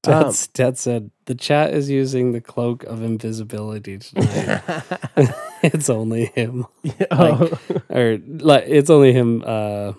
Um, 0.07 0.23
Dad, 0.23 0.35
Dad 0.53 0.77
said 0.77 1.11
the 1.25 1.35
chat 1.35 1.73
is 1.73 1.89
using 1.89 2.31
the 2.31 2.41
cloak 2.41 2.83
of 2.83 3.01
invisibility 3.03 3.97
tonight. 3.99 4.61
it's 5.63 5.89
only 5.89 6.27
him, 6.27 6.65
oh, 7.11 7.59
or 7.89 8.17
like 8.27 8.63
it's 8.67 8.89
only 8.89 9.13
him 9.13 9.43
uh, 9.45 9.93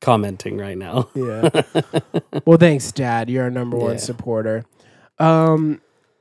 commenting 0.00 0.56
right 0.58 0.78
now. 0.78 1.08
yeah. 1.14 1.48
Well, 2.44 2.58
thanks, 2.58 2.90
Dad. 2.92 3.28
You're 3.30 3.44
our 3.44 3.50
number 3.50 3.76
one 3.76 3.92
Yeah. 3.92 3.96
supporter. 3.98 4.64
Um, 5.18 5.80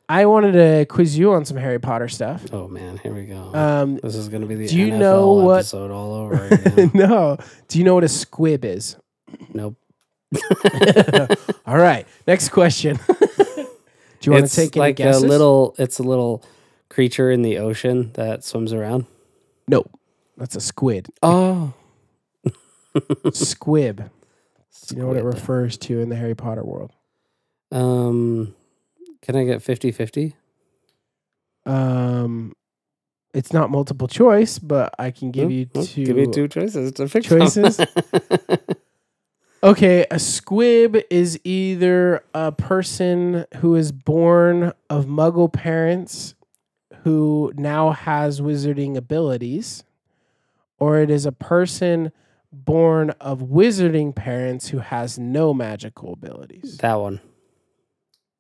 I 0.10 0.26
wanted 0.26 0.54
to 0.54 0.86
quiz 0.90 1.18
you 1.18 1.34
on 1.34 1.46
some 1.46 1.56
Harry 1.58 1.80
Potter 1.80 2.08
stuff. 2.08 2.46
oh 2.52 2.68
man, 2.68 2.98
here 2.98 3.14
we 3.14 3.26
go. 3.26 3.54
Um, 3.54 3.98
this 4.02 4.16
is 4.16 4.28
gonna 4.28 4.48
be 4.48 4.56
the 4.56 4.68
do 4.68 4.78
you 4.78 4.88
NFL 4.94 4.98
know 5.00 5.34
what- 5.34 5.58
episode 5.60 5.92
all 5.92 6.14
over 6.14 6.46
again. 6.48 6.92
no. 6.96 7.38
Do 7.68 7.78
you 7.78 7.84
know 7.86 7.94
what 7.96 8.04
a 8.04 8.10
squib 8.10 8.66
is? 8.66 8.96
nope. 9.54 9.76
All 11.66 11.78
right. 11.78 12.06
Next 12.28 12.50
question. 12.50 13.00
Do 13.08 13.66
you 14.24 14.32
want 14.34 14.48
to 14.48 14.56
take 14.56 14.76
any 14.76 14.82
like 14.82 14.96
guesses? 14.98 15.24
a 15.24 15.28
little? 15.28 15.76
It's 15.78 16.00
a 16.00 16.04
little 16.04 16.44
creature 16.90 17.32
in 17.32 17.42
the 17.42 17.58
ocean 17.58 18.12
that 18.14 18.44
swims 18.44 18.74
around. 18.74 19.06
No, 19.68 19.86
That's 20.38 20.56
a 20.56 20.60
squid. 20.62 21.08
Oh, 21.22 21.74
Squib. 23.32 24.10
You 24.92 24.98
know 24.98 25.08
what 25.08 25.18
it 25.18 25.24
refers 25.24 25.78
to 25.80 26.00
in 26.00 26.10
the 26.10 26.16
Harry 26.16 26.34
Potter 26.36 26.64
world? 26.64 26.92
Um, 27.72 28.56
can 29.22 29.36
I 29.36 29.44
get 29.44 29.60
50-50? 29.60 30.34
Um, 31.68 32.54
it's 33.34 33.54
not 33.54 33.70
multiple 33.70 34.08
choice, 34.08 34.58
but 34.58 34.96
I 34.98 35.12
can 35.12 35.30
give 35.30 35.46
Hmm, 35.46 35.52
you 35.52 35.66
two. 35.66 36.06
Give 36.06 36.16
me 36.16 36.26
two 36.32 36.48
choices 36.48 36.92
from. 36.98 37.22
choices? 37.22 37.80
Okay, 39.62 40.06
a 40.10 40.20
squib 40.20 40.98
is 41.10 41.38
either 41.44 42.24
a 42.34 42.52
person 42.52 43.46
who 43.58 43.76
is 43.76 43.92
born 43.92 44.72
of 44.90 45.06
Muggle 45.06 45.52
parents 45.52 46.36
who 47.04 47.52
now 47.58 47.92
has 47.92 48.40
wizarding 48.40 48.96
abilities, 48.96 49.84
or 50.78 51.00
it 51.00 51.10
is 51.10 51.26
a 51.26 51.32
person 51.34 52.12
born 52.54 53.10
of 53.22 53.40
wizarding 53.42 54.16
parents 54.16 54.70
who 54.70 54.80
has 54.80 55.20
no 55.20 55.54
magical 55.54 56.14
abilities. 56.14 56.78
that 56.78 56.96
one, 56.96 57.20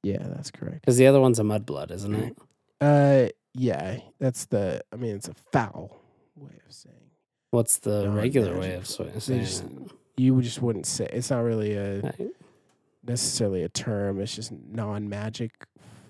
Yeah, 0.03 0.23
that's 0.23 0.51
correct. 0.51 0.81
because 0.81 0.97
the 0.97 1.07
other 1.07 1.19
one's 1.19 1.39
a 1.39 1.43
mudblood, 1.43 1.91
isn't 1.91 2.15
it? 2.15 2.37
Uh, 2.79 3.27
yeah, 3.53 3.97
that's 4.19 4.45
the. 4.45 4.81
I 4.93 4.95
mean, 4.95 5.15
it's 5.15 5.27
a 5.27 5.33
foul 5.51 5.99
way 6.35 6.55
of 6.65 6.73
saying. 6.73 6.95
What's 7.51 7.79
the 7.79 8.09
regular 8.09 8.57
way 8.57 8.75
of 8.75 8.87
saying 8.87 9.11
it? 9.41 9.91
You 10.19 10.41
just 10.41 10.61
wouldn't 10.61 10.85
say. 10.85 11.07
It's 11.13 11.29
not 11.29 11.43
really 11.43 11.75
a 11.75 12.01
Right. 12.01 12.27
necessarily 13.05 13.63
a 13.63 13.69
term. 13.69 14.19
It's 14.19 14.35
just 14.35 14.51
non-magic. 14.51 15.51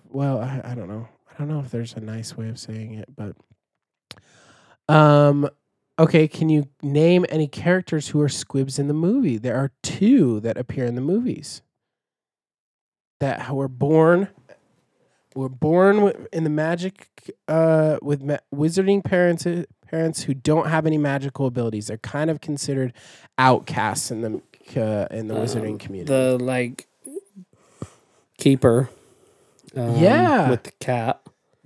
Well, 0.10 0.40
I, 0.40 0.62
I 0.64 0.74
don't 0.76 0.88
know. 0.88 1.08
I 1.32 1.38
don't 1.38 1.48
know 1.48 1.60
if 1.60 1.70
there's 1.70 1.94
a 1.94 2.00
nice 2.00 2.36
way 2.36 2.50
of 2.50 2.58
saying 2.58 2.96
it, 2.96 3.10
but 3.16 3.36
um, 4.94 5.48
okay. 6.00 6.28
Can 6.28 6.50
you 6.50 6.68
name 6.82 7.26
any 7.30 7.48
characters 7.48 8.08
who 8.10 8.20
are 8.22 8.30
squibs 8.30 8.80
in 8.80 8.88
the 8.88 8.94
movie? 8.96 9.38
There 9.38 9.56
are 9.56 9.72
two 9.84 10.40
that 10.40 10.58
appear 10.58 10.86
in 10.86 10.96
the 10.96 11.02
movies 11.02 11.62
that 13.20 13.52
were 13.52 13.68
born 13.68 14.30
were 15.36 15.50
born 15.50 16.26
in 16.34 16.44
the 16.44 16.50
magic 16.50 17.08
uh 17.48 17.98
with 18.02 18.24
ma- 18.24 18.38
wizarding 18.54 19.04
parents 19.04 19.46
parents 19.90 20.24
who 20.24 20.34
don't 20.34 20.68
have 20.68 20.86
any 20.86 20.98
magical 20.98 21.46
abilities. 21.48 21.88
They're 21.88 21.98
kind 21.98 22.30
of 22.30 22.42
considered 22.42 22.94
outcasts 23.38 24.12
in 24.12 24.22
the 24.22 24.42
uh, 24.80 25.08
in 25.12 25.28
the 25.28 25.36
Um, 25.36 25.42
wizarding 25.46 25.80
community. 25.80 26.14
The 26.14 26.38
like 26.38 26.88
keeper. 28.38 28.90
um, 29.76 29.96
Yeah. 29.98 30.50
with 30.50 30.64
the 30.64 30.72
cat. 30.80 31.22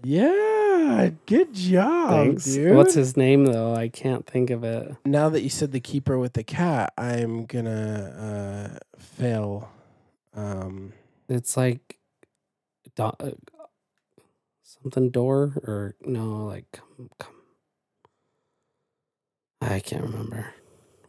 Yeah, 0.06 1.12
good 1.28 1.54
job, 1.54 2.10
Thanks. 2.10 2.44
dude. 2.46 2.76
What's 2.76 2.94
his 2.94 3.16
name 3.16 3.46
though? 3.46 3.74
I 3.74 3.88
can't 3.88 4.26
think 4.26 4.50
of 4.50 4.64
it. 4.66 4.96
now 5.06 5.30
that 5.30 5.42
you 5.42 5.50
said 5.50 5.72
the 5.72 5.80
keeper 5.80 6.18
with 6.20 6.34
the 6.34 6.44
cat, 6.44 6.92
I'm 6.98 7.46
gonna 7.46 8.76
uh, 8.76 8.98
fail. 9.00 9.70
Um, 10.34 10.94
It's 11.30 11.56
like 11.56 11.98
do- 12.96 13.04
uh, 13.04 13.32
something 14.62 15.10
door 15.10 15.54
or 15.64 15.96
no, 16.02 16.46
like 16.48 16.66
come, 16.74 17.10
come. 17.18 17.34
I 19.72 19.80
can't 19.80 20.04
remember. 20.04 20.48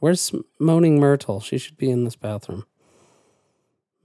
Where's 0.00 0.32
Moaning 0.58 1.00
Myrtle? 1.00 1.40
She 1.40 1.58
should 1.58 1.76
be 1.76 1.90
in 1.90 2.04
this 2.04 2.16
bathroom. 2.16 2.66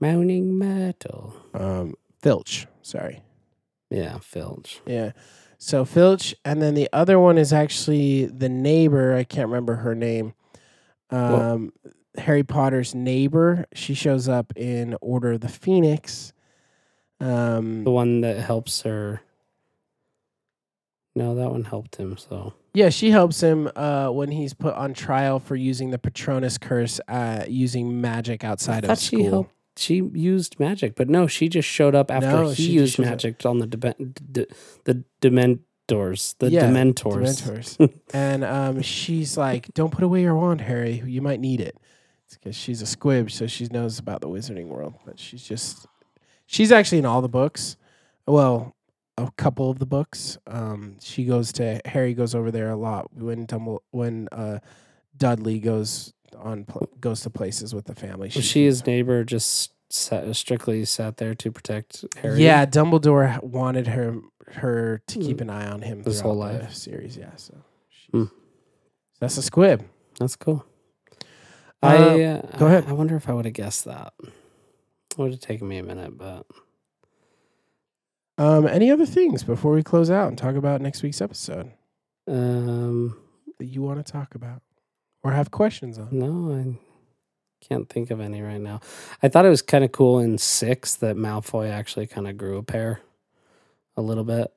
Moaning 0.00 0.58
Myrtle. 0.58 1.34
um, 1.54 1.94
Filch. 2.22 2.66
Sorry. 2.82 3.22
Yeah, 3.90 4.18
Filch. 4.18 4.80
Yeah. 4.86 5.12
So 5.58 5.84
Filch, 5.84 6.34
and 6.44 6.62
then 6.62 6.74
the 6.74 6.88
other 6.92 7.18
one 7.18 7.36
is 7.36 7.52
actually 7.52 8.26
the 8.26 8.48
neighbor. 8.48 9.14
I 9.14 9.24
can't 9.24 9.48
remember 9.48 9.76
her 9.76 9.94
name. 9.94 10.32
Um, 11.10 11.72
Harry 12.16 12.42
Potter's 12.44 12.94
neighbor. 12.94 13.66
She 13.74 13.94
shows 13.94 14.28
up 14.28 14.52
in 14.56 14.96
Order 15.02 15.32
of 15.32 15.40
the 15.42 15.48
Phoenix. 15.48 16.32
Um, 17.20 17.84
The 17.84 17.90
one 17.90 18.22
that 18.22 18.38
helps 18.38 18.82
her. 18.82 19.20
No, 21.14 21.34
that 21.34 21.50
one 21.50 21.64
helped 21.64 21.96
him. 21.96 22.16
So 22.16 22.54
Yeah, 22.72 22.88
she 22.90 23.10
helps 23.10 23.40
him 23.42 23.68
uh, 23.74 24.08
when 24.10 24.30
he's 24.30 24.54
put 24.54 24.74
on 24.74 24.94
trial 24.94 25.40
for 25.40 25.56
using 25.56 25.90
the 25.90 25.98
Patronus 25.98 26.56
curse, 26.58 27.00
uh, 27.08 27.44
using 27.48 28.00
magic 28.00 28.44
outside 28.44 28.84
I 28.84 28.88
thought 28.88 28.92
of 28.98 29.02
she 29.02 29.16
school. 29.16 29.30
helped 29.30 29.54
she 29.76 29.94
used 30.14 30.60
magic, 30.60 30.94
but 30.94 31.08
no, 31.08 31.26
she 31.26 31.48
just 31.48 31.68
showed 31.68 31.94
up 31.94 32.10
after 32.10 32.28
No, 32.30 32.48
he 32.50 32.64
she 32.64 32.70
used 32.72 32.98
magic 32.98 33.46
on 33.46 33.58
the 33.60 33.66
Deben- 33.66 34.14
d- 34.30 34.46
the 34.84 35.04
Dementors, 35.22 36.34
the 36.38 36.50
Yeah, 36.50 36.66
Dementors. 36.68 37.42
Dementors. 37.78 37.92
and 38.12 38.44
um, 38.44 38.82
she's 38.82 39.36
like, 39.38 39.72
"Don't 39.74 39.90
put 39.92 40.04
away 40.04 40.22
your 40.22 40.34
wand, 40.34 40.60
Harry. 40.62 41.02
You 41.06 41.22
might 41.22 41.40
need 41.40 41.60
it." 41.60 41.76
Because 42.30 42.54
she's 42.54 42.80
a 42.82 42.86
squib, 42.86 43.30
so 43.30 43.46
she 43.46 43.66
knows 43.66 43.98
about 43.98 44.20
the 44.20 44.28
wizarding 44.28 44.66
world. 44.66 44.94
But 45.04 45.18
she's 45.18 45.42
just, 45.42 45.86
she's 46.46 46.70
actually 46.70 46.98
in 46.98 47.06
all 47.06 47.22
the 47.22 47.28
books. 47.28 47.76
Well, 48.26 48.76
a 49.26 49.30
couple 49.36 49.70
of 49.70 49.78
the 49.78 49.86
books. 49.86 50.38
Um, 50.46 50.96
she 51.00 51.24
goes 51.24 51.52
to 51.52 51.80
Harry 51.84 52.14
goes 52.14 52.34
over 52.34 52.50
there 52.50 52.70
a 52.70 52.76
lot 52.76 53.12
when 53.14 53.46
Dumble 53.46 53.82
when 53.90 54.28
uh, 54.32 54.58
Dudley 55.16 55.58
goes 55.60 56.12
on 56.38 56.66
goes 57.00 57.20
to 57.22 57.30
places 57.30 57.74
with 57.74 57.86
the 57.86 57.94
family. 57.94 58.30
Was 58.34 58.44
she 58.44 58.64
his 58.64 58.86
neighbor? 58.86 59.24
Just 59.24 59.72
sat, 59.90 60.34
strictly 60.36 60.84
sat 60.84 61.16
there 61.16 61.34
to 61.34 61.50
protect 61.50 62.04
Harry. 62.22 62.42
Yeah, 62.44 62.64
Dumbledore 62.66 63.42
wanted 63.42 63.88
her 63.88 64.16
her 64.54 65.00
to 65.06 65.18
Mm. 65.18 65.22
keep 65.26 65.40
an 65.40 65.50
eye 65.50 65.68
on 65.70 65.82
him 65.82 66.02
His 66.04 66.20
throughout 66.20 66.30
whole 66.32 66.38
life. 66.40 66.74
series. 66.74 67.16
Yeah, 67.16 67.36
so 67.36 67.54
Hmm. 68.12 68.24
that's 69.20 69.36
a 69.36 69.42
squib. 69.42 69.84
that's 70.18 70.36
cool. 70.36 70.64
Uh, 71.82 71.86
I 71.86 72.22
uh, 72.22 72.58
go 72.58 72.66
ahead. 72.66 72.84
I 72.88 72.92
wonder 72.92 73.16
if 73.16 73.28
I 73.28 73.32
would 73.32 73.44
have 73.46 73.54
guessed 73.54 73.84
that. 73.86 74.12
It 74.22 75.18
would 75.18 75.30
have 75.32 75.40
taken 75.40 75.66
me 75.68 75.78
a 75.78 75.82
minute, 75.82 76.16
but 76.18 76.46
Um, 78.40 78.66
any 78.66 78.90
other 78.90 79.04
things 79.04 79.44
before 79.44 79.72
we 79.72 79.82
close 79.82 80.10
out 80.10 80.28
and 80.28 80.38
talk 80.38 80.54
about 80.54 80.80
next 80.80 81.02
week's 81.02 81.20
episode 81.20 81.70
um, 82.26 83.14
that 83.58 83.66
you 83.66 83.82
want 83.82 84.04
to 84.04 84.12
talk 84.12 84.34
about 84.34 84.62
or 85.22 85.32
have 85.32 85.50
questions 85.50 85.98
on? 85.98 86.08
no, 86.10 86.54
I 86.58 86.78
can't 87.62 87.86
think 87.86 88.10
of 88.10 88.18
any 88.18 88.40
right 88.40 88.60
now. 88.60 88.80
I 89.22 89.28
thought 89.28 89.44
it 89.44 89.50
was 89.50 89.60
kind 89.60 89.84
of 89.84 89.92
cool 89.92 90.20
in 90.20 90.38
six 90.38 90.94
that 90.96 91.16
Malfoy 91.16 91.70
actually 91.70 92.06
kind 92.06 92.26
of 92.26 92.38
grew 92.38 92.56
a 92.56 92.62
pair 92.62 93.02
a 93.94 94.00
little 94.00 94.24
bit. 94.24 94.50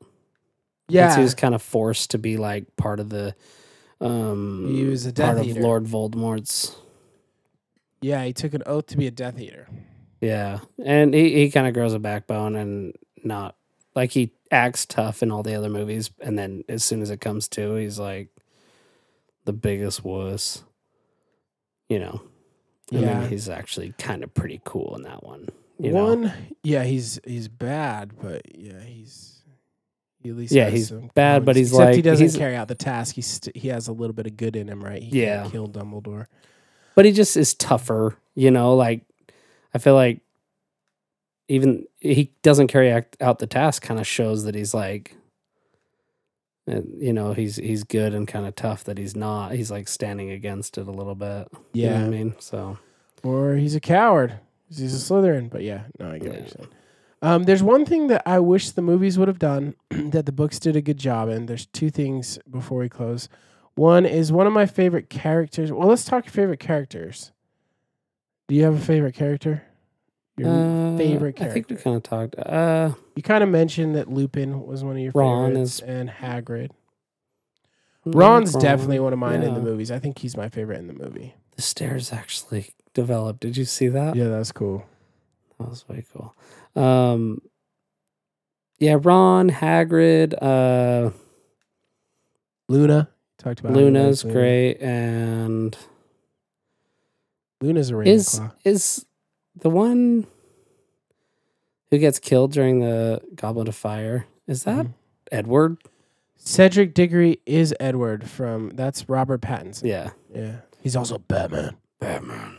Yeah, 0.88 1.18
he 1.18 1.22
was 1.22 1.35
kind 1.35 1.53
of 1.53 1.61
forced 1.61 2.11
to 2.11 2.18
be 2.18 2.38
like 2.38 2.77
part 2.77 3.01
of 3.01 3.10
the 3.10 3.35
um 3.99 4.65
He 4.73 4.85
was 4.85 5.05
a 5.05 5.11
part 5.11 5.35
Death 5.35 5.45
of 5.45 5.57
Lord 5.57 5.84
Voldemort's 5.84 6.73
yeah, 8.01 8.23
he 8.23 8.31
took 8.31 8.53
an 8.53 8.64
oath 8.65 8.88
to 8.88 8.97
be 8.97 9.07
a 9.07 9.11
Death 9.11 9.38
Eater. 9.39 9.68
Yeah, 10.22 10.60
and 10.85 11.14
he, 11.14 11.34
he 11.34 11.51
kind 11.51 11.68
of 11.68 11.73
grows 11.73 11.93
a 11.93 11.99
backbone 11.99 12.55
and 12.55 12.93
not 13.26 13.57
like 13.95 14.11
he 14.11 14.31
acts 14.51 14.85
tough 14.85 15.21
in 15.23 15.31
all 15.31 15.43
the 15.43 15.55
other 15.55 15.69
movies, 15.69 16.11
and 16.19 16.37
then 16.37 16.63
as 16.69 16.83
soon 16.83 17.01
as 17.01 17.09
it 17.09 17.21
comes 17.21 17.47
to, 17.49 17.75
he's 17.75 17.99
like 17.99 18.29
the 19.45 19.53
biggest 19.53 20.03
wuss. 20.03 20.63
You 21.89 21.99
know, 21.99 22.21
Yeah. 22.89 23.27
he's 23.27 23.49
actually 23.49 23.93
kind 23.97 24.23
of 24.23 24.33
pretty 24.33 24.61
cool 24.63 24.95
in 24.95 25.03
that 25.03 25.23
one. 25.23 25.49
You 25.79 25.91
know? 25.91 26.05
One, 26.05 26.33
yeah, 26.63 26.83
he's 26.83 27.19
he's 27.25 27.47
bad, 27.47 28.13
but 28.21 28.41
yeah, 28.55 28.79
he's 28.81 29.41
he 30.19 30.29
at 30.29 30.37
least 30.37 30.53
Yeah, 30.53 30.69
he's 30.69 30.91
bad, 30.91 31.43
but 31.45 31.55
he's 31.55 31.71
Except 31.71 31.95
he 31.95 32.01
doesn't 32.01 32.39
carry 32.39 32.55
out 32.55 32.67
the 32.69 32.75
task. 32.75 33.15
He's 33.15 33.27
st- 33.27 33.55
he 33.57 33.67
has 33.67 33.87
a 33.89 33.91
little 33.93 34.13
bit 34.13 34.25
of 34.27 34.37
good 34.37 34.55
in 34.55 34.69
him, 34.69 34.81
right? 34.83 35.01
He 35.03 35.21
Yeah. 35.21 35.41
can't 35.41 35.51
kill 35.51 35.67
Dumbledore. 35.67 36.27
but 36.95 37.05
he 37.05 37.11
just 37.11 37.35
is 37.35 37.53
tougher. 37.55 38.15
You 38.35 38.49
know, 38.51 38.75
like 38.75 39.01
I 39.73 39.79
feel 39.79 39.95
like 39.95 40.21
even 41.47 41.85
he 41.99 42.33
doesn't 42.41 42.67
carry 42.67 42.91
out 43.21 43.39
the 43.39 43.47
task. 43.47 43.83
Kind 43.83 43.99
of 43.99 44.07
shows 44.07 44.43
that 44.45 44.55
he's 44.55 44.73
like, 44.73 45.15
uh, 46.69 46.81
you 46.97 47.13
know, 47.13 47.33
he's 47.33 47.57
he's 47.57 47.83
good 47.83 48.13
and 48.13 48.27
kind 48.27 48.45
of 48.45 48.55
tough. 48.55 48.83
That 48.85 48.97
he's 48.97 49.15
not. 49.15 49.53
He's 49.53 49.71
like 49.71 49.87
standing 49.87 50.31
against 50.31 50.77
it 50.77 50.87
a 50.87 50.91
little 50.91 51.15
bit. 51.15 51.47
You 51.73 51.87
know 51.87 51.91
Yeah, 51.91 51.99
what 51.99 52.05
I 52.05 52.09
mean? 52.09 52.35
So 52.39 52.77
or 53.23 53.55
he's 53.55 53.75
a 53.75 53.79
coward 53.79 54.39
He's 54.69 54.93
a 54.95 55.13
Slytherin, 55.13 55.49
but 55.49 55.61
yeah, 55.61 55.83
no, 55.99 56.11
I 56.11 56.17
get 56.17 56.29
what 56.29 56.39
you're 56.39 56.47
saying. 56.47 56.67
Um, 57.21 57.43
there's 57.43 57.61
one 57.63 57.85
thing 57.85 58.07
that 58.07 58.23
I 58.25 58.39
wish 58.39 58.71
the 58.71 58.81
movies 58.81 59.19
would 59.19 59.27
have 59.27 59.39
done 59.39 59.75
that 59.89 60.25
the 60.25 60.31
books 60.31 60.59
did 60.59 60.75
a 60.75 60.81
good 60.81 60.97
job 60.97 61.29
in. 61.29 61.45
There's 61.45 61.67
two 61.67 61.89
things 61.89 62.39
before 62.49 62.79
we 62.79 62.89
close. 62.89 63.29
One 63.75 64.05
is 64.05 64.31
one 64.31 64.47
of 64.47 64.53
my 64.53 64.65
favorite 64.65 65.09
characters. 65.09 65.71
Well, 65.71 65.87
let's 65.87 66.05
talk 66.05 66.27
favorite 66.27 66.59
characters. 66.59 67.31
Do 68.47 68.55
you 68.55 68.63
have 68.63 68.75
a 68.75 68.79
favorite 68.79 69.15
character? 69.15 69.63
Your 70.38 70.49
uh, 70.49 70.97
favorite 70.97 71.35
character. 71.35 71.51
I 71.51 71.53
think 71.53 71.69
we 71.69 71.76
kind 71.76 71.95
of 71.95 72.03
talked. 72.03 72.35
Uh, 72.39 72.93
You 73.15 73.22
kind 73.23 73.43
of 73.43 73.49
mentioned 73.49 73.95
that 73.95 74.10
Lupin 74.10 74.65
was 74.65 74.84
one 74.84 74.95
of 74.95 75.01
your 75.01 75.11
Ron 75.14 75.51
favorites, 75.51 75.76
is- 75.76 75.80
and 75.81 76.10
Hagrid. 76.10 76.72
Ron's 78.05 78.53
Ron. 78.53 78.61
definitely 78.64 78.99
one 78.99 79.14
of 79.14 79.19
mine 79.19 79.43
in 79.43 79.53
the 79.53 79.61
movies. 79.61 79.89
I 79.91 79.99
think 79.99 80.19
he's 80.19 80.35
my 80.35 80.49
favorite 80.49 80.80
in 80.80 80.88
the 80.88 80.93
movie. 80.93 81.35
The 81.55 81.61
stairs 81.61 82.11
actually 82.11 82.72
developed. 82.93 83.39
Did 83.39 83.55
you 83.55 83.64
see 83.64 83.88
that? 83.89 84.15
Yeah, 84.15 84.27
that's 84.27 84.51
cool. 84.51 84.84
That 85.60 85.69
was 85.69 85.88
way 85.88 86.03
cool. 86.11 86.35
Um, 86.76 87.41
yeah, 88.80 88.97
Ron, 88.99 89.49
Hagrid, 89.51 90.34
uh, 90.41 91.11
Luna 92.68 93.10
talked 93.38 93.60
about. 93.61 93.72
Luna's 93.73 94.23
Luna. 94.26 94.34
great, 94.34 94.81
and 94.81 95.77
Luna's 97.61 97.91
a 97.91 97.99
is 98.01 98.41
is 98.65 99.05
the 99.64 99.69
one 99.69 100.27
who 101.90 101.98
gets 101.98 102.19
killed 102.19 102.52
during 102.52 102.80
the 102.80 103.22
Goblet 103.35 103.68
of 103.68 103.76
Fire? 103.76 104.26
Is 104.48 104.64
that 104.65 104.85
Mhm. 104.88 104.94
Edward? 105.31 105.77
Cedric 106.35 106.94
Diggory 106.94 107.40
is 107.45 107.73
Edward 107.80 108.30
from. 108.30 108.69
That's 108.72 109.07
Robert 109.10 109.41
Pattinson. 109.41 109.84
Yeah, 109.88 110.11
Yeah, 110.34 110.57
he's 110.81 110.95
also 110.95 111.18
Batman. 111.18 111.77
Batman. 111.99 112.57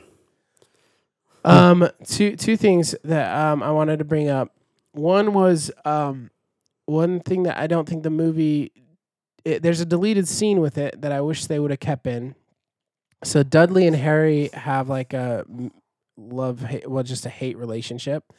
Um, 1.45 1.89
two 2.07 2.37
two 2.37 2.57
things 2.57 2.95
that 3.05 3.37
um 3.37 3.63
I 3.63 3.71
wanted 3.71 3.99
to 3.99 4.05
bring 4.05 4.29
up. 4.31 4.51
One 4.93 5.35
was 5.35 5.71
um, 5.85 6.31
one 6.87 7.21
thing 7.21 7.43
that 7.43 7.59
I 7.59 7.67
don't 7.67 7.87
think 7.89 8.03
the 8.03 8.11
movie. 8.11 8.73
It, 9.45 9.63
there's 9.63 9.81
a 9.83 9.85
deleted 9.85 10.27
scene 10.27 10.61
with 10.61 10.79
it 10.79 11.03
that 11.03 11.13
I 11.13 11.21
wish 11.21 11.45
they 11.47 11.59
would 11.59 11.71
have 11.71 11.81
kept 11.81 12.07
in. 12.07 12.35
So 13.25 13.43
Dudley 13.43 13.87
and 13.87 13.95
Harry 13.95 14.49
have 14.55 14.89
like 14.89 15.13
a 15.13 15.45
love 16.17 16.61
hate, 16.61 16.89
well, 16.89 17.03
just 17.03 17.27
a 17.27 17.31
hate 17.31 17.57
relationship. 17.57 18.33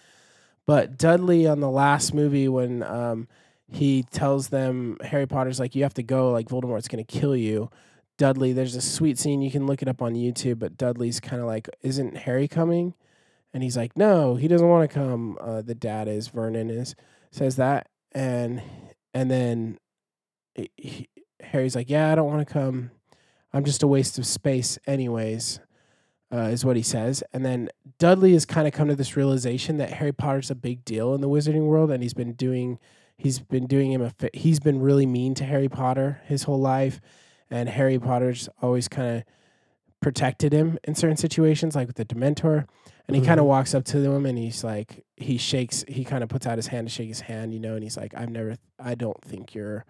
But 0.65 0.97
Dudley 0.97 1.47
on 1.47 1.59
the 1.59 1.69
last 1.69 2.13
movie 2.13 2.47
when 2.47 2.83
um 2.83 3.27
he 3.71 4.03
tells 4.03 4.49
them 4.49 4.97
Harry 5.03 5.25
Potter's 5.25 5.59
like 5.59 5.75
you 5.75 5.83
have 5.83 5.93
to 5.95 6.03
go 6.03 6.31
like 6.31 6.47
Voldemort's 6.49 6.87
gonna 6.87 7.03
kill 7.03 7.35
you. 7.35 7.69
Dudley, 8.17 8.53
there's 8.53 8.75
a 8.75 8.81
sweet 8.81 9.19
scene 9.19 9.41
you 9.41 9.51
can 9.51 9.67
look 9.67 9.81
it 9.81 9.87
up 9.89 10.01
on 10.01 10.13
YouTube, 10.15 10.59
but 10.59 10.77
Dudley's 10.77 11.19
kind 11.19 11.41
of 11.41 11.47
like, 11.47 11.67
"Isn't 11.81 12.15
Harry 12.17 12.47
coming?" 12.47 12.93
And 13.53 13.61
he's 13.63 13.75
like, 13.77 13.97
"No, 13.97 14.35
he 14.35 14.47
doesn't 14.47 14.67
want 14.67 14.89
to 14.89 14.93
come." 14.93 15.37
Uh, 15.41 15.61
the 15.61 15.75
dad 15.75 16.07
is 16.07 16.29
Vernon 16.29 16.69
is 16.69 16.95
says 17.31 17.57
that, 17.57 17.89
and 18.13 18.61
and 19.13 19.29
then 19.29 19.77
he, 20.55 20.69
he- 20.77 21.09
Harry's 21.41 21.75
like, 21.75 21.89
"Yeah, 21.89 22.11
I 22.11 22.15
don't 22.15 22.27
want 22.27 22.47
to 22.47 22.53
come. 22.53 22.91
I'm 23.53 23.65
just 23.65 23.83
a 23.83 23.87
waste 23.87 24.17
of 24.17 24.25
space, 24.25 24.79
anyways." 24.87 25.59
Uh, 26.35 26.49
is 26.49 26.65
what 26.65 26.75
he 26.75 26.81
says, 26.81 27.23
and 27.31 27.45
then 27.45 27.69
Dudley 27.97 28.33
has 28.33 28.45
kind 28.45 28.67
of 28.67 28.73
come 28.73 28.89
to 28.89 28.95
this 28.95 29.15
realization 29.15 29.77
that 29.77 29.93
Harry 29.93 30.11
Potter's 30.11 30.51
a 30.51 30.55
big 30.55 30.83
deal 30.83 31.13
in 31.15 31.21
the 31.21 31.29
Wizarding 31.29 31.67
world, 31.67 31.91
and 31.91 32.03
he's 32.03 32.13
been 32.13 32.33
doing, 32.33 32.77
he's 33.15 33.39
been 33.39 33.67
doing 33.67 33.93
him 33.93 34.01
a, 34.01 34.09
fa- 34.09 34.31
he's 34.33 34.59
been 34.59 34.81
really 34.81 35.05
mean 35.05 35.33
to 35.35 35.45
Harry 35.45 35.69
Potter 35.69 36.19
his 36.25 36.43
whole 36.43 36.59
life, 36.59 36.99
and 37.49 37.69
Harry 37.69 37.97
Potter's 37.97 38.49
always 38.61 38.89
kind 38.89 39.17
of 39.17 39.23
protected 40.01 40.53
him 40.53 40.77
in 40.83 40.93
certain 40.93 41.17
situations, 41.17 41.75
like 41.75 41.87
with 41.87 41.95
the 41.95 42.05
Dementor. 42.05 42.67
And 43.07 43.15
he 43.15 43.23
kind 43.23 43.39
of 43.39 43.45
walks 43.45 43.73
up 43.73 43.85
to 43.85 43.99
him 43.99 44.25
and 44.25 44.37
he's 44.37 44.63
like, 44.63 45.03
he 45.15 45.37
shakes, 45.37 45.83
he 45.87 46.03
kind 46.03 46.23
of 46.23 46.29
puts 46.29 46.45
out 46.45 46.57
his 46.57 46.67
hand 46.67 46.87
to 46.87 46.93
shake 46.93 47.07
his 47.07 47.21
hand, 47.21 47.53
you 47.53 47.59
know, 47.59 47.75
and 47.75 47.83
he's 47.83 47.97
like, 47.97 48.13
I've 48.15 48.29
never, 48.29 48.57
I 48.79 48.95
don't 48.95 49.19
think 49.23 49.55
you're 49.55 49.85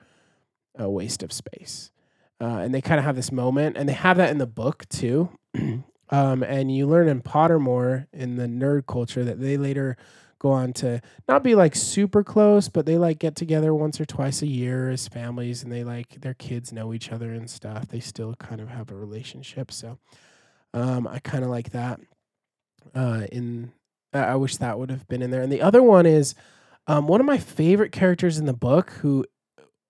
a 0.77 0.89
waste 0.89 1.23
of 1.23 1.33
space. 1.33 1.91
Uh, 2.39 2.59
and 2.59 2.73
they 2.73 2.81
kind 2.81 2.99
of 2.99 3.05
have 3.05 3.15
this 3.15 3.31
moment, 3.31 3.77
and 3.77 3.87
they 3.87 3.93
have 3.93 4.17
that 4.17 4.29
in 4.29 4.37
the 4.37 4.47
book 4.47 4.87
too. 4.89 5.29
um, 6.09 6.43
and 6.43 6.75
you 6.75 6.87
learn 6.87 7.07
in 7.07 7.21
Pottermore 7.21 8.07
in 8.13 8.35
the 8.35 8.45
nerd 8.45 8.85
culture 8.87 9.23
that 9.23 9.39
they 9.39 9.57
later 9.57 9.97
go 10.39 10.51
on 10.51 10.73
to 10.73 11.01
not 11.27 11.43
be 11.43 11.55
like 11.55 11.75
super 11.75 12.23
close, 12.23 12.69
but 12.69 12.85
they 12.85 12.97
like 12.97 13.19
get 13.19 13.35
together 13.35 13.73
once 13.73 13.99
or 13.99 14.05
twice 14.05 14.41
a 14.41 14.47
year 14.47 14.89
as 14.89 15.07
families, 15.07 15.63
and 15.63 15.71
they 15.71 15.83
like 15.83 16.21
their 16.21 16.33
kids 16.33 16.71
know 16.71 16.93
each 16.93 17.11
other 17.11 17.33
and 17.33 17.49
stuff. 17.49 17.87
They 17.87 17.99
still 17.99 18.35
kind 18.35 18.61
of 18.61 18.69
have 18.69 18.91
a 18.91 18.95
relationship, 18.95 19.71
so 19.71 19.97
um, 20.73 21.07
I 21.07 21.19
kind 21.19 21.43
of 21.43 21.49
like 21.49 21.71
that. 21.71 21.99
Uh, 22.93 23.25
in 23.31 23.71
I 24.15 24.35
wish 24.35 24.57
that 24.57 24.79
would 24.79 24.89
have 24.89 25.07
been 25.07 25.21
in 25.21 25.31
there. 25.31 25.41
And 25.41 25.51
the 25.51 25.61
other 25.61 25.83
one 25.83 26.05
is 26.05 26.35
um, 26.87 27.07
one 27.07 27.19
of 27.19 27.25
my 27.25 27.37
favorite 27.37 27.91
characters 27.91 28.37
in 28.37 28.45
the 28.45 28.53
book, 28.53 28.91
who, 29.01 29.25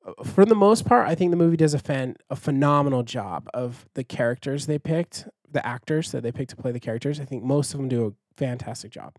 uh, 0.05 0.23
for 0.23 0.45
the 0.45 0.55
most 0.55 0.85
part, 0.85 1.07
I 1.07 1.15
think 1.15 1.31
the 1.31 1.37
movie 1.37 1.57
does 1.57 1.73
a 1.73 1.79
fan 1.79 2.15
a 2.29 2.35
phenomenal 2.35 3.03
job 3.03 3.47
of 3.53 3.85
the 3.93 4.03
characters 4.03 4.65
they 4.65 4.79
picked, 4.79 5.27
the 5.56 5.65
actors 5.65 6.11
that 6.11 6.22
they 6.22 6.32
picked 6.32 6.52
to 6.52 6.56
play 6.56 6.72
the 6.72 6.80
characters. 6.80 7.19
I 7.19 7.26
think 7.26 7.44
most 7.44 7.73
of 7.73 7.80
them 7.80 7.90
do 7.90 8.06
a 8.06 8.11
fantastic 8.38 8.91
job. 8.91 9.15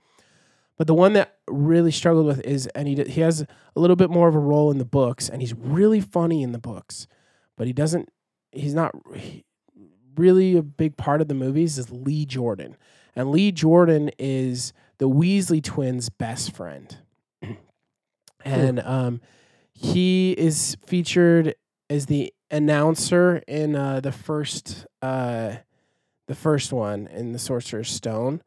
But 0.79 0.87
the 0.87 0.95
one 0.95 1.15
that 1.15 1.39
really 1.49 1.91
struggled 1.91 2.27
with 2.27 2.41
is, 2.43 2.67
and 2.69 2.87
he 2.87 3.03
he 3.05 3.23
has 3.23 3.41
a 3.41 3.81
little 3.81 3.97
bit 3.97 4.11
more 4.11 4.29
of 4.29 4.35
a 4.35 4.39
role 4.39 4.71
in 4.71 4.79
the 4.79 4.85
books, 4.85 5.29
and 5.29 5.41
he's 5.41 5.55
really 5.55 6.01
funny 6.01 6.43
in 6.43 6.53
the 6.53 6.59
books, 6.59 7.07
but 7.57 7.67
he 7.67 7.73
doesn't. 7.73 8.11
He's 8.53 8.75
not 8.75 8.95
he- 9.15 9.45
really 10.17 10.57
a 10.57 10.63
big 10.63 10.97
part 10.97 11.21
of 11.21 11.29
the 11.29 11.35
movies. 11.35 11.79
Is 11.79 11.91
Lee 11.91 12.27
Jordan, 12.27 12.77
and 13.15 13.31
Lee 13.31 13.53
Jordan 13.53 14.11
is 14.19 14.75
the 14.99 15.09
Weasley 15.09 15.65
twins' 15.65 16.11
best 16.11 16.55
friend, 16.55 16.99
and 18.45 18.81
um, 18.81 19.23
he 19.73 20.33
is 20.33 20.77
featured 20.87 21.55
as 21.89 22.05
the 22.05 22.35
announcer 22.51 23.43
in 23.49 23.75
uh, 23.75 24.01
the 24.01 24.13
first 24.13 24.87
uh, 25.03 25.57
the 26.27 26.35
first 26.35 26.73
one 26.73 27.07
in 27.09 27.33
the 27.33 27.39
Sorcerer's 27.39 27.91
Stone. 27.91 28.43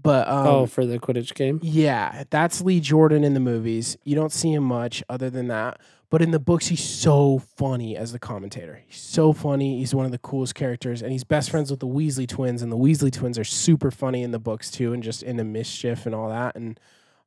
But 0.00 0.26
um, 0.26 0.46
oh, 0.46 0.66
for 0.66 0.86
the 0.86 0.98
Quidditch 0.98 1.34
game. 1.34 1.60
yeah, 1.62 2.24
that's 2.30 2.62
Lee 2.62 2.80
Jordan 2.80 3.24
in 3.24 3.34
the 3.34 3.40
movies. 3.40 3.96
You 4.04 4.14
don't 4.16 4.32
see 4.32 4.52
him 4.52 4.64
much 4.64 5.02
other 5.08 5.28
than 5.30 5.48
that. 5.48 5.80
But 6.08 6.22
in 6.22 6.30
the 6.30 6.38
books, 6.38 6.66
he's 6.66 6.82
so 6.82 7.38
funny 7.38 7.96
as 7.96 8.12
the 8.12 8.18
commentator. 8.18 8.82
He's 8.86 9.00
so 9.00 9.32
funny. 9.32 9.78
He's 9.78 9.94
one 9.94 10.04
of 10.04 10.12
the 10.12 10.18
coolest 10.18 10.54
characters, 10.54 11.02
and 11.02 11.10
he's 11.10 11.24
best 11.24 11.50
friends 11.50 11.70
with 11.70 11.80
the 11.80 11.86
Weasley 11.86 12.28
twins. 12.28 12.62
And 12.62 12.70
the 12.70 12.76
Weasley 12.76 13.10
twins 13.10 13.38
are 13.38 13.44
super 13.44 13.90
funny 13.90 14.22
in 14.22 14.30
the 14.30 14.38
books 14.38 14.70
too, 14.70 14.92
and 14.92 15.02
just 15.02 15.22
into 15.22 15.44
mischief 15.44 16.04
and 16.04 16.14
all 16.14 16.28
that. 16.28 16.54
And 16.54 16.78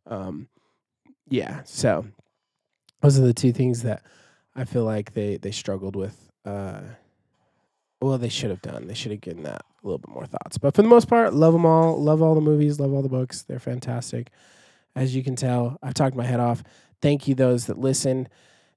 um, 0.05 0.49
yeah, 1.27 1.61
so 1.65 2.05
those 3.01 3.17
are 3.17 3.23
the 3.23 3.33
two 3.33 3.51
things 3.51 3.83
that 3.83 4.03
I 4.55 4.65
feel 4.65 4.83
like 4.83 5.13
they 5.13 5.37
they 5.37 5.51
struggled 5.51 5.95
with. 5.95 6.29
Uh, 6.43 6.81
well, 8.01 8.17
they 8.17 8.29
should 8.29 8.49
have 8.49 8.61
done. 8.61 8.87
They 8.87 8.93
should 8.93 9.11
have 9.11 9.21
given 9.21 9.43
that 9.43 9.61
a 9.83 9.85
little 9.87 9.99
bit 9.99 10.09
more 10.09 10.25
thoughts. 10.25 10.57
But 10.57 10.75
for 10.75 10.81
the 10.81 10.87
most 10.87 11.07
part, 11.07 11.33
love 11.33 11.53
them 11.53 11.65
all. 11.65 12.01
Love 12.01 12.21
all 12.21 12.35
the 12.35 12.41
movies. 12.41 12.79
Love 12.79 12.93
all 12.93 13.01
the 13.01 13.09
books. 13.09 13.43
They're 13.43 13.59
fantastic. 13.59 14.29
As 14.95 15.15
you 15.15 15.23
can 15.23 15.35
tell, 15.35 15.77
I've 15.81 15.93
talked 15.93 16.15
my 16.15 16.25
head 16.25 16.39
off. 16.39 16.63
Thank 17.01 17.27
you 17.27 17.35
those 17.35 17.65
that 17.67 17.77
listen 17.77 18.27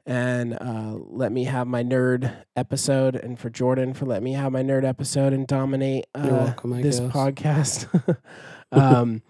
and 0.08 0.54
uh, 0.54 0.94
let 1.10 1.30
me 1.32 1.44
have 1.44 1.66
my 1.66 1.84
nerd 1.84 2.34
episode, 2.56 3.14
and 3.14 3.38
for 3.38 3.50
Jordan 3.50 3.92
for 3.92 4.06
let 4.06 4.22
me 4.22 4.32
have 4.32 4.50
my 4.50 4.62
nerd 4.62 4.84
episode 4.84 5.34
and 5.34 5.46
dominate 5.46 6.06
uh, 6.14 6.28
welcome, 6.30 6.80
this 6.80 6.98
guess. 6.98 7.12
podcast. 7.12 8.16
um, 8.72 9.20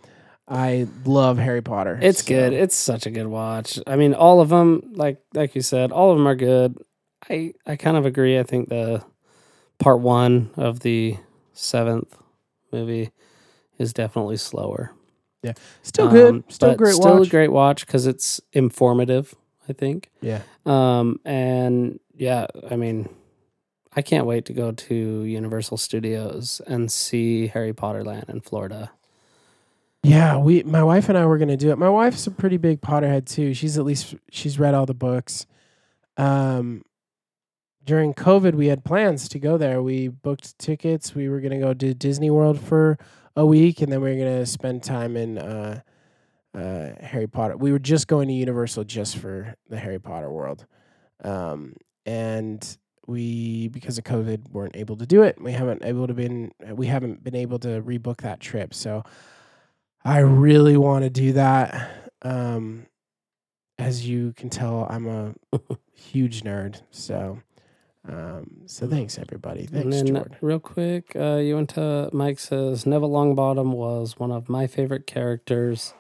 I 0.46 0.86
love 1.04 1.36
Harry 1.38 1.62
Potter. 1.62 1.98
It's 2.00 2.22
so- 2.22 2.28
good. 2.28 2.52
It's 2.52 2.76
such 2.76 3.06
a 3.06 3.10
good 3.10 3.26
watch. 3.26 3.80
I 3.88 3.96
mean, 3.96 4.14
all 4.14 4.40
of 4.40 4.50
them, 4.50 4.92
like 4.94 5.20
like 5.34 5.56
you 5.56 5.62
said, 5.62 5.90
all 5.90 6.12
of 6.12 6.16
them 6.16 6.28
are 6.28 6.36
good. 6.36 6.76
I 7.28 7.54
I 7.66 7.74
kind 7.74 7.96
of 7.96 8.06
agree. 8.06 8.38
I 8.38 8.44
think 8.44 8.68
the 8.68 9.04
part 9.78 10.00
one 10.00 10.50
of 10.56 10.80
the 10.80 11.16
seventh 11.52 12.16
movie 12.72 13.10
is 13.78 13.92
definitely 13.92 14.36
slower. 14.36 14.92
Yeah, 15.42 15.52
still 15.82 16.08
good. 16.08 16.34
Um, 16.34 16.44
Still 16.48 16.74
great 16.74 16.94
Still 16.94 17.18
watch. 17.18 17.26
a 17.28 17.30
great 17.30 17.52
watch 17.52 17.86
because 17.86 18.06
it's 18.06 18.40
informative. 18.52 19.34
I 19.68 19.72
think. 19.72 20.10
Yeah. 20.22 20.40
Um, 20.66 21.20
and 21.26 22.00
yeah, 22.16 22.46
I 22.70 22.76
mean, 22.76 23.08
I 23.94 24.02
can't 24.02 24.24
wait 24.26 24.46
to 24.46 24.52
go 24.54 24.72
to 24.72 24.94
Universal 24.94 25.76
Studios 25.76 26.60
and 26.66 26.90
see 26.90 27.48
Harry 27.48 27.72
Potter 27.74 28.02
Land 28.02 28.24
in 28.28 28.40
Florida. 28.40 28.90
Yeah, 30.02 30.38
we 30.38 30.62
my 30.62 30.82
wife 30.82 31.08
and 31.08 31.18
I 31.18 31.26
were 31.26 31.38
gonna 31.38 31.56
do 31.56 31.70
it. 31.70 31.78
My 31.78 31.90
wife's 31.90 32.26
a 32.26 32.30
pretty 32.30 32.56
big 32.56 32.80
Potterhead 32.80 33.26
too. 33.26 33.52
She's 33.54 33.76
at 33.78 33.84
least 33.84 34.14
she's 34.30 34.58
read 34.58 34.74
all 34.74 34.86
the 34.86 34.94
books. 34.94 35.46
Um 36.16 36.82
during 37.88 38.12
COVID 38.12 38.54
we 38.54 38.66
had 38.66 38.84
plans 38.84 39.30
to 39.30 39.38
go 39.38 39.56
there. 39.56 39.82
We 39.82 40.08
booked 40.08 40.58
tickets. 40.58 41.14
We 41.14 41.30
were 41.30 41.40
gonna 41.40 41.58
go 41.58 41.72
to 41.72 41.94
Disney 41.94 42.28
World 42.28 42.60
for 42.60 42.98
a 43.34 43.46
week 43.46 43.80
and 43.80 43.90
then 43.90 44.02
we 44.02 44.10
were 44.10 44.18
gonna 44.18 44.44
spend 44.44 44.82
time 44.82 45.16
in 45.16 45.38
uh 45.38 45.80
uh 46.54 46.90
Harry 47.00 47.26
Potter. 47.26 47.56
We 47.56 47.72
were 47.72 47.78
just 47.78 48.06
going 48.06 48.28
to 48.28 48.34
Universal 48.34 48.84
just 48.84 49.16
for 49.16 49.54
the 49.70 49.78
Harry 49.78 49.98
Potter 49.98 50.30
world. 50.30 50.66
Um 51.24 51.76
and 52.04 52.78
we 53.06 53.68
because 53.68 53.96
of 53.96 54.04
COVID 54.04 54.50
weren't 54.50 54.76
able 54.76 54.96
to 54.96 55.06
do 55.06 55.22
it. 55.22 55.40
We 55.40 55.52
haven't 55.52 55.82
able 55.82 56.06
to 56.08 56.14
been 56.14 56.52
we 56.70 56.88
haven't 56.88 57.24
been 57.24 57.36
able 57.36 57.58
to 57.60 57.80
rebook 57.80 58.18
that 58.18 58.38
trip. 58.38 58.74
So 58.74 59.02
I 60.04 60.18
really 60.18 60.76
want 60.76 61.04
to 61.04 61.10
do 61.10 61.32
that. 61.32 61.90
Um, 62.20 62.84
as 63.78 64.06
you 64.06 64.34
can 64.34 64.50
tell, 64.50 64.86
I'm 64.90 65.06
a 65.06 65.34
huge 65.94 66.42
nerd. 66.42 66.82
So, 66.90 67.40
um, 68.08 68.50
so 68.66 68.86
thanks 68.88 69.18
everybody. 69.18 69.60
and 69.60 69.70
Thanks, 69.70 69.96
then, 69.96 70.06
Jordan. 70.08 70.36
real 70.40 70.60
quick, 70.60 71.14
uh, 71.14 71.36
you 71.36 71.54
went 71.54 71.70
to 71.70 72.08
Mike 72.12 72.38
says 72.38 72.86
Neville 72.86 73.10
Longbottom 73.10 73.72
was 73.72 74.18
one 74.18 74.32
of 74.32 74.48
my 74.48 74.66
favorite 74.66 75.06
characters. 75.06 75.94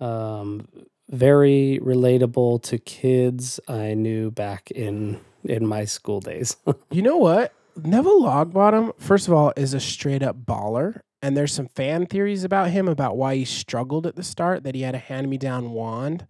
Um, 0.00 0.68
very 1.10 1.78
relatable 1.82 2.62
to 2.62 2.78
kids 2.78 3.60
I 3.68 3.94
knew 3.94 4.30
back 4.30 4.70
in 4.70 5.20
in 5.44 5.66
my 5.66 5.84
school 5.84 6.20
days. 6.20 6.56
You 6.90 7.02
know 7.02 7.16
what? 7.16 7.52
Neville 7.76 8.22
Longbottom, 8.22 8.92
first 8.98 9.26
of 9.28 9.34
all, 9.34 9.52
is 9.56 9.74
a 9.74 9.80
straight 9.80 10.22
up 10.22 10.36
baller. 10.44 11.00
And 11.22 11.36
there's 11.36 11.52
some 11.52 11.68
fan 11.68 12.06
theories 12.06 12.42
about 12.44 12.70
him 12.70 12.88
about 12.88 13.16
why 13.16 13.36
he 13.36 13.44
struggled 13.44 14.06
at 14.06 14.16
the 14.16 14.24
start, 14.24 14.64
that 14.64 14.74
he 14.74 14.82
had 14.82 14.94
a 14.94 14.98
hand 14.98 15.30
me 15.30 15.38
down 15.38 15.70
wand. 15.70 16.26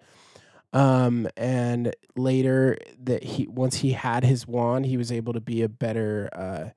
Um, 0.73 1.29
and 1.37 1.95
later 2.17 2.79
that 3.03 3.23
he 3.23 3.47
once 3.47 3.77
he 3.77 3.93
had 3.93 4.25
his 4.25 4.47
wand, 4.47 4.87
he 4.87 4.97
was 4.97 5.13
able 5.13 5.33
to 5.35 5.41
be 5.41 5.63
a 5.63 5.69
better 5.69 6.31
uh 6.33 6.71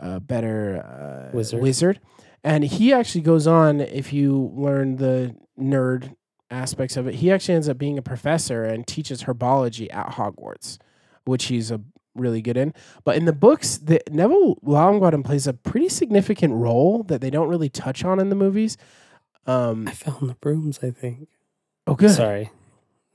a 0.00 0.18
better 0.18 1.30
uh, 1.30 1.36
Wizard. 1.36 1.60
wizard. 1.60 2.00
And 2.42 2.64
he 2.64 2.92
actually 2.92 3.20
goes 3.20 3.46
on, 3.46 3.80
if 3.80 4.12
you 4.12 4.50
learn 4.54 4.96
the 4.96 5.36
nerd 5.58 6.16
aspects 6.50 6.96
of 6.96 7.06
it, 7.06 7.16
he 7.16 7.30
actually 7.30 7.54
ends 7.54 7.68
up 7.68 7.76
being 7.78 7.98
a 7.98 8.02
professor 8.02 8.64
and 8.64 8.86
teaches 8.86 9.24
herbology 9.24 9.92
at 9.94 10.12
Hogwarts, 10.12 10.78
which 11.24 11.44
he's 11.46 11.70
a 11.70 11.82
really 12.14 12.40
good 12.40 12.56
in. 12.56 12.72
But 13.04 13.16
in 13.16 13.26
the 13.26 13.32
books, 13.32 13.76
the, 13.76 14.00
Neville 14.10 14.56
Longbottom 14.64 15.24
plays 15.24 15.46
a 15.46 15.52
pretty 15.52 15.88
significant 15.88 16.54
role 16.54 17.02
that 17.04 17.20
they 17.20 17.30
don't 17.30 17.48
really 17.48 17.68
touch 17.68 18.04
on 18.04 18.18
in 18.18 18.30
the 18.30 18.36
movies. 18.36 18.76
Um, 19.46 19.86
I 19.86 19.92
found 19.92 20.30
the 20.30 20.34
brooms. 20.34 20.80
I 20.82 20.90
think. 20.90 21.28
oh, 21.86 21.94
good. 21.94 22.10
Sorry, 22.10 22.50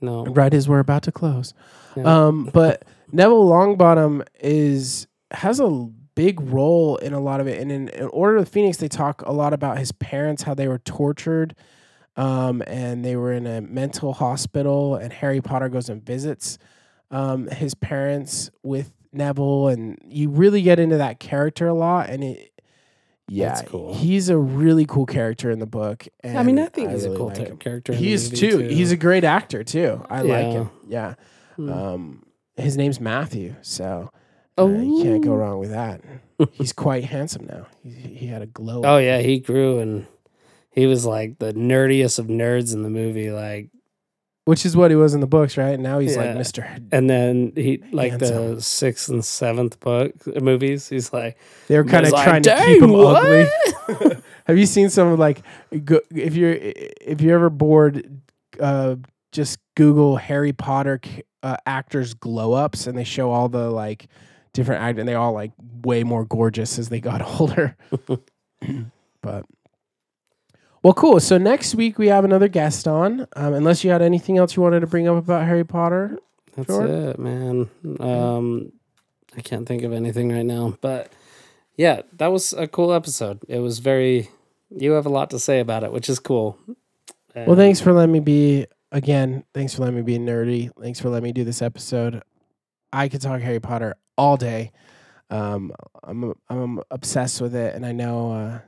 no. 0.05 0.25
Right 0.25 0.53
as 0.53 0.69
we're 0.69 0.79
about 0.79 1.03
to 1.03 1.11
close. 1.11 1.53
Yeah. 1.95 2.03
Um, 2.03 2.49
but 2.53 2.83
Neville 3.11 3.47
Longbottom 3.47 4.25
is 4.39 5.07
has 5.31 5.59
a 5.59 5.89
big 6.15 6.39
role 6.41 6.95
in 6.97 7.13
a 7.13 7.19
lot 7.19 7.41
of 7.41 7.47
it. 7.47 7.59
And 7.61 7.71
in, 7.71 7.89
in 7.89 8.07
Order 8.07 8.37
of 8.37 8.45
the 8.45 8.51
Phoenix, 8.51 8.77
they 8.77 8.87
talk 8.87 9.21
a 9.23 9.31
lot 9.31 9.53
about 9.53 9.77
his 9.77 9.91
parents, 9.91 10.43
how 10.43 10.53
they 10.53 10.67
were 10.67 10.79
tortured, 10.79 11.55
um, 12.15 12.63
and 12.65 13.03
they 13.03 13.15
were 13.15 13.33
in 13.33 13.45
a 13.45 13.61
mental 13.61 14.13
hospital. 14.13 14.95
And 14.95 15.11
Harry 15.11 15.41
Potter 15.41 15.69
goes 15.69 15.89
and 15.89 16.03
visits 16.03 16.57
um, 17.11 17.47
his 17.47 17.75
parents 17.75 18.49
with 18.63 18.91
Neville, 19.11 19.67
and 19.67 19.97
you 20.05 20.29
really 20.29 20.61
get 20.61 20.79
into 20.79 20.97
that 20.97 21.19
character 21.19 21.67
a 21.67 21.73
lot. 21.73 22.09
And 22.09 22.23
it, 22.23 22.51
yeah, 23.27 23.49
That's 23.55 23.67
cool. 23.69 23.93
he's 23.95 24.29
a 24.29 24.37
really 24.37 24.85
cool 24.85 25.05
character 25.05 25.49
in 25.51 25.59
the 25.59 25.65
book. 25.65 26.07
And 26.23 26.37
I 26.37 26.43
mean, 26.43 26.59
I 26.59 26.67
think 26.67 26.91
he's 26.91 27.03
really 27.03 27.15
a 27.15 27.17
cool 27.17 27.27
like 27.27 27.37
ta- 27.37 27.43
him. 27.45 27.57
character. 27.57 27.91
in 27.93 27.97
He 27.97 28.05
the 28.07 28.13
is 28.13 28.31
movie, 28.31 28.49
too. 28.49 28.57
He's 28.75 28.91
a 28.91 28.97
great 28.97 29.23
actor 29.23 29.63
too. 29.63 30.05
I 30.09 30.21
like 30.21 30.45
Yeah. 30.45 30.51
him. 30.51 30.69
Yeah. 30.87 31.13
Hmm. 31.55 31.71
Um, 31.71 32.25
his 32.57 32.77
name's 32.77 32.99
Matthew, 32.99 33.55
so 33.61 34.09
uh, 34.57 34.61
oh, 34.61 34.67
you 34.81 35.03
can't 35.03 35.23
go 35.23 35.33
wrong 35.35 35.59
with 35.59 35.71
that. 35.71 36.01
He's 36.51 36.71
quite 36.73 37.03
handsome 37.05 37.45
now. 37.47 37.67
He, 37.83 37.89
he 37.91 38.27
had 38.27 38.41
a 38.41 38.45
glow. 38.47 38.81
Oh 38.85 38.97
yeah, 38.97 39.19
he 39.19 39.39
grew 39.39 39.79
and 39.79 40.05
he 40.71 40.85
was 40.85 41.05
like 41.05 41.39
the 41.39 41.53
nerdiest 41.53 42.19
of 42.19 42.27
nerds 42.27 42.73
in 42.73 42.83
the 42.83 42.89
movie. 42.89 43.31
Like, 43.31 43.69
which 44.45 44.65
is 44.65 44.75
what 44.77 44.89
he 44.91 44.95
was 44.95 45.13
in 45.13 45.19
the 45.21 45.27
books, 45.27 45.57
right? 45.57 45.79
Now 45.79 45.99
he's 45.99 46.15
like 46.17 46.27
Yeah. 46.27 46.33
Mister. 46.37 46.77
and 46.91 47.09
then 47.09 47.51
he 47.55 47.83
like 47.91 48.11
Handsome. 48.11 48.55
the 48.55 48.61
sixth 48.61 49.09
and 49.09 49.23
seventh 49.25 49.79
book 49.79 50.13
movies. 50.41 50.87
He's 50.89 51.11
like, 51.11 51.37
They 51.67 51.77
were 51.77 51.83
kind 51.83 52.05
of 52.05 52.11
like, 52.13 52.23
trying 52.27 52.43
to 52.43 52.49
"Dang, 52.49 52.65
keep 52.73 52.81
him 52.83 52.91
what?" 52.91 53.25
ugly. 53.25 54.15
Have 54.45 54.57
you 54.57 54.65
seen 54.65 54.89
some 54.89 55.07
of 55.09 55.19
like 55.19 55.41
go, 55.83 55.99
if 56.11 56.35
you're 56.35 56.53
if 56.53 57.21
you're 57.21 57.35
ever 57.35 57.49
bored, 57.49 58.21
uh, 58.59 58.95
just 59.31 59.57
Google 59.75 60.15
Harry 60.17 60.53
Potter 60.53 60.99
c- 61.03 61.23
uh, 61.43 61.57
actors 61.65 62.13
glow 62.13 62.53
ups, 62.53 62.85
and 62.87 62.97
they 62.97 63.03
show 63.03 63.31
all 63.31 63.49
the 63.49 63.69
like 63.71 64.07
different 64.53 64.83
act, 64.83 64.99
and 64.99 65.07
they 65.09 65.15
all 65.15 65.33
like 65.33 65.51
way 65.83 66.03
more 66.03 66.23
gorgeous 66.25 66.77
as 66.79 66.89
they 66.89 66.99
got 67.01 67.21
older. 67.39 67.75
but 69.21 69.45
well, 70.85 70.93
cool. 70.93 71.19
So 71.19 71.39
next 71.39 71.73
week 71.73 71.97
we 71.97 72.09
have 72.09 72.25
another 72.25 72.47
guest 72.47 72.87
on. 72.87 73.21
Um, 73.35 73.55
unless 73.55 73.83
you 73.83 73.89
had 73.89 74.03
anything 74.03 74.37
else 74.37 74.55
you 74.55 74.61
wanted 74.61 74.81
to 74.81 74.87
bring 74.87 75.07
up 75.07 75.17
about 75.17 75.43
Harry 75.43 75.63
Potter, 75.63 76.19
That's 76.55 76.67
Sure. 76.67 76.85
it, 76.85 77.17
man. 77.17 77.71
Um, 77.99 78.71
I 79.35 79.41
can't 79.41 79.67
think 79.67 79.81
of 79.81 79.91
anything 79.93 80.31
right 80.31 80.45
now, 80.45 80.77
but 80.81 81.11
yeah, 81.75 82.03
that 82.17 82.27
was 82.27 82.53
a 82.53 82.67
cool 82.67 82.93
episode. 82.93 83.39
It 83.47 83.57
was 83.61 83.79
very. 83.79 84.29
You 84.69 84.91
have 84.91 85.07
a 85.07 85.09
lot 85.09 85.31
to 85.31 85.39
say 85.39 85.59
about 85.59 85.83
it, 85.83 85.91
which 85.91 86.07
is 86.07 86.19
cool. 86.19 86.55
Well, 87.35 87.55
thanks 87.55 87.81
for 87.81 87.91
letting 87.91 88.11
me 88.13 88.19
be 88.19 88.67
again. 88.91 89.43
Thanks 89.55 89.73
for 89.73 89.81
letting 89.81 89.95
me 89.95 90.03
be 90.03 90.19
nerdy. 90.19 90.69
Thanks 90.79 90.99
for 90.99 91.09
letting 91.09 91.23
me 91.23 91.31
do 91.31 91.43
this 91.43 91.63
episode. 91.63 92.21
I 92.93 93.09
could 93.09 93.21
talk 93.21 93.41
Harry 93.41 93.59
Potter 93.59 93.95
all 94.19 94.37
day. 94.37 94.71
Um, 95.31 95.73
I'm 96.03 96.35
I'm 96.47 96.79
obsessed 96.91 97.41
with 97.41 97.55
it, 97.55 97.73
and 97.73 97.83
I 97.83 97.91
know 97.91 98.31
uh, 98.31 98.59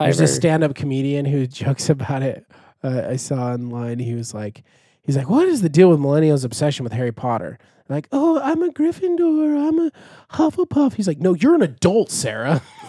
there's 0.00 0.20
a 0.20 0.26
stand-up 0.26 0.74
comedian 0.74 1.24
who 1.24 1.46
jokes 1.48 1.88
about 1.90 2.22
it. 2.22 2.46
Uh, 2.82 3.06
I 3.08 3.16
saw 3.16 3.52
online. 3.52 3.98
He 3.98 4.14
was 4.14 4.34
like, 4.34 4.62
he's 5.02 5.16
like, 5.16 5.28
what 5.28 5.48
is 5.48 5.62
the 5.62 5.68
deal 5.68 5.88
with 5.88 5.98
millennials' 5.98 6.44
obsession 6.44 6.84
with 6.84 6.92
Harry 6.92 7.12
Potter? 7.12 7.58
Like, 7.88 8.08
oh, 8.12 8.40
I'm 8.40 8.62
a 8.62 8.70
Gryffindor. 8.70 9.68
I'm 9.68 9.78
a 9.78 9.92
Hufflepuff. 10.32 10.94
He's 10.94 11.06
like, 11.06 11.18
no, 11.18 11.34
you're 11.34 11.54
an 11.54 11.62
adult, 11.62 12.10
Sarah. 12.10 12.62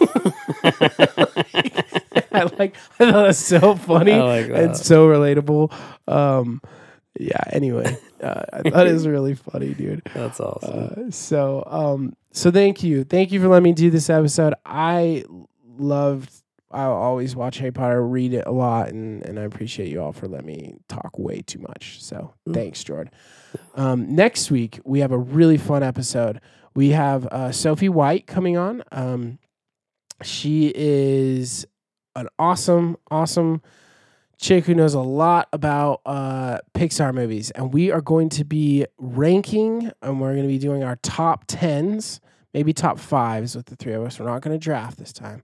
I 2.32 2.42
like 2.58 2.76
I 2.98 3.10
thought 3.10 3.24
that's 3.24 3.38
so 3.38 3.74
funny 3.74 4.12
like 4.12 4.48
and 4.48 4.76
so 4.76 5.06
relatable. 5.06 5.72
Um, 6.06 6.60
yeah. 7.18 7.42
Anyway, 7.50 7.96
uh, 8.22 8.42
I 8.52 8.70
thought 8.70 8.86
it 8.86 8.92
was 8.92 9.06
really 9.06 9.34
funny, 9.34 9.74
dude. 9.74 10.02
That's 10.14 10.40
awesome. 10.40 11.08
Uh, 11.08 11.10
so, 11.10 11.64
um, 11.66 12.16
so 12.32 12.50
thank 12.50 12.82
you, 12.82 13.04
thank 13.04 13.32
you 13.32 13.40
for 13.40 13.48
letting 13.48 13.64
me 13.64 13.72
do 13.72 13.90
this 13.90 14.10
episode. 14.10 14.54
I 14.64 15.24
loved. 15.78 16.30
I 16.76 16.84
always 16.84 17.34
watch 17.34 17.58
Harry 17.58 17.72
Potter, 17.72 18.06
read 18.06 18.34
it 18.34 18.44
a 18.46 18.52
lot, 18.52 18.88
and 18.90 19.24
and 19.24 19.38
I 19.38 19.42
appreciate 19.42 19.88
you 19.88 20.00
all 20.02 20.12
for 20.12 20.28
letting 20.28 20.46
me 20.46 20.76
talk 20.88 21.18
way 21.18 21.40
too 21.42 21.58
much. 21.60 22.02
So 22.02 22.34
Mm. 22.48 22.54
thanks, 22.54 22.84
Jordan. 22.84 23.12
Um, 23.74 24.14
next 24.14 24.50
week 24.50 24.80
we 24.84 25.00
have 25.00 25.12
a 25.12 25.18
really 25.18 25.56
fun 25.56 25.82
episode. 25.82 26.40
We 26.74 26.90
have 26.90 27.26
uh, 27.28 27.52
Sophie 27.52 27.88
White 27.88 28.26
coming 28.26 28.56
on. 28.56 28.82
Um, 28.92 29.38
she 30.22 30.72
is 30.74 31.66
an 32.14 32.28
awesome, 32.38 32.96
awesome 33.10 33.62
chick 34.38 34.66
who 34.66 34.74
knows 34.74 34.92
a 34.94 35.00
lot 35.00 35.48
about 35.52 36.00
uh, 36.04 36.58
Pixar 36.74 37.14
movies, 37.14 37.50
and 37.52 37.72
we 37.72 37.90
are 37.90 38.00
going 38.02 38.28
to 38.30 38.44
be 38.44 38.84
ranking, 38.98 39.90
and 40.02 40.20
we're 40.20 40.32
going 40.32 40.42
to 40.42 40.48
be 40.48 40.58
doing 40.58 40.84
our 40.84 40.96
top 40.96 41.44
tens, 41.46 42.20
maybe 42.52 42.72
top 42.74 42.98
fives 42.98 43.56
with 43.56 43.66
the 43.66 43.76
three 43.76 43.94
of 43.94 44.02
us. 44.02 44.18
We're 44.20 44.26
not 44.26 44.42
going 44.42 44.58
to 44.58 44.62
draft 44.62 44.98
this 44.98 45.12
time. 45.12 45.42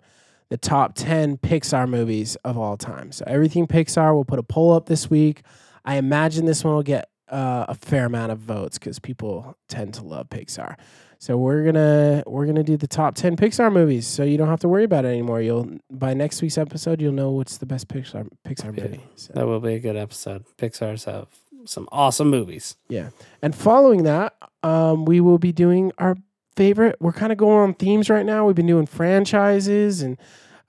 The 0.53 0.59
top 0.59 0.93
ten 0.95 1.39
Pixar 1.39 1.89
movies 1.89 2.37
of 2.45 2.59
all 2.59 2.77
time. 2.77 3.11
So 3.11 3.24
everything 3.27 3.66
Pixar. 3.66 4.12
We'll 4.15 4.27
put 4.27 4.39
a 4.39 4.43
poll 4.43 4.74
up 4.74 4.85
this 4.85 5.09
week. 5.09 5.41
I 5.83 5.97
imagine 5.97 6.45
this 6.45 6.62
one 6.62 6.74
will 6.74 6.83
get 6.83 7.09
uh, 7.31 7.65
a 7.70 7.74
fair 7.74 8.05
amount 8.05 8.33
of 8.33 8.39
votes 8.39 8.77
because 8.79 8.99
people 8.99 9.57
tend 9.70 9.95
to 9.95 10.05
love 10.05 10.29
Pixar. 10.29 10.77
So 11.19 11.39
we're 11.39 11.65
gonna 11.65 12.23
we're 12.27 12.45
gonna 12.45 12.62
do 12.62 12.77
the 12.77 12.87
top 12.87 13.15
ten 13.15 13.35
Pixar 13.35 13.73
movies, 13.73 14.07
so 14.07 14.24
you 14.24 14.37
don't 14.37 14.49
have 14.49 14.61
to 14.61 14.69
worry 14.69 14.85
about 14.85 15.07
it 15.07 15.09
anymore. 15.09 15.41
You'll 15.41 15.79
by 15.91 16.12
next 16.12 16.43
week's 16.43 16.59
episode, 16.59 17.01
you'll 17.01 17.15
know 17.15 17.31
what's 17.31 17.57
the 17.57 17.65
best 17.65 17.89
Pixar 17.89 18.29
Pixar 18.47 18.77
Yeah. 18.77 18.83
movie. 18.85 19.01
So. 19.16 19.33
That 19.33 19.47
will 19.47 19.61
be 19.61 19.73
a 19.77 19.81
good 19.81 19.97
episode. 19.97 20.45
Pixar's 20.59 21.05
have 21.07 21.29
some 21.65 21.89
awesome 21.91 22.29
movies. 22.29 22.77
Yeah, 22.91 23.09
and 23.41 23.55
following 23.55 24.03
that, 24.03 24.35
um, 24.62 25.07
we 25.07 25.23
will 25.23 25.39
be 25.39 25.53
doing 25.53 25.93
our 25.97 26.16
favorite. 26.57 26.97
We're 27.01 27.12
kind 27.12 27.33
of 27.33 27.39
going 27.39 27.59
on 27.59 27.74
themes 27.74 28.09
right 28.11 28.27
now. 28.27 28.47
We've 28.47 28.57
been 28.57 28.66
doing 28.66 28.87
franchises, 28.87 30.03
and 30.03 30.19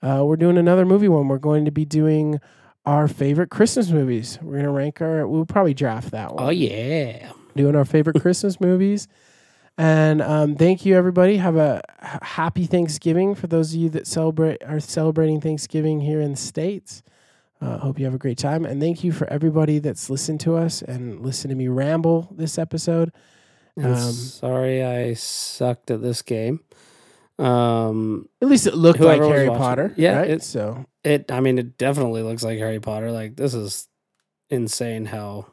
uh, 0.02 0.22
we're 0.24 0.36
doing 0.36 0.58
another 0.58 0.84
movie 0.84 1.08
one. 1.08 1.28
We're 1.28 1.38
going 1.38 1.64
to 1.64 1.70
be 1.70 1.84
doing 1.84 2.40
our 2.86 3.08
favorite 3.08 3.50
Christmas 3.50 3.90
movies. 3.90 4.38
We're 4.42 4.56
gonna 4.56 4.70
rank 4.70 5.00
our. 5.00 5.26
We'll 5.26 5.46
probably 5.46 5.74
draft 5.74 6.10
that 6.10 6.34
one. 6.34 6.44
Oh 6.44 6.50
yeah. 6.50 7.32
doing 7.56 7.74
our 7.76 7.84
favorite 7.84 8.20
Christmas 8.20 8.60
movies. 8.60 9.08
And 9.76 10.22
um, 10.22 10.54
thank 10.54 10.86
you, 10.86 10.94
everybody. 10.96 11.36
Have 11.38 11.56
a 11.56 11.80
h- 12.02 12.18
happy 12.22 12.64
Thanksgiving 12.66 13.34
for 13.34 13.48
those 13.48 13.74
of 13.74 13.80
you 13.80 13.88
that 13.90 14.06
celebrate 14.06 14.62
are 14.64 14.78
celebrating 14.80 15.40
Thanksgiving 15.40 16.00
here 16.00 16.20
in 16.20 16.32
the 16.32 16.36
states. 16.36 17.02
Uh, 17.60 17.78
hope 17.78 17.98
you 17.98 18.04
have 18.04 18.14
a 18.14 18.18
great 18.18 18.36
time, 18.38 18.64
and 18.66 18.80
thank 18.80 19.02
you 19.02 19.10
for 19.10 19.26
everybody 19.32 19.78
that's 19.78 20.10
listened 20.10 20.38
to 20.40 20.54
us 20.54 20.82
and 20.82 21.20
listened 21.20 21.50
to 21.50 21.56
me 21.56 21.66
ramble 21.68 22.28
this 22.36 22.58
episode. 22.58 23.10
Um, 23.82 23.94
sorry 24.12 24.84
I 24.84 25.14
sucked 25.14 25.90
at 25.90 26.00
this 26.02 26.22
game. 26.22 26.60
Um 27.38 28.28
At 28.40 28.48
least 28.48 28.66
it 28.66 28.74
looked 28.76 29.00
like 29.00 29.20
Harry. 29.20 29.48
Potter, 29.48 29.92
Yeah, 29.96 30.18
Right? 30.18 30.30
it- 30.30 30.42
so 30.44 30.86
it 31.02 31.30
I 31.32 31.40
mean 31.40 31.58
it 31.58 31.76
definitely 31.76 32.22
looks 32.22 32.44
like 32.44 32.58
Harry 32.58 32.78
Potter. 32.80 33.10
Like 33.10 33.34
this 33.36 33.54
is 33.54 33.88
insane 34.50 35.06
how 35.06 35.46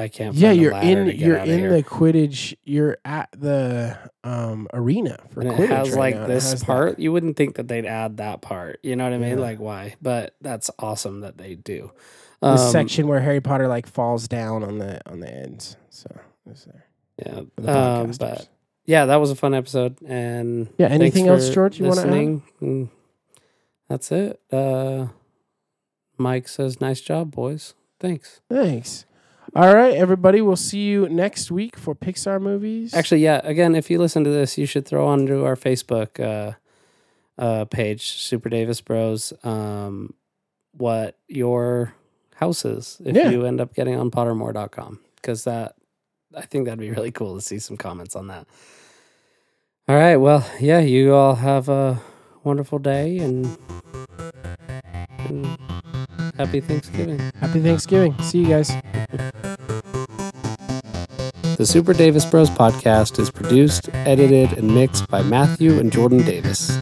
I 0.00 0.06
can't 0.08 0.34
yeah, 0.36 0.52
you're 0.52 0.72
in 0.74 1.08
you're 1.16 1.36
in 1.38 1.58
here. 1.58 1.70
the 1.72 1.82
Quidditch. 1.82 2.54
You're 2.64 2.98
at 3.04 3.28
the 3.32 3.98
um, 4.22 4.68
arena 4.72 5.18
for 5.30 5.40
and 5.40 5.50
it 5.50 5.54
Quidditch 5.56 5.68
has 5.68 5.90
right 5.90 5.98
like 5.98 6.14
now, 6.14 6.26
this 6.28 6.50
has 6.52 6.60
that- 6.60 6.66
part. 6.66 6.98
You 7.00 7.12
wouldn't 7.12 7.36
think 7.36 7.56
that 7.56 7.66
they'd 7.68 7.84
add 7.86 8.18
that 8.18 8.40
part. 8.40 8.78
You 8.84 8.94
know 8.96 9.04
what 9.04 9.12
I 9.12 9.18
mean? 9.18 9.38
Yeah. 9.38 9.44
Like 9.44 9.58
why? 9.58 9.96
But 10.00 10.34
that's 10.40 10.70
awesome 10.78 11.20
that 11.22 11.36
they 11.38 11.54
do. 11.56 11.90
the 12.40 12.48
Um, 12.50 12.58
section 12.58 13.08
where 13.08 13.18
Harry 13.20 13.40
Potter 13.40 13.66
like 13.66 13.86
falls 13.88 14.28
down 14.28 14.62
on 14.62 14.78
the 14.78 15.00
on 15.10 15.18
the 15.20 15.28
ends. 15.32 15.76
So 15.90 16.08
it's 16.50 16.64
there. 16.64 16.84
Yeah. 17.24 17.40
the 17.56 17.78
Um, 17.78 18.12
but 18.18 18.48
yeah, 18.86 19.06
that 19.06 19.16
was 19.16 19.30
a 19.30 19.34
fun 19.36 19.54
episode. 19.54 19.96
And 20.06 20.68
Yeah, 20.78 20.88
anything 20.88 21.28
else, 21.28 21.48
George, 21.50 21.78
you 21.80 21.86
wanna 21.86 22.02
add? 22.02 22.40
Mm, 22.62 22.88
That's 23.88 24.12
it. 24.12 24.40
Uh, 24.52 25.08
Mike 26.16 26.48
says, 26.48 26.80
"Nice 26.80 27.00
job, 27.00 27.30
boys. 27.30 27.74
Thanks." 28.00 28.40
Thanks. 28.48 29.04
All 29.56 29.74
right, 29.74 29.94
everybody. 29.94 30.40
We'll 30.42 30.56
see 30.56 30.80
you 30.82 31.08
next 31.08 31.50
week 31.50 31.76
for 31.76 31.94
Pixar 31.94 32.40
movies. 32.40 32.92
Actually, 32.92 33.22
yeah. 33.22 33.40
Again, 33.44 33.74
if 33.74 33.90
you 33.90 33.98
listen 33.98 34.22
to 34.24 34.30
this, 34.30 34.58
you 34.58 34.66
should 34.66 34.84
throw 34.84 35.06
onto 35.06 35.42
our 35.44 35.56
Facebook 35.56 36.20
uh, 36.20 36.52
uh, 37.42 37.64
page, 37.64 38.08
Super 38.12 38.50
Davis 38.50 38.80
Bros, 38.82 39.32
um, 39.44 40.12
what 40.72 41.16
your 41.28 41.94
house 42.34 42.64
is 42.66 43.00
if 43.04 43.16
Yeah. 43.16 43.30
you 43.30 43.46
end 43.46 43.60
up 43.60 43.74
getting 43.74 43.94
on 43.96 44.10
Pottermore.com 44.10 45.00
because 45.16 45.44
that 45.44 45.76
I 46.34 46.42
think 46.42 46.66
that'd 46.66 46.78
be 46.78 46.90
really 46.90 47.10
cool 47.10 47.34
to 47.36 47.40
see 47.40 47.58
some 47.58 47.76
comments 47.76 48.14
on 48.14 48.26
that. 48.28 48.46
All 49.88 49.96
right. 49.96 50.16
Well, 50.16 50.46
yeah. 50.60 50.80
You 50.80 51.14
all 51.14 51.36
have 51.36 51.68
a 51.68 52.00
wonderful 52.44 52.78
day 52.78 53.18
and, 53.18 53.56
and 55.18 55.46
happy 56.36 56.60
Thanksgiving. 56.60 57.18
happy 57.40 57.60
Thanksgiving. 57.60 58.16
See 58.22 58.40
you 58.42 58.48
guys. 58.48 58.72
The 61.56 61.66
Super 61.66 61.92
Davis 61.92 62.24
Bros 62.24 62.50
podcast 62.50 63.18
is 63.18 63.30
produced, 63.30 63.88
edited, 63.94 64.52
and 64.58 64.72
mixed 64.72 65.08
by 65.08 65.22
Matthew 65.22 65.80
and 65.80 65.90
Jordan 65.90 66.22
Davis. 66.22 66.80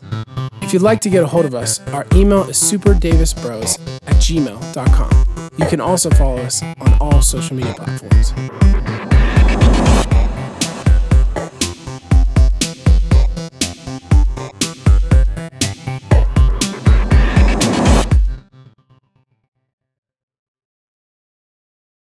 If 0.60 0.72
you'd 0.72 0.82
like 0.82 1.00
to 1.02 1.08
get 1.08 1.22
a 1.22 1.26
hold 1.26 1.46
of 1.46 1.54
us, 1.54 1.80
our 1.94 2.06
email 2.12 2.42
is 2.50 2.58
superdavisbros 2.58 3.78
at 4.06 4.16
gmail.com. 4.16 5.50
You 5.56 5.66
can 5.66 5.80
also 5.80 6.10
follow 6.10 6.38
us 6.38 6.62
on 6.62 6.98
all 7.00 7.22
social 7.22 7.56
media 7.56 7.72
platforms. 7.72 8.65